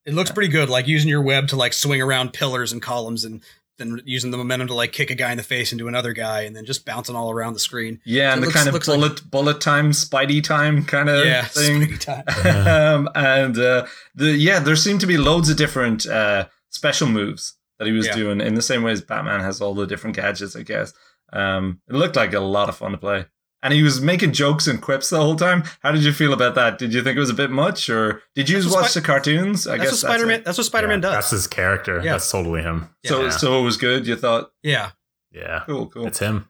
It 0.08 0.14
looks 0.14 0.30
pretty 0.32 0.50
good, 0.50 0.68
like 0.70 0.88
using 0.88 1.08
your 1.08 1.22
web 1.22 1.48
to 1.48 1.56
like 1.56 1.72
swing 1.72 2.00
around 2.02 2.32
pillars 2.32 2.72
and 2.72 2.80
columns, 2.82 3.24
and 3.24 3.42
then 3.76 4.00
using 4.04 4.30
the 4.32 4.36
momentum 4.36 4.66
to 4.68 4.74
like 4.74 4.90
kick 4.92 5.10
a 5.10 5.14
guy 5.14 5.30
in 5.30 5.36
the 5.36 5.42
face 5.44 5.70
into 5.72 5.86
another 5.86 6.12
guy, 6.12 6.40
and 6.42 6.56
then 6.56 6.64
just 6.64 6.84
bouncing 6.84 7.14
all 7.14 7.30
around 7.30 7.52
the 7.52 7.60
screen. 7.60 8.00
yeah, 8.04 8.32
and 8.32 8.42
the 8.42 8.46
looks- 8.46 8.56
kind 8.56 8.68
of 8.68 8.74
looks 8.74 8.88
like- 8.88 8.98
bullet 8.98 9.30
bullet 9.30 9.60
time, 9.60 9.92
Spidey 9.92 10.42
time 10.42 10.84
kind 10.84 11.08
of 11.08 11.24
yeah, 11.26 11.44
thing. 11.44 11.96
Time. 11.98 12.24
um, 12.66 13.08
and 13.14 13.56
uh, 13.58 13.86
the 14.14 14.30
yeah, 14.32 14.58
there 14.58 14.74
seem 14.76 14.98
to 14.98 15.06
be 15.06 15.16
loads 15.18 15.48
of 15.50 15.56
different 15.56 16.06
uh, 16.06 16.46
special 16.70 17.06
moves 17.08 17.54
that 17.78 17.86
he 17.86 17.92
was 17.92 18.06
Yeah. 18.06 18.16
doing 18.16 18.40
in 18.40 18.54
the 18.56 18.62
same 18.62 18.82
way 18.82 18.90
as 18.92 19.00
Batman 19.02 19.40
has 19.40 19.60
all 19.60 19.74
the 19.74 19.86
different 19.86 20.16
gadgets. 20.16 20.56
I 20.56 20.62
guess 20.62 20.92
um, 21.32 21.80
it 21.88 21.94
looked 21.94 22.16
like 22.16 22.32
a 22.32 22.40
lot 22.40 22.68
of 22.68 22.76
fun 22.76 22.90
to 22.92 22.98
play, 22.98 23.26
and 23.62 23.72
he 23.74 23.82
was 23.82 24.00
making 24.00 24.32
jokes 24.32 24.66
and 24.66 24.80
quips 24.80 25.10
the 25.10 25.18
whole 25.18 25.36
time. 25.36 25.64
How 25.82 25.90
did 25.92 26.04
you 26.04 26.12
feel 26.12 26.32
about 26.32 26.54
that? 26.54 26.78
Did 26.78 26.92
you 26.94 27.02
think 27.02 27.16
it 27.16 27.20
was 27.20 27.30
a 27.30 27.34
bit 27.34 27.50
much, 27.50 27.90
or 27.90 28.22
did 28.34 28.48
you 28.48 28.60
just 28.60 28.74
watch 28.74 28.90
Spi- 28.90 29.00
the 29.00 29.06
cartoons? 29.06 29.66
I 29.66 29.78
That's 29.78 29.90
guess 29.90 30.02
what 30.04 30.10
Spider 30.10 30.26
Man. 30.26 30.40
it. 30.40 30.44
That's 30.44 30.58
what 30.58 30.64
Spider 30.64 30.88
Man 30.88 30.98
Yeah, 30.98 31.02
does. 31.08 31.14
That's 31.14 31.30
his 31.30 31.46
character. 31.46 31.96
Yeah. 31.96 32.12
That's 32.12 32.30
totally 32.30 32.62
him. 32.62 32.88
So 33.04 33.24
yeah. 33.24 33.30
so 33.30 33.60
it 33.60 33.64
was 33.64 33.76
good. 33.76 34.06
You 34.06 34.16
thought 34.16 34.50
yeah. 34.62 34.90
yeah. 35.32 35.62
cool, 35.66 35.86
cool. 35.88 36.06
It's 36.06 36.18
him. 36.20 36.48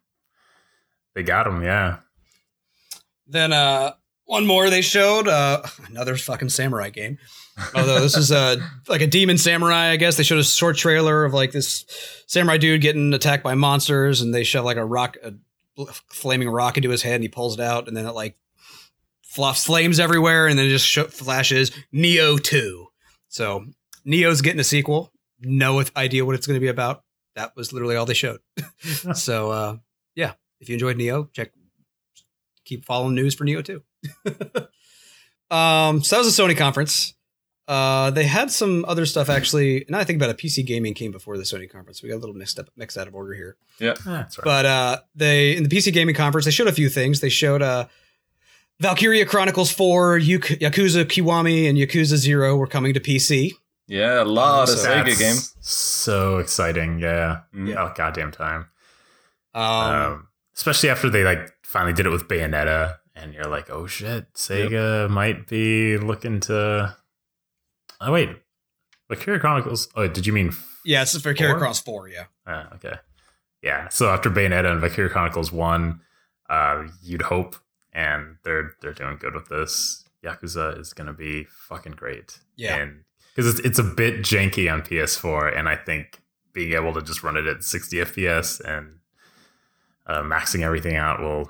They 1.15 1.23
got 1.23 1.47
him. 1.47 1.63
Yeah. 1.63 1.99
Then 3.27 3.53
uh 3.53 3.93
one 4.25 4.47
more 4.47 4.69
they 4.71 4.83
showed 4.83 5.29
uh 5.29 5.63
another 5.89 6.17
fucking 6.17 6.51
samurai 6.51 6.91
game. 6.91 7.19
Although 7.75 8.01
this 8.01 8.17
is 8.17 8.31
uh 8.31 8.57
like 8.87 9.01
a 9.01 9.07
demon 9.07 9.39
samurai, 9.39 9.89
I 9.91 9.97
guess. 9.97 10.17
They 10.17 10.23
showed 10.23 10.39
a 10.39 10.45
short 10.45 10.77
trailer 10.77 11.25
of 11.25 11.35
like 11.35 11.53
this 11.53 11.85
samurai 12.27 12.59
dude 12.59 12.81
getting 12.83 13.13
attacked 13.15 13.43
by 13.43 13.55
monsters 13.55 14.21
and 14.21 14.35
they 14.35 14.45
shove 14.45 14.65
like 14.65 14.77
a 14.77 14.85
rock 14.85 15.17
a 15.25 15.33
flaming 15.87 16.49
rock 16.49 16.77
into 16.77 16.91
his 16.91 17.03
head 17.03 17.15
and 17.15 17.23
he 17.23 17.29
pulls 17.29 17.55
it 17.59 17.61
out 17.61 17.89
and 17.89 17.97
then 17.97 18.07
it 18.07 18.13
like 18.13 18.37
flops 19.23 19.65
flames 19.65 20.01
everywhere 20.01 20.47
and 20.47 20.59
then 20.59 20.67
it 20.67 20.71
just 20.71 20.87
sh- 20.87 20.99
flashes 21.11 21.71
Nioh 21.93 22.43
2. 22.43 22.87
So 23.29 23.65
Nioh's 24.07 24.43
getting 24.43 24.61
a 24.61 24.65
sequel. 24.65 25.13
No 25.41 25.83
idea 25.97 26.25
what 26.25 26.35
it's 26.35 26.47
going 26.47 26.57
to 26.57 26.65
be 26.65 26.69
about. 26.69 27.05
That 27.35 27.55
was 27.57 27.73
literally 27.73 27.97
all 27.97 28.07
they 28.07 28.15
showed. 28.15 28.41
so 29.15 29.51
uh 29.51 29.77
yeah, 30.15 30.33
if 30.61 30.69
you 30.69 30.75
enjoyed 30.75 30.97
Nioh, 30.97 31.33
check 31.33 31.53
keep 32.65 32.85
following 32.85 33.15
news 33.15 33.35
for 33.35 33.45
Nioh 33.45 33.65
2. 33.65 33.83
um, 35.57 36.03
so 36.03 36.17
that 36.17 36.25
was 36.25 36.39
a 36.39 36.43
Sony 36.43 36.57
conference. 36.57 37.15
Uh, 37.69 38.11
they 38.11 38.25
had 38.25 38.51
some 38.51 38.85
other 38.89 39.05
stuff 39.05 39.29
actually. 39.29 39.85
Now 39.91 39.99
I 39.99 40.05
think 40.05 40.17
about 40.17 40.31
it, 40.31 40.39
PC 40.39 40.65
gaming 40.67 40.95
came 40.95 41.13
before 41.13 41.37
the 41.37 41.45
Sony 41.45 41.71
conference. 41.71 42.03
We 42.03 42.09
got 42.09 42.17
a 42.17 42.19
little 42.25 42.35
mixed 42.35 42.59
up, 42.59 42.71
mixed 42.77 42.97
out 42.97 43.07
of 43.07 43.15
order 43.15 43.35
here. 43.35 43.57
Yeah, 43.79 43.93
That's 44.07 44.39
right. 44.39 44.45
But 44.45 44.65
uh, 44.67 44.99
they 45.15 45.55
in 45.55 45.65
the 45.65 45.69
PC 45.69 45.93
gaming 45.93 46.15
conference 46.15 46.47
they 46.47 46.51
showed 46.51 46.69
a 46.69 46.73
few 46.73 46.89
things. 46.89 47.21
They 47.21 47.29
showed 47.29 47.61
uh, 47.61 47.87
Valkyria 48.81 49.27
Chronicles 49.27 49.71
Four, 49.71 50.17
Yak- 50.17 50.61
Yakuza 50.61 51.05
Kiwami, 51.05 51.69
and 51.69 51.77
Yakuza 51.77 52.17
Zero 52.17 52.57
were 52.57 52.67
coming 52.67 52.95
to 52.95 53.01
PC. 53.01 53.53
Yeah, 53.87 54.23
a 54.23 54.25
lot 54.25 54.63
of 54.63 54.69
So 54.71 54.89
Sega 54.89 55.05
That's 55.05 55.19
games. 55.19 55.55
So 55.61 56.39
exciting. 56.39 57.01
Yeah. 57.01 57.41
Mm. 57.55 57.77
Oh, 57.77 57.93
goddamn 57.95 58.33
time. 58.33 58.67
Um, 59.55 59.63
Um, 59.65 60.29
especially 60.57 60.89
after 60.91 61.11
they 61.11 61.25
like 61.25 61.53
finally 61.63 61.93
did 61.93 62.07
it 62.07 62.11
with 62.11 62.29
Bayonetta, 62.29 62.97
and 63.15 63.35
you're 63.35 63.45
like, 63.45 63.69
oh 63.71 63.87
shit, 63.87 64.33
Sega 64.35 65.11
might 65.11 65.47
be 65.49 65.99
looking 65.99 66.41
to. 66.41 66.97
Oh 68.01 68.13
wait, 68.13 68.31
Valkyria 69.09 69.41
Chronicles. 69.41 69.89
Oh, 69.97 70.07
did 70.09 70.27
you 70.27 70.33
mean? 70.33 70.53
yeah, 70.85 71.03
it's 71.03 71.13
for 71.13 71.19
Valkyria 71.21 71.53
Four? 71.53 71.59
Chronicles 71.59 71.81
Four. 71.81 72.09
Yeah, 72.09 72.25
Ah, 72.47 72.69
okay, 72.75 72.95
yeah. 73.63 73.89
So 73.89 74.09
after 74.11 74.31
Bayonetta 74.31 74.71
and 74.71 74.81
Valkyria 74.81 75.11
Chronicles 75.11 75.51
One, 75.53 76.01
uh, 76.49 76.85
you'd 77.03 77.23
hope, 77.23 77.57
and 77.93 78.37
they're 78.45 78.73
they're 78.81 78.93
doing 78.93 79.17
good 79.19 79.35
with 79.35 79.49
this. 79.49 80.05
Yakuza 80.25 80.79
is 80.81 80.93
gonna 80.93 81.13
be 81.13 81.45
fucking 81.45 81.93
great. 81.93 82.39
Yeah. 82.57 82.77
and 82.77 83.05
because 83.35 83.55
it's 83.59 83.61
it's 83.67 83.79
a 83.79 83.85
bit 83.85 84.21
janky 84.23 84.73
on 84.73 84.83
PS4, 84.83 85.57
and 85.57 85.69
I 85.69 85.77
think 85.77 86.21
being 86.53 86.73
able 86.73 86.93
to 86.95 87.03
just 87.03 87.23
run 87.23 87.37
it 87.37 87.47
at 87.47 87.63
60 87.63 87.97
FPS 87.99 88.61
and 88.65 88.99
uh, 90.09 90.23
maxing 90.23 90.63
everything 90.63 90.97
out 90.97 91.21
will 91.21 91.49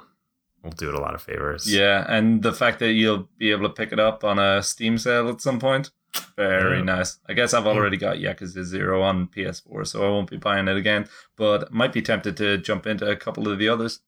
will 0.62 0.72
do 0.72 0.88
it 0.88 0.94
a 0.94 1.00
lot 1.00 1.14
of 1.14 1.22
favors. 1.22 1.72
Yeah, 1.72 2.04
and 2.08 2.42
the 2.42 2.52
fact 2.52 2.78
that 2.80 2.92
you'll 2.92 3.28
be 3.38 3.52
able 3.52 3.68
to 3.68 3.72
pick 3.74 3.92
it 3.92 3.98
up 4.00 4.22
on 4.24 4.38
a 4.38 4.62
Steam 4.62 4.98
sale 4.98 5.28
at 5.30 5.40
some 5.40 5.58
point, 5.60 5.90
very 6.36 6.78
Yeah. 6.78 6.84
nice. 6.84 7.18
I 7.28 7.32
guess 7.34 7.52
I've 7.54 7.66
already 7.66 7.96
got 7.96 8.16
Yakuza 8.18 8.64
Zero 8.64 9.02
on 9.02 9.26
PS4, 9.28 9.86
so 9.86 10.04
I 10.06 10.08
won't 10.10 10.30
be 10.30 10.36
buying 10.36 10.68
it 10.68 10.76
again. 10.76 11.08
But 11.36 11.72
might 11.72 11.92
be 11.92 12.02
tempted 12.02 12.36
to 12.38 12.58
jump 12.58 12.86
into 12.86 13.08
a 13.10 13.16
couple 13.16 13.48
of 13.48 13.58
the 13.58 13.68
others. 13.68 14.00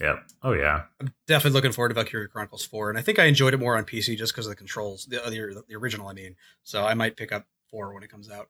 yeah. 0.00 0.16
Oh 0.42 0.52
yeah. 0.52 0.84
I'm 1.00 1.14
definitely 1.26 1.54
looking 1.56 1.72
forward 1.72 1.90
to 1.90 1.94
Valkyria 1.94 2.28
Chronicles 2.28 2.64
Four, 2.64 2.90
and 2.90 2.98
I 2.98 3.02
think 3.02 3.18
I 3.18 3.24
enjoyed 3.26 3.54
it 3.54 3.60
more 3.60 3.76
on 3.76 3.84
PC 3.84 4.16
just 4.16 4.32
because 4.32 4.46
of 4.46 4.50
the 4.50 4.56
controls, 4.56 5.06
the, 5.06 5.18
the 5.30 5.64
the 5.68 5.74
original, 5.76 6.08
I 6.08 6.12
mean. 6.14 6.34
So 6.64 6.84
I 6.84 6.94
might 6.94 7.16
pick 7.16 7.30
up 7.32 7.46
Four 7.70 7.94
when 7.94 8.02
it 8.02 8.10
comes 8.10 8.28
out. 8.30 8.48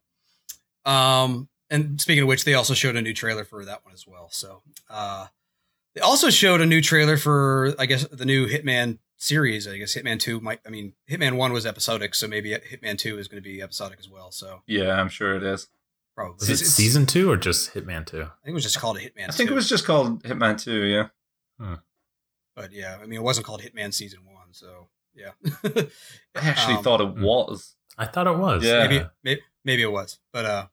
Um, 0.91 1.49
and 1.70 2.01
speaking 2.01 2.22
of 2.22 2.29
which, 2.29 2.45
they 2.45 2.55
also 2.55 2.75
showed 2.75 2.97
a 2.97 3.03
new 3.03 3.14
trailer 3.14 3.45
for 3.45 3.64
that 3.64 3.85
one 3.85 3.95
as 3.95 4.07
well. 4.07 4.29
So, 4.31 4.62
uh, 4.91 5.27
they 5.95 6.01
also 6.01 6.29
showed 6.31 6.61
a 6.61 6.66
new 6.66 6.81
trailer 6.83 7.16
for, 7.16 7.75
I 7.79 7.87
guess, 7.87 8.07
the 8.09 8.25
new 8.27 8.47
Hitman 8.49 8.99
series. 9.25 9.66
I 9.66 9.79
guess 9.79 9.95
Hitman 9.97 10.20
Two 10.20 10.41
might. 10.41 10.61
I 10.66 10.70
mean, 10.70 10.93
Hitman 11.11 11.37
One 11.37 11.53
was 11.53 11.66
episodic, 11.66 12.14
so 12.14 12.29
maybe 12.29 12.51
Hitman 12.51 12.99
Two 12.99 13.18
is 13.18 13.27
going 13.29 13.43
to 13.43 13.49
be 13.49 13.61
episodic 13.62 13.99
as 13.99 14.09
well. 14.09 14.31
So 14.31 14.62
Yeah, 14.66 15.01
I'm 15.01 15.09
sure 15.09 15.35
it 15.37 15.43
is. 15.43 15.68
probably 16.14 16.37
Is 16.37 16.49
it 16.49 16.53
It's- 16.53 16.61
it's- 16.62 16.75
season 16.75 17.07
two 17.07 17.31
or 17.31 17.37
just 17.37 17.75
Hitman 17.75 18.07
two? 18.07 18.22
I 18.22 18.27
think 18.45 18.49
it 18.49 18.55
was 18.55 18.62
just 18.62 18.79
called 18.79 18.97
a 18.99 19.01
Hitman. 19.01 19.29
I 19.29 19.33
think 19.33 19.49
2, 19.49 19.53
it 19.53 19.57
was 19.57 19.68
just 19.68 19.85
called 19.85 20.22
Hitman 20.22 20.62
2, 20.62 20.83
yeah. 20.85 21.09
but 22.55 22.72
yeah, 22.72 22.99
I 23.03 23.07
mean, 23.07 23.18
it 23.18 23.22
wasn't 23.22 23.47
called 23.47 23.62
Hitman 23.62 23.93
Season 23.93 24.20
One. 24.25 24.53
So 24.53 24.89
yeah, 25.14 25.31
I 25.64 25.89
actually 26.49 26.77
Um, 26.77 26.83
thought 26.85 27.01
it 27.01 27.09
hmm. 27.09 27.22
was. 27.22 27.75
I 27.99 28.07
thought 28.07 28.27
it 28.27 28.37
was. 28.39 28.64
Yeah. 28.64 28.87
maybe, 28.87 29.05
maybe 29.22 29.41
maybe 29.64 29.83
it 29.83 29.91
was, 29.93 30.18
but 30.33 30.45
uh, 30.45 30.66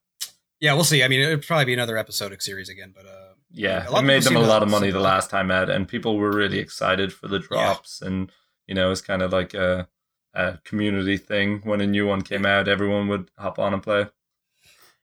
yeah, 0.59 0.73
we'll 0.73 0.83
see. 0.83 1.03
I 1.03 1.07
mean, 1.07 1.21
it'd 1.21 1.45
probably 1.45 1.65
be 1.65 1.73
another 1.73 1.97
episodic 1.97 2.41
series 2.41 2.69
again, 2.69 2.93
but 2.95 3.05
uh, 3.05 3.33
Yeah, 3.51 3.87
A 3.89 3.99
it 3.99 4.03
made 4.03 4.23
them 4.23 4.35
a 4.35 4.39
lot 4.41 4.61
of 4.63 4.69
money 4.69 4.91
the 4.91 4.99
last 4.99 5.29
time 5.29 5.49
out, 5.51 5.69
and 5.69 5.87
people 5.87 6.17
were 6.17 6.31
really 6.31 6.59
excited 6.59 7.11
for 7.13 7.27
the 7.27 7.39
drops. 7.39 8.01
And 8.01 8.31
you 8.67 8.75
know, 8.75 8.91
it's 8.91 9.01
kind 9.01 9.21
of 9.21 9.31
like 9.31 9.53
a, 9.53 9.87
a 10.33 10.57
community 10.63 11.17
thing. 11.17 11.61
When 11.63 11.81
a 11.81 11.87
new 11.87 12.07
one 12.07 12.21
came 12.21 12.45
out, 12.45 12.67
everyone 12.67 13.07
would 13.09 13.31
hop 13.37 13.59
on 13.59 13.73
and 13.73 13.83
play. 13.83 14.07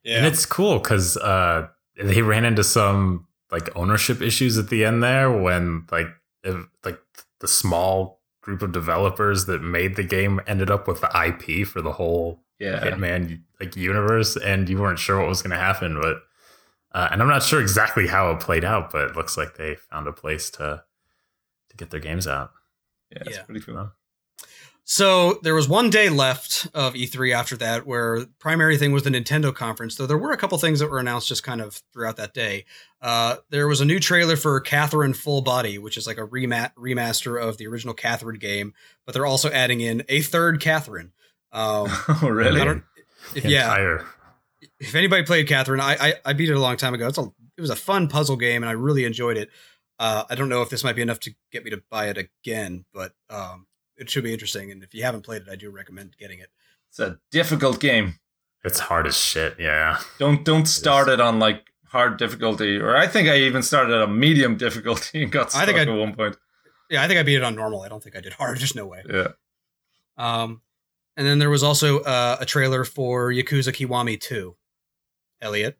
yeah, 0.02 0.18
And 0.18 0.26
it's 0.26 0.46
cool 0.46 0.78
because 0.78 1.16
uh, 1.16 1.68
they 2.00 2.22
ran 2.22 2.44
into 2.44 2.64
some 2.64 3.26
like 3.50 3.74
ownership 3.76 4.20
issues 4.20 4.58
at 4.58 4.68
the 4.68 4.84
end 4.84 5.02
there 5.02 5.30
when 5.30 5.86
like 5.90 6.08
if, 6.42 6.66
like 6.84 7.00
the 7.40 7.48
small 7.48 8.20
group 8.42 8.62
of 8.62 8.72
developers 8.72 9.46
that 9.46 9.62
made 9.62 9.96
the 9.96 10.02
game 10.02 10.40
ended 10.46 10.70
up 10.70 10.86
with 10.88 11.00
the 11.00 11.10
IP 11.26 11.66
for 11.66 11.82
the 11.82 11.92
whole 11.92 12.42
Yeah, 12.58 12.80
Hitman 12.80 13.42
like 13.60 13.76
universe, 13.76 14.36
and 14.36 14.68
you 14.68 14.78
weren't 14.78 14.98
sure 14.98 15.18
what 15.18 15.28
was 15.28 15.42
going 15.42 15.50
to 15.50 15.56
happen. 15.56 16.00
But 16.00 16.22
uh, 16.92 17.08
and 17.10 17.20
I'm 17.20 17.28
not 17.28 17.42
sure 17.42 17.60
exactly 17.60 18.06
how 18.06 18.30
it 18.32 18.40
played 18.40 18.64
out, 18.64 18.90
but 18.90 19.10
it 19.10 19.16
looks 19.16 19.36
like 19.36 19.56
they 19.56 19.74
found 19.74 20.06
a 20.06 20.12
place 20.12 20.50
to 20.52 20.84
to 21.70 21.76
get 21.76 21.90
their 21.90 22.00
games 22.00 22.26
out. 22.26 22.52
Yeah, 23.10 23.22
it's 23.26 23.36
Yeah. 23.36 23.42
pretty 23.44 23.60
cool. 23.60 23.92
So 24.90 25.38
there 25.42 25.54
was 25.54 25.68
one 25.68 25.90
day 25.90 26.08
left 26.08 26.66
of 26.72 26.94
E3 26.94 27.34
after 27.34 27.56
that, 27.58 27.86
where 27.86 28.24
primary 28.38 28.78
thing 28.78 28.90
was 28.90 29.02
the 29.02 29.10
Nintendo 29.10 29.54
conference. 29.54 29.96
Though 29.96 30.06
there 30.06 30.16
were 30.16 30.32
a 30.32 30.36
couple 30.38 30.56
things 30.56 30.78
that 30.80 30.88
were 30.90 30.98
announced 30.98 31.28
just 31.28 31.42
kind 31.42 31.60
of 31.60 31.82
throughout 31.92 32.16
that 32.16 32.32
day. 32.32 32.64
Uh, 33.02 33.36
there 33.50 33.68
was 33.68 33.82
a 33.82 33.84
new 33.84 34.00
trailer 34.00 34.34
for 34.34 34.58
Catherine 34.60 35.12
Full 35.12 35.42
Body, 35.42 35.76
which 35.76 35.98
is 35.98 36.06
like 36.06 36.16
a 36.16 36.24
rema- 36.24 36.72
remaster 36.78 37.38
of 37.40 37.58
the 37.58 37.66
original 37.66 37.92
Catherine 37.92 38.38
game, 38.38 38.72
but 39.04 39.12
they're 39.12 39.26
also 39.26 39.50
adding 39.50 39.82
in 39.82 40.04
a 40.08 40.22
third 40.22 40.58
Catherine. 40.58 41.12
Um, 41.52 41.88
oh, 42.22 42.28
really? 42.30 42.60
I 42.60 42.64
don't- 42.64 42.84
if, 43.34 43.44
yeah, 43.44 43.98
if 44.80 44.94
anybody 44.94 45.22
played 45.22 45.46
Catherine, 45.48 45.80
I, 45.80 45.96
I 46.00 46.14
I 46.24 46.32
beat 46.32 46.48
it 46.48 46.54
a 46.54 46.60
long 46.60 46.78
time 46.78 46.94
ago. 46.94 47.08
It's 47.08 47.18
a 47.18 47.30
it 47.58 47.60
was 47.60 47.68
a 47.68 47.76
fun 47.76 48.08
puzzle 48.08 48.36
game, 48.36 48.62
and 48.62 48.70
I 48.70 48.72
really 48.72 49.04
enjoyed 49.04 49.36
it. 49.36 49.50
Uh, 49.98 50.24
I 50.30 50.34
don't 50.34 50.48
know 50.48 50.62
if 50.62 50.70
this 50.70 50.84
might 50.84 50.96
be 50.96 51.02
enough 51.02 51.20
to 51.20 51.34
get 51.50 51.64
me 51.64 51.70
to 51.70 51.82
buy 51.90 52.08
it 52.08 52.18
again, 52.18 52.84
but 52.94 53.12
um, 53.30 53.66
it 53.96 54.08
should 54.08 54.24
be 54.24 54.32
interesting. 54.32 54.70
And 54.70 54.82
if 54.82 54.94
you 54.94 55.02
haven't 55.02 55.22
played 55.22 55.42
it, 55.42 55.48
I 55.50 55.56
do 55.56 55.70
recommend 55.70 56.16
getting 56.18 56.38
it. 56.38 56.48
It's 56.88 57.00
a 57.00 57.18
difficult 57.30 57.80
game. 57.80 58.14
it's 58.64 58.78
hard 58.78 59.06
as 59.06 59.16
shit. 59.16 59.56
Yeah. 59.58 59.98
Don't 60.18 60.44
don't 60.44 60.66
start 60.66 61.08
it 61.08 61.20
on 61.20 61.38
like 61.38 61.64
hard 61.86 62.16
difficulty, 62.18 62.76
or 62.76 62.96
I 62.96 63.06
think 63.06 63.28
I 63.28 63.36
even 63.38 63.62
started 63.62 63.94
at 63.94 64.02
a 64.02 64.06
medium 64.06 64.56
difficulty 64.56 65.22
and 65.22 65.32
got 65.32 65.50
stuck 65.50 65.62
I 65.62 65.66
think 65.66 65.78
at 65.78 65.88
I- 65.88 65.92
one 65.96 66.14
point. 66.14 66.36
Yeah, 66.90 67.02
I 67.02 67.08
think 67.08 67.20
I 67.20 67.22
beat 67.22 67.36
it 67.36 67.42
on 67.44 67.54
normal. 67.54 67.82
I 67.82 67.88
don't 67.88 68.02
think 68.02 68.16
I 68.16 68.20
did 68.20 68.32
hard. 68.34 68.58
There's 68.60 68.74
no 68.74 68.86
way. 68.86 69.02
Yeah, 69.10 69.28
Um, 70.16 70.62
and 71.18 71.26
then 71.26 71.38
there 71.38 71.50
was 71.50 71.62
also 71.62 71.98
uh, 72.00 72.36
a 72.40 72.46
trailer 72.46 72.84
for 72.84 73.30
Yakuza 73.30 73.72
Kiwami 73.74 74.18
2. 74.18 74.56
Elliot. 75.42 75.76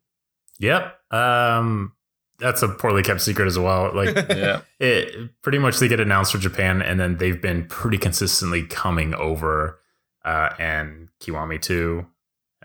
Yep. 0.58 0.98
Um, 1.12 1.92
that's 2.38 2.62
a 2.62 2.68
poorly 2.68 3.02
kept 3.02 3.20
secret 3.20 3.46
as 3.46 3.58
well. 3.58 3.92
Like 3.94 4.14
yeah. 4.30 4.60
it 4.78 5.30
pretty 5.42 5.58
much 5.58 5.78
they 5.78 5.88
get 5.88 6.00
announced 6.00 6.32
for 6.32 6.38
Japan 6.38 6.80
and 6.82 6.98
then 7.00 7.16
they've 7.18 7.40
been 7.40 7.66
pretty 7.66 7.98
consistently 7.98 8.64
coming 8.64 9.14
over 9.14 9.80
uh 10.24 10.50
and 10.58 11.08
Kiwami 11.20 11.60
2 11.60 12.06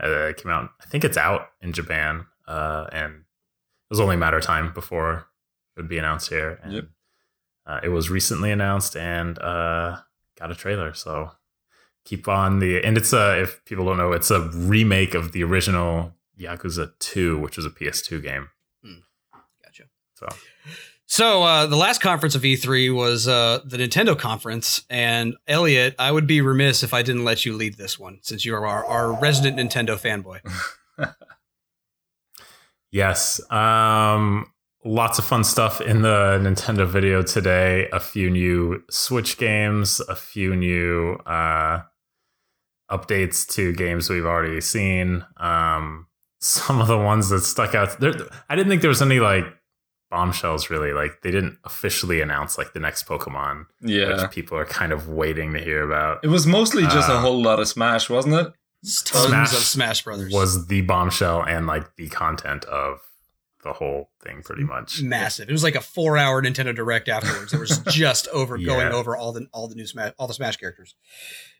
uh 0.01 0.33
came 0.37 0.51
out 0.51 0.69
I 0.81 0.85
think 0.85 1.03
it's 1.03 1.17
out 1.17 1.47
in 1.61 1.73
Japan 1.73 2.25
uh 2.47 2.87
and 2.91 3.13
it 3.13 3.89
was 3.89 3.99
only 3.99 4.15
a 4.15 4.19
matter 4.19 4.37
of 4.37 4.43
time 4.43 4.73
before 4.73 5.27
it 5.75 5.79
would 5.81 5.89
be 5.89 5.97
announced 5.97 6.29
here 6.29 6.59
and 6.63 6.73
Yep. 6.73 6.85
uh, 7.65 7.79
it 7.83 7.89
was 7.89 8.09
recently 8.09 8.51
announced 8.51 8.95
and 8.95 9.37
uh 9.39 9.97
got 10.39 10.51
a 10.51 10.55
trailer 10.55 10.93
so 10.93 11.31
keep 12.05 12.27
on 12.27 12.59
the 12.59 12.83
and 12.83 12.97
it's 12.97 13.13
a 13.13 13.41
if 13.41 13.63
people 13.65 13.85
don't 13.85 13.97
know 13.97 14.11
it's 14.11 14.29
a 14.31 14.49
remake 14.49 15.13
of 15.15 15.31
the 15.31 15.43
original 15.43 16.13
Yakuza 16.39 16.91
2 16.99 17.37
which 17.39 17.55
was 17.57 17.65
a 17.65 17.69
PS2 17.69 18.21
game. 18.21 18.49
So 20.29 20.37
So 21.05 21.43
uh, 21.43 21.65
the 21.67 21.75
last 21.75 22.01
conference 22.01 22.35
of 22.35 22.41
E3 22.41 22.93
was 22.95 23.27
uh, 23.27 23.59
the 23.65 23.77
Nintendo 23.77 24.17
conference, 24.17 24.83
and 24.89 25.35
Elliot, 25.47 25.95
I 25.99 26.11
would 26.11 26.27
be 26.27 26.41
remiss 26.41 26.81
if 26.83 26.93
I 26.93 27.01
didn't 27.03 27.23
let 27.23 27.45
you 27.45 27.53
lead 27.53 27.77
this 27.77 27.99
one, 27.99 28.19
since 28.21 28.45
you 28.45 28.55
are 28.55 28.65
our, 28.65 28.85
our 28.85 29.19
resident 29.19 29.57
Nintendo 29.57 29.97
fanboy. 29.97 30.39
Yes. 32.93 33.41
Um 33.51 34.45
lots 34.85 35.17
of 35.17 35.25
fun 35.25 35.43
stuff 35.43 35.81
in 35.81 36.03
the 36.03 36.39
Nintendo 36.41 36.85
video 36.87 37.23
today. 37.23 37.89
A 37.91 37.99
few 37.99 38.29
new 38.29 38.83
Switch 38.91 39.37
games, 39.37 39.99
a 40.01 40.15
few 40.15 40.55
new 40.55 41.13
uh 41.25 41.81
updates 42.91 43.47
to 43.55 43.73
games 43.73 44.09
we've 44.11 44.25
already 44.25 44.61
seen. 44.61 45.25
Um 45.37 46.05
some 46.39 46.79
of 46.81 46.87
the 46.87 46.97
ones 46.97 47.29
that 47.29 47.39
stuck 47.39 47.73
out 47.73 47.99
there 47.99 48.13
I 48.47 48.55
didn't 48.55 48.69
think 48.69 48.81
there 48.81 48.89
was 48.89 49.01
any 49.01 49.19
like 49.19 49.45
bombshells 50.13 50.69
really. 50.69 50.93
Like 50.93 51.21
they 51.23 51.31
didn't 51.31 51.57
officially 51.63 52.21
announce 52.21 52.57
like 52.57 52.73
the 52.73 52.79
next 52.79 53.07
Pokemon, 53.07 53.65
Yeah. 53.81 54.21
which 54.21 54.31
people 54.31 54.57
are 54.57 54.65
kind 54.65 54.91
of 54.91 55.07
waiting 55.09 55.53
to 55.53 55.59
hear 55.59 55.81
about. 55.83 56.19
It 56.23 56.27
was 56.29 56.45
mostly 56.45 56.83
just 56.83 57.09
a 57.09 57.13
Uh, 57.13 57.21
whole 57.21 57.41
lot 57.41 57.59
of 57.59 57.67
Smash, 57.67 58.09
wasn't 58.09 58.35
it? 58.35 58.47
Tons 59.05 59.27
Smash 59.29 59.53
of 59.53 59.59
Smash 59.59 60.03
Brothers. 60.03 60.31
Was 60.33 60.67
the 60.67 60.81
bombshell 60.81 61.41
and 61.43 61.65
like 61.67 61.95
the 61.95 62.09
content 62.09 62.65
of 62.65 62.99
the 63.63 63.73
whole 63.73 64.11
thing 64.21 64.41
pretty 64.43 64.63
much. 64.65 65.01
massive. 65.01 65.47
It 65.49 65.53
was 65.53 65.63
like 65.63 65.75
a 65.75 65.81
four-hour 65.81 66.41
Nintendo 66.43 66.75
Direct 66.75 67.07
afterwards. 67.07 67.53
It 67.53 67.59
was 67.59 67.77
just 67.87 68.27
over 68.27 68.57
going 68.57 68.91
over 68.91 69.15
all 69.17 69.31
the 69.31 69.47
all 69.53 69.67
the 69.69 69.75
new 69.75 69.87
Smash 69.87 70.11
all 70.19 70.27
the 70.27 70.33
Smash 70.33 70.57
characters. 70.57 70.95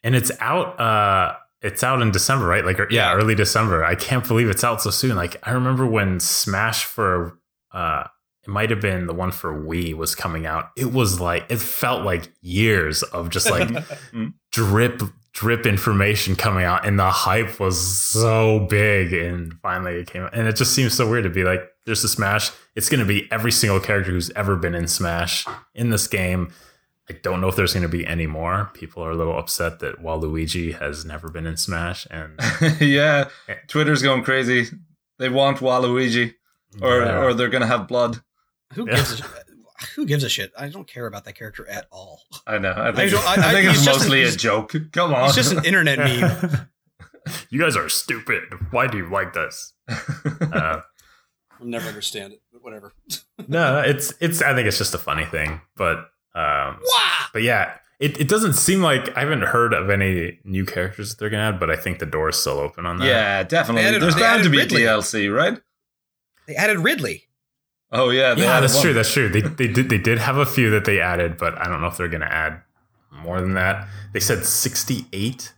and 0.04 0.14
it's 0.16 0.32
out 0.42 0.78
uh 0.80 1.36
it's 1.62 1.82
out 1.82 2.02
in 2.02 2.12
december 2.12 2.46
right 2.46 2.66
like 2.66 2.78
or- 2.78 2.90
yeah, 2.92 3.10
Yeah. 3.12 3.16
early 3.18 3.36
december 3.36 3.86
i 3.86 3.96
can't 3.96 4.28
believe 4.28 4.50
it's 4.50 4.66
out 4.66 4.82
so 4.82 4.90
soon 4.90 5.16
like 5.16 5.38
i 5.48 5.52
remember 5.52 5.86
when 5.86 6.20
smash 6.20 6.84
for 6.84 7.40
uh 7.72 8.04
it 8.44 8.50
might 8.50 8.70
have 8.70 8.82
been 8.82 9.08
the 9.08 9.14
one 9.14 9.32
for 9.32 9.54
Wii 9.54 9.94
was 9.94 10.16
coming 10.16 10.46
out. 10.46 10.72
It 10.78 10.92
was 10.92 11.20
like 11.20 11.46
it 11.50 11.60
felt 11.60 12.04
like 12.04 12.32
years 12.42 13.04
of 13.04 13.30
just 13.30 13.50
like 13.50 13.68
mm. 14.12 14.34
drip 14.52 15.02
drip 15.34 15.66
information 15.66 16.36
coming 16.36 16.64
out 16.64 16.86
and 16.86 17.00
the 17.00 17.10
hype 17.10 17.60
was 17.60 17.80
so 17.98 18.68
big 18.70 19.14
and 19.14 19.56
finally 19.62 19.96
it 19.96 20.08
came 20.08 20.24
out. 20.24 20.34
And 20.34 20.48
it 20.48 20.56
just 20.56 20.74
seems 20.74 20.94
so 20.94 21.10
weird 21.10 21.24
to 21.24 21.30
be 21.30 21.44
like 21.44 21.62
there's 21.86 22.04
a 22.04 22.08
Smash. 22.10 22.52
It's 22.76 22.90
going 22.90 23.00
to 23.00 23.06
be 23.06 23.28
every 23.32 23.52
single 23.52 23.80
character 23.80 24.12
who's 24.12 24.30
ever 24.32 24.56
been 24.56 24.76
in 24.76 24.88
Smash 24.88 25.46
in 25.76 25.90
this 25.90 26.08
game. 26.08 26.54
I 27.10 27.14
don't 27.22 27.42
know 27.42 27.50
if 27.50 27.56
there's 27.56 27.74
going 27.74 27.84
to 27.84 27.90
be 27.90 28.08
any 28.08 28.28
more. 28.28 28.70
People 28.74 29.04
are 29.04 29.12
a 29.12 29.16
little 29.16 29.38
upset 29.38 29.80
that 29.80 30.02
Waluigi 30.02 30.80
has 30.80 31.04
never 31.04 31.30
been 31.30 31.46
in 31.46 31.58
Smash, 31.58 32.08
and 32.10 32.40
yeah, 32.80 33.28
eh. 33.50 33.56
Twitter's 33.68 34.02
going 34.02 34.24
crazy. 34.24 34.68
They 35.20 35.28
want 35.28 35.58
Waluigi, 35.58 36.34
or 36.82 37.02
Yeah. 37.02 37.22
or 37.22 37.34
they're 37.34 37.50
gonna 37.50 37.68
have 37.68 37.90
blood. 37.90 38.22
Who 38.76 38.88
Yeah. 38.88 38.96
gives 38.98 39.20
a 39.20 39.26
who 39.96 40.06
gives 40.06 40.24
a 40.24 40.30
shit? 40.30 40.52
I 40.58 40.70
don't 40.70 40.88
care 40.88 41.08
about 41.08 41.26
that 41.26 41.34
character 41.34 41.68
at 41.68 41.88
all. 41.92 42.22
I 42.48 42.58
know. 42.58 42.74
I 42.76 42.92
think, 42.94 43.12
don't- 43.12 43.26
I, 43.28 43.36
I- 43.36 43.50
I- 43.50 43.52
think 43.54 43.70
it's 43.70 43.84
just 43.84 43.88
a- 43.88 44.00
mostly 44.04 44.24
a 44.24 44.32
joke. 44.32 44.74
Come 44.94 45.14
on. 45.14 45.26
It's 45.26 45.36
just 45.36 45.52
an 45.52 45.66
internet 45.66 46.00
meme. 46.00 46.68
you 47.50 47.60
guys 47.60 47.76
are 47.76 47.90
stupid. 47.90 48.44
Why 48.72 48.88
do 48.88 48.98
you 48.98 49.10
like 49.10 49.34
this? 49.34 49.74
Uh, 50.42 50.82
I'll 51.60 51.66
never 51.68 51.88
understand 51.88 52.34
it, 52.34 52.42
but 52.52 52.64
whatever. 52.64 52.92
no, 53.48 53.80
it's 53.80 54.14
it's. 54.20 54.42
I 54.42 54.54
think 54.54 54.68
it's 54.68 54.78
just 54.78 54.94
a 54.94 54.98
funny 54.98 55.26
thing, 55.26 55.62
but 55.76 55.98
um, 56.36 56.80
Wow. 56.82 57.26
but 57.34 57.42
yeah, 57.42 57.74
it, 58.00 58.20
it 58.20 58.28
doesn't 58.28 58.54
seem 58.54 58.82
like 58.82 59.16
I 59.18 59.22
haven't 59.22 59.42
heard 59.44 59.74
of 59.74 59.90
any 59.90 60.40
new 60.44 60.66
characters 60.66 61.10
that 61.12 61.20
they're 61.20 61.30
gonna 61.30 61.44
add, 61.44 61.60
but 61.60 61.70
I 61.70 61.76
think 61.76 62.00
the 62.00 62.06
door 62.06 62.30
is 62.30 62.38
still 62.38 62.60
open 62.60 62.86
on 62.86 62.98
that. 63.00 63.06
yeah, 63.08 63.44
definitely. 63.44 63.84
Added- 63.84 64.02
There's 64.02 64.16
bound 64.16 64.44
to 64.44 64.50
be 64.50 64.58
Ridley. 64.58 64.82
DLC, 64.82 65.34
right? 65.34 65.60
They 66.48 66.56
added 66.56 66.80
Ridley. 66.80 67.28
Oh 67.94 68.10
yeah, 68.10 68.34
they 68.34 68.42
yeah, 68.42 68.60
that's 68.60 68.74
one. 68.74 68.84
true. 68.84 68.94
That's 68.94 69.12
true. 69.12 69.30
They 69.30 69.42
they 69.42 69.68
did 69.68 69.90
they 69.90 69.98
did 70.00 70.18
have 70.18 70.38
a 70.38 70.46
few 70.46 70.70
that 70.72 70.86
they 70.86 71.00
added, 71.00 71.38
but 71.38 71.58
I 71.58 71.68
don't 71.68 71.80
know 71.80 71.88
if 71.88 71.96
they're 71.98 72.08
gonna 72.08 72.26
add 72.26 72.62
more 73.12 73.40
than 73.40 73.54
that. 73.54 73.88
They 74.14 74.20
said 74.20 74.46
sixty 74.46 75.06
eight 75.14 75.54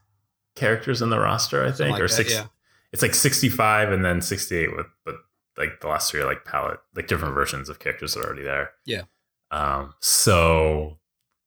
characters 0.55 1.01
in 1.01 1.09
the 1.09 1.19
roster, 1.19 1.65
I 1.65 1.71
think, 1.71 1.91
like 1.93 2.01
or 2.01 2.07
that, 2.07 2.13
six. 2.13 2.33
yeah. 2.33 2.47
It's 2.91 3.01
like 3.01 3.15
sixty 3.15 3.49
five 3.49 3.91
and 3.91 4.03
then 4.03 4.21
sixty 4.21 4.57
eight 4.57 4.75
with, 4.75 4.87
but 5.05 5.15
like 5.57 5.79
the 5.81 5.87
last 5.87 6.11
three 6.11 6.19
are 6.21 6.25
like 6.25 6.43
palette, 6.45 6.79
like 6.95 7.07
different 7.07 7.33
versions 7.33 7.69
of 7.69 7.79
characters 7.79 8.13
that 8.13 8.21
are 8.21 8.25
already 8.25 8.43
there. 8.43 8.71
Yeah. 8.85 9.03
Um. 9.51 9.93
So 10.01 10.99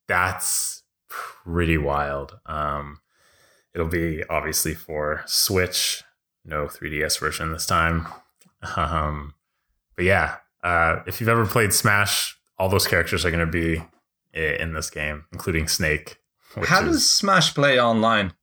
that's 0.07 0.83
pretty 1.07 1.77
wild. 1.77 2.39
Um. 2.47 2.99
It'll 3.75 3.87
be 3.87 4.23
obviously 4.29 4.73
for 4.73 5.21
Switch. 5.27 6.03
no 6.43 6.65
3DS 6.65 7.19
version 7.19 7.51
this 7.51 7.65
time. 7.67 8.07
Um, 8.75 9.35
but 9.95 10.03
yeah, 10.03 10.37
uh, 10.63 10.97
if 11.07 11.19
you've 11.19 11.29
ever 11.29 11.45
played 11.45 11.73
Smash, 11.73 12.37
all 12.57 12.69
those 12.69 12.87
characters 12.87 13.25
are 13.25 13.31
going 13.31 13.45
to 13.45 13.51
be 13.51 13.83
in 14.33 14.73
this 14.73 14.89
game, 14.89 15.25
including 15.31 15.67
Snake. 15.67 16.17
which 16.55 16.69
How 16.69 16.81
is- 16.83 16.91
does 16.91 17.09
Smash 17.11 17.53
play 17.53 17.79
online? 17.79 18.33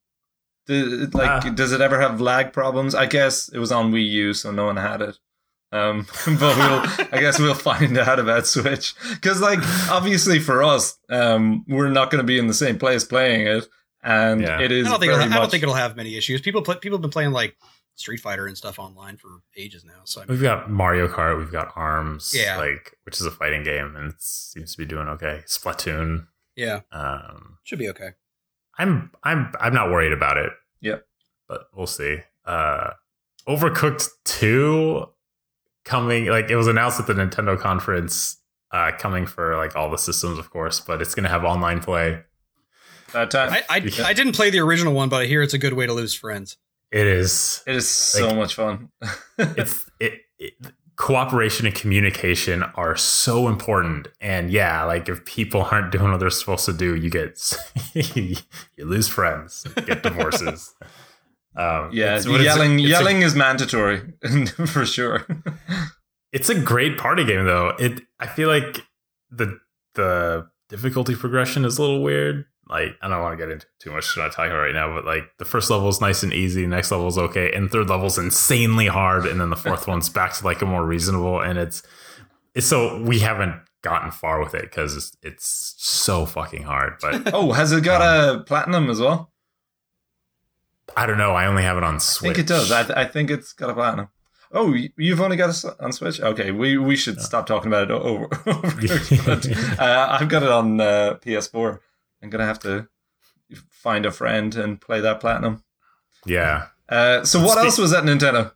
Do, 0.67 1.09
like, 1.13 1.45
Ah. 1.45 1.49
does 1.51 1.73
it 1.73 1.81
ever 1.81 2.01
have 2.01 2.21
lag 2.21 2.53
problems? 2.53 2.95
I 2.95 3.07
guess 3.07 3.49
it 3.49 3.59
was 3.59 3.71
on 3.71 3.93
Wii 3.93 4.09
U, 4.11 4.35
so 4.35 4.51
no 4.51 4.65
one 4.67 4.77
had 4.77 5.01
it. 5.01 5.17
Um, 5.73 6.07
but 6.27 6.41
we'll, 6.57 7.09
I 7.13 7.21
guess 7.21 7.39
we'll 7.39 7.55
find 7.55 7.97
out 7.99 8.19
about 8.19 8.47
Switch 8.47 8.95
because, 9.11 9.41
like, 9.41 9.61
obviously 9.91 10.39
for 10.41 10.63
us, 10.65 10.99
um, 11.09 11.65
we're 11.69 11.89
not 11.91 12.11
going 12.11 12.21
to 12.23 12.27
be 12.27 12.39
in 12.39 12.47
the 12.49 12.55
same 12.55 12.79
place 12.79 13.05
playing 13.05 13.47
it, 13.47 13.69
and 14.03 14.41
Yeah. 14.43 14.61
it 14.61 14.73
is 14.73 14.87
I 14.87 14.91
don't 14.91 15.01
think 15.01 15.13
very 15.13 15.25
it'll, 15.25 15.35
I 15.35 15.39
don't 15.39 15.51
think 15.51 15.63
it'll 15.63 15.75
have 15.75 15.97
many 15.97 16.17
issues. 16.17 16.41
People 16.41 16.63
play, 16.63 16.77
people 16.81 16.97
have 16.99 17.03
been 17.03 17.11
playing 17.11 17.31
like 17.33 17.57
Street 17.97 18.19
Fighter 18.21 18.47
and 18.47 18.57
stuff 18.57 18.79
online 18.79 19.17
for 19.17 19.29
ages 19.57 19.85
now. 19.85 20.03
So 20.05 20.21
I 20.21 20.25
mean, 20.25 20.29
We've 20.35 20.43
got 20.43 20.71
Mario 20.71 21.09
Kart, 21.09 21.39
we've 21.39 21.51
got 21.51 21.73
Arms, 21.77 22.33
Yeah. 22.37 22.57
like 22.59 22.97
which 23.05 23.17
is 23.21 23.27
a 23.27 23.31
fighting 23.31 23.63
game 23.65 23.97
and 23.97 24.13
it 24.13 24.21
seems 24.23 24.73
to 24.73 24.79
be 24.79 24.85
doing 24.87 25.09
okay. 25.09 25.43
Splatoon. 25.47 26.27
yeah, 26.55 26.81
Um, 26.93 27.59
should 27.65 27.79
be 27.79 27.89
okay. 27.89 28.11
I'm 28.79 29.11
I'm 29.25 29.53
I'm 29.61 29.73
not 29.75 29.91
worried 29.91 30.13
about 30.13 30.37
it. 30.37 30.53
Yep. 30.83 31.07
But 31.49 31.69
we'll 31.75 31.87
see. 31.87 32.19
Uh 32.45 32.91
Overcooked 33.49 34.09
2 34.25 35.07
coming 35.85 36.27
like 36.27 36.51
it 36.51 36.57
was 36.57 36.67
announced 36.67 36.99
at 37.01 37.07
the 37.07 37.15
Nintendo 37.15 37.59
conference 37.59 38.37
uh 38.73 38.91
coming 38.99 39.25
for 39.25 39.57
like 39.57 39.77
all 39.77 39.91
the 39.91 39.97
systems 39.99 40.39
of 40.39 40.51
course, 40.51 40.81
but 40.81 41.01
it's 41.01 41.15
going 41.15 41.25
to 41.25 41.31
have 41.31 41.45
online 41.45 41.81
play. 41.81 42.23
that 43.13 43.31
time. 43.31 43.51
I, 43.53 43.63
I 43.71 43.77
I 44.05 44.13
didn't 44.13 44.33
play 44.35 44.51
the 44.51 44.59
original 44.59 44.93
one, 44.93 45.09
but 45.09 45.23
I 45.23 45.27
hear 45.27 45.43
it's 45.43 45.55
a 45.55 45.59
good 45.59 45.73
way 45.75 45.87
to 45.87 45.93
lose 45.95 46.13
friends. 46.13 46.57
It 46.97 47.07
is 47.07 47.63
it 47.67 47.77
is 47.77 47.89
so 47.89 48.27
Like- 48.29 48.37
much 48.37 48.55
fun. 48.55 48.89
it's 49.39 49.89
it, 50.01 50.15
it 50.39 50.55
cooperation 50.97 51.67
and 51.67 51.75
communication 51.75 52.63
are 52.75 52.97
so 52.97 53.49
important 53.49 54.09
and 54.19 54.51
yeah 54.51 54.83
like 54.85 55.11
if 55.11 55.23
people 55.27 55.61
aren't 55.71 55.93
doing 55.93 56.11
what 56.11 56.19
they're 56.21 56.31
supposed 56.31 56.65
to 56.65 56.73
do 56.73 56.95
you 56.97 57.11
get 57.11 57.39
you 57.95 58.35
lose 58.79 59.07
friends 59.07 59.67
get 59.85 60.03
divorces 60.03 60.75
um 61.57 61.91
yeah, 61.93 62.17
it's- 62.17 62.25
but 62.25 62.37
it's 62.41 62.45
yelling 62.45 62.79
it's 62.81 62.87
a- 62.87 62.89
yelling 62.89 63.21
is 63.21 63.35
mandatory 63.35 64.01
for 64.67 64.87
sure. 64.87 65.27
it's 66.33 66.49
a 66.49 66.59
great 66.59 66.97
party 66.97 67.25
game 67.25 67.45
though 67.45 67.75
it 67.79 68.01
i 68.19 68.27
feel 68.27 68.49
like 68.49 68.81
the 69.31 69.59
the 69.97 70.49
difficulty 70.71 71.15
progression 71.15 71.67
is 71.67 71.77
a 71.77 71.83
little 71.83 72.03
weird 72.03 72.47
like 72.69 72.97
i 73.03 73.09
don't 73.09 73.23
want 73.23 73.33
to 73.33 73.37
get 73.37 73.51
into 73.51 73.67
too 73.79 73.91
much 73.91 74.13
to 74.13 74.21
not 74.21 74.33
talking 74.33 74.51
about 74.51 74.63
right 74.63 74.75
now 74.75 74.93
but 74.93 75.05
like 75.05 75.25
the 75.39 75.45
first 75.45 75.71
level 75.71 75.89
is 75.89 76.01
nice 76.01 76.23
and 76.23 76.33
easy 76.33 76.67
next 76.67 76.91
level 76.91 77.07
is 77.07 77.19
okay 77.19 77.53
and 77.53 77.71
third 77.71 77.89
level 77.89 78.07
is 78.07 78.19
insanely 78.19 78.87
hard 78.87 79.27
and 79.27 79.41
then 79.41 79.51
the 79.51 79.57
fourth 79.57 79.87
one's 79.89 80.09
back 80.09 80.33
to 80.33 80.45
like 80.45 80.63
a 80.63 80.67
more 80.67 80.85
reasonable 80.85 81.41
and 81.41 81.59
it's 81.59 81.83
it's 82.55 82.67
so 82.67 83.01
we 83.03 83.21
haven't 83.21 83.55
gotten 83.83 84.11
far 84.11 84.41
with 84.41 84.55
it 84.55 84.63
because 84.63 84.97
it's, 84.97 85.17
it's 85.23 85.75
so 85.79 86.27
fucking 86.27 86.65
hard 86.65 86.95
but 87.01 87.31
oh, 87.35 87.53
has 87.53 87.73
it 87.73 87.85
got 87.85 88.01
a 88.01 88.43
platinum 88.45 88.91
as 88.91 89.01
well? 89.01 89.31
i 90.97 91.07
don't 91.07 91.19
know 91.19 91.33
i 91.33 91.47
only 91.47 91.63
have 91.63 91.77
it 91.77 91.85
on 91.85 92.01
Switch. 92.01 92.31
I 92.31 92.35
think 92.35 92.45
it 92.47 92.49
does. 92.49 92.73
I, 92.73 92.83
th- 92.83 92.97
I 92.97 93.05
think 93.05 93.31
it's 93.31 93.53
got 93.53 93.71
a 93.71 93.75
platinum. 93.75 94.09
Oh, 94.53 94.75
you've 94.97 95.21
only 95.21 95.37
got 95.37 95.51
it 95.51 95.65
on 95.81 95.93
Switch. 95.93 96.21
Okay, 96.21 96.51
we 96.51 96.79
we 96.79 96.97
should 96.97 97.21
stop 97.21 97.47
talking 97.47 97.69
about 97.69 97.91
it 97.91 97.91
over. 97.95 98.25
over 98.47 98.71
but, 99.27 99.79
uh, 99.79 100.09
I've 100.19 100.29
got 100.29 100.43
it 100.43 100.49
on 100.49 100.81
uh, 100.81 101.19
PS4. 101.21 101.81
I'm 102.27 102.31
gonna 102.31 102.45
have 102.47 102.59
to 102.61 102.89
find 103.71 104.05
a 104.05 104.11
friend 104.11 104.53
and 104.57 104.81
play 104.81 105.01
that 105.01 105.21
platinum. 105.21 105.63
yeah 106.27 106.67
Uh, 106.89 107.25
so 107.25 107.41
what 107.41 107.53
Spe- 107.59 107.65
else 107.65 107.79
was 107.79 107.93
at 107.93 108.03
Nintendo? 108.03 108.53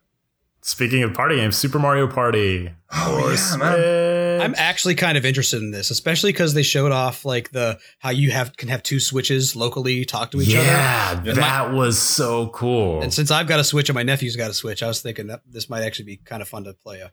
speaking 0.63 1.01
of 1.03 1.13
party 1.13 1.37
games 1.37 1.55
super 1.57 1.79
mario 1.79 2.05
party 2.07 2.69
Oh, 2.93 3.21
for 3.21 3.33
yeah, 3.33 3.57
man. 3.57 4.41
I'm 4.41 4.53
actually 4.57 4.95
kind 4.95 5.17
of 5.17 5.25
interested 5.25 5.61
in 5.61 5.71
this, 5.71 5.89
especially 5.91 6.33
because 6.33 6.53
they 6.53 6.61
showed 6.63 6.91
off 6.91 7.23
like 7.23 7.51
the 7.51 7.79
how 7.99 8.09
you 8.09 8.31
have 8.31 8.57
can 8.57 8.67
have 8.67 8.83
two 8.83 8.99
switches 8.99 9.55
locally 9.55 10.03
talk 10.03 10.31
to 10.31 10.41
each 10.41 10.53
other. 10.53 10.65
yeah, 10.65 11.21
Yeah. 11.23 11.33
that 11.35 11.71
was 11.71 11.97
so 11.97 12.49
cool. 12.49 13.01
And 13.01 13.13
since 13.13 13.31
I've 13.31 13.47
got 13.47 13.61
a 13.61 13.63
switch 13.63 13.87
and 13.87 13.95
my 13.95 14.03
nephew's 14.03 14.35
got 14.35 14.51
a 14.51 14.53
switch, 14.53 14.83
I 14.83 14.87
was 14.87 15.01
thinking 15.01 15.27
that 15.27 15.39
this 15.49 15.69
might 15.69 15.83
actually 15.83 16.05
be 16.05 16.17
kind 16.17 16.41
of 16.41 16.49
fun 16.49 16.65
to 16.65 16.73
play. 16.73 16.99
A 16.99 17.11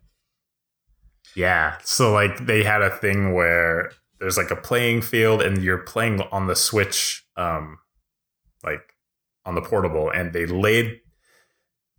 yeah, 1.37 1.77
so 1.85 2.13
like 2.13 2.47
they 2.47 2.65
had 2.65 2.83
a 2.83 2.91
thing 2.91 3.33
where 3.35 3.93
there's 4.21 4.37
like 4.37 4.51
a 4.51 4.57
playing 4.57 5.03
field 5.03 5.43
and 5.43 5.62
you're 5.62 5.79
playing 5.79 6.21
on 6.33 6.47
the 6.47 6.57
Switch, 6.57 7.25
um, 7.37 7.79
like 8.64 8.95
on 9.45 9.55
the 9.55 9.62
portable, 9.62 10.11
and 10.11 10.33
they 10.33 10.47
laid 10.47 11.01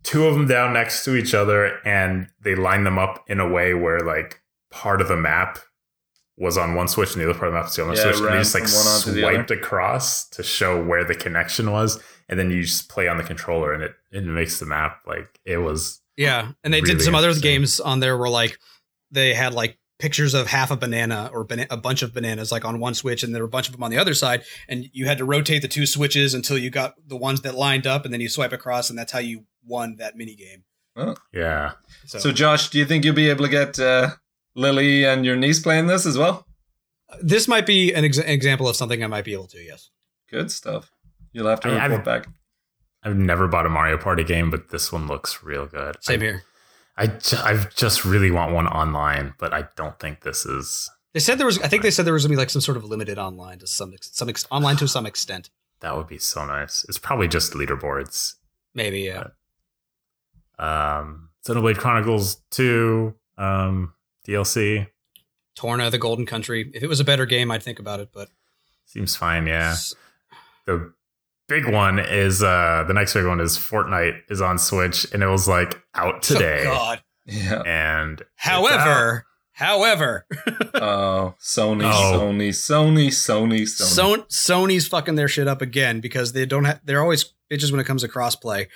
two 0.02 0.26
of 0.26 0.34
them 0.34 0.46
down 0.46 0.72
next 0.72 1.04
to 1.04 1.14
each 1.14 1.34
other 1.34 1.78
and 1.84 2.28
they 2.42 2.54
lined 2.54 2.86
them 2.86 2.98
up 2.98 3.22
in 3.28 3.38
a 3.38 3.46
way 3.48 3.74
where 3.74 4.00
like 4.00 4.40
part 4.70 5.00
of 5.02 5.08
the 5.08 5.16
map 5.16 5.58
was 6.38 6.56
on 6.56 6.74
one 6.74 6.88
switch 6.88 7.12
and 7.12 7.20
the 7.20 7.28
other 7.28 7.38
part 7.38 7.48
of 7.48 7.52
the 7.52 7.58
map 7.58 7.66
was 7.66 7.78
on 7.78 7.88
the 7.88 7.94
Yeah, 7.96 8.02
switch. 8.04 8.16
And 8.16 8.24
ran 8.24 8.36
they 8.36 8.42
just 8.42 8.54
like 8.54 8.62
from 8.64 8.72
one 8.76 8.86
onto 8.86 9.10
the 9.12 9.24
other. 9.26 9.34
swiped 9.34 9.50
across 9.50 10.26
to 10.30 10.42
show 10.42 10.82
where 10.82 11.04
the 11.04 11.14
connection 11.14 11.70
was. 11.70 12.02
And 12.30 12.38
then 12.38 12.50
you 12.50 12.62
just 12.62 12.88
play 12.88 13.08
on 13.08 13.18
the 13.18 13.24
controller 13.24 13.74
and 13.74 13.82
it, 13.82 13.94
it 14.10 14.24
makes 14.24 14.58
the 14.58 14.64
map 14.64 15.00
like 15.06 15.38
it 15.44 15.58
was 15.58 16.00
Yeah, 16.16 16.52
and 16.64 16.72
they 16.72 16.80
Really 16.80 16.94
did 16.94 17.02
some 17.02 17.14
other 17.14 17.34
games 17.34 17.78
on 17.78 18.00
there 18.00 18.16
where 18.16 18.30
like 18.30 18.58
they 19.10 19.34
had 19.34 19.52
like 19.52 19.76
pictures 20.00 20.34
of 20.34 20.48
half 20.48 20.70
a 20.72 20.76
banana 20.76 21.30
or 21.32 21.44
bana- 21.44 21.66
a 21.70 21.76
bunch 21.76 22.02
of 22.02 22.12
bananas 22.12 22.50
like 22.50 22.64
on 22.64 22.80
one 22.80 22.94
switch, 22.94 23.22
and 23.22 23.32
there 23.34 23.42
were 23.42 23.46
a 23.48 23.50
bunch 23.50 23.68
of 23.68 23.72
them 23.72 23.82
on 23.84 23.90
the 23.92 23.98
other 23.98 24.14
side, 24.14 24.42
and 24.68 24.86
you 24.92 25.06
had 25.06 25.18
to 25.18 25.24
rotate 25.24 25.62
the 25.62 25.68
two 25.68 25.86
switches 25.86 26.34
until 26.34 26.58
you 26.58 26.70
got 26.70 26.94
the 27.06 27.16
ones 27.16 27.42
that 27.42 27.54
lined 27.54 27.86
up, 27.86 28.04
and 28.04 28.12
then 28.12 28.20
you 28.20 28.28
swipe 28.28 28.52
across, 28.52 28.90
and 28.90 28.98
that's 28.98 29.12
how 29.12 29.18
you 29.20 29.44
won 29.64 29.96
that 29.96 30.16
mini 30.16 30.34
game. 30.34 30.64
yeah. 31.32 31.72
So, 32.06 32.18
So, 32.18 32.32
Josh, 32.32 32.70
do 32.70 32.78
you 32.78 32.84
think 32.86 33.04
you'll 33.04 33.14
be 33.14 33.30
able 33.30 33.44
to 33.44 33.50
get 33.50 33.78
uh, 33.78 34.10
Lily 34.56 35.04
and 35.04 35.24
your 35.24 35.36
niece 35.36 35.60
playing 35.60 35.86
this 35.86 36.06
as 36.06 36.18
well? 36.18 36.46
this 37.20 37.48
might 37.48 37.66
be 37.66 37.92
an 37.92 38.04
ex- 38.04 38.18
example 38.18 38.68
of 38.68 38.76
something 38.76 39.02
I 39.02 39.08
might 39.08 39.24
be 39.24 39.32
able 39.32 39.48
to. 39.48 39.58
Yes. 39.60 39.90
Good 40.30 40.52
stuff. 40.52 40.92
You'll 41.32 41.48
have 41.48 41.58
to 41.60 41.68
I- 41.68 41.72
report 41.86 41.92
I've- 41.92 42.04
back. 42.04 42.28
I've 43.02 43.16
never 43.16 43.48
bought 43.48 43.64
a 43.66 43.70
Mario 43.70 43.96
Party 43.96 44.22
game, 44.24 44.50
but 44.50 44.68
this 44.68 44.92
one 44.92 45.06
looks 45.08 45.42
real 45.42 45.66
good. 45.66 45.96
Same 46.02 46.20
I, 46.20 46.24
here. 46.24 46.42
I, 47.00 47.10
I 47.44 47.66
just 47.74 48.04
really 48.04 48.30
want 48.30 48.52
one 48.52 48.66
online, 48.66 49.34
but 49.38 49.52
I 49.54 49.64
don't 49.76 49.98
think 49.98 50.20
this 50.20 50.44
is. 50.44 50.90
They 51.14 51.20
said 51.20 51.38
there 51.38 51.46
was. 51.46 51.58
I 51.60 51.66
think 51.68 51.82
they 51.82 51.90
said 51.90 52.04
there 52.06 52.12
was 52.12 52.24
gonna 52.24 52.34
be 52.34 52.36
like 52.36 52.50
some 52.50 52.60
sort 52.62 52.76
of 52.76 52.84
limited 52.84 53.18
online 53.18 53.58
to 53.60 53.66
some 53.66 53.92
ex- 53.94 54.10
some 54.12 54.28
ex- 54.28 54.46
online 54.50 54.76
to 54.76 54.86
some 54.86 55.06
extent. 55.06 55.50
That 55.80 55.96
would 55.96 56.06
be 56.06 56.18
so 56.18 56.44
nice. 56.44 56.84
It's 56.88 56.98
probably 56.98 57.26
just 57.26 57.54
leaderboards. 57.54 58.34
Maybe. 58.74 59.00
Yeah. 59.00 59.28
Um, 60.58 61.30
Xenoblade 61.46 61.78
Chronicles 61.78 62.36
2 62.50 63.14
um, 63.38 63.94
DLC 64.28 64.86
Torna, 65.56 65.90
the 65.90 65.98
Golden 65.98 66.26
Country. 66.26 66.70
If 66.74 66.82
it 66.82 66.86
was 66.86 67.00
a 67.00 67.04
better 67.04 67.24
game, 67.26 67.50
I'd 67.50 67.62
think 67.62 67.78
about 67.78 68.00
it. 68.00 68.10
But 68.12 68.28
seems 68.84 69.16
fine. 69.16 69.46
Yeah. 69.46 69.70
s- 69.70 69.94
The 70.66 70.92
big 71.50 71.68
one 71.68 71.98
is 71.98 72.42
uh, 72.42 72.84
the 72.88 72.94
next 72.94 73.12
big 73.12 73.26
one 73.26 73.40
is 73.40 73.58
Fortnite 73.58 74.22
is 74.30 74.40
on 74.40 74.56
Switch, 74.58 75.06
and 75.12 75.22
it 75.22 75.26
was 75.26 75.46
like 75.46 75.82
out 75.94 76.22
today. 76.22 76.62
Oh 76.66 76.70
God. 76.72 77.02
Yeah. 77.26 77.62
And 77.66 78.22
However, 78.36 79.26
however, 79.52 80.26
Oh, 80.74 81.34
Sony, 81.40 81.84
Oh. 81.84 82.18
Sony, 82.18 82.48
Sony, 82.48 83.08
Sony, 83.08 83.62
Sony. 83.62 83.68
Son- 83.68 84.22
Sony's 84.22 84.88
fucking 84.88 85.16
their 85.16 85.28
shit 85.28 85.46
up 85.46 85.60
again 85.60 86.00
because 86.00 86.32
they 86.32 86.46
don't 86.46 86.64
have. 86.64 86.80
They're 86.84 87.02
always 87.02 87.34
bitches 87.50 87.70
when 87.70 87.80
it 87.80 87.84
comes 87.86 88.02
to 88.02 88.08
crossplay. 88.08 88.66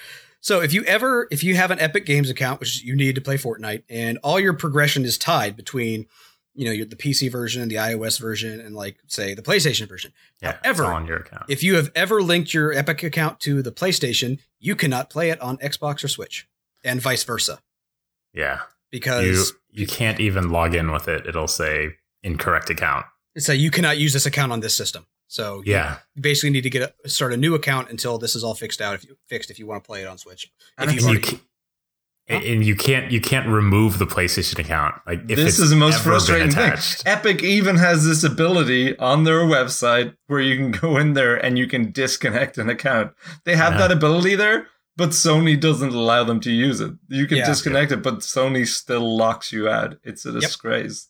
So 0.40 0.60
if 0.60 0.74
you 0.74 0.84
ever, 0.84 1.26
if 1.30 1.42
you 1.42 1.54
have 1.56 1.70
an 1.70 1.80
Epic 1.80 2.04
Games 2.04 2.28
account, 2.28 2.60
which 2.60 2.82
you 2.82 2.94
need 2.94 3.14
to 3.14 3.22
play 3.22 3.36
Fortnite, 3.38 3.84
and 3.88 4.18
all 4.22 4.38
your 4.38 4.52
progression 4.52 5.04
is 5.06 5.16
tied 5.16 5.56
between, 5.56 6.06
you 6.54 6.64
know, 6.64 6.84
the 6.84 6.96
PC 6.96 7.30
version, 7.30 7.68
the 7.68 7.74
iOS 7.76 8.20
version, 8.20 8.60
and 8.60 8.74
like 8.74 8.98
say 9.06 9.34
the 9.34 9.42
PlayStation 9.42 9.88
version. 9.88 10.12
yeah, 10.40 10.56
However, 10.62 10.84
on 10.84 11.06
your 11.06 11.16
account. 11.18 11.44
If 11.48 11.62
you 11.62 11.74
have 11.76 11.90
ever 11.94 12.22
linked 12.22 12.54
your 12.54 12.72
Epic 12.72 13.02
account 13.02 13.40
to 13.40 13.60
the 13.62 13.72
PlayStation, 13.72 14.38
you 14.60 14.76
cannot 14.76 15.10
play 15.10 15.30
it 15.30 15.40
on 15.40 15.56
Xbox 15.58 16.04
or 16.04 16.08
Switch, 16.08 16.48
and 16.84 17.00
vice 17.00 17.24
versa, 17.24 17.60
yeah, 18.32 18.60
because 18.90 19.52
you 19.70 19.86
can't 19.86 20.20
even 20.20 20.50
log 20.50 20.74
in 20.74 20.90
with 20.92 21.08
it. 21.08 21.26
It'll 21.26 21.48
say 21.48 21.96
incorrect 22.22 22.70
account. 22.70 23.06
it's 23.34 23.48
a 23.48 23.56
you 23.56 23.70
cannot 23.70 23.98
use 23.98 24.12
this 24.12 24.26
account 24.26 24.52
on 24.52 24.60
this 24.60 24.76
system. 24.76 25.06
So 25.26 25.62
you 25.64 25.72
Yeah, 25.72 25.96
basically 26.20 26.50
need 26.50 26.62
to 26.62 26.70
get 26.70 26.94
a, 27.04 27.08
start 27.08 27.32
a 27.32 27.36
new 27.36 27.54
account 27.54 27.90
until 27.90 28.18
this 28.18 28.36
is 28.36 28.44
all 28.44 28.54
fixed 28.54 28.80
out. 28.80 28.94
If 28.94 29.04
you 29.04 29.16
fixed, 29.26 29.50
if 29.50 29.58
you 29.58 29.66
want 29.66 29.82
to 29.82 29.86
play 29.86 30.02
it 30.02 30.06
on 30.06 30.18
Switch, 30.18 30.52
if 30.78 30.94
you 30.94 31.08
and 31.08 31.22
you 31.24 31.38
and 32.28 32.64
you 32.64 32.74
can't 32.74 33.10
you 33.10 33.20
can't 33.20 33.48
remove 33.48 33.98
the 33.98 34.06
PlayStation 34.06 34.58
account. 34.58 34.94
Like 35.06 35.20
if 35.28 35.36
this 35.36 35.48
it's 35.50 35.58
is 35.58 35.70
the 35.70 35.76
most 35.76 36.02
frustrating 36.02 36.50
thing. 36.50 36.72
Epic 37.04 37.42
even 37.42 37.76
has 37.76 38.04
this 38.06 38.24
ability 38.24 38.96
on 38.98 39.24
their 39.24 39.40
website 39.40 40.16
where 40.26 40.40
you 40.40 40.56
can 40.56 40.70
go 40.80 40.96
in 40.96 41.12
there 41.12 41.36
and 41.36 41.58
you 41.58 41.66
can 41.66 41.92
disconnect 41.92 42.56
an 42.58 42.68
account. 42.70 43.12
They 43.44 43.56
have 43.56 43.72
Yeah. 43.74 43.78
that 43.80 43.90
uh-huh. 43.90 43.98
ability 43.98 44.36
there, 44.36 44.68
but 44.96 45.10
Sony 45.10 45.60
doesn't 45.60 45.92
allow 45.92 46.24
them 46.24 46.40
to 46.40 46.50
use 46.50 46.80
it. 46.80 46.92
You 47.08 47.26
can 47.26 47.38
Yeah. 47.38 47.46
disconnect 47.46 47.92
it, 47.92 48.02
but 48.02 48.20
Sony 48.20 48.66
still 48.66 49.16
locks 49.16 49.52
you 49.52 49.68
out. 49.68 49.96
It's 50.02 50.24
a 50.24 50.32
disgrace. 50.32 51.08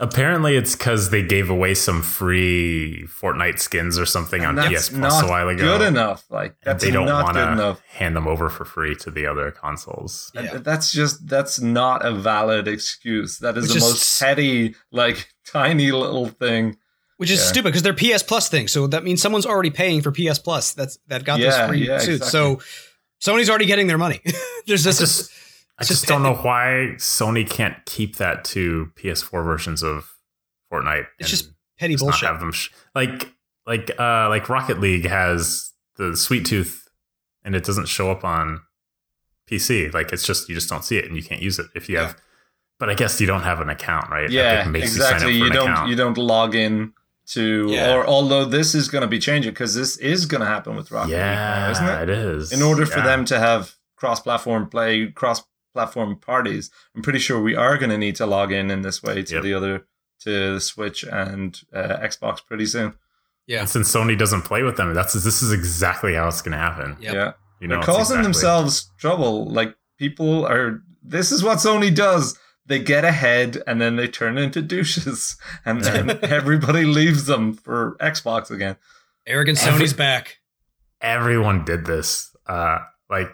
Apparently, 0.00 0.56
it's 0.56 0.74
because 0.74 1.10
they 1.10 1.22
gave 1.22 1.48
away 1.48 1.72
some 1.74 2.02
free 2.02 3.04
Fortnite 3.06 3.60
skins 3.60 3.96
or 3.98 4.04
something 4.04 4.44
And 4.44 4.58
on 4.58 4.72
PS 4.74 4.88
Plus 4.88 4.98
not 5.00 5.24
a 5.24 5.28
while 5.28 5.48
ago. 5.48 5.78
good 5.78 5.86
enough. 5.86 6.24
Like 6.30 6.50
and 6.50 6.56
that's 6.64 6.84
they 6.84 6.90
don't 6.90 7.06
not 7.06 7.24
want 7.24 7.36
good 7.36 7.46
to 7.46 7.52
enough. 7.52 7.80
hand 7.88 8.16
them 8.16 8.26
over 8.26 8.48
for 8.48 8.64
free 8.64 8.96
to 8.96 9.10
the 9.10 9.26
other 9.26 9.50
consoles. 9.52 10.32
And 10.34 10.46
Yeah. 10.46 10.56
That's 10.58 10.90
just 10.92 11.28
that's 11.28 11.60
not 11.60 12.04
a 12.04 12.12
valid 12.12 12.66
excuse. 12.66 13.38
That 13.38 13.56
is 13.56 13.64
Which 13.64 13.72
the 13.72 13.76
is 13.78 13.82
most 13.84 14.20
petty, 14.20 14.74
like 14.90 15.28
tiny 15.46 15.92
little 15.92 16.26
thing. 16.26 16.76
Which 17.18 17.30
is 17.30 17.38
Yeah. 17.38 17.46
stupid 17.46 17.68
because 17.68 17.82
they're 17.82 17.94
PS 17.94 18.24
Plus 18.24 18.48
things. 18.48 18.72
So 18.72 18.88
that 18.88 19.04
means 19.04 19.22
someone's 19.22 19.46
already 19.46 19.70
paying 19.70 20.02
for 20.02 20.10
PS 20.10 20.40
Plus. 20.40 20.72
That's 20.74 20.98
that 21.06 21.24
got 21.24 21.38
Yeah, 21.38 21.50
this 21.50 21.68
free 21.68 21.86
yeah, 21.86 21.98
suit. 21.98 22.14
exactly. 22.16 22.30
So 22.30 22.60
Sony's 23.22 23.48
already 23.48 23.66
getting 23.66 23.86
their 23.86 23.98
money. 23.98 24.20
There's 24.66 24.84
I 24.84 24.90
this. 24.90 25.30
Just, 25.82 25.90
I 25.90 25.92
just 25.94 26.02
just 26.02 26.06
don't 26.08 26.22
know 26.22 26.34
why 26.34 26.92
Sony 26.96 27.48
can't 27.48 27.76
keep 27.86 28.16
that 28.16 28.44
to 28.46 28.90
PS4 28.96 29.44
versions 29.44 29.82
of 29.82 30.12
Fortnite. 30.72 31.06
It's 31.18 31.30
just 31.30 31.50
petty 31.78 31.94
just 31.94 32.04
bullshit. 32.04 32.28
have 32.28 32.40
them 32.40 32.52
sh- 32.52 32.70
like 32.94 33.32
like 33.66 33.90
uh 33.98 34.28
like 34.28 34.48
Rocket 34.48 34.80
League 34.80 35.06
has 35.06 35.72
the 35.96 36.16
Sweet 36.16 36.44
Tooth, 36.46 36.88
and 37.44 37.54
it 37.56 37.64
doesn't 37.64 37.88
show 37.88 38.10
up 38.10 38.24
on 38.24 38.60
PC. 39.50 39.92
Like 39.92 40.12
it's 40.12 40.26
just 40.26 40.48
you 40.48 40.54
just 40.54 40.68
don't 40.68 40.84
see 40.84 40.96
it, 40.98 41.04
and 41.06 41.16
you 41.16 41.22
can't 41.22 41.42
use 41.42 41.58
it 41.58 41.66
if 41.74 41.88
you 41.88 41.96
Yeah. 41.96 42.06
have. 42.08 42.16
But 42.80 42.90
I 42.90 42.94
guess 42.94 43.20
you 43.20 43.26
don't 43.26 43.42
have 43.42 43.60
an 43.60 43.70
account, 43.70 44.10
right? 44.10 44.28
Yeah, 44.28 44.68
exactly. 44.68 44.80
You, 44.80 44.84
You, 44.84 44.88
sign 44.90 45.14
up 45.14 45.20
for 45.20 45.28
an 45.28 45.52
don't 45.52 45.70
account. 45.72 45.90
you 45.90 45.96
don't 45.96 46.18
log 46.18 46.54
in 46.56 46.92
to 47.28 47.66
Yeah. 47.70 47.94
or 47.94 48.04
although 48.06 48.44
this 48.44 48.74
is 48.74 48.88
going 48.88 49.02
to 49.02 49.08
be 49.08 49.18
changing 49.20 49.52
because 49.52 49.74
this 49.74 49.96
is 49.98 50.26
going 50.26 50.40
to 50.40 50.46
happen 50.46 50.74
with 50.76 50.90
Rocket 50.90 51.06
League 51.10 51.16
yeah, 51.18 51.34
now, 51.34 51.70
isn't 51.70 51.86
it? 51.88 52.02
it 52.02 52.08
is. 52.10 52.52
In 52.52 52.62
order 52.62 52.84
for 52.84 52.98
Yeah. 52.98 53.04
them 53.04 53.24
to 53.26 53.38
have 53.38 53.74
cross-platform 53.96 54.68
play, 54.70 55.06
cross-platform 55.78 56.16
parties, 56.20 56.70
I'm 56.94 57.02
pretty 57.02 57.18
sure 57.18 57.40
we 57.40 57.54
are 57.56 57.76
going 57.76 57.90
to 57.90 57.98
need 57.98 58.16
to 58.16 58.26
log 58.26 58.52
in 58.52 58.70
in 58.70 58.82
this 58.82 59.02
way 59.02 59.22
to 59.22 59.34
Yep. 59.34 59.42
the 59.42 59.54
other 59.54 59.86
to 60.20 60.54
the 60.54 60.60
Switch 60.60 61.02
and 61.04 61.60
uh, 61.72 61.98
Xbox 61.98 62.38
pretty 62.46 62.66
soon. 62.66 62.94
yeah. 63.46 63.60
And 63.60 63.68
since 63.68 63.92
Sony 63.92 64.16
doesn't 64.16 64.42
play 64.42 64.62
with 64.62 64.76
them, 64.76 64.94
that's 64.94 65.12
this 65.12 65.42
is 65.42 65.52
exactly 65.52 66.14
how 66.14 66.28
it's 66.28 66.40
going 66.42 66.52
to 66.52 66.58
happen. 66.58 66.96
Yep. 67.00 67.14
Yeah. 67.14 67.32
You 67.60 67.68
know, 67.68 67.76
They're 67.76 67.84
causing 67.84 68.18
exactly- 68.18 68.22
themselves 68.22 68.90
trouble. 68.98 69.46
Like 69.50 69.74
people 69.98 70.46
are. 70.46 70.82
This 71.02 71.30
is 71.32 71.42
what 71.42 71.58
Sony 71.58 71.94
does. 71.94 72.38
They 72.66 72.78
get 72.78 73.04
ahead 73.04 73.62
and 73.66 73.78
then 73.80 73.96
they 73.96 74.08
turn 74.08 74.38
into 74.38 74.62
douches, 74.62 75.36
and 75.66 75.82
then 75.82 76.18
everybody 76.22 76.84
leaves 76.84 77.26
them 77.26 77.52
for 77.52 77.96
Xbox 78.00 78.50
again. 78.50 78.76
Arrogant 79.26 79.62
Every- 79.66 79.84
Sony's 79.86 79.92
back. 79.92 80.38
everyone 81.00 81.64
did 81.64 81.84
this. 81.86 82.34
Uh, 82.46 82.78
like 83.10 83.28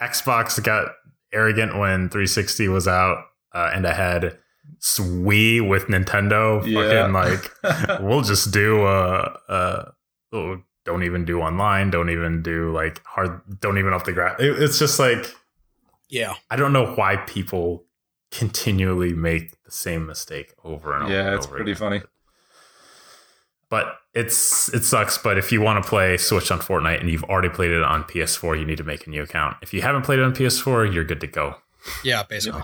Xbox 0.00 0.60
got 0.62 0.92
arrogant 1.32 1.76
when 1.78 2.08
360 2.08 2.68
was 2.68 2.86
out 2.88 3.24
uh, 3.52 3.70
and 3.74 3.84
ahead. 3.86 4.38
Wii 4.80 5.66
with 5.68 5.84
Nintendo, 5.86 6.64
Yeah. 6.66 7.06
fucking 7.06 7.12
like 7.12 8.00
we'll 8.00 8.22
just 8.22 8.52
do 8.52 8.84
uh 8.84 9.36
uh 9.48 9.90
oh, 10.32 10.62
don't 10.84 11.02
even 11.04 11.24
do 11.24 11.40
online, 11.40 11.90
don't 11.90 12.10
even 12.10 12.42
do 12.42 12.72
like 12.72 13.00
hard, 13.04 13.40
don't 13.60 13.78
even 13.78 13.92
up 13.92 14.04
the 14.04 14.12
grass. 14.12 14.40
It, 14.40 14.60
it's 14.62 14.78
just 14.78 14.98
like 14.98 15.26
Yeah. 16.08 16.34
I 16.50 16.56
don't 16.56 16.72
know 16.72 16.94
why 16.94 17.16
people 17.16 17.84
continually 18.30 19.12
make 19.12 19.50
the 19.64 19.70
same 19.70 20.06
mistake 20.06 20.52
over 20.64 20.94
and 20.94 21.04
over. 21.04 21.12
Yeah, 21.12 21.26
and 21.26 21.34
it's 21.36 21.46
over 21.46 21.56
pretty 21.56 21.72
again. 21.72 21.80
funny. 21.80 22.02
But 23.72 23.86
it's 24.12 24.68
it 24.74 24.84
sucks. 24.84 25.16
But 25.16 25.38
if 25.38 25.50
you 25.50 25.62
want 25.62 25.82
to 25.82 25.88
play 25.88 26.18
Switch 26.18 26.50
on 26.50 26.58
Fortnite 26.58 27.00
and 27.00 27.08
you've 27.08 27.24
already 27.24 27.48
played 27.48 27.70
it 27.70 27.82
on 27.82 28.04
PS4, 28.04 28.58
you 28.60 28.66
need 28.66 28.76
to 28.76 28.84
make 28.84 29.06
a 29.06 29.10
new 29.10 29.22
account. 29.22 29.56
If 29.62 29.72
you 29.72 29.80
haven't 29.80 30.02
played 30.02 30.18
it 30.18 30.24
on 30.26 30.34
PS4, 30.34 30.92
you're 30.92 31.04
good 31.04 31.22
to 31.22 31.26
go. 31.26 31.54
Yeah, 32.04 32.22
basically. 32.22 32.60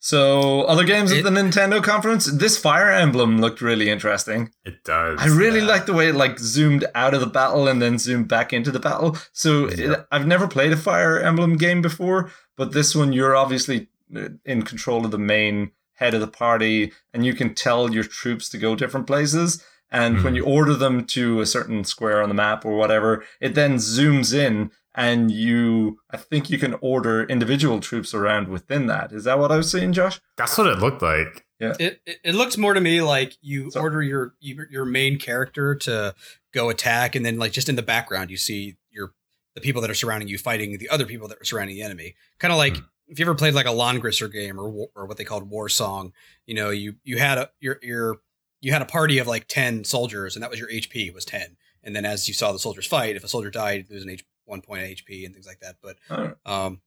So, 0.00 0.62
other 0.62 0.84
games 0.84 1.12
It- 1.12 1.18
at 1.18 1.24
the 1.24 1.30
Nintendo 1.30 1.84
conference. 1.84 2.24
This 2.24 2.56
Fire 2.56 2.90
Emblem 2.90 3.38
looked 3.38 3.60
really 3.60 3.90
interesting. 3.90 4.50
It 4.64 4.82
does. 4.82 5.20
I 5.20 5.26
really 5.26 5.60
yeah. 5.60 5.66
like 5.66 5.84
the 5.84 5.92
way 5.92 6.08
it 6.08 6.14
like 6.14 6.38
zoomed 6.38 6.86
out 6.94 7.12
of 7.12 7.20
the 7.20 7.26
battle 7.26 7.68
and 7.68 7.82
then 7.82 7.98
zoomed 7.98 8.28
back 8.28 8.54
into 8.54 8.70
the 8.72 8.80
battle. 8.80 9.18
So 9.34 9.68
Yeah. 9.68 9.92
it, 9.92 10.06
I've 10.10 10.26
never 10.26 10.48
played 10.48 10.72
a 10.72 10.76
Fire 10.78 11.20
Emblem 11.20 11.58
game 11.58 11.82
before, 11.82 12.30
but 12.56 12.72
this 12.72 12.96
one 12.96 13.12
you're 13.12 13.36
obviously 13.36 13.88
uh, 14.16 14.30
in 14.46 14.62
control 14.62 15.04
of 15.04 15.10
the 15.10 15.18
main 15.18 15.70
head 15.96 16.14
of 16.14 16.20
the 16.20 16.26
party, 16.26 16.92
and 17.12 17.24
you 17.26 17.34
can 17.34 17.54
tell 17.54 17.92
your 17.92 18.04
troops 18.04 18.48
to 18.48 18.58
go 18.58 18.74
different 18.74 19.06
places. 19.06 19.62
And 19.92 20.24
when 20.24 20.32
Mhm. 20.32 20.36
you 20.36 20.44
order 20.44 20.74
them 20.74 21.04
to 21.06 21.40
a 21.42 21.46
certain 21.46 21.84
square 21.84 22.22
on 22.22 22.28
the 22.30 22.34
map 22.34 22.64
or 22.64 22.74
whatever, 22.76 23.22
it 23.40 23.54
then 23.54 23.76
zooms 23.76 24.32
in, 24.34 24.70
and 24.94 25.30
you 25.30 25.98
I 26.10 26.16
think 26.16 26.50
you 26.50 26.58
can 26.58 26.74
order 26.80 27.24
individual 27.24 27.78
troops 27.78 28.14
around 28.14 28.48
within 28.48 28.86
that. 28.86 29.12
Is 29.12 29.24
that 29.24 29.38
what 29.38 29.52
I 29.52 29.56
was 29.58 29.70
saying, 29.70 29.92
Josh? 29.92 30.18
That's 30.36 30.56
what 30.58 30.66
it 30.66 30.78
looked 30.78 31.02
like. 31.02 31.44
It, 31.60 32.00
it 32.06 32.18
it 32.24 32.34
looks 32.34 32.56
more 32.56 32.74
to 32.74 32.80
me 32.80 33.02
like 33.02 33.34
you 33.40 33.70
So- 33.70 33.80
order 33.80 34.02
your 34.02 34.34
your 34.40 34.66
your 34.70 34.84
main 34.84 35.18
character 35.18 35.74
to 35.76 36.14
go 36.52 36.70
attack, 36.70 37.14
and 37.14 37.24
then 37.24 37.38
like 37.38 37.52
just 37.52 37.68
in 37.68 37.76
the 37.76 37.82
background 37.82 38.30
you 38.30 38.36
see 38.36 38.76
your 38.90 39.12
the 39.54 39.60
people 39.60 39.80
that 39.82 39.90
are 39.90 39.94
surrounding 39.94 40.26
you 40.28 40.38
fighting 40.38 40.76
the 40.78 40.88
other 40.88 41.04
people 41.06 41.28
that 41.28 41.38
are 41.40 41.44
surrounding 41.44 41.76
the 41.76 41.82
enemy. 41.82 42.14
Kind 42.38 42.50
of 42.52 42.58
like 42.58 42.78
Hmm. 42.78 42.82
if 43.08 43.18
you 43.18 43.24
ever 43.26 43.34
played 43.34 43.54
like 43.54 43.66
a 43.66 43.70
Langrisser 43.70 44.32
game 44.32 44.58
or 44.58 44.88
or 44.96 45.06
what 45.06 45.18
they 45.18 45.24
called 45.24 45.50
Warsong. 45.50 46.12
You 46.46 46.54
know, 46.54 46.70
you 46.70 46.94
you 47.04 47.18
had 47.18 47.36
a 47.38 47.50
your 47.60 47.78
your 47.82 48.16
you 48.62 48.72
had 48.72 48.80
a 48.80 48.86
party 48.86 49.18
of 49.18 49.26
like 49.26 49.46
ten 49.48 49.84
soldiers, 49.84 50.34
and 50.34 50.42
that 50.42 50.50
was 50.50 50.58
your 50.58 50.70
HP 50.70 51.12
was 51.12 51.26
ten. 51.26 51.56
And 51.82 51.94
then 51.94 52.06
as 52.06 52.28
you 52.28 52.32
saw 52.32 52.52
the 52.52 52.58
soldiers 52.58 52.86
fight, 52.86 53.16
if 53.16 53.24
a 53.24 53.28
soldier 53.28 53.50
died, 53.50 53.78
you'd 53.78 53.90
lose 53.90 54.04
an 54.04 54.10
H 54.10 54.24
one 54.44 54.62
point 54.62 54.82
HP 54.82 55.26
and 55.26 55.34
things 55.34 55.46
like 55.46 55.60
that. 55.60 55.76
But 55.82 55.98
um, 56.46 56.80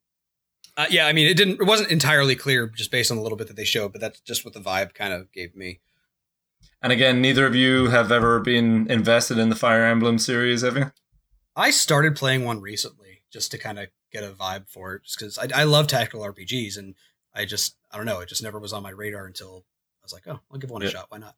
uh, 0.78 0.88
yeah, 0.90 1.06
I 1.08 1.14
mean, 1.14 1.28
it 1.28 1.38
didn't. 1.38 1.62
It 1.62 1.68
wasn't 1.68 1.92
entirely 1.92 2.36
clear 2.36 2.68
just 2.68 2.92
based 2.92 3.12
on 3.12 3.18
the 3.18 3.24
little 3.24 3.38
bit 3.38 3.48
that 3.48 3.56
they 3.56 3.66
showed, 3.66 3.92
but 3.92 4.02
that's 4.02 4.20
just 4.22 4.44
what 4.44 4.54
the 4.54 4.60
vibe 4.60 4.94
kind 4.94 5.14
of 5.14 5.32
gave 5.32 5.56
me. 5.56 5.80
And 6.82 6.92
again, 6.92 7.22
neither 7.22 7.46
of 7.46 7.56
you 7.56 7.90
have 7.90 8.12
ever 8.12 8.40
been 8.40 8.90
invested 8.90 9.38
in 9.38 9.50
the 9.50 9.56
Fire 9.56 9.86
Emblem 9.86 10.20
series, 10.20 10.62
have 10.62 10.78
you? 10.78 10.92
I 11.56 11.72
started 11.72 12.16
playing 12.16 12.44
one 12.44 12.62
recently 12.62 13.24
just 13.32 13.52
to 13.52 13.58
kind 13.58 13.80
of 13.80 13.88
get 14.12 14.24
a 14.24 14.30
vibe 14.30 14.70
for 14.70 14.96
it, 14.96 15.04
just 15.04 15.18
because 15.18 15.38
I, 15.38 15.48
I 15.62 15.64
love 15.64 15.88
tactical 15.88 16.22
RPGs, 16.22 16.78
and 16.78 16.96
I 17.34 17.46
just 17.46 17.76
I 17.92 17.98
don't 17.98 18.06
know, 18.06 18.20
it 18.20 18.30
just 18.30 18.44
never 18.44 18.60
was 18.60 18.74
on 18.74 18.84
my 18.84 18.92
radar 18.92 19.26
until 19.26 19.66
I 20.02 20.04
was 20.04 20.14
like, 20.14 20.28
oh, 20.28 20.40
I'll 20.52 20.60
give 20.60 20.70
one 20.70 20.84
a 20.84 20.90
shot. 20.90 21.08
Why 21.10 21.18
not? 21.18 21.36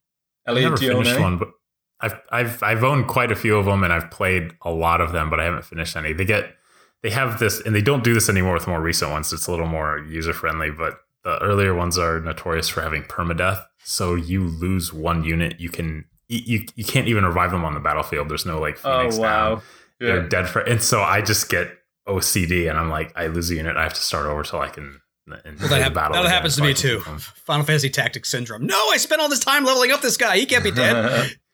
I've 0.48 0.54
Elliot, 0.54 0.72
never 0.72 0.78
do 0.78 0.86
you 0.86 0.92
own 0.94 1.04
finished 1.04 1.20
one, 1.20 1.38
but 1.38 1.50
I've 2.00 2.20
I've 2.32 2.64
I've 2.64 2.84
owned 2.84 3.08
quite 3.08 3.32
a 3.32 3.36
few 3.36 3.58
of 3.58 3.66
them, 3.66 3.84
and 3.84 3.92
I've 3.92 4.10
played 4.10 4.54
a 4.64 4.72
lot 4.72 5.02
of 5.02 5.12
them, 5.12 5.30
but 5.30 5.40
I 5.40 5.44
haven't 5.44 5.66
finished 5.66 5.96
any. 5.96 6.14
They 6.14 6.26
get 6.26 6.56
they 7.04 7.10
have 7.10 7.40
this, 7.40 7.62
and 7.62 7.76
they 7.76 7.82
don't 7.82 8.04
do 8.04 8.14
this 8.14 8.30
anymore 8.30 8.54
with 8.54 8.68
more 8.68 8.82
recent 8.82 9.12
ones. 9.12 9.32
It's 9.34 9.48
a 9.48 9.52
little 9.52 9.68
more 9.68 10.00
user 10.00 10.34
friendly, 10.34 10.72
but 10.72 11.00
the 11.24 11.38
earlier 11.40 11.76
ones 11.76 11.98
are 11.98 12.20
notorious 12.20 12.70
for 12.70 12.82
having 12.82 13.04
permadeath. 13.04 13.64
So 13.84 14.16
you 14.16 14.44
lose 14.44 14.94
one 14.94 15.24
unit, 15.24 15.60
you 15.60 15.70
can 15.70 16.06
you 16.28 16.66
you 16.76 16.84
can't 16.84 17.08
even 17.08 17.26
revive 17.26 17.52
them 17.52 17.66
on 17.66 17.74
the 17.74 17.80
battlefield. 17.80 18.30
There's 18.30 18.46
no 18.46 18.60
like 18.60 18.80
Oh 18.84 19.10
wow! 19.18 19.56
down. 19.56 19.64
Yeah. 20.00 20.08
They're 20.08 20.28
dead 20.28 20.50
for, 20.50 20.62
and 20.62 20.82
so 20.82 21.02
I 21.02 21.22
just 21.22 21.50
get 21.50 21.72
OCD, 22.08 22.70
and 22.70 22.78
I'm 22.78 22.90
like, 22.90 23.12
I 23.16 23.28
lose 23.28 23.50
a 23.52 23.56
unit, 23.56 23.76
I 23.78 23.84
have 23.84 23.94
to 23.94 24.02
start 24.02 24.26
over 24.26 24.44
till 24.44 24.60
I 24.60 24.70
can. 24.70 25.02
Well, 25.28 25.40
that, 25.70 25.82
hap- 25.82 25.94
that 25.94 26.26
happens 26.26 26.56
to 26.56 26.64
me 26.64 26.74
too. 26.74 27.00
Final 27.02 27.66
Fantasy 27.66 27.90
Tactics 27.90 28.30
syndrome. 28.30 28.66
No, 28.66 28.78
I 28.90 28.98
spent 28.98 29.22
all 29.22 29.30
this 29.30 29.40
time 29.40 29.64
leveling 29.66 29.92
up 29.92 30.02
this 30.02 30.18
guy. 30.18 30.38
He 30.38 30.46
can't 30.46 30.64
be 30.64 30.72
dead. 30.72 31.36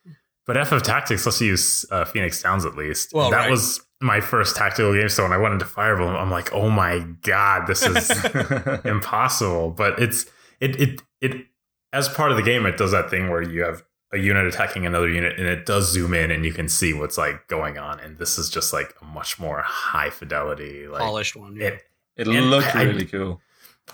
But 0.46 0.62
FF 0.66 0.82
Tactics 0.82 1.24
lets 1.24 1.40
you 1.40 1.46
use 1.48 1.86
uh, 1.90 2.04
Phoenix 2.04 2.42
Downs 2.42 2.66
at 2.66 2.76
least. 2.76 3.14
Well, 3.14 3.30
that 3.30 3.36
right. 3.38 3.50
was 3.50 3.80
my 4.02 4.20
first 4.20 4.56
tactical 4.56 4.92
game. 4.92 5.08
So 5.08 5.22
when 5.22 5.32
I 5.32 5.38
went 5.38 5.54
into 5.54 5.64
Fire 5.64 5.94
Emblem, 5.94 6.14
I'm 6.14 6.30
like, 6.30 6.52
oh 6.52 6.68
my 6.68 6.98
god, 7.22 7.66
this 7.66 7.82
is 7.82 8.10
impossible. 8.84 9.70
But 9.70 9.98
it's 9.98 10.26
it 10.60 10.78
it 10.78 11.02
it 11.22 11.46
as 11.94 12.10
part 12.10 12.30
of 12.30 12.36
the 12.36 12.42
game, 12.42 12.66
it 12.66 12.76
does 12.76 12.90
that 12.90 13.08
thing 13.08 13.30
where 13.30 13.40
you 13.40 13.62
have 13.62 13.84
a 14.12 14.18
unit 14.18 14.46
attacking 14.46 14.84
another 14.84 15.08
unit, 15.08 15.38
and 15.38 15.48
it 15.48 15.64
does 15.64 15.90
zoom 15.90 16.12
in, 16.12 16.30
and 16.30 16.44
you 16.44 16.52
can 16.52 16.68
see 16.68 16.92
what's 16.92 17.16
like 17.16 17.46
going 17.48 17.78
on. 17.78 17.98
And 18.00 18.18
this 18.18 18.36
is 18.38 18.50
just 18.50 18.72
like 18.72 18.94
a 19.00 19.04
much 19.06 19.38
more 19.40 19.62
high 19.64 20.10
fidelity, 20.10 20.86
like 20.86 21.00
Polished 21.00 21.36
one. 21.36 21.56
yeah. 21.56 21.68
it. 21.68 21.82
it 22.18 22.28
And 22.28 22.50
looked 22.50 22.76
I- 22.76 22.80
I- 22.80 22.84
really 22.84 23.06
cool. 23.06 23.40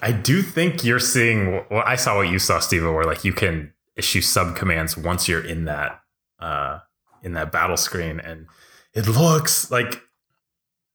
I 0.02 0.12
do 0.12 0.42
think 0.42 0.84
you're 0.84 0.98
seeing. 0.98 1.64
Well, 1.70 1.82
I 1.84 1.96
saw 1.96 2.16
what 2.16 2.28
you 2.28 2.38
saw, 2.38 2.58
Steve, 2.60 2.82
where 2.84 3.04
like 3.04 3.24
you 3.24 3.32
can 3.32 3.72
issue 3.96 4.20
sub 4.20 4.56
commands 4.56 4.96
once 4.96 5.28
you're 5.28 5.44
in 5.44 5.64
that 5.66 6.00
uh 6.38 6.78
in 7.22 7.32
that 7.34 7.52
battle 7.52 7.76
screen, 7.76 8.20
and 8.20 8.46
it 8.94 9.06
looks 9.06 9.70
like. 9.70 10.02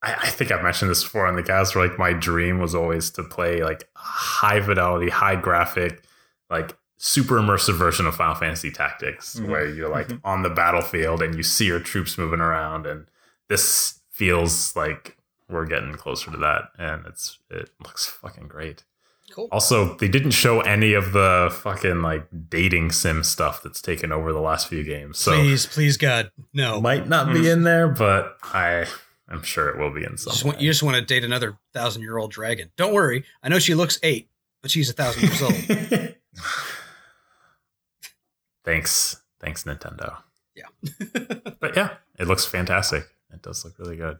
I, 0.02 0.14
I 0.24 0.28
think 0.28 0.52
I've 0.52 0.64
mentioned 0.64 0.92
this 0.92 1.04
before 1.04 1.26
on 1.28 1.36
the 1.36 1.44
cast. 1.44 1.76
Where 1.76 1.88
like 1.88 1.98
my 2.00 2.14
dream 2.14 2.60
was 2.60 2.76
always 2.76 3.10
to 3.12 3.24
play 3.24 3.64
like 3.64 3.88
high 3.96 4.62
fidelity, 4.62 5.10
high 5.10 5.36
graphic, 5.36 6.04
like 6.50 6.76
super 6.98 7.36
immersive 7.36 7.76
version 7.78 8.06
of 8.08 8.16
Final 8.16 8.36
Fantasy 8.36 8.72
Tactics, 8.72 9.36
Mhm. 9.40 9.48
where 9.50 9.68
you're 9.68 9.90
like 9.90 10.08
Mhm. 10.08 10.22
on 10.24 10.42
the 10.44 10.50
battlefield 10.50 11.22
and 11.22 11.36
you 11.36 11.44
see 11.44 11.66
your 11.66 11.80
troops 11.80 12.18
moving 12.18 12.40
around, 12.40 12.86
and 12.88 13.08
this 13.50 14.00
feels 14.10 14.76
like 14.76 15.18
we're 15.50 15.66
getting 15.66 15.94
closer 15.94 16.32
to 16.32 16.38
that, 16.38 16.70
and 16.78 17.06
it's 17.06 17.40
it 17.50 17.70
looks 17.80 18.06
fucking 18.06 18.48
great. 18.48 18.84
Cool. 19.32 19.48
Also, 19.52 19.96
they 19.96 20.08
didn't 20.08 20.32
show 20.32 20.62
any 20.62 20.94
of 20.94 21.12
the 21.12 21.50
fucking 21.64 22.02
like 22.02 22.28
dating 22.48 22.92
sim 22.92 23.24
stuff 23.24 23.64
that's 23.64 23.82
taken 23.82 24.12
over 24.12 24.32
the 24.32 24.40
last 24.40 24.68
few 24.68 24.84
games. 24.84 25.18
So 25.18 25.32
please, 25.32 25.66
please, 25.66 25.98
God, 25.98 26.32
no. 26.54 26.80
might 26.80 27.08
not 27.08 27.34
be 27.34 27.40
hmm. 27.40 27.46
in 27.48 27.64
there, 27.64 27.88
but 27.88 28.38
I 28.44 28.86
I'm 29.28 29.42
sure 29.42 29.70
it 29.70 29.78
will 29.78 29.92
be 29.92 30.04
in 30.04 30.18
some. 30.18 30.32
just, 30.32 30.46
want, 30.46 30.62
you 30.62 30.70
just 30.70 30.84
want 30.84 30.96
to 30.96 31.02
date 31.02 31.24
another 31.24 31.58
thousand 31.74 32.04
year 32.04 32.18
old 32.18 32.32
dragon. 32.32 32.72
Don't 32.78 32.94
worry. 32.94 33.24
I 33.42 33.50
know 33.50 33.60
she 33.60 33.74
looks 33.74 34.00
eight, 34.04 34.30
but 34.62 34.70
she's 34.70 34.90
a 34.90 34.94
thousand 34.94 35.24
years 35.24 35.42
old. 35.42 35.56
Thanks, 38.66 39.22
thanks 39.40 39.64
Nintendo. 39.64 40.18
Yeah. 40.56 40.66
but 41.60 41.76
yeah, 41.76 41.92
it 42.18 42.28
looks 42.28 42.46
fantastic. 42.46 43.08
It 43.32 43.44
does 43.44 43.64
look 43.64 43.78
really 43.78 43.96
good. 43.96 44.18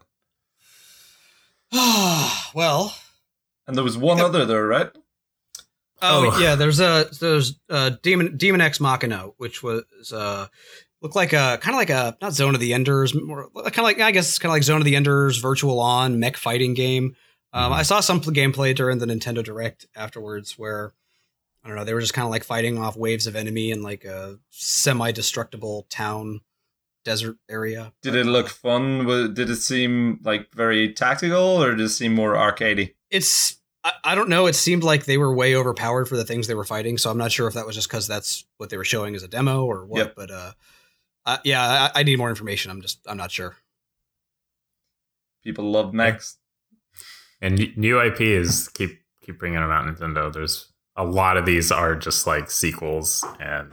well, 2.54 2.94
And 3.66 3.76
there 3.76 3.84
was 3.84 3.96
one 3.98 4.20
other 4.20 4.44
there, 4.44 4.66
right? 4.66 4.90
oh, 6.02 6.30
Oh. 6.32 6.38
yeah, 6.38 6.54
there's 6.54 6.80
a 6.80 7.08
there's 7.20 7.58
a 7.68 7.90
Demon 8.02 8.36
Daemon 8.36 8.60
X 8.60 8.80
Machina, 8.80 9.30
which 9.38 9.62
was 9.62 9.84
uh 10.12 10.46
looked 11.02 11.16
like 11.16 11.32
a 11.32 11.58
kind 11.60 11.74
of 11.74 11.78
like 11.78 11.90
a 11.90 12.16
not 12.22 12.32
Zone 12.32 12.54
of 12.54 12.60
the 12.60 12.72
Enders, 12.74 13.14
more 13.14 13.48
kind 13.54 13.78
of 13.78 13.84
like 13.84 14.00
I 14.00 14.10
guess 14.12 14.38
kind 14.38 14.50
of 14.50 14.54
like 14.54 14.62
Zone 14.62 14.80
of 14.80 14.84
the 14.84 14.96
Enders 14.96 15.38
virtual 15.38 15.80
on 15.80 16.18
mech 16.20 16.36
fighting 16.36 16.74
game. 16.74 17.16
Um, 17.52 17.72
Mhm. 17.72 17.76
I 17.76 17.82
saw 17.82 18.00
some 18.00 18.20
gameplay 18.20 18.74
during 18.74 18.98
the 18.98 19.06
Nintendo 19.06 19.42
Direct 19.42 19.86
afterwards 19.94 20.58
where 20.58 20.92
I 21.64 21.68
don't 21.68 21.76
know 21.76 21.84
they 21.84 21.94
were 21.94 22.00
just 22.00 22.14
kind 22.14 22.24
of 22.26 22.30
like 22.30 22.44
fighting 22.44 22.78
off 22.78 22.96
waves 22.96 23.26
of 23.26 23.34
enemy 23.36 23.70
in 23.70 23.82
like 23.82 24.04
a 24.04 24.38
semi-destructible 24.50 25.86
town 25.90 26.40
desert 27.06 27.38
area. 27.48 27.92
Did 28.02 28.16
it 28.16 28.26
look 28.26 28.48
fun? 28.48 29.06
Did 29.32 29.48
it 29.48 29.56
seem 29.56 30.20
like 30.24 30.52
very 30.52 30.92
tactical, 30.92 31.62
or 31.62 31.70
did 31.70 31.80
it 31.80 31.88
seem 31.90 32.14
more 32.14 32.34
arcadey? 32.34 32.96
it's 33.10 33.56
I, 33.84 33.92
I 34.04 34.14
don't 34.14 34.28
know. 34.28 34.46
It 34.46 34.54
seemed 34.54 34.82
like 34.82 35.04
they 35.04 35.18
were 35.18 35.34
way 35.34 35.54
overpowered 35.54 36.06
for 36.06 36.16
the 36.16 36.24
things 36.24 36.46
they 36.46 36.54
were 36.54 36.64
fighting, 36.64 36.98
so 36.98 37.10
I'm 37.10 37.18
not 37.18 37.32
sure 37.32 37.46
if 37.46 37.54
that 37.54 37.66
was 37.66 37.74
just 37.74 37.88
because 37.88 38.06
that's 38.06 38.44
what 38.58 38.70
they 38.70 38.76
were 38.76 38.84
showing 38.84 39.14
as 39.14 39.22
a 39.22 39.28
demo 39.28 39.64
or 39.64 39.86
what. 39.86 39.98
Yep. 39.98 40.14
But 40.16 40.30
uh, 40.30 40.52
uh 41.24 41.38
yeah, 41.44 41.90
I, 41.94 42.00
I 42.00 42.02
need 42.02 42.18
more 42.18 42.28
information. 42.28 42.70
I'm 42.70 42.82
just 42.82 42.98
I'm 43.06 43.16
not 43.16 43.30
sure. 43.30 43.56
People 45.44 45.70
love 45.70 45.94
mechs. 45.94 46.38
And 47.40 47.76
new 47.76 48.00
IP 48.00 48.20
is 48.20 48.68
keep 48.68 48.98
keep 49.22 49.38
bringing 49.38 49.60
them 49.60 49.70
out. 49.70 49.86
Nintendo. 49.86 50.32
There's 50.32 50.72
a 50.96 51.04
lot 51.04 51.36
of 51.36 51.46
these 51.46 51.70
are 51.70 51.94
just 51.94 52.26
like 52.26 52.50
sequels 52.50 53.24
and 53.38 53.72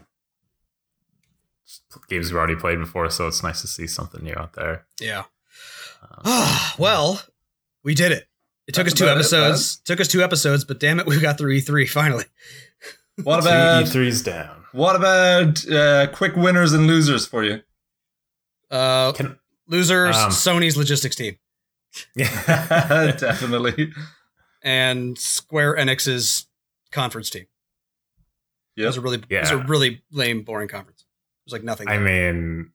games 2.08 2.30
we've 2.32 2.38
already 2.38 2.56
played 2.56 2.80
before, 2.80 3.10
so 3.10 3.28
it's 3.28 3.44
nice 3.44 3.62
to 3.62 3.68
see 3.68 3.88
something 3.88 4.24
new 4.24 4.34
out 4.38 4.54
there. 4.54 4.86
Yeah. 5.00 5.24
Um, 6.24 6.58
well, 6.78 7.22
we 7.84 7.96
did 7.96 8.12
it. 8.12 8.28
It 8.68 8.74
took 8.76 8.88
us 8.88 8.94
two 8.94 9.04
about 9.04 9.18
it, 9.18 9.20
episodes. 9.22 9.78
took 9.78 10.00
us 10.00 10.08
two 10.08 10.24
episodes, 10.24 10.64
but 10.64 10.80
damn 10.80 11.00
it, 11.00 11.06
we 11.06 11.20
got 11.20 11.38
through 11.38 11.58
E3 11.60 11.88
finally. 11.90 12.26
What 13.24 13.42
two 13.42 13.48
about 13.50 13.86
E3's 13.86 14.24
down. 14.24 14.64
what 14.72 14.96
about 14.96 15.70
uh, 15.70 16.08
quick 16.14 16.36
winners 16.36 16.74
and 16.74 16.88
losers 16.88 17.28
for 17.28 17.44
you? 17.44 17.62
Uh, 18.72 19.12
Can 19.12 19.38
losers, 19.68 20.16
Um, 20.18 20.32
Sony's 20.32 20.76
logistics 20.78 21.16
team, 21.16 21.38
yeah. 22.16 23.12
Definitely. 23.20 23.94
and 24.64 25.16
Square 25.16 25.76
Enix's 25.76 26.48
conference 26.92 27.30
team. 27.30 27.46
It 28.76 28.82
Yep. 28.82 28.88
was 28.88 28.98
a 28.98 29.02
really, 29.02 29.22
it 29.30 29.40
was 29.42 29.52
a 29.52 29.58
really 29.58 30.02
lame, 30.12 30.42
boring 30.42 30.68
conference. 30.68 30.93
It 31.46 31.48
was 31.48 31.54
like 31.54 31.64
nothing. 31.64 31.88
I 31.88 31.98
mean, 31.98 32.72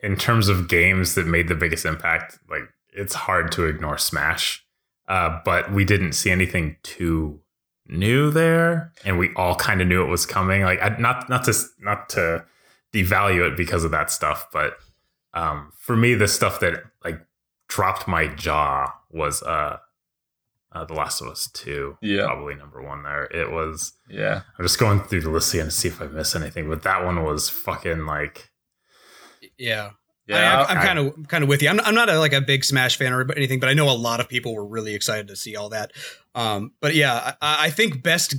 in 0.00 0.16
terms 0.16 0.48
of 0.48 0.68
games 0.68 1.14
that 1.14 1.26
made 1.26 1.48
the 1.48 1.54
biggest 1.54 1.84
impact, 1.84 2.38
like 2.48 2.64
it's 2.92 3.14
hard 3.14 3.52
to 3.52 3.64
ignore 3.64 3.98
Smash. 3.98 4.64
Uh, 5.08 5.40
but 5.44 5.72
we 5.72 5.84
didn't 5.84 6.12
see 6.12 6.30
anything 6.30 6.76
too 6.82 7.40
new 7.86 8.30
there, 8.30 8.92
and 9.04 9.18
we 9.18 9.32
all 9.36 9.54
kind 9.54 9.80
of 9.80 9.86
knew 9.86 10.02
it 10.02 10.08
was 10.08 10.26
coming. 10.26 10.62
Like, 10.62 10.82
I, 10.82 10.96
not 10.98 11.28
not 11.28 11.44
to 11.44 11.54
not 11.78 12.08
to 12.10 12.44
devalue 12.92 13.46
it 13.46 13.56
because 13.56 13.84
of 13.84 13.92
that 13.92 14.10
stuff, 14.10 14.48
but 14.52 14.78
um, 15.32 15.72
for 15.76 15.96
me, 15.96 16.14
the 16.14 16.28
stuff 16.28 16.60
that 16.60 16.82
like 17.04 17.20
dropped 17.68 18.08
my 18.08 18.26
jaw 18.28 18.92
was 19.10 19.42
uh, 19.42 19.78
uh, 20.76 20.84
The 20.84 20.94
Last 20.94 21.20
of 21.20 21.28
Us 21.28 21.48
Two. 21.52 21.96
Yeah. 22.02 22.26
probably 22.26 22.54
number 22.54 22.82
one 22.82 23.02
there. 23.02 23.24
It 23.24 23.50
was. 23.50 23.92
Yeah. 24.08 24.42
I'm 24.58 24.64
just 24.64 24.78
going 24.78 25.00
through 25.00 25.22
the 25.22 25.30
list 25.30 25.52
again 25.54 25.66
to 25.66 25.70
see 25.70 25.88
if 25.88 26.00
I 26.00 26.06
miss 26.06 26.36
anything, 26.36 26.68
but 26.68 26.82
that 26.82 27.04
one 27.04 27.24
was 27.24 27.48
fucking 27.48 28.06
like. 28.06 28.50
yeah. 29.58 29.90
Yeah. 30.28 30.64
I, 30.68 30.72
am 30.72 30.82
kind 30.82 30.98
of 30.98 31.28
kind 31.28 31.44
of 31.44 31.48
with 31.48 31.62
you. 31.62 31.68
I'm, 31.68 31.78
I'm 31.80 31.94
not 31.94 32.08
a, 32.08 32.18
like 32.18 32.32
a 32.32 32.40
big 32.40 32.64
Smash 32.64 32.96
fan 32.96 33.12
or 33.12 33.30
anything, 33.36 33.60
but 33.60 33.68
I 33.68 33.74
know 33.74 33.88
a 33.88 33.94
lot 33.94 34.18
of 34.18 34.28
people 34.28 34.54
were 34.54 34.66
really 34.66 34.94
excited 34.94 35.28
to 35.28 35.36
see 35.36 35.54
all 35.54 35.68
that. 35.68 35.92
Um, 36.34 36.72
but 36.80 36.96
yeah, 36.96 37.34
I, 37.40 37.66
I 37.66 37.70
think 37.70 38.02
best 38.02 38.34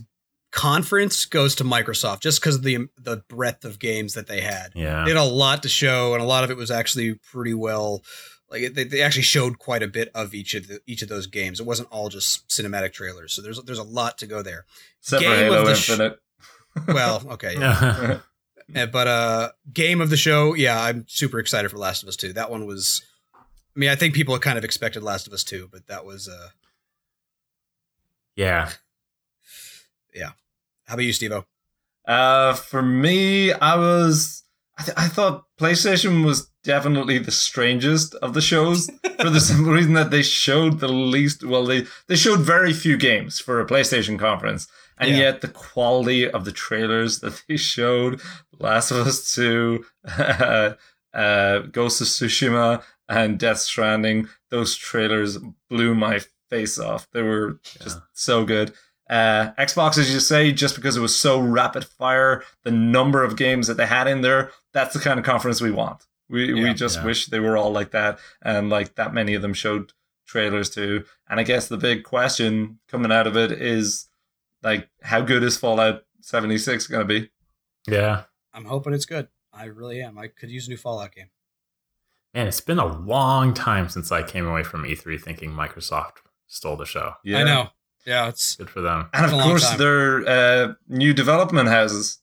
conference 0.52 1.26
goes 1.26 1.56
to 1.56 1.64
Microsoft 1.64 2.22
just 2.22 2.42
because 2.42 2.56
of 2.56 2.64
the 2.64 2.88
the 2.98 3.24
breadth 3.30 3.64
of 3.64 3.80
games 3.80 4.16
that 4.16 4.28
they 4.28 4.42
had. 4.42 4.72
Yeah. 4.76 5.06
They 5.06 5.12
had 5.12 5.18
a 5.18 5.24
lot 5.24 5.64
to 5.64 5.70
show, 5.70 6.14
and 6.14 6.22
a 6.22 6.26
lot 6.26 6.44
of 6.44 6.52
it 6.52 6.58
was 6.58 6.72
actually 6.72 7.16
pretty 7.32 7.54
well. 7.54 8.04
Like 8.50 8.62
it- 8.62 8.76
they, 8.76 8.84
they 8.84 9.02
actually 9.02 9.24
showed 9.24 9.60
quite 9.60 9.84
a 9.84 9.88
bit 9.88 10.10
of 10.16 10.34
each 10.34 10.54
of 10.54 10.68
the, 10.68 10.80
each 10.88 11.02
of 11.02 11.10
those 11.10 11.28
games. 11.28 11.60
It 11.60 11.66
wasn't 11.66 11.90
all 11.92 12.10
just 12.10 12.48
cinematic 12.48 12.94
trailers. 12.94 13.34
So 13.34 13.42
there's 13.42 13.62
there's 13.64 13.80
a 13.80 13.84
lot 13.84 14.18
to 14.20 14.28
go 14.28 14.42
there. 14.42 14.66
Except 15.02 15.24
for 15.24 15.30
Game 15.30 15.48
of 15.48 15.54
Halo 15.54 15.66
the 15.66 15.76
sh- 15.76 16.88
Well, 16.88 17.24
okay, 17.32 17.56
yeah. 17.60 18.20
Uh, 18.76 18.86
but 18.92 19.08
uh 19.08 19.50
game 19.74 20.02
of 20.02 20.10
the 20.10 20.18
show 20.18 20.54
yeah 20.54 20.82
i'm 20.82 21.06
super 21.08 21.40
excited 21.40 21.72
for 21.72 21.78
last 21.78 22.04
of 22.04 22.10
us 22.10 22.18
2 22.18 22.34
that 22.34 22.52
one 22.52 22.66
was 22.66 23.02
i 23.34 23.80
mean 23.80 23.88
i 23.90 23.96
think 23.96 24.14
people 24.14 24.38
kind 24.40 24.58
of 24.58 24.66
expected 24.66 25.02
last 25.02 25.26
of 25.26 25.32
us 25.32 25.42
2 25.46 25.70
but 25.72 25.88
that 25.88 26.04
was 26.04 26.28
uh 26.28 26.50
yeah. 28.36 28.72
Yeah. 30.14 30.32
How 30.86 30.96
about 30.96 31.06
you 31.06 31.14
steve 31.14 31.32
Uh, 32.06 32.54
for 32.54 32.82
me, 32.82 33.52
I 33.54 33.76
was. 33.78 34.44
I, 34.78 34.84
th- 34.84 34.98
I 34.98 35.08
thought 35.08 35.46
PlayStation 35.60 36.24
was 36.26 36.50
definitely 36.68 37.18
the 37.18 37.32
strangest 37.32 38.14
of 38.16 38.34
the 38.34 38.42
shows 38.42 38.90
for 39.20 39.30
the 39.30 39.40
simple 39.40 39.72
reason 39.72 39.94
that 39.94 40.12
they 40.12 40.22
showed 40.22 40.80
the 40.80 40.88
least. 40.90 41.44
Well, 41.44 41.66
they 41.66 41.86
they 42.08 42.16
showed 42.18 42.42
very 42.42 42.74
few 42.74 42.98
games 42.98 43.40
for 43.40 43.60
a 43.60 43.66
PlayStation 43.66 44.20
conference, 44.20 44.68
and 45.00 45.10
Yeah. 45.12 45.18
yet 45.18 45.42
the 45.42 45.48
quality 45.48 46.30
of 46.30 46.44
the 46.46 46.52
trailers 46.52 47.20
that 47.22 47.42
they 47.48 47.58
showed, 47.58 48.22
Last 48.60 48.92
of 48.92 49.08
Us 49.08 49.34
Two, 49.34 49.86
uh, 50.18 50.74
uh, 51.14 51.60
Ghost 51.72 52.02
of 52.02 52.08
Tsushima, 52.08 52.84
and 53.10 53.40
Death 53.40 53.60
Stranding, 53.60 54.28
those 54.52 54.76
trailers 54.76 55.38
blew 55.70 55.96
my 55.96 56.20
face 56.50 56.78
off. 56.78 57.08
They 57.14 57.22
were 57.22 57.60
just 57.64 57.98
Yeah. 57.98 58.02
so 58.14 58.46
good. 58.46 58.74
Uh, 59.10 59.52
Xbox, 59.58 59.98
as 59.98 60.14
you 60.14 60.20
say, 60.20 60.52
just 60.52 60.76
because 60.76 60.98
it 60.98 61.02
was 61.02 61.16
so 61.16 61.40
rapid 61.40 61.86
fire, 61.86 62.44
the 62.66 62.72
number 62.72 63.24
of 63.24 63.38
games 63.38 63.68
that 63.68 63.78
they 63.78 63.86
had 63.86 64.06
in 64.08 64.20
there, 64.22 64.52
that's 64.74 64.94
the 64.94 65.00
kind 65.00 65.18
of 65.18 65.26
conference 65.26 65.62
we 65.62 65.72
want. 65.72 66.06
We 66.30 66.54
we 66.54 66.74
just 66.74 66.98
Yeah. 66.98 67.06
wish 67.06 67.28
they 67.28 67.40
were 67.40 67.56
all 67.58 67.72
like 67.72 67.92
that, 67.92 68.20
and 68.42 68.70
like 68.70 68.96
that 68.96 69.14
many 69.14 69.34
of 69.34 69.42
them 69.42 69.54
showed 69.54 69.94
trailers 70.26 70.70
too. 70.70 71.06
And 71.30 71.40
I 71.40 71.44
guess 71.44 71.68
the 71.68 71.78
big 71.78 72.04
question 72.04 72.80
coming 72.90 73.12
out 73.12 73.28
of 73.28 73.38
it 73.38 73.52
is 73.52 74.08
like, 74.64 74.90
how 75.04 75.22
good 75.22 75.44
is 75.44 75.58
Fallout 75.58 76.04
seventy 76.22 76.58
six 76.58 76.88
going 76.88 77.08
to 77.08 77.20
be? 77.22 77.30
Yeah. 77.88 78.24
i'm 78.54 78.66
hoping 78.66 78.94
it's 78.94 79.06
good 79.06 79.28
i 79.54 79.64
really 79.66 80.02
am 80.02 80.18
i 80.18 80.28
could 80.28 80.50
use 80.50 80.68
a 80.68 80.70
new 80.70 80.76
fallout 80.78 81.14
game 81.16 81.30
Man, 82.34 82.48
it's 82.48 82.60
been 82.60 82.80
a 82.80 82.86
long 82.86 83.54
time 83.54 83.88
since 83.90 84.12
I 84.12 84.22
came 84.22 84.46
away 84.46 84.62
from 84.64 84.84
E3 84.84 85.20
thinking 85.22 85.52
Microsoft 85.52 86.18
stole 86.48 86.76
the 86.76 86.86
show. 86.86 87.14
Yeah, 87.24 87.40
i 87.40 87.44
know 87.44 87.70
yeah 88.06 88.28
it's 88.28 88.56
Good 88.58 88.70
for 88.70 88.82
them. 88.82 89.10
And 89.14 89.26
of 89.26 89.32
It's 89.32 89.34
a 89.34 89.38
long 89.38 89.50
course, 89.50 89.70
time. 89.70 89.78
their 89.80 90.28
uh, 90.28 90.74
new 90.88 91.14
development 91.14 91.70
houses. 91.70 92.20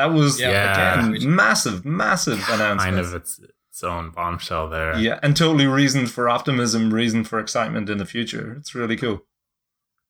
That 0.00 0.12
was 0.14 0.40
Yeah. 0.40 0.94
again 0.98 1.14
Yeah. 1.20 1.28
massive, 1.28 1.84
massive 1.84 2.38
announcement. 2.48 2.96
Kind 2.96 2.98
of 2.98 3.14
its, 3.14 3.38
its 3.70 3.84
own 3.84 4.10
bombshell 4.10 4.68
there. 4.70 4.96
Yeah, 4.98 5.18
and 5.22 5.36
totally 5.36 5.66
reason 5.66 6.06
for 6.06 6.28
optimism, 6.28 6.92
reason 6.92 7.22
for 7.24 7.38
excitement 7.38 7.88
in 7.90 7.98
the 7.98 8.06
future. 8.06 8.54
It's 8.58 8.74
really 8.74 8.96
cool. 8.96 9.22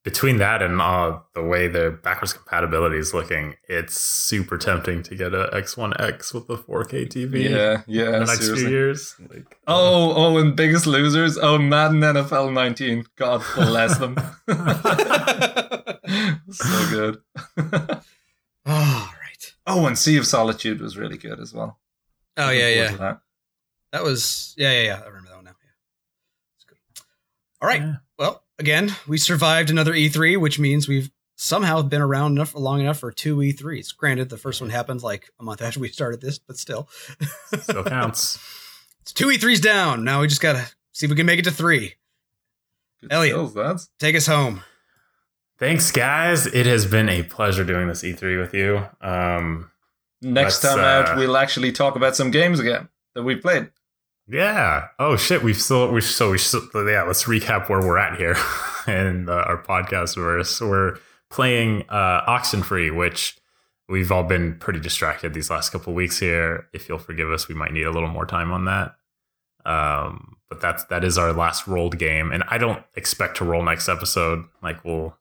Between 0.03 0.39
that 0.39 0.63
and 0.63 0.81
uh, 0.81 1.19
the 1.35 1.43
way 1.43 1.69
the 1.69 1.91
backwards 2.03 2.33
compatibility 2.33 2.97
is 2.97 3.13
looking, 3.13 3.57
it's 3.69 4.01
super 4.01 4.57
tempting 4.57 5.03
to 5.03 5.15
get 5.15 5.35
a 5.35 5.51
X1X 5.53 6.33
with 6.33 6.47
the 6.47 6.57
4K 6.57 7.07
TV 7.07 7.51
Yeah, 7.51 7.83
yeah. 7.87 8.07
in 8.07 8.13
the 8.13 8.19
next 8.21 8.41
seriously. 8.47 8.57
few 8.67 8.71
years. 8.71 9.15
Like, 9.29 9.59
Oh, 9.67 10.15
oh, 10.17 10.39
and 10.39 10.57
biggest 10.57 10.87
losers. 10.87 11.37
Oh, 11.37 11.59
Madden 11.59 12.01
NFL 12.01 12.51
19. 12.55 13.05
God 13.17 13.43
bless 13.55 13.99
them. 13.99 14.17
so 16.51 16.91
good. 16.91 17.19
oh, 19.67 19.87
and 19.87 19.99
Sea 19.99 20.17
of 20.17 20.27
Solitude 20.27 20.81
was 20.81 20.97
really 20.97 21.19
good 21.19 21.41
as 21.41 21.53
well. 21.55 21.79
oh 22.37 22.45
Looking 22.47 22.59
yeah 22.61 22.69
yeah 22.69 22.97
that. 22.97 23.21
that 23.93 24.03
was 24.03 24.55
yeah 24.57 24.73
yeah 24.73 24.83
yeah 24.83 25.01
i 25.03 25.07
remember 25.07 25.29
that 25.29 25.37
one 25.37 25.45
now 25.45 25.51
yeah 25.63 25.71
it's 26.57 26.65
good 26.65 26.79
all 27.61 27.69
right 27.69 27.81
Yeah. 27.83 27.95
well 28.19 28.43
again 28.59 28.95
we 29.09 29.19
survived 29.19 29.71
another 29.71 29.93
e3 29.93 30.41
which 30.41 30.59
means 30.59 30.87
we've 30.89 31.11
somehow 31.37 31.81
been 31.83 32.03
around 32.03 32.33
enough 32.33 32.55
long 32.55 32.81
enough 32.81 32.99
for 32.99 33.11
two 33.11 33.37
e3s 33.39 33.97
granted 33.97 34.29
the 34.29 34.37
first 34.39 34.61
one 34.61 34.71
happened 34.71 35.03
like 35.03 35.31
a 35.41 35.43
month 35.43 35.61
after 35.67 35.81
we 35.81 35.89
started 35.89 36.21
this 36.21 36.39
but 36.39 36.57
still 36.57 36.89
Still 37.61 37.85
counts. 37.99 38.39
It's 39.03 39.13
two 39.15 39.27
E3s 39.29 39.63
down. 39.63 40.05
Now 40.05 40.21
we 40.21 40.27
just 40.29 40.43
gotta 40.43 40.71
see 40.93 41.07
if 41.07 41.11
we 41.11 41.17
can 41.17 41.25
make 41.27 41.39
it 41.39 41.45
to 41.47 41.51
three. 41.51 41.95
Good 43.01 43.11
Elliot. 43.13 43.51
skills. 43.51 43.89
Take 43.99 44.15
us 44.15 44.27
home. 44.27 44.63
Thanks, 45.61 45.93
guys. 45.93 46.47
It 46.47 46.65
has 46.65 46.87
been 46.87 47.11
a 47.11 47.23
pleasure 47.23 47.65
doing 47.65 47.87
this 47.87 48.03
E3 48.03 48.41
with 48.41 48.55
you. 48.55 48.83
Um, 49.03 49.71
Next 50.23 50.61
time 50.61 50.79
uh, 50.79 50.83
out, 50.83 51.17
we'll 51.19 51.37
actually 51.37 51.71
talk 51.71 51.97
about 51.97 52.17
some 52.17 52.31
games 52.31 52.61
again 52.61 52.89
that 53.15 53.25
we 53.25 53.37
played. 53.37 53.71
Yeah. 54.27 54.89
Oh 54.99 55.17
shit. 55.17 55.43
We've 55.43 55.61
still 55.61 55.93
we 55.93 56.01
so 56.01 56.31
we 56.31 56.39
still, 56.39 56.63
yeah. 56.75 57.03
Let's 57.03 57.25
recap 57.25 57.69
where 57.69 57.81
we're 57.81 57.99
at 57.99 58.17
here 58.17 58.37
in 58.87 59.29
uh, 59.29 59.33
our 59.33 59.63
podcast 59.63 60.17
verse. 60.17 60.61
We're 60.63 60.97
playing 61.29 61.85
uh, 61.91 62.25
Oxenfree, 62.27 62.97
which 62.97 63.37
we've 63.87 64.11
all 64.11 64.25
been 64.25 64.57
pretty 64.59 64.81
distracted 64.81 65.35
these 65.35 65.51
last 65.51 65.71
couple 65.71 65.93
weeks 65.93 66.19
here. 66.19 66.69
If 66.73 66.89
you'll 66.89 66.99
forgive 66.99 67.31
us, 67.31 67.49
we 67.49 67.55
might 67.55 67.73
need 67.73 67.85
a 67.85 67.91
little 67.91 68.09
more 68.09 68.25
time 68.25 68.51
on 68.51 68.65
that. 68.65 68.95
Um, 69.67 70.37
but 70.49 70.63
that's 70.63 70.85
that 70.85 71.05
is 71.05 71.19
our 71.19 71.35
last 71.35 71.67
rolled 71.67 71.99
game, 71.99 72.33
and 72.33 72.45
I 72.49 72.57
don't 72.57 72.83
expect 72.97 73.37
to 73.39 73.45
roll 73.45 73.63
next 73.63 73.91
episode. 73.91 74.45
Like 74.63 74.85
we'll 74.87 75.17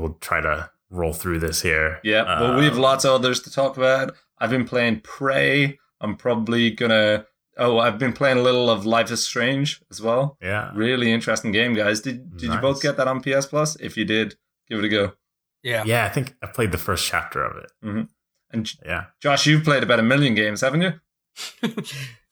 we'll 0.00 0.14
try 0.20 0.40
to 0.40 0.70
roll 0.90 1.12
through 1.12 1.38
this 1.40 1.62
here. 1.62 2.00
Yeah, 2.02 2.24
well, 2.40 2.56
we 2.58 2.64
have 2.64 2.74
Um, 2.74 2.80
lots 2.80 3.04
of 3.04 3.12
others 3.12 3.40
to 3.40 3.50
talk 3.50 3.76
about. 3.76 4.14
I've 4.38 4.50
been 4.50 4.64
playing 4.66 5.00
Prey. 5.00 5.78
I'm 6.00 6.16
probably 6.16 6.70
gonna. 6.70 7.26
Oh, 7.58 7.78
I've 7.78 7.98
been 7.98 8.12
playing 8.14 8.38
a 8.38 8.42
little 8.42 8.70
of 8.70 8.86
Life 8.86 9.10
is 9.10 9.24
Strange 9.24 9.82
as 9.90 10.00
well. 10.00 10.36
yeah. 10.42 10.70
Really 10.74 11.12
interesting 11.12 11.52
game, 11.52 11.74
guys. 11.74 12.00
Did 12.00 12.36
Did 12.38 12.52
you 12.52 12.58
both 12.58 12.80
get 12.82 12.96
that 12.96 13.06
on 13.08 13.22
PS 13.22 13.46
Plus? 13.46 13.76
If 13.76 13.96
you 13.96 14.04
did, 14.04 14.36
give 14.68 14.78
it 14.78 14.84
a 14.84 14.88
go. 14.88 15.12
Yeah. 15.62 15.84
Yeah, 15.84 16.04
I 16.04 16.08
think 16.08 16.34
I 16.42 16.46
played 16.46 16.72
the 16.72 16.78
first 16.78 17.06
chapter 17.06 17.44
of 17.44 17.56
it. 17.62 17.70
And 18.50 18.70
Yeah. 18.84 19.04
Josh, 19.20 19.46
you've 19.46 19.64
played 19.64 19.82
about 19.82 20.00
a 20.00 20.02
million 20.02 20.34
games, 20.34 20.60
haven't 20.62 20.82
you? 20.82 20.92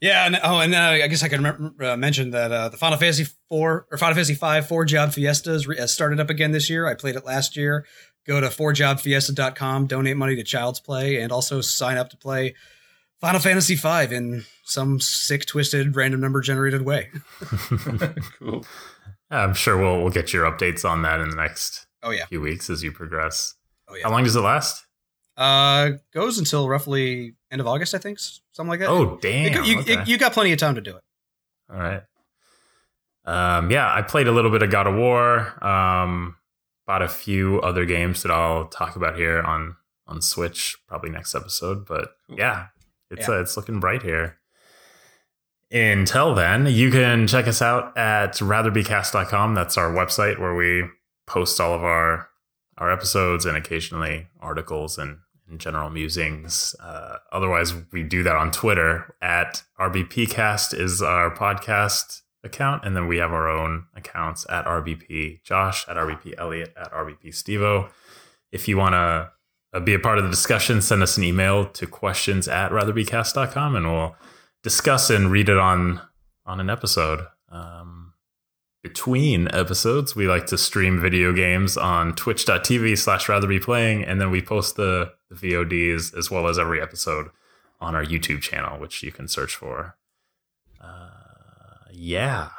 Yeah, 0.01 0.25
and 0.25 0.39
oh, 0.43 0.61
and 0.61 0.75
uh, 0.75 0.79
I 0.79 1.07
guess 1.09 1.23
I 1.23 1.29
could 1.29 1.41
remember, 1.41 1.85
uh, 1.85 1.97
mention 1.97 2.31
that 2.31 2.51
uh, 2.51 2.69
the 2.71 2.79
Final 2.79 2.97
Fantasy 2.97 3.27
four 3.51 3.87
or 3.91 3.99
Final 3.99 4.15
Fantasy 4.15 4.35
five 4.35 4.67
four 4.67 4.85
job 4.87 5.13
fiestas 5.13 5.67
re- 5.67 5.77
has 5.77 5.93
started 5.93 6.19
up 6.21 6.31
again 6.31 6.53
this 6.53 6.71
year. 6.71 6.87
I 6.87 6.95
played 6.95 7.17
it 7.17 7.25
last 7.27 7.55
year. 7.57 7.85
Go 8.27 8.41
to 8.41 8.49
fourjobfiesta.com, 8.49 9.87
donate 9.87 10.17
money 10.17 10.37
to 10.37 10.43
Child's 10.45 10.81
Play, 10.81 11.21
and 11.21 11.31
also 11.33 11.61
sign 11.61 11.97
up 11.99 12.09
to 12.11 12.17
play 12.17 12.55
Final 13.21 13.41
Fantasy 13.41 13.77
five 13.77 14.13
in 14.13 14.45
some 14.65 15.01
sick, 15.01 15.45
twisted, 15.47 15.95
random 15.97 16.21
number 16.21 16.41
generated 16.41 16.83
way. 16.83 17.11
cool. 18.39 18.65
I'm 19.31 19.53
sure 19.55 19.77
we'll 19.77 20.01
we'll 20.01 20.11
get 20.11 20.33
your 20.33 20.51
updates 20.51 20.89
on 20.89 21.03
that 21.03 21.21
in 21.21 21.29
the 21.31 21.37
next 21.37 21.87
Oh 22.03 22.11
yeah, 22.11 22.25
few 22.27 22.41
weeks 22.41 22.71
as 22.71 22.83
you 22.83 22.91
progress. 22.91 23.55
oh 23.89 23.95
yeah. 23.97 24.05
How 24.05 24.11
long 24.11 24.25
does 24.25 24.35
it 24.37 24.41
last? 24.41 24.87
Uh, 25.37 25.93
goes 26.13 26.39
until 26.39 26.69
roughly 26.69 27.35
end 27.51 27.61
of 27.61 27.67
August, 27.67 27.95
I 27.95 27.99
think, 27.99 28.19
something 28.53 28.69
like 28.69 28.81
that. 28.81 28.89
Oh, 28.89 29.15
It- 29.15 29.21
damn. 29.23 29.65
you, 29.65 29.81
okay. 29.81 30.03
you 30.07 30.19
got 30.19 30.33
plenty 30.33 30.53
of 30.53 30.59
time 30.59 30.75
to 30.75 30.81
do 30.81 30.97
it. 30.97 31.03
All 31.73 31.79
right. 31.79 32.03
Um, 33.25 33.71
yeah, 33.71 33.93
I 33.93 34.03
played 34.03 34.27
a 34.27 34.33
little 34.33 34.51
bit 34.51 34.63
of 34.63 34.71
God 34.71 34.87
of 34.87 34.95
War. 34.97 35.63
Um, 35.65 36.37
bought 36.87 37.03
a 37.03 37.09
few 37.09 37.61
other 37.61 37.85
games 37.85 38.23
that 38.23 38.33
I'll 38.33 38.67
talk 38.67 38.97
about 38.97 39.17
here 39.17 39.41
on 39.43 39.77
on 40.07 40.21
Switch 40.21 40.77
probably 40.89 41.11
next 41.11 41.35
episode. 41.37 41.87
But 41.87 42.09
yeah, 42.29 42.67
it's 43.11 43.29
Yeah. 43.29 43.37
Uh, 43.37 43.41
it's 43.41 43.57
looking 43.57 43.79
bright 43.79 44.03
here. 44.03 44.39
Until 45.71 46.35
then, 46.35 46.67
you 46.67 46.91
can 46.91 47.29
check 47.29 47.47
us 47.47 47.63
out 47.63 47.97
at 47.97 48.33
ratherbycast.com. 48.35 49.55
That's 49.55 49.79
our 49.79 49.93
website 49.93 50.41
where 50.41 50.55
we 50.55 50.85
post 51.29 51.61
all 51.61 51.73
of 51.75 51.85
our 51.85 52.29
our 52.81 52.91
episodes 52.91 53.45
and 53.45 53.57
occasionally 53.57 54.27
articles 54.41 54.99
and, 54.99 55.19
and 55.49 55.61
general 55.61 55.91
musings. 55.91 56.75
Uh, 56.83 57.19
otherwise, 57.31 57.75
we 57.93 58.03
do 58.03 58.23
that 58.23 58.35
on 58.35 58.51
Twitter 58.51 59.15
at 59.21 59.63
RBPcast 59.79 60.75
is 60.79 61.03
our 61.03 61.31
podcast 61.31 62.23
account, 62.43 62.85
and 62.85 62.97
then 62.97 63.07
we 63.07 63.19
have 63.19 63.33
our 63.33 63.49
own 63.49 63.85
accounts 63.95 64.47
at 64.49 64.65
RBP 64.65 65.43
Josh, 65.43 65.87
at 65.87 65.97
RBP 65.97 66.35
Elliot, 66.39 66.73
at 66.77 66.91
RBP 66.91 67.27
Stevo. 67.29 67.91
If 68.51 68.67
you 68.67 68.79
want 68.79 68.95
to 68.95 69.31
uh, 69.75 69.81
be 69.81 69.95
a 69.95 69.99
part 69.99 70.19
of 70.19 70.25
the 70.25 70.31
discussion, 70.31 70.81
send 70.81 71.03
us 71.03 71.19
an 71.19 71.25
email 71.25 71.67
to 71.67 71.87
questions 71.87 72.49
at 72.49 72.73
ratherbycast.com 72.73 73.77
and 73.77 73.87
we'll 73.87 74.17
discuss 74.63 75.11
and 75.11 75.31
read 75.31 75.49
it 75.49 75.59
on 75.59 76.01
on 76.47 76.59
an 76.61 76.71
episode. 76.71 77.21
Um, 77.51 77.90
between 78.83 79.49
episodes, 79.55 80.17
we 80.17 80.27
like 80.27 80.47
to 80.47 80.59
stream 80.59 81.01
video 81.01 81.33
games 81.33 81.77
on 81.77 82.15
twitch.tv 82.15 82.97
slash 82.99 83.29
rather 83.29 83.47
be 83.47 83.61
playing, 83.61 84.05
and 84.05 84.21
then 84.21 84.31
we 84.31 84.41
post 84.41 84.77
the, 84.77 85.13
the 85.29 85.35
VODs 85.37 86.17
as 86.17 86.31
well 86.31 86.49
as 86.49 86.59
every 86.59 86.81
episode 86.81 87.31
on 87.81 87.95
our 87.95 88.05
YouTube 88.05 88.41
channel, 88.41 88.79
which 88.79 89.03
you 89.03 89.13
can 89.13 89.29
search 89.29 89.55
for. 89.55 89.97
Uh, 90.81 91.09
yeah. 91.93 92.51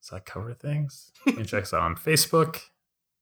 Does 0.00 0.10
that 0.10 0.24
cover 0.24 0.54
things? 0.54 1.10
You 1.26 1.32
can 1.32 1.44
check 1.44 1.64
us 1.64 1.74
out 1.74 1.80
on 1.80 1.96
Facebook 1.96 2.60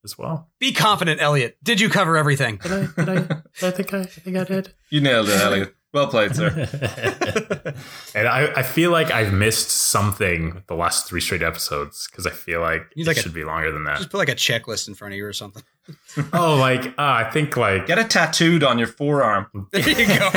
as 0.04 0.18
well. 0.18 0.50
Be 0.58 0.72
confident, 0.72 1.22
Elliot. 1.22 1.56
Did 1.62 1.80
you 1.80 1.88
cover 1.88 2.18
everything? 2.18 2.58
Did 2.58 2.72
I? 2.72 2.86
Did 3.04 3.08
I? 3.08 3.66
I 3.66 3.70
think 3.70 3.94
I, 3.94 4.00
I 4.00 4.04
think 4.04 4.36
I 4.36 4.44
did. 4.44 4.74
You 4.90 5.00
nailed 5.00 5.30
it, 5.30 5.40
Elliot. 5.40 5.74
Well 5.94 6.08
played, 6.08 6.34
sir. 6.34 6.48
and 8.16 8.26
I, 8.26 8.52
I 8.56 8.62
feel 8.64 8.90
like 8.90 9.12
I've 9.12 9.32
missed 9.32 9.70
something 9.70 10.60
the 10.66 10.74
last 10.74 11.06
three 11.08 11.20
straight 11.20 11.42
episodes 11.44 12.08
because 12.10 12.26
I 12.26 12.30
feel 12.30 12.60
like 12.60 12.82
Need 12.96 13.02
it 13.02 13.06
like 13.06 13.16
a- 13.16 13.20
should 13.20 13.32
be 13.32 13.44
longer 13.44 13.70
than 13.70 13.84
that. 13.84 13.98
Just 13.98 14.10
put 14.10 14.18
like 14.18 14.28
a 14.28 14.34
checklist 14.34 14.88
in 14.88 14.94
front 14.94 15.14
of 15.14 15.18
you 15.18 15.24
or 15.24 15.32
something. 15.32 15.62
oh, 16.32 16.56
like 16.56 16.84
uh, 16.86 16.92
I 16.98 17.30
think 17.32 17.56
like 17.56 17.86
Get 17.86 17.98
it 17.98 18.10
tattooed 18.10 18.64
on 18.64 18.76
your 18.78 18.88
forearm. 18.88 19.46
There 19.70 19.88
you 19.88 20.06
go. 20.08 20.30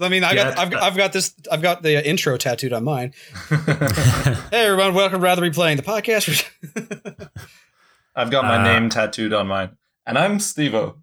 I 0.00 0.08
mean, 0.08 0.24
I 0.24 0.32
Yeah, 0.32 0.44
got, 0.54 0.58
I've, 0.58 0.70
got- 0.70 0.82
I've 0.84 0.96
got 0.96 1.12
this, 1.12 1.34
I've 1.52 1.60
got 1.60 1.82
the 1.82 1.98
uh, 1.98 2.00
intro 2.00 2.38
tattooed 2.38 2.72
on 2.72 2.84
mine. 2.84 3.12
Hey, 3.50 4.36
everyone, 4.52 4.94
welcome 4.94 5.18
to 5.18 5.22
Rather 5.24 5.42
Be 5.42 5.50
Playing 5.50 5.76
the 5.76 5.82
podcast. 5.82 6.48
I've 8.16 8.30
got 8.30 8.44
my 8.44 8.56
Uh, 8.56 8.62
name 8.62 8.88
tattooed 8.88 9.34
on 9.34 9.48
mine. 9.48 9.76
And 10.06 10.16
I'm 10.16 10.38
Stevo. 10.38 10.94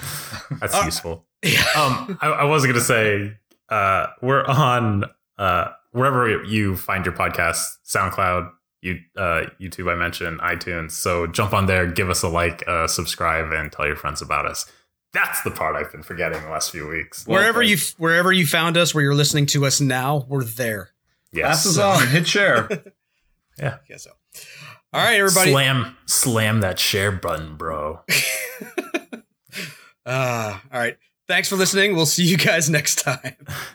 So, 0.00 0.54
That's 0.60 0.74
Uh, 0.74 0.82
useful. 0.84 1.26
yeah. 1.42 1.60
Um, 1.76 2.18
I, 2.20 2.28
I 2.28 2.44
was 2.44 2.66
gonna 2.66 2.80
say 2.80 3.36
uh, 3.68 4.06
we're 4.22 4.44
on 4.44 5.04
uh, 5.38 5.68
wherever 5.92 6.42
you 6.44 6.76
find 6.76 7.04
your 7.04 7.14
podcast, 7.14 7.62
SoundCloud, 7.86 8.50
you, 8.82 8.98
uh, 9.16 9.44
YouTube. 9.60 9.90
I 9.90 9.94
mentioned 9.96 10.40
iTunes. 10.40 10.92
So 10.92 11.26
jump 11.26 11.52
on 11.52 11.66
there, 11.66 11.86
give 11.86 12.10
us 12.10 12.22
a 12.22 12.28
like, 12.28 12.62
uh, 12.68 12.86
subscribe, 12.86 13.52
and 13.52 13.70
tell 13.72 13.86
your 13.86 13.96
friends 13.96 14.22
about 14.22 14.46
us. 14.46 14.70
That's 15.12 15.42
the 15.42 15.50
part 15.50 15.76
I've 15.76 15.90
been 15.90 16.02
forgetting 16.02 16.42
the 16.42 16.50
last 16.50 16.70
few 16.70 16.86
weeks. 16.86 17.26
Wherever 17.26 17.60
played. 17.60 17.70
you, 17.70 17.76
wherever 17.96 18.30
you 18.32 18.46
found 18.46 18.76
us, 18.76 18.94
where 18.94 19.02
you're 19.02 19.14
listening 19.14 19.46
to 19.46 19.64
us 19.64 19.80
now, 19.80 20.26
we're 20.28 20.44
there. 20.44 20.90
Yes. 21.32 21.64
Pass 21.64 21.66
us 21.66 21.78
on. 21.78 22.08
Hit 22.12 22.26
share. 22.28 22.68
Yeah. 23.58 23.78
Yeah, 23.88 23.96
so. 23.96 24.10
All 24.92 25.02
right, 25.04 25.18
everybody. 25.18 25.50
Slam, 25.52 25.96
slam 26.06 26.60
that 26.60 26.78
share 26.78 27.10
button, 27.12 27.56
bro. 27.56 28.00
Uh, 30.06 30.58
all 30.72 30.78
right. 30.80 30.96
Thanks 31.28 31.48
for 31.48 31.56
listening. 31.56 31.96
We'll 31.96 32.06
see 32.06 32.22
you 32.24 32.36
guys 32.38 32.70
next 32.70 33.02
time. 33.02 33.34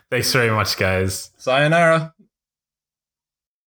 Thanks 0.09 0.31
very 0.31 0.49
much, 0.49 0.77
guys. 0.77 1.31
Sayonara. 1.37 2.13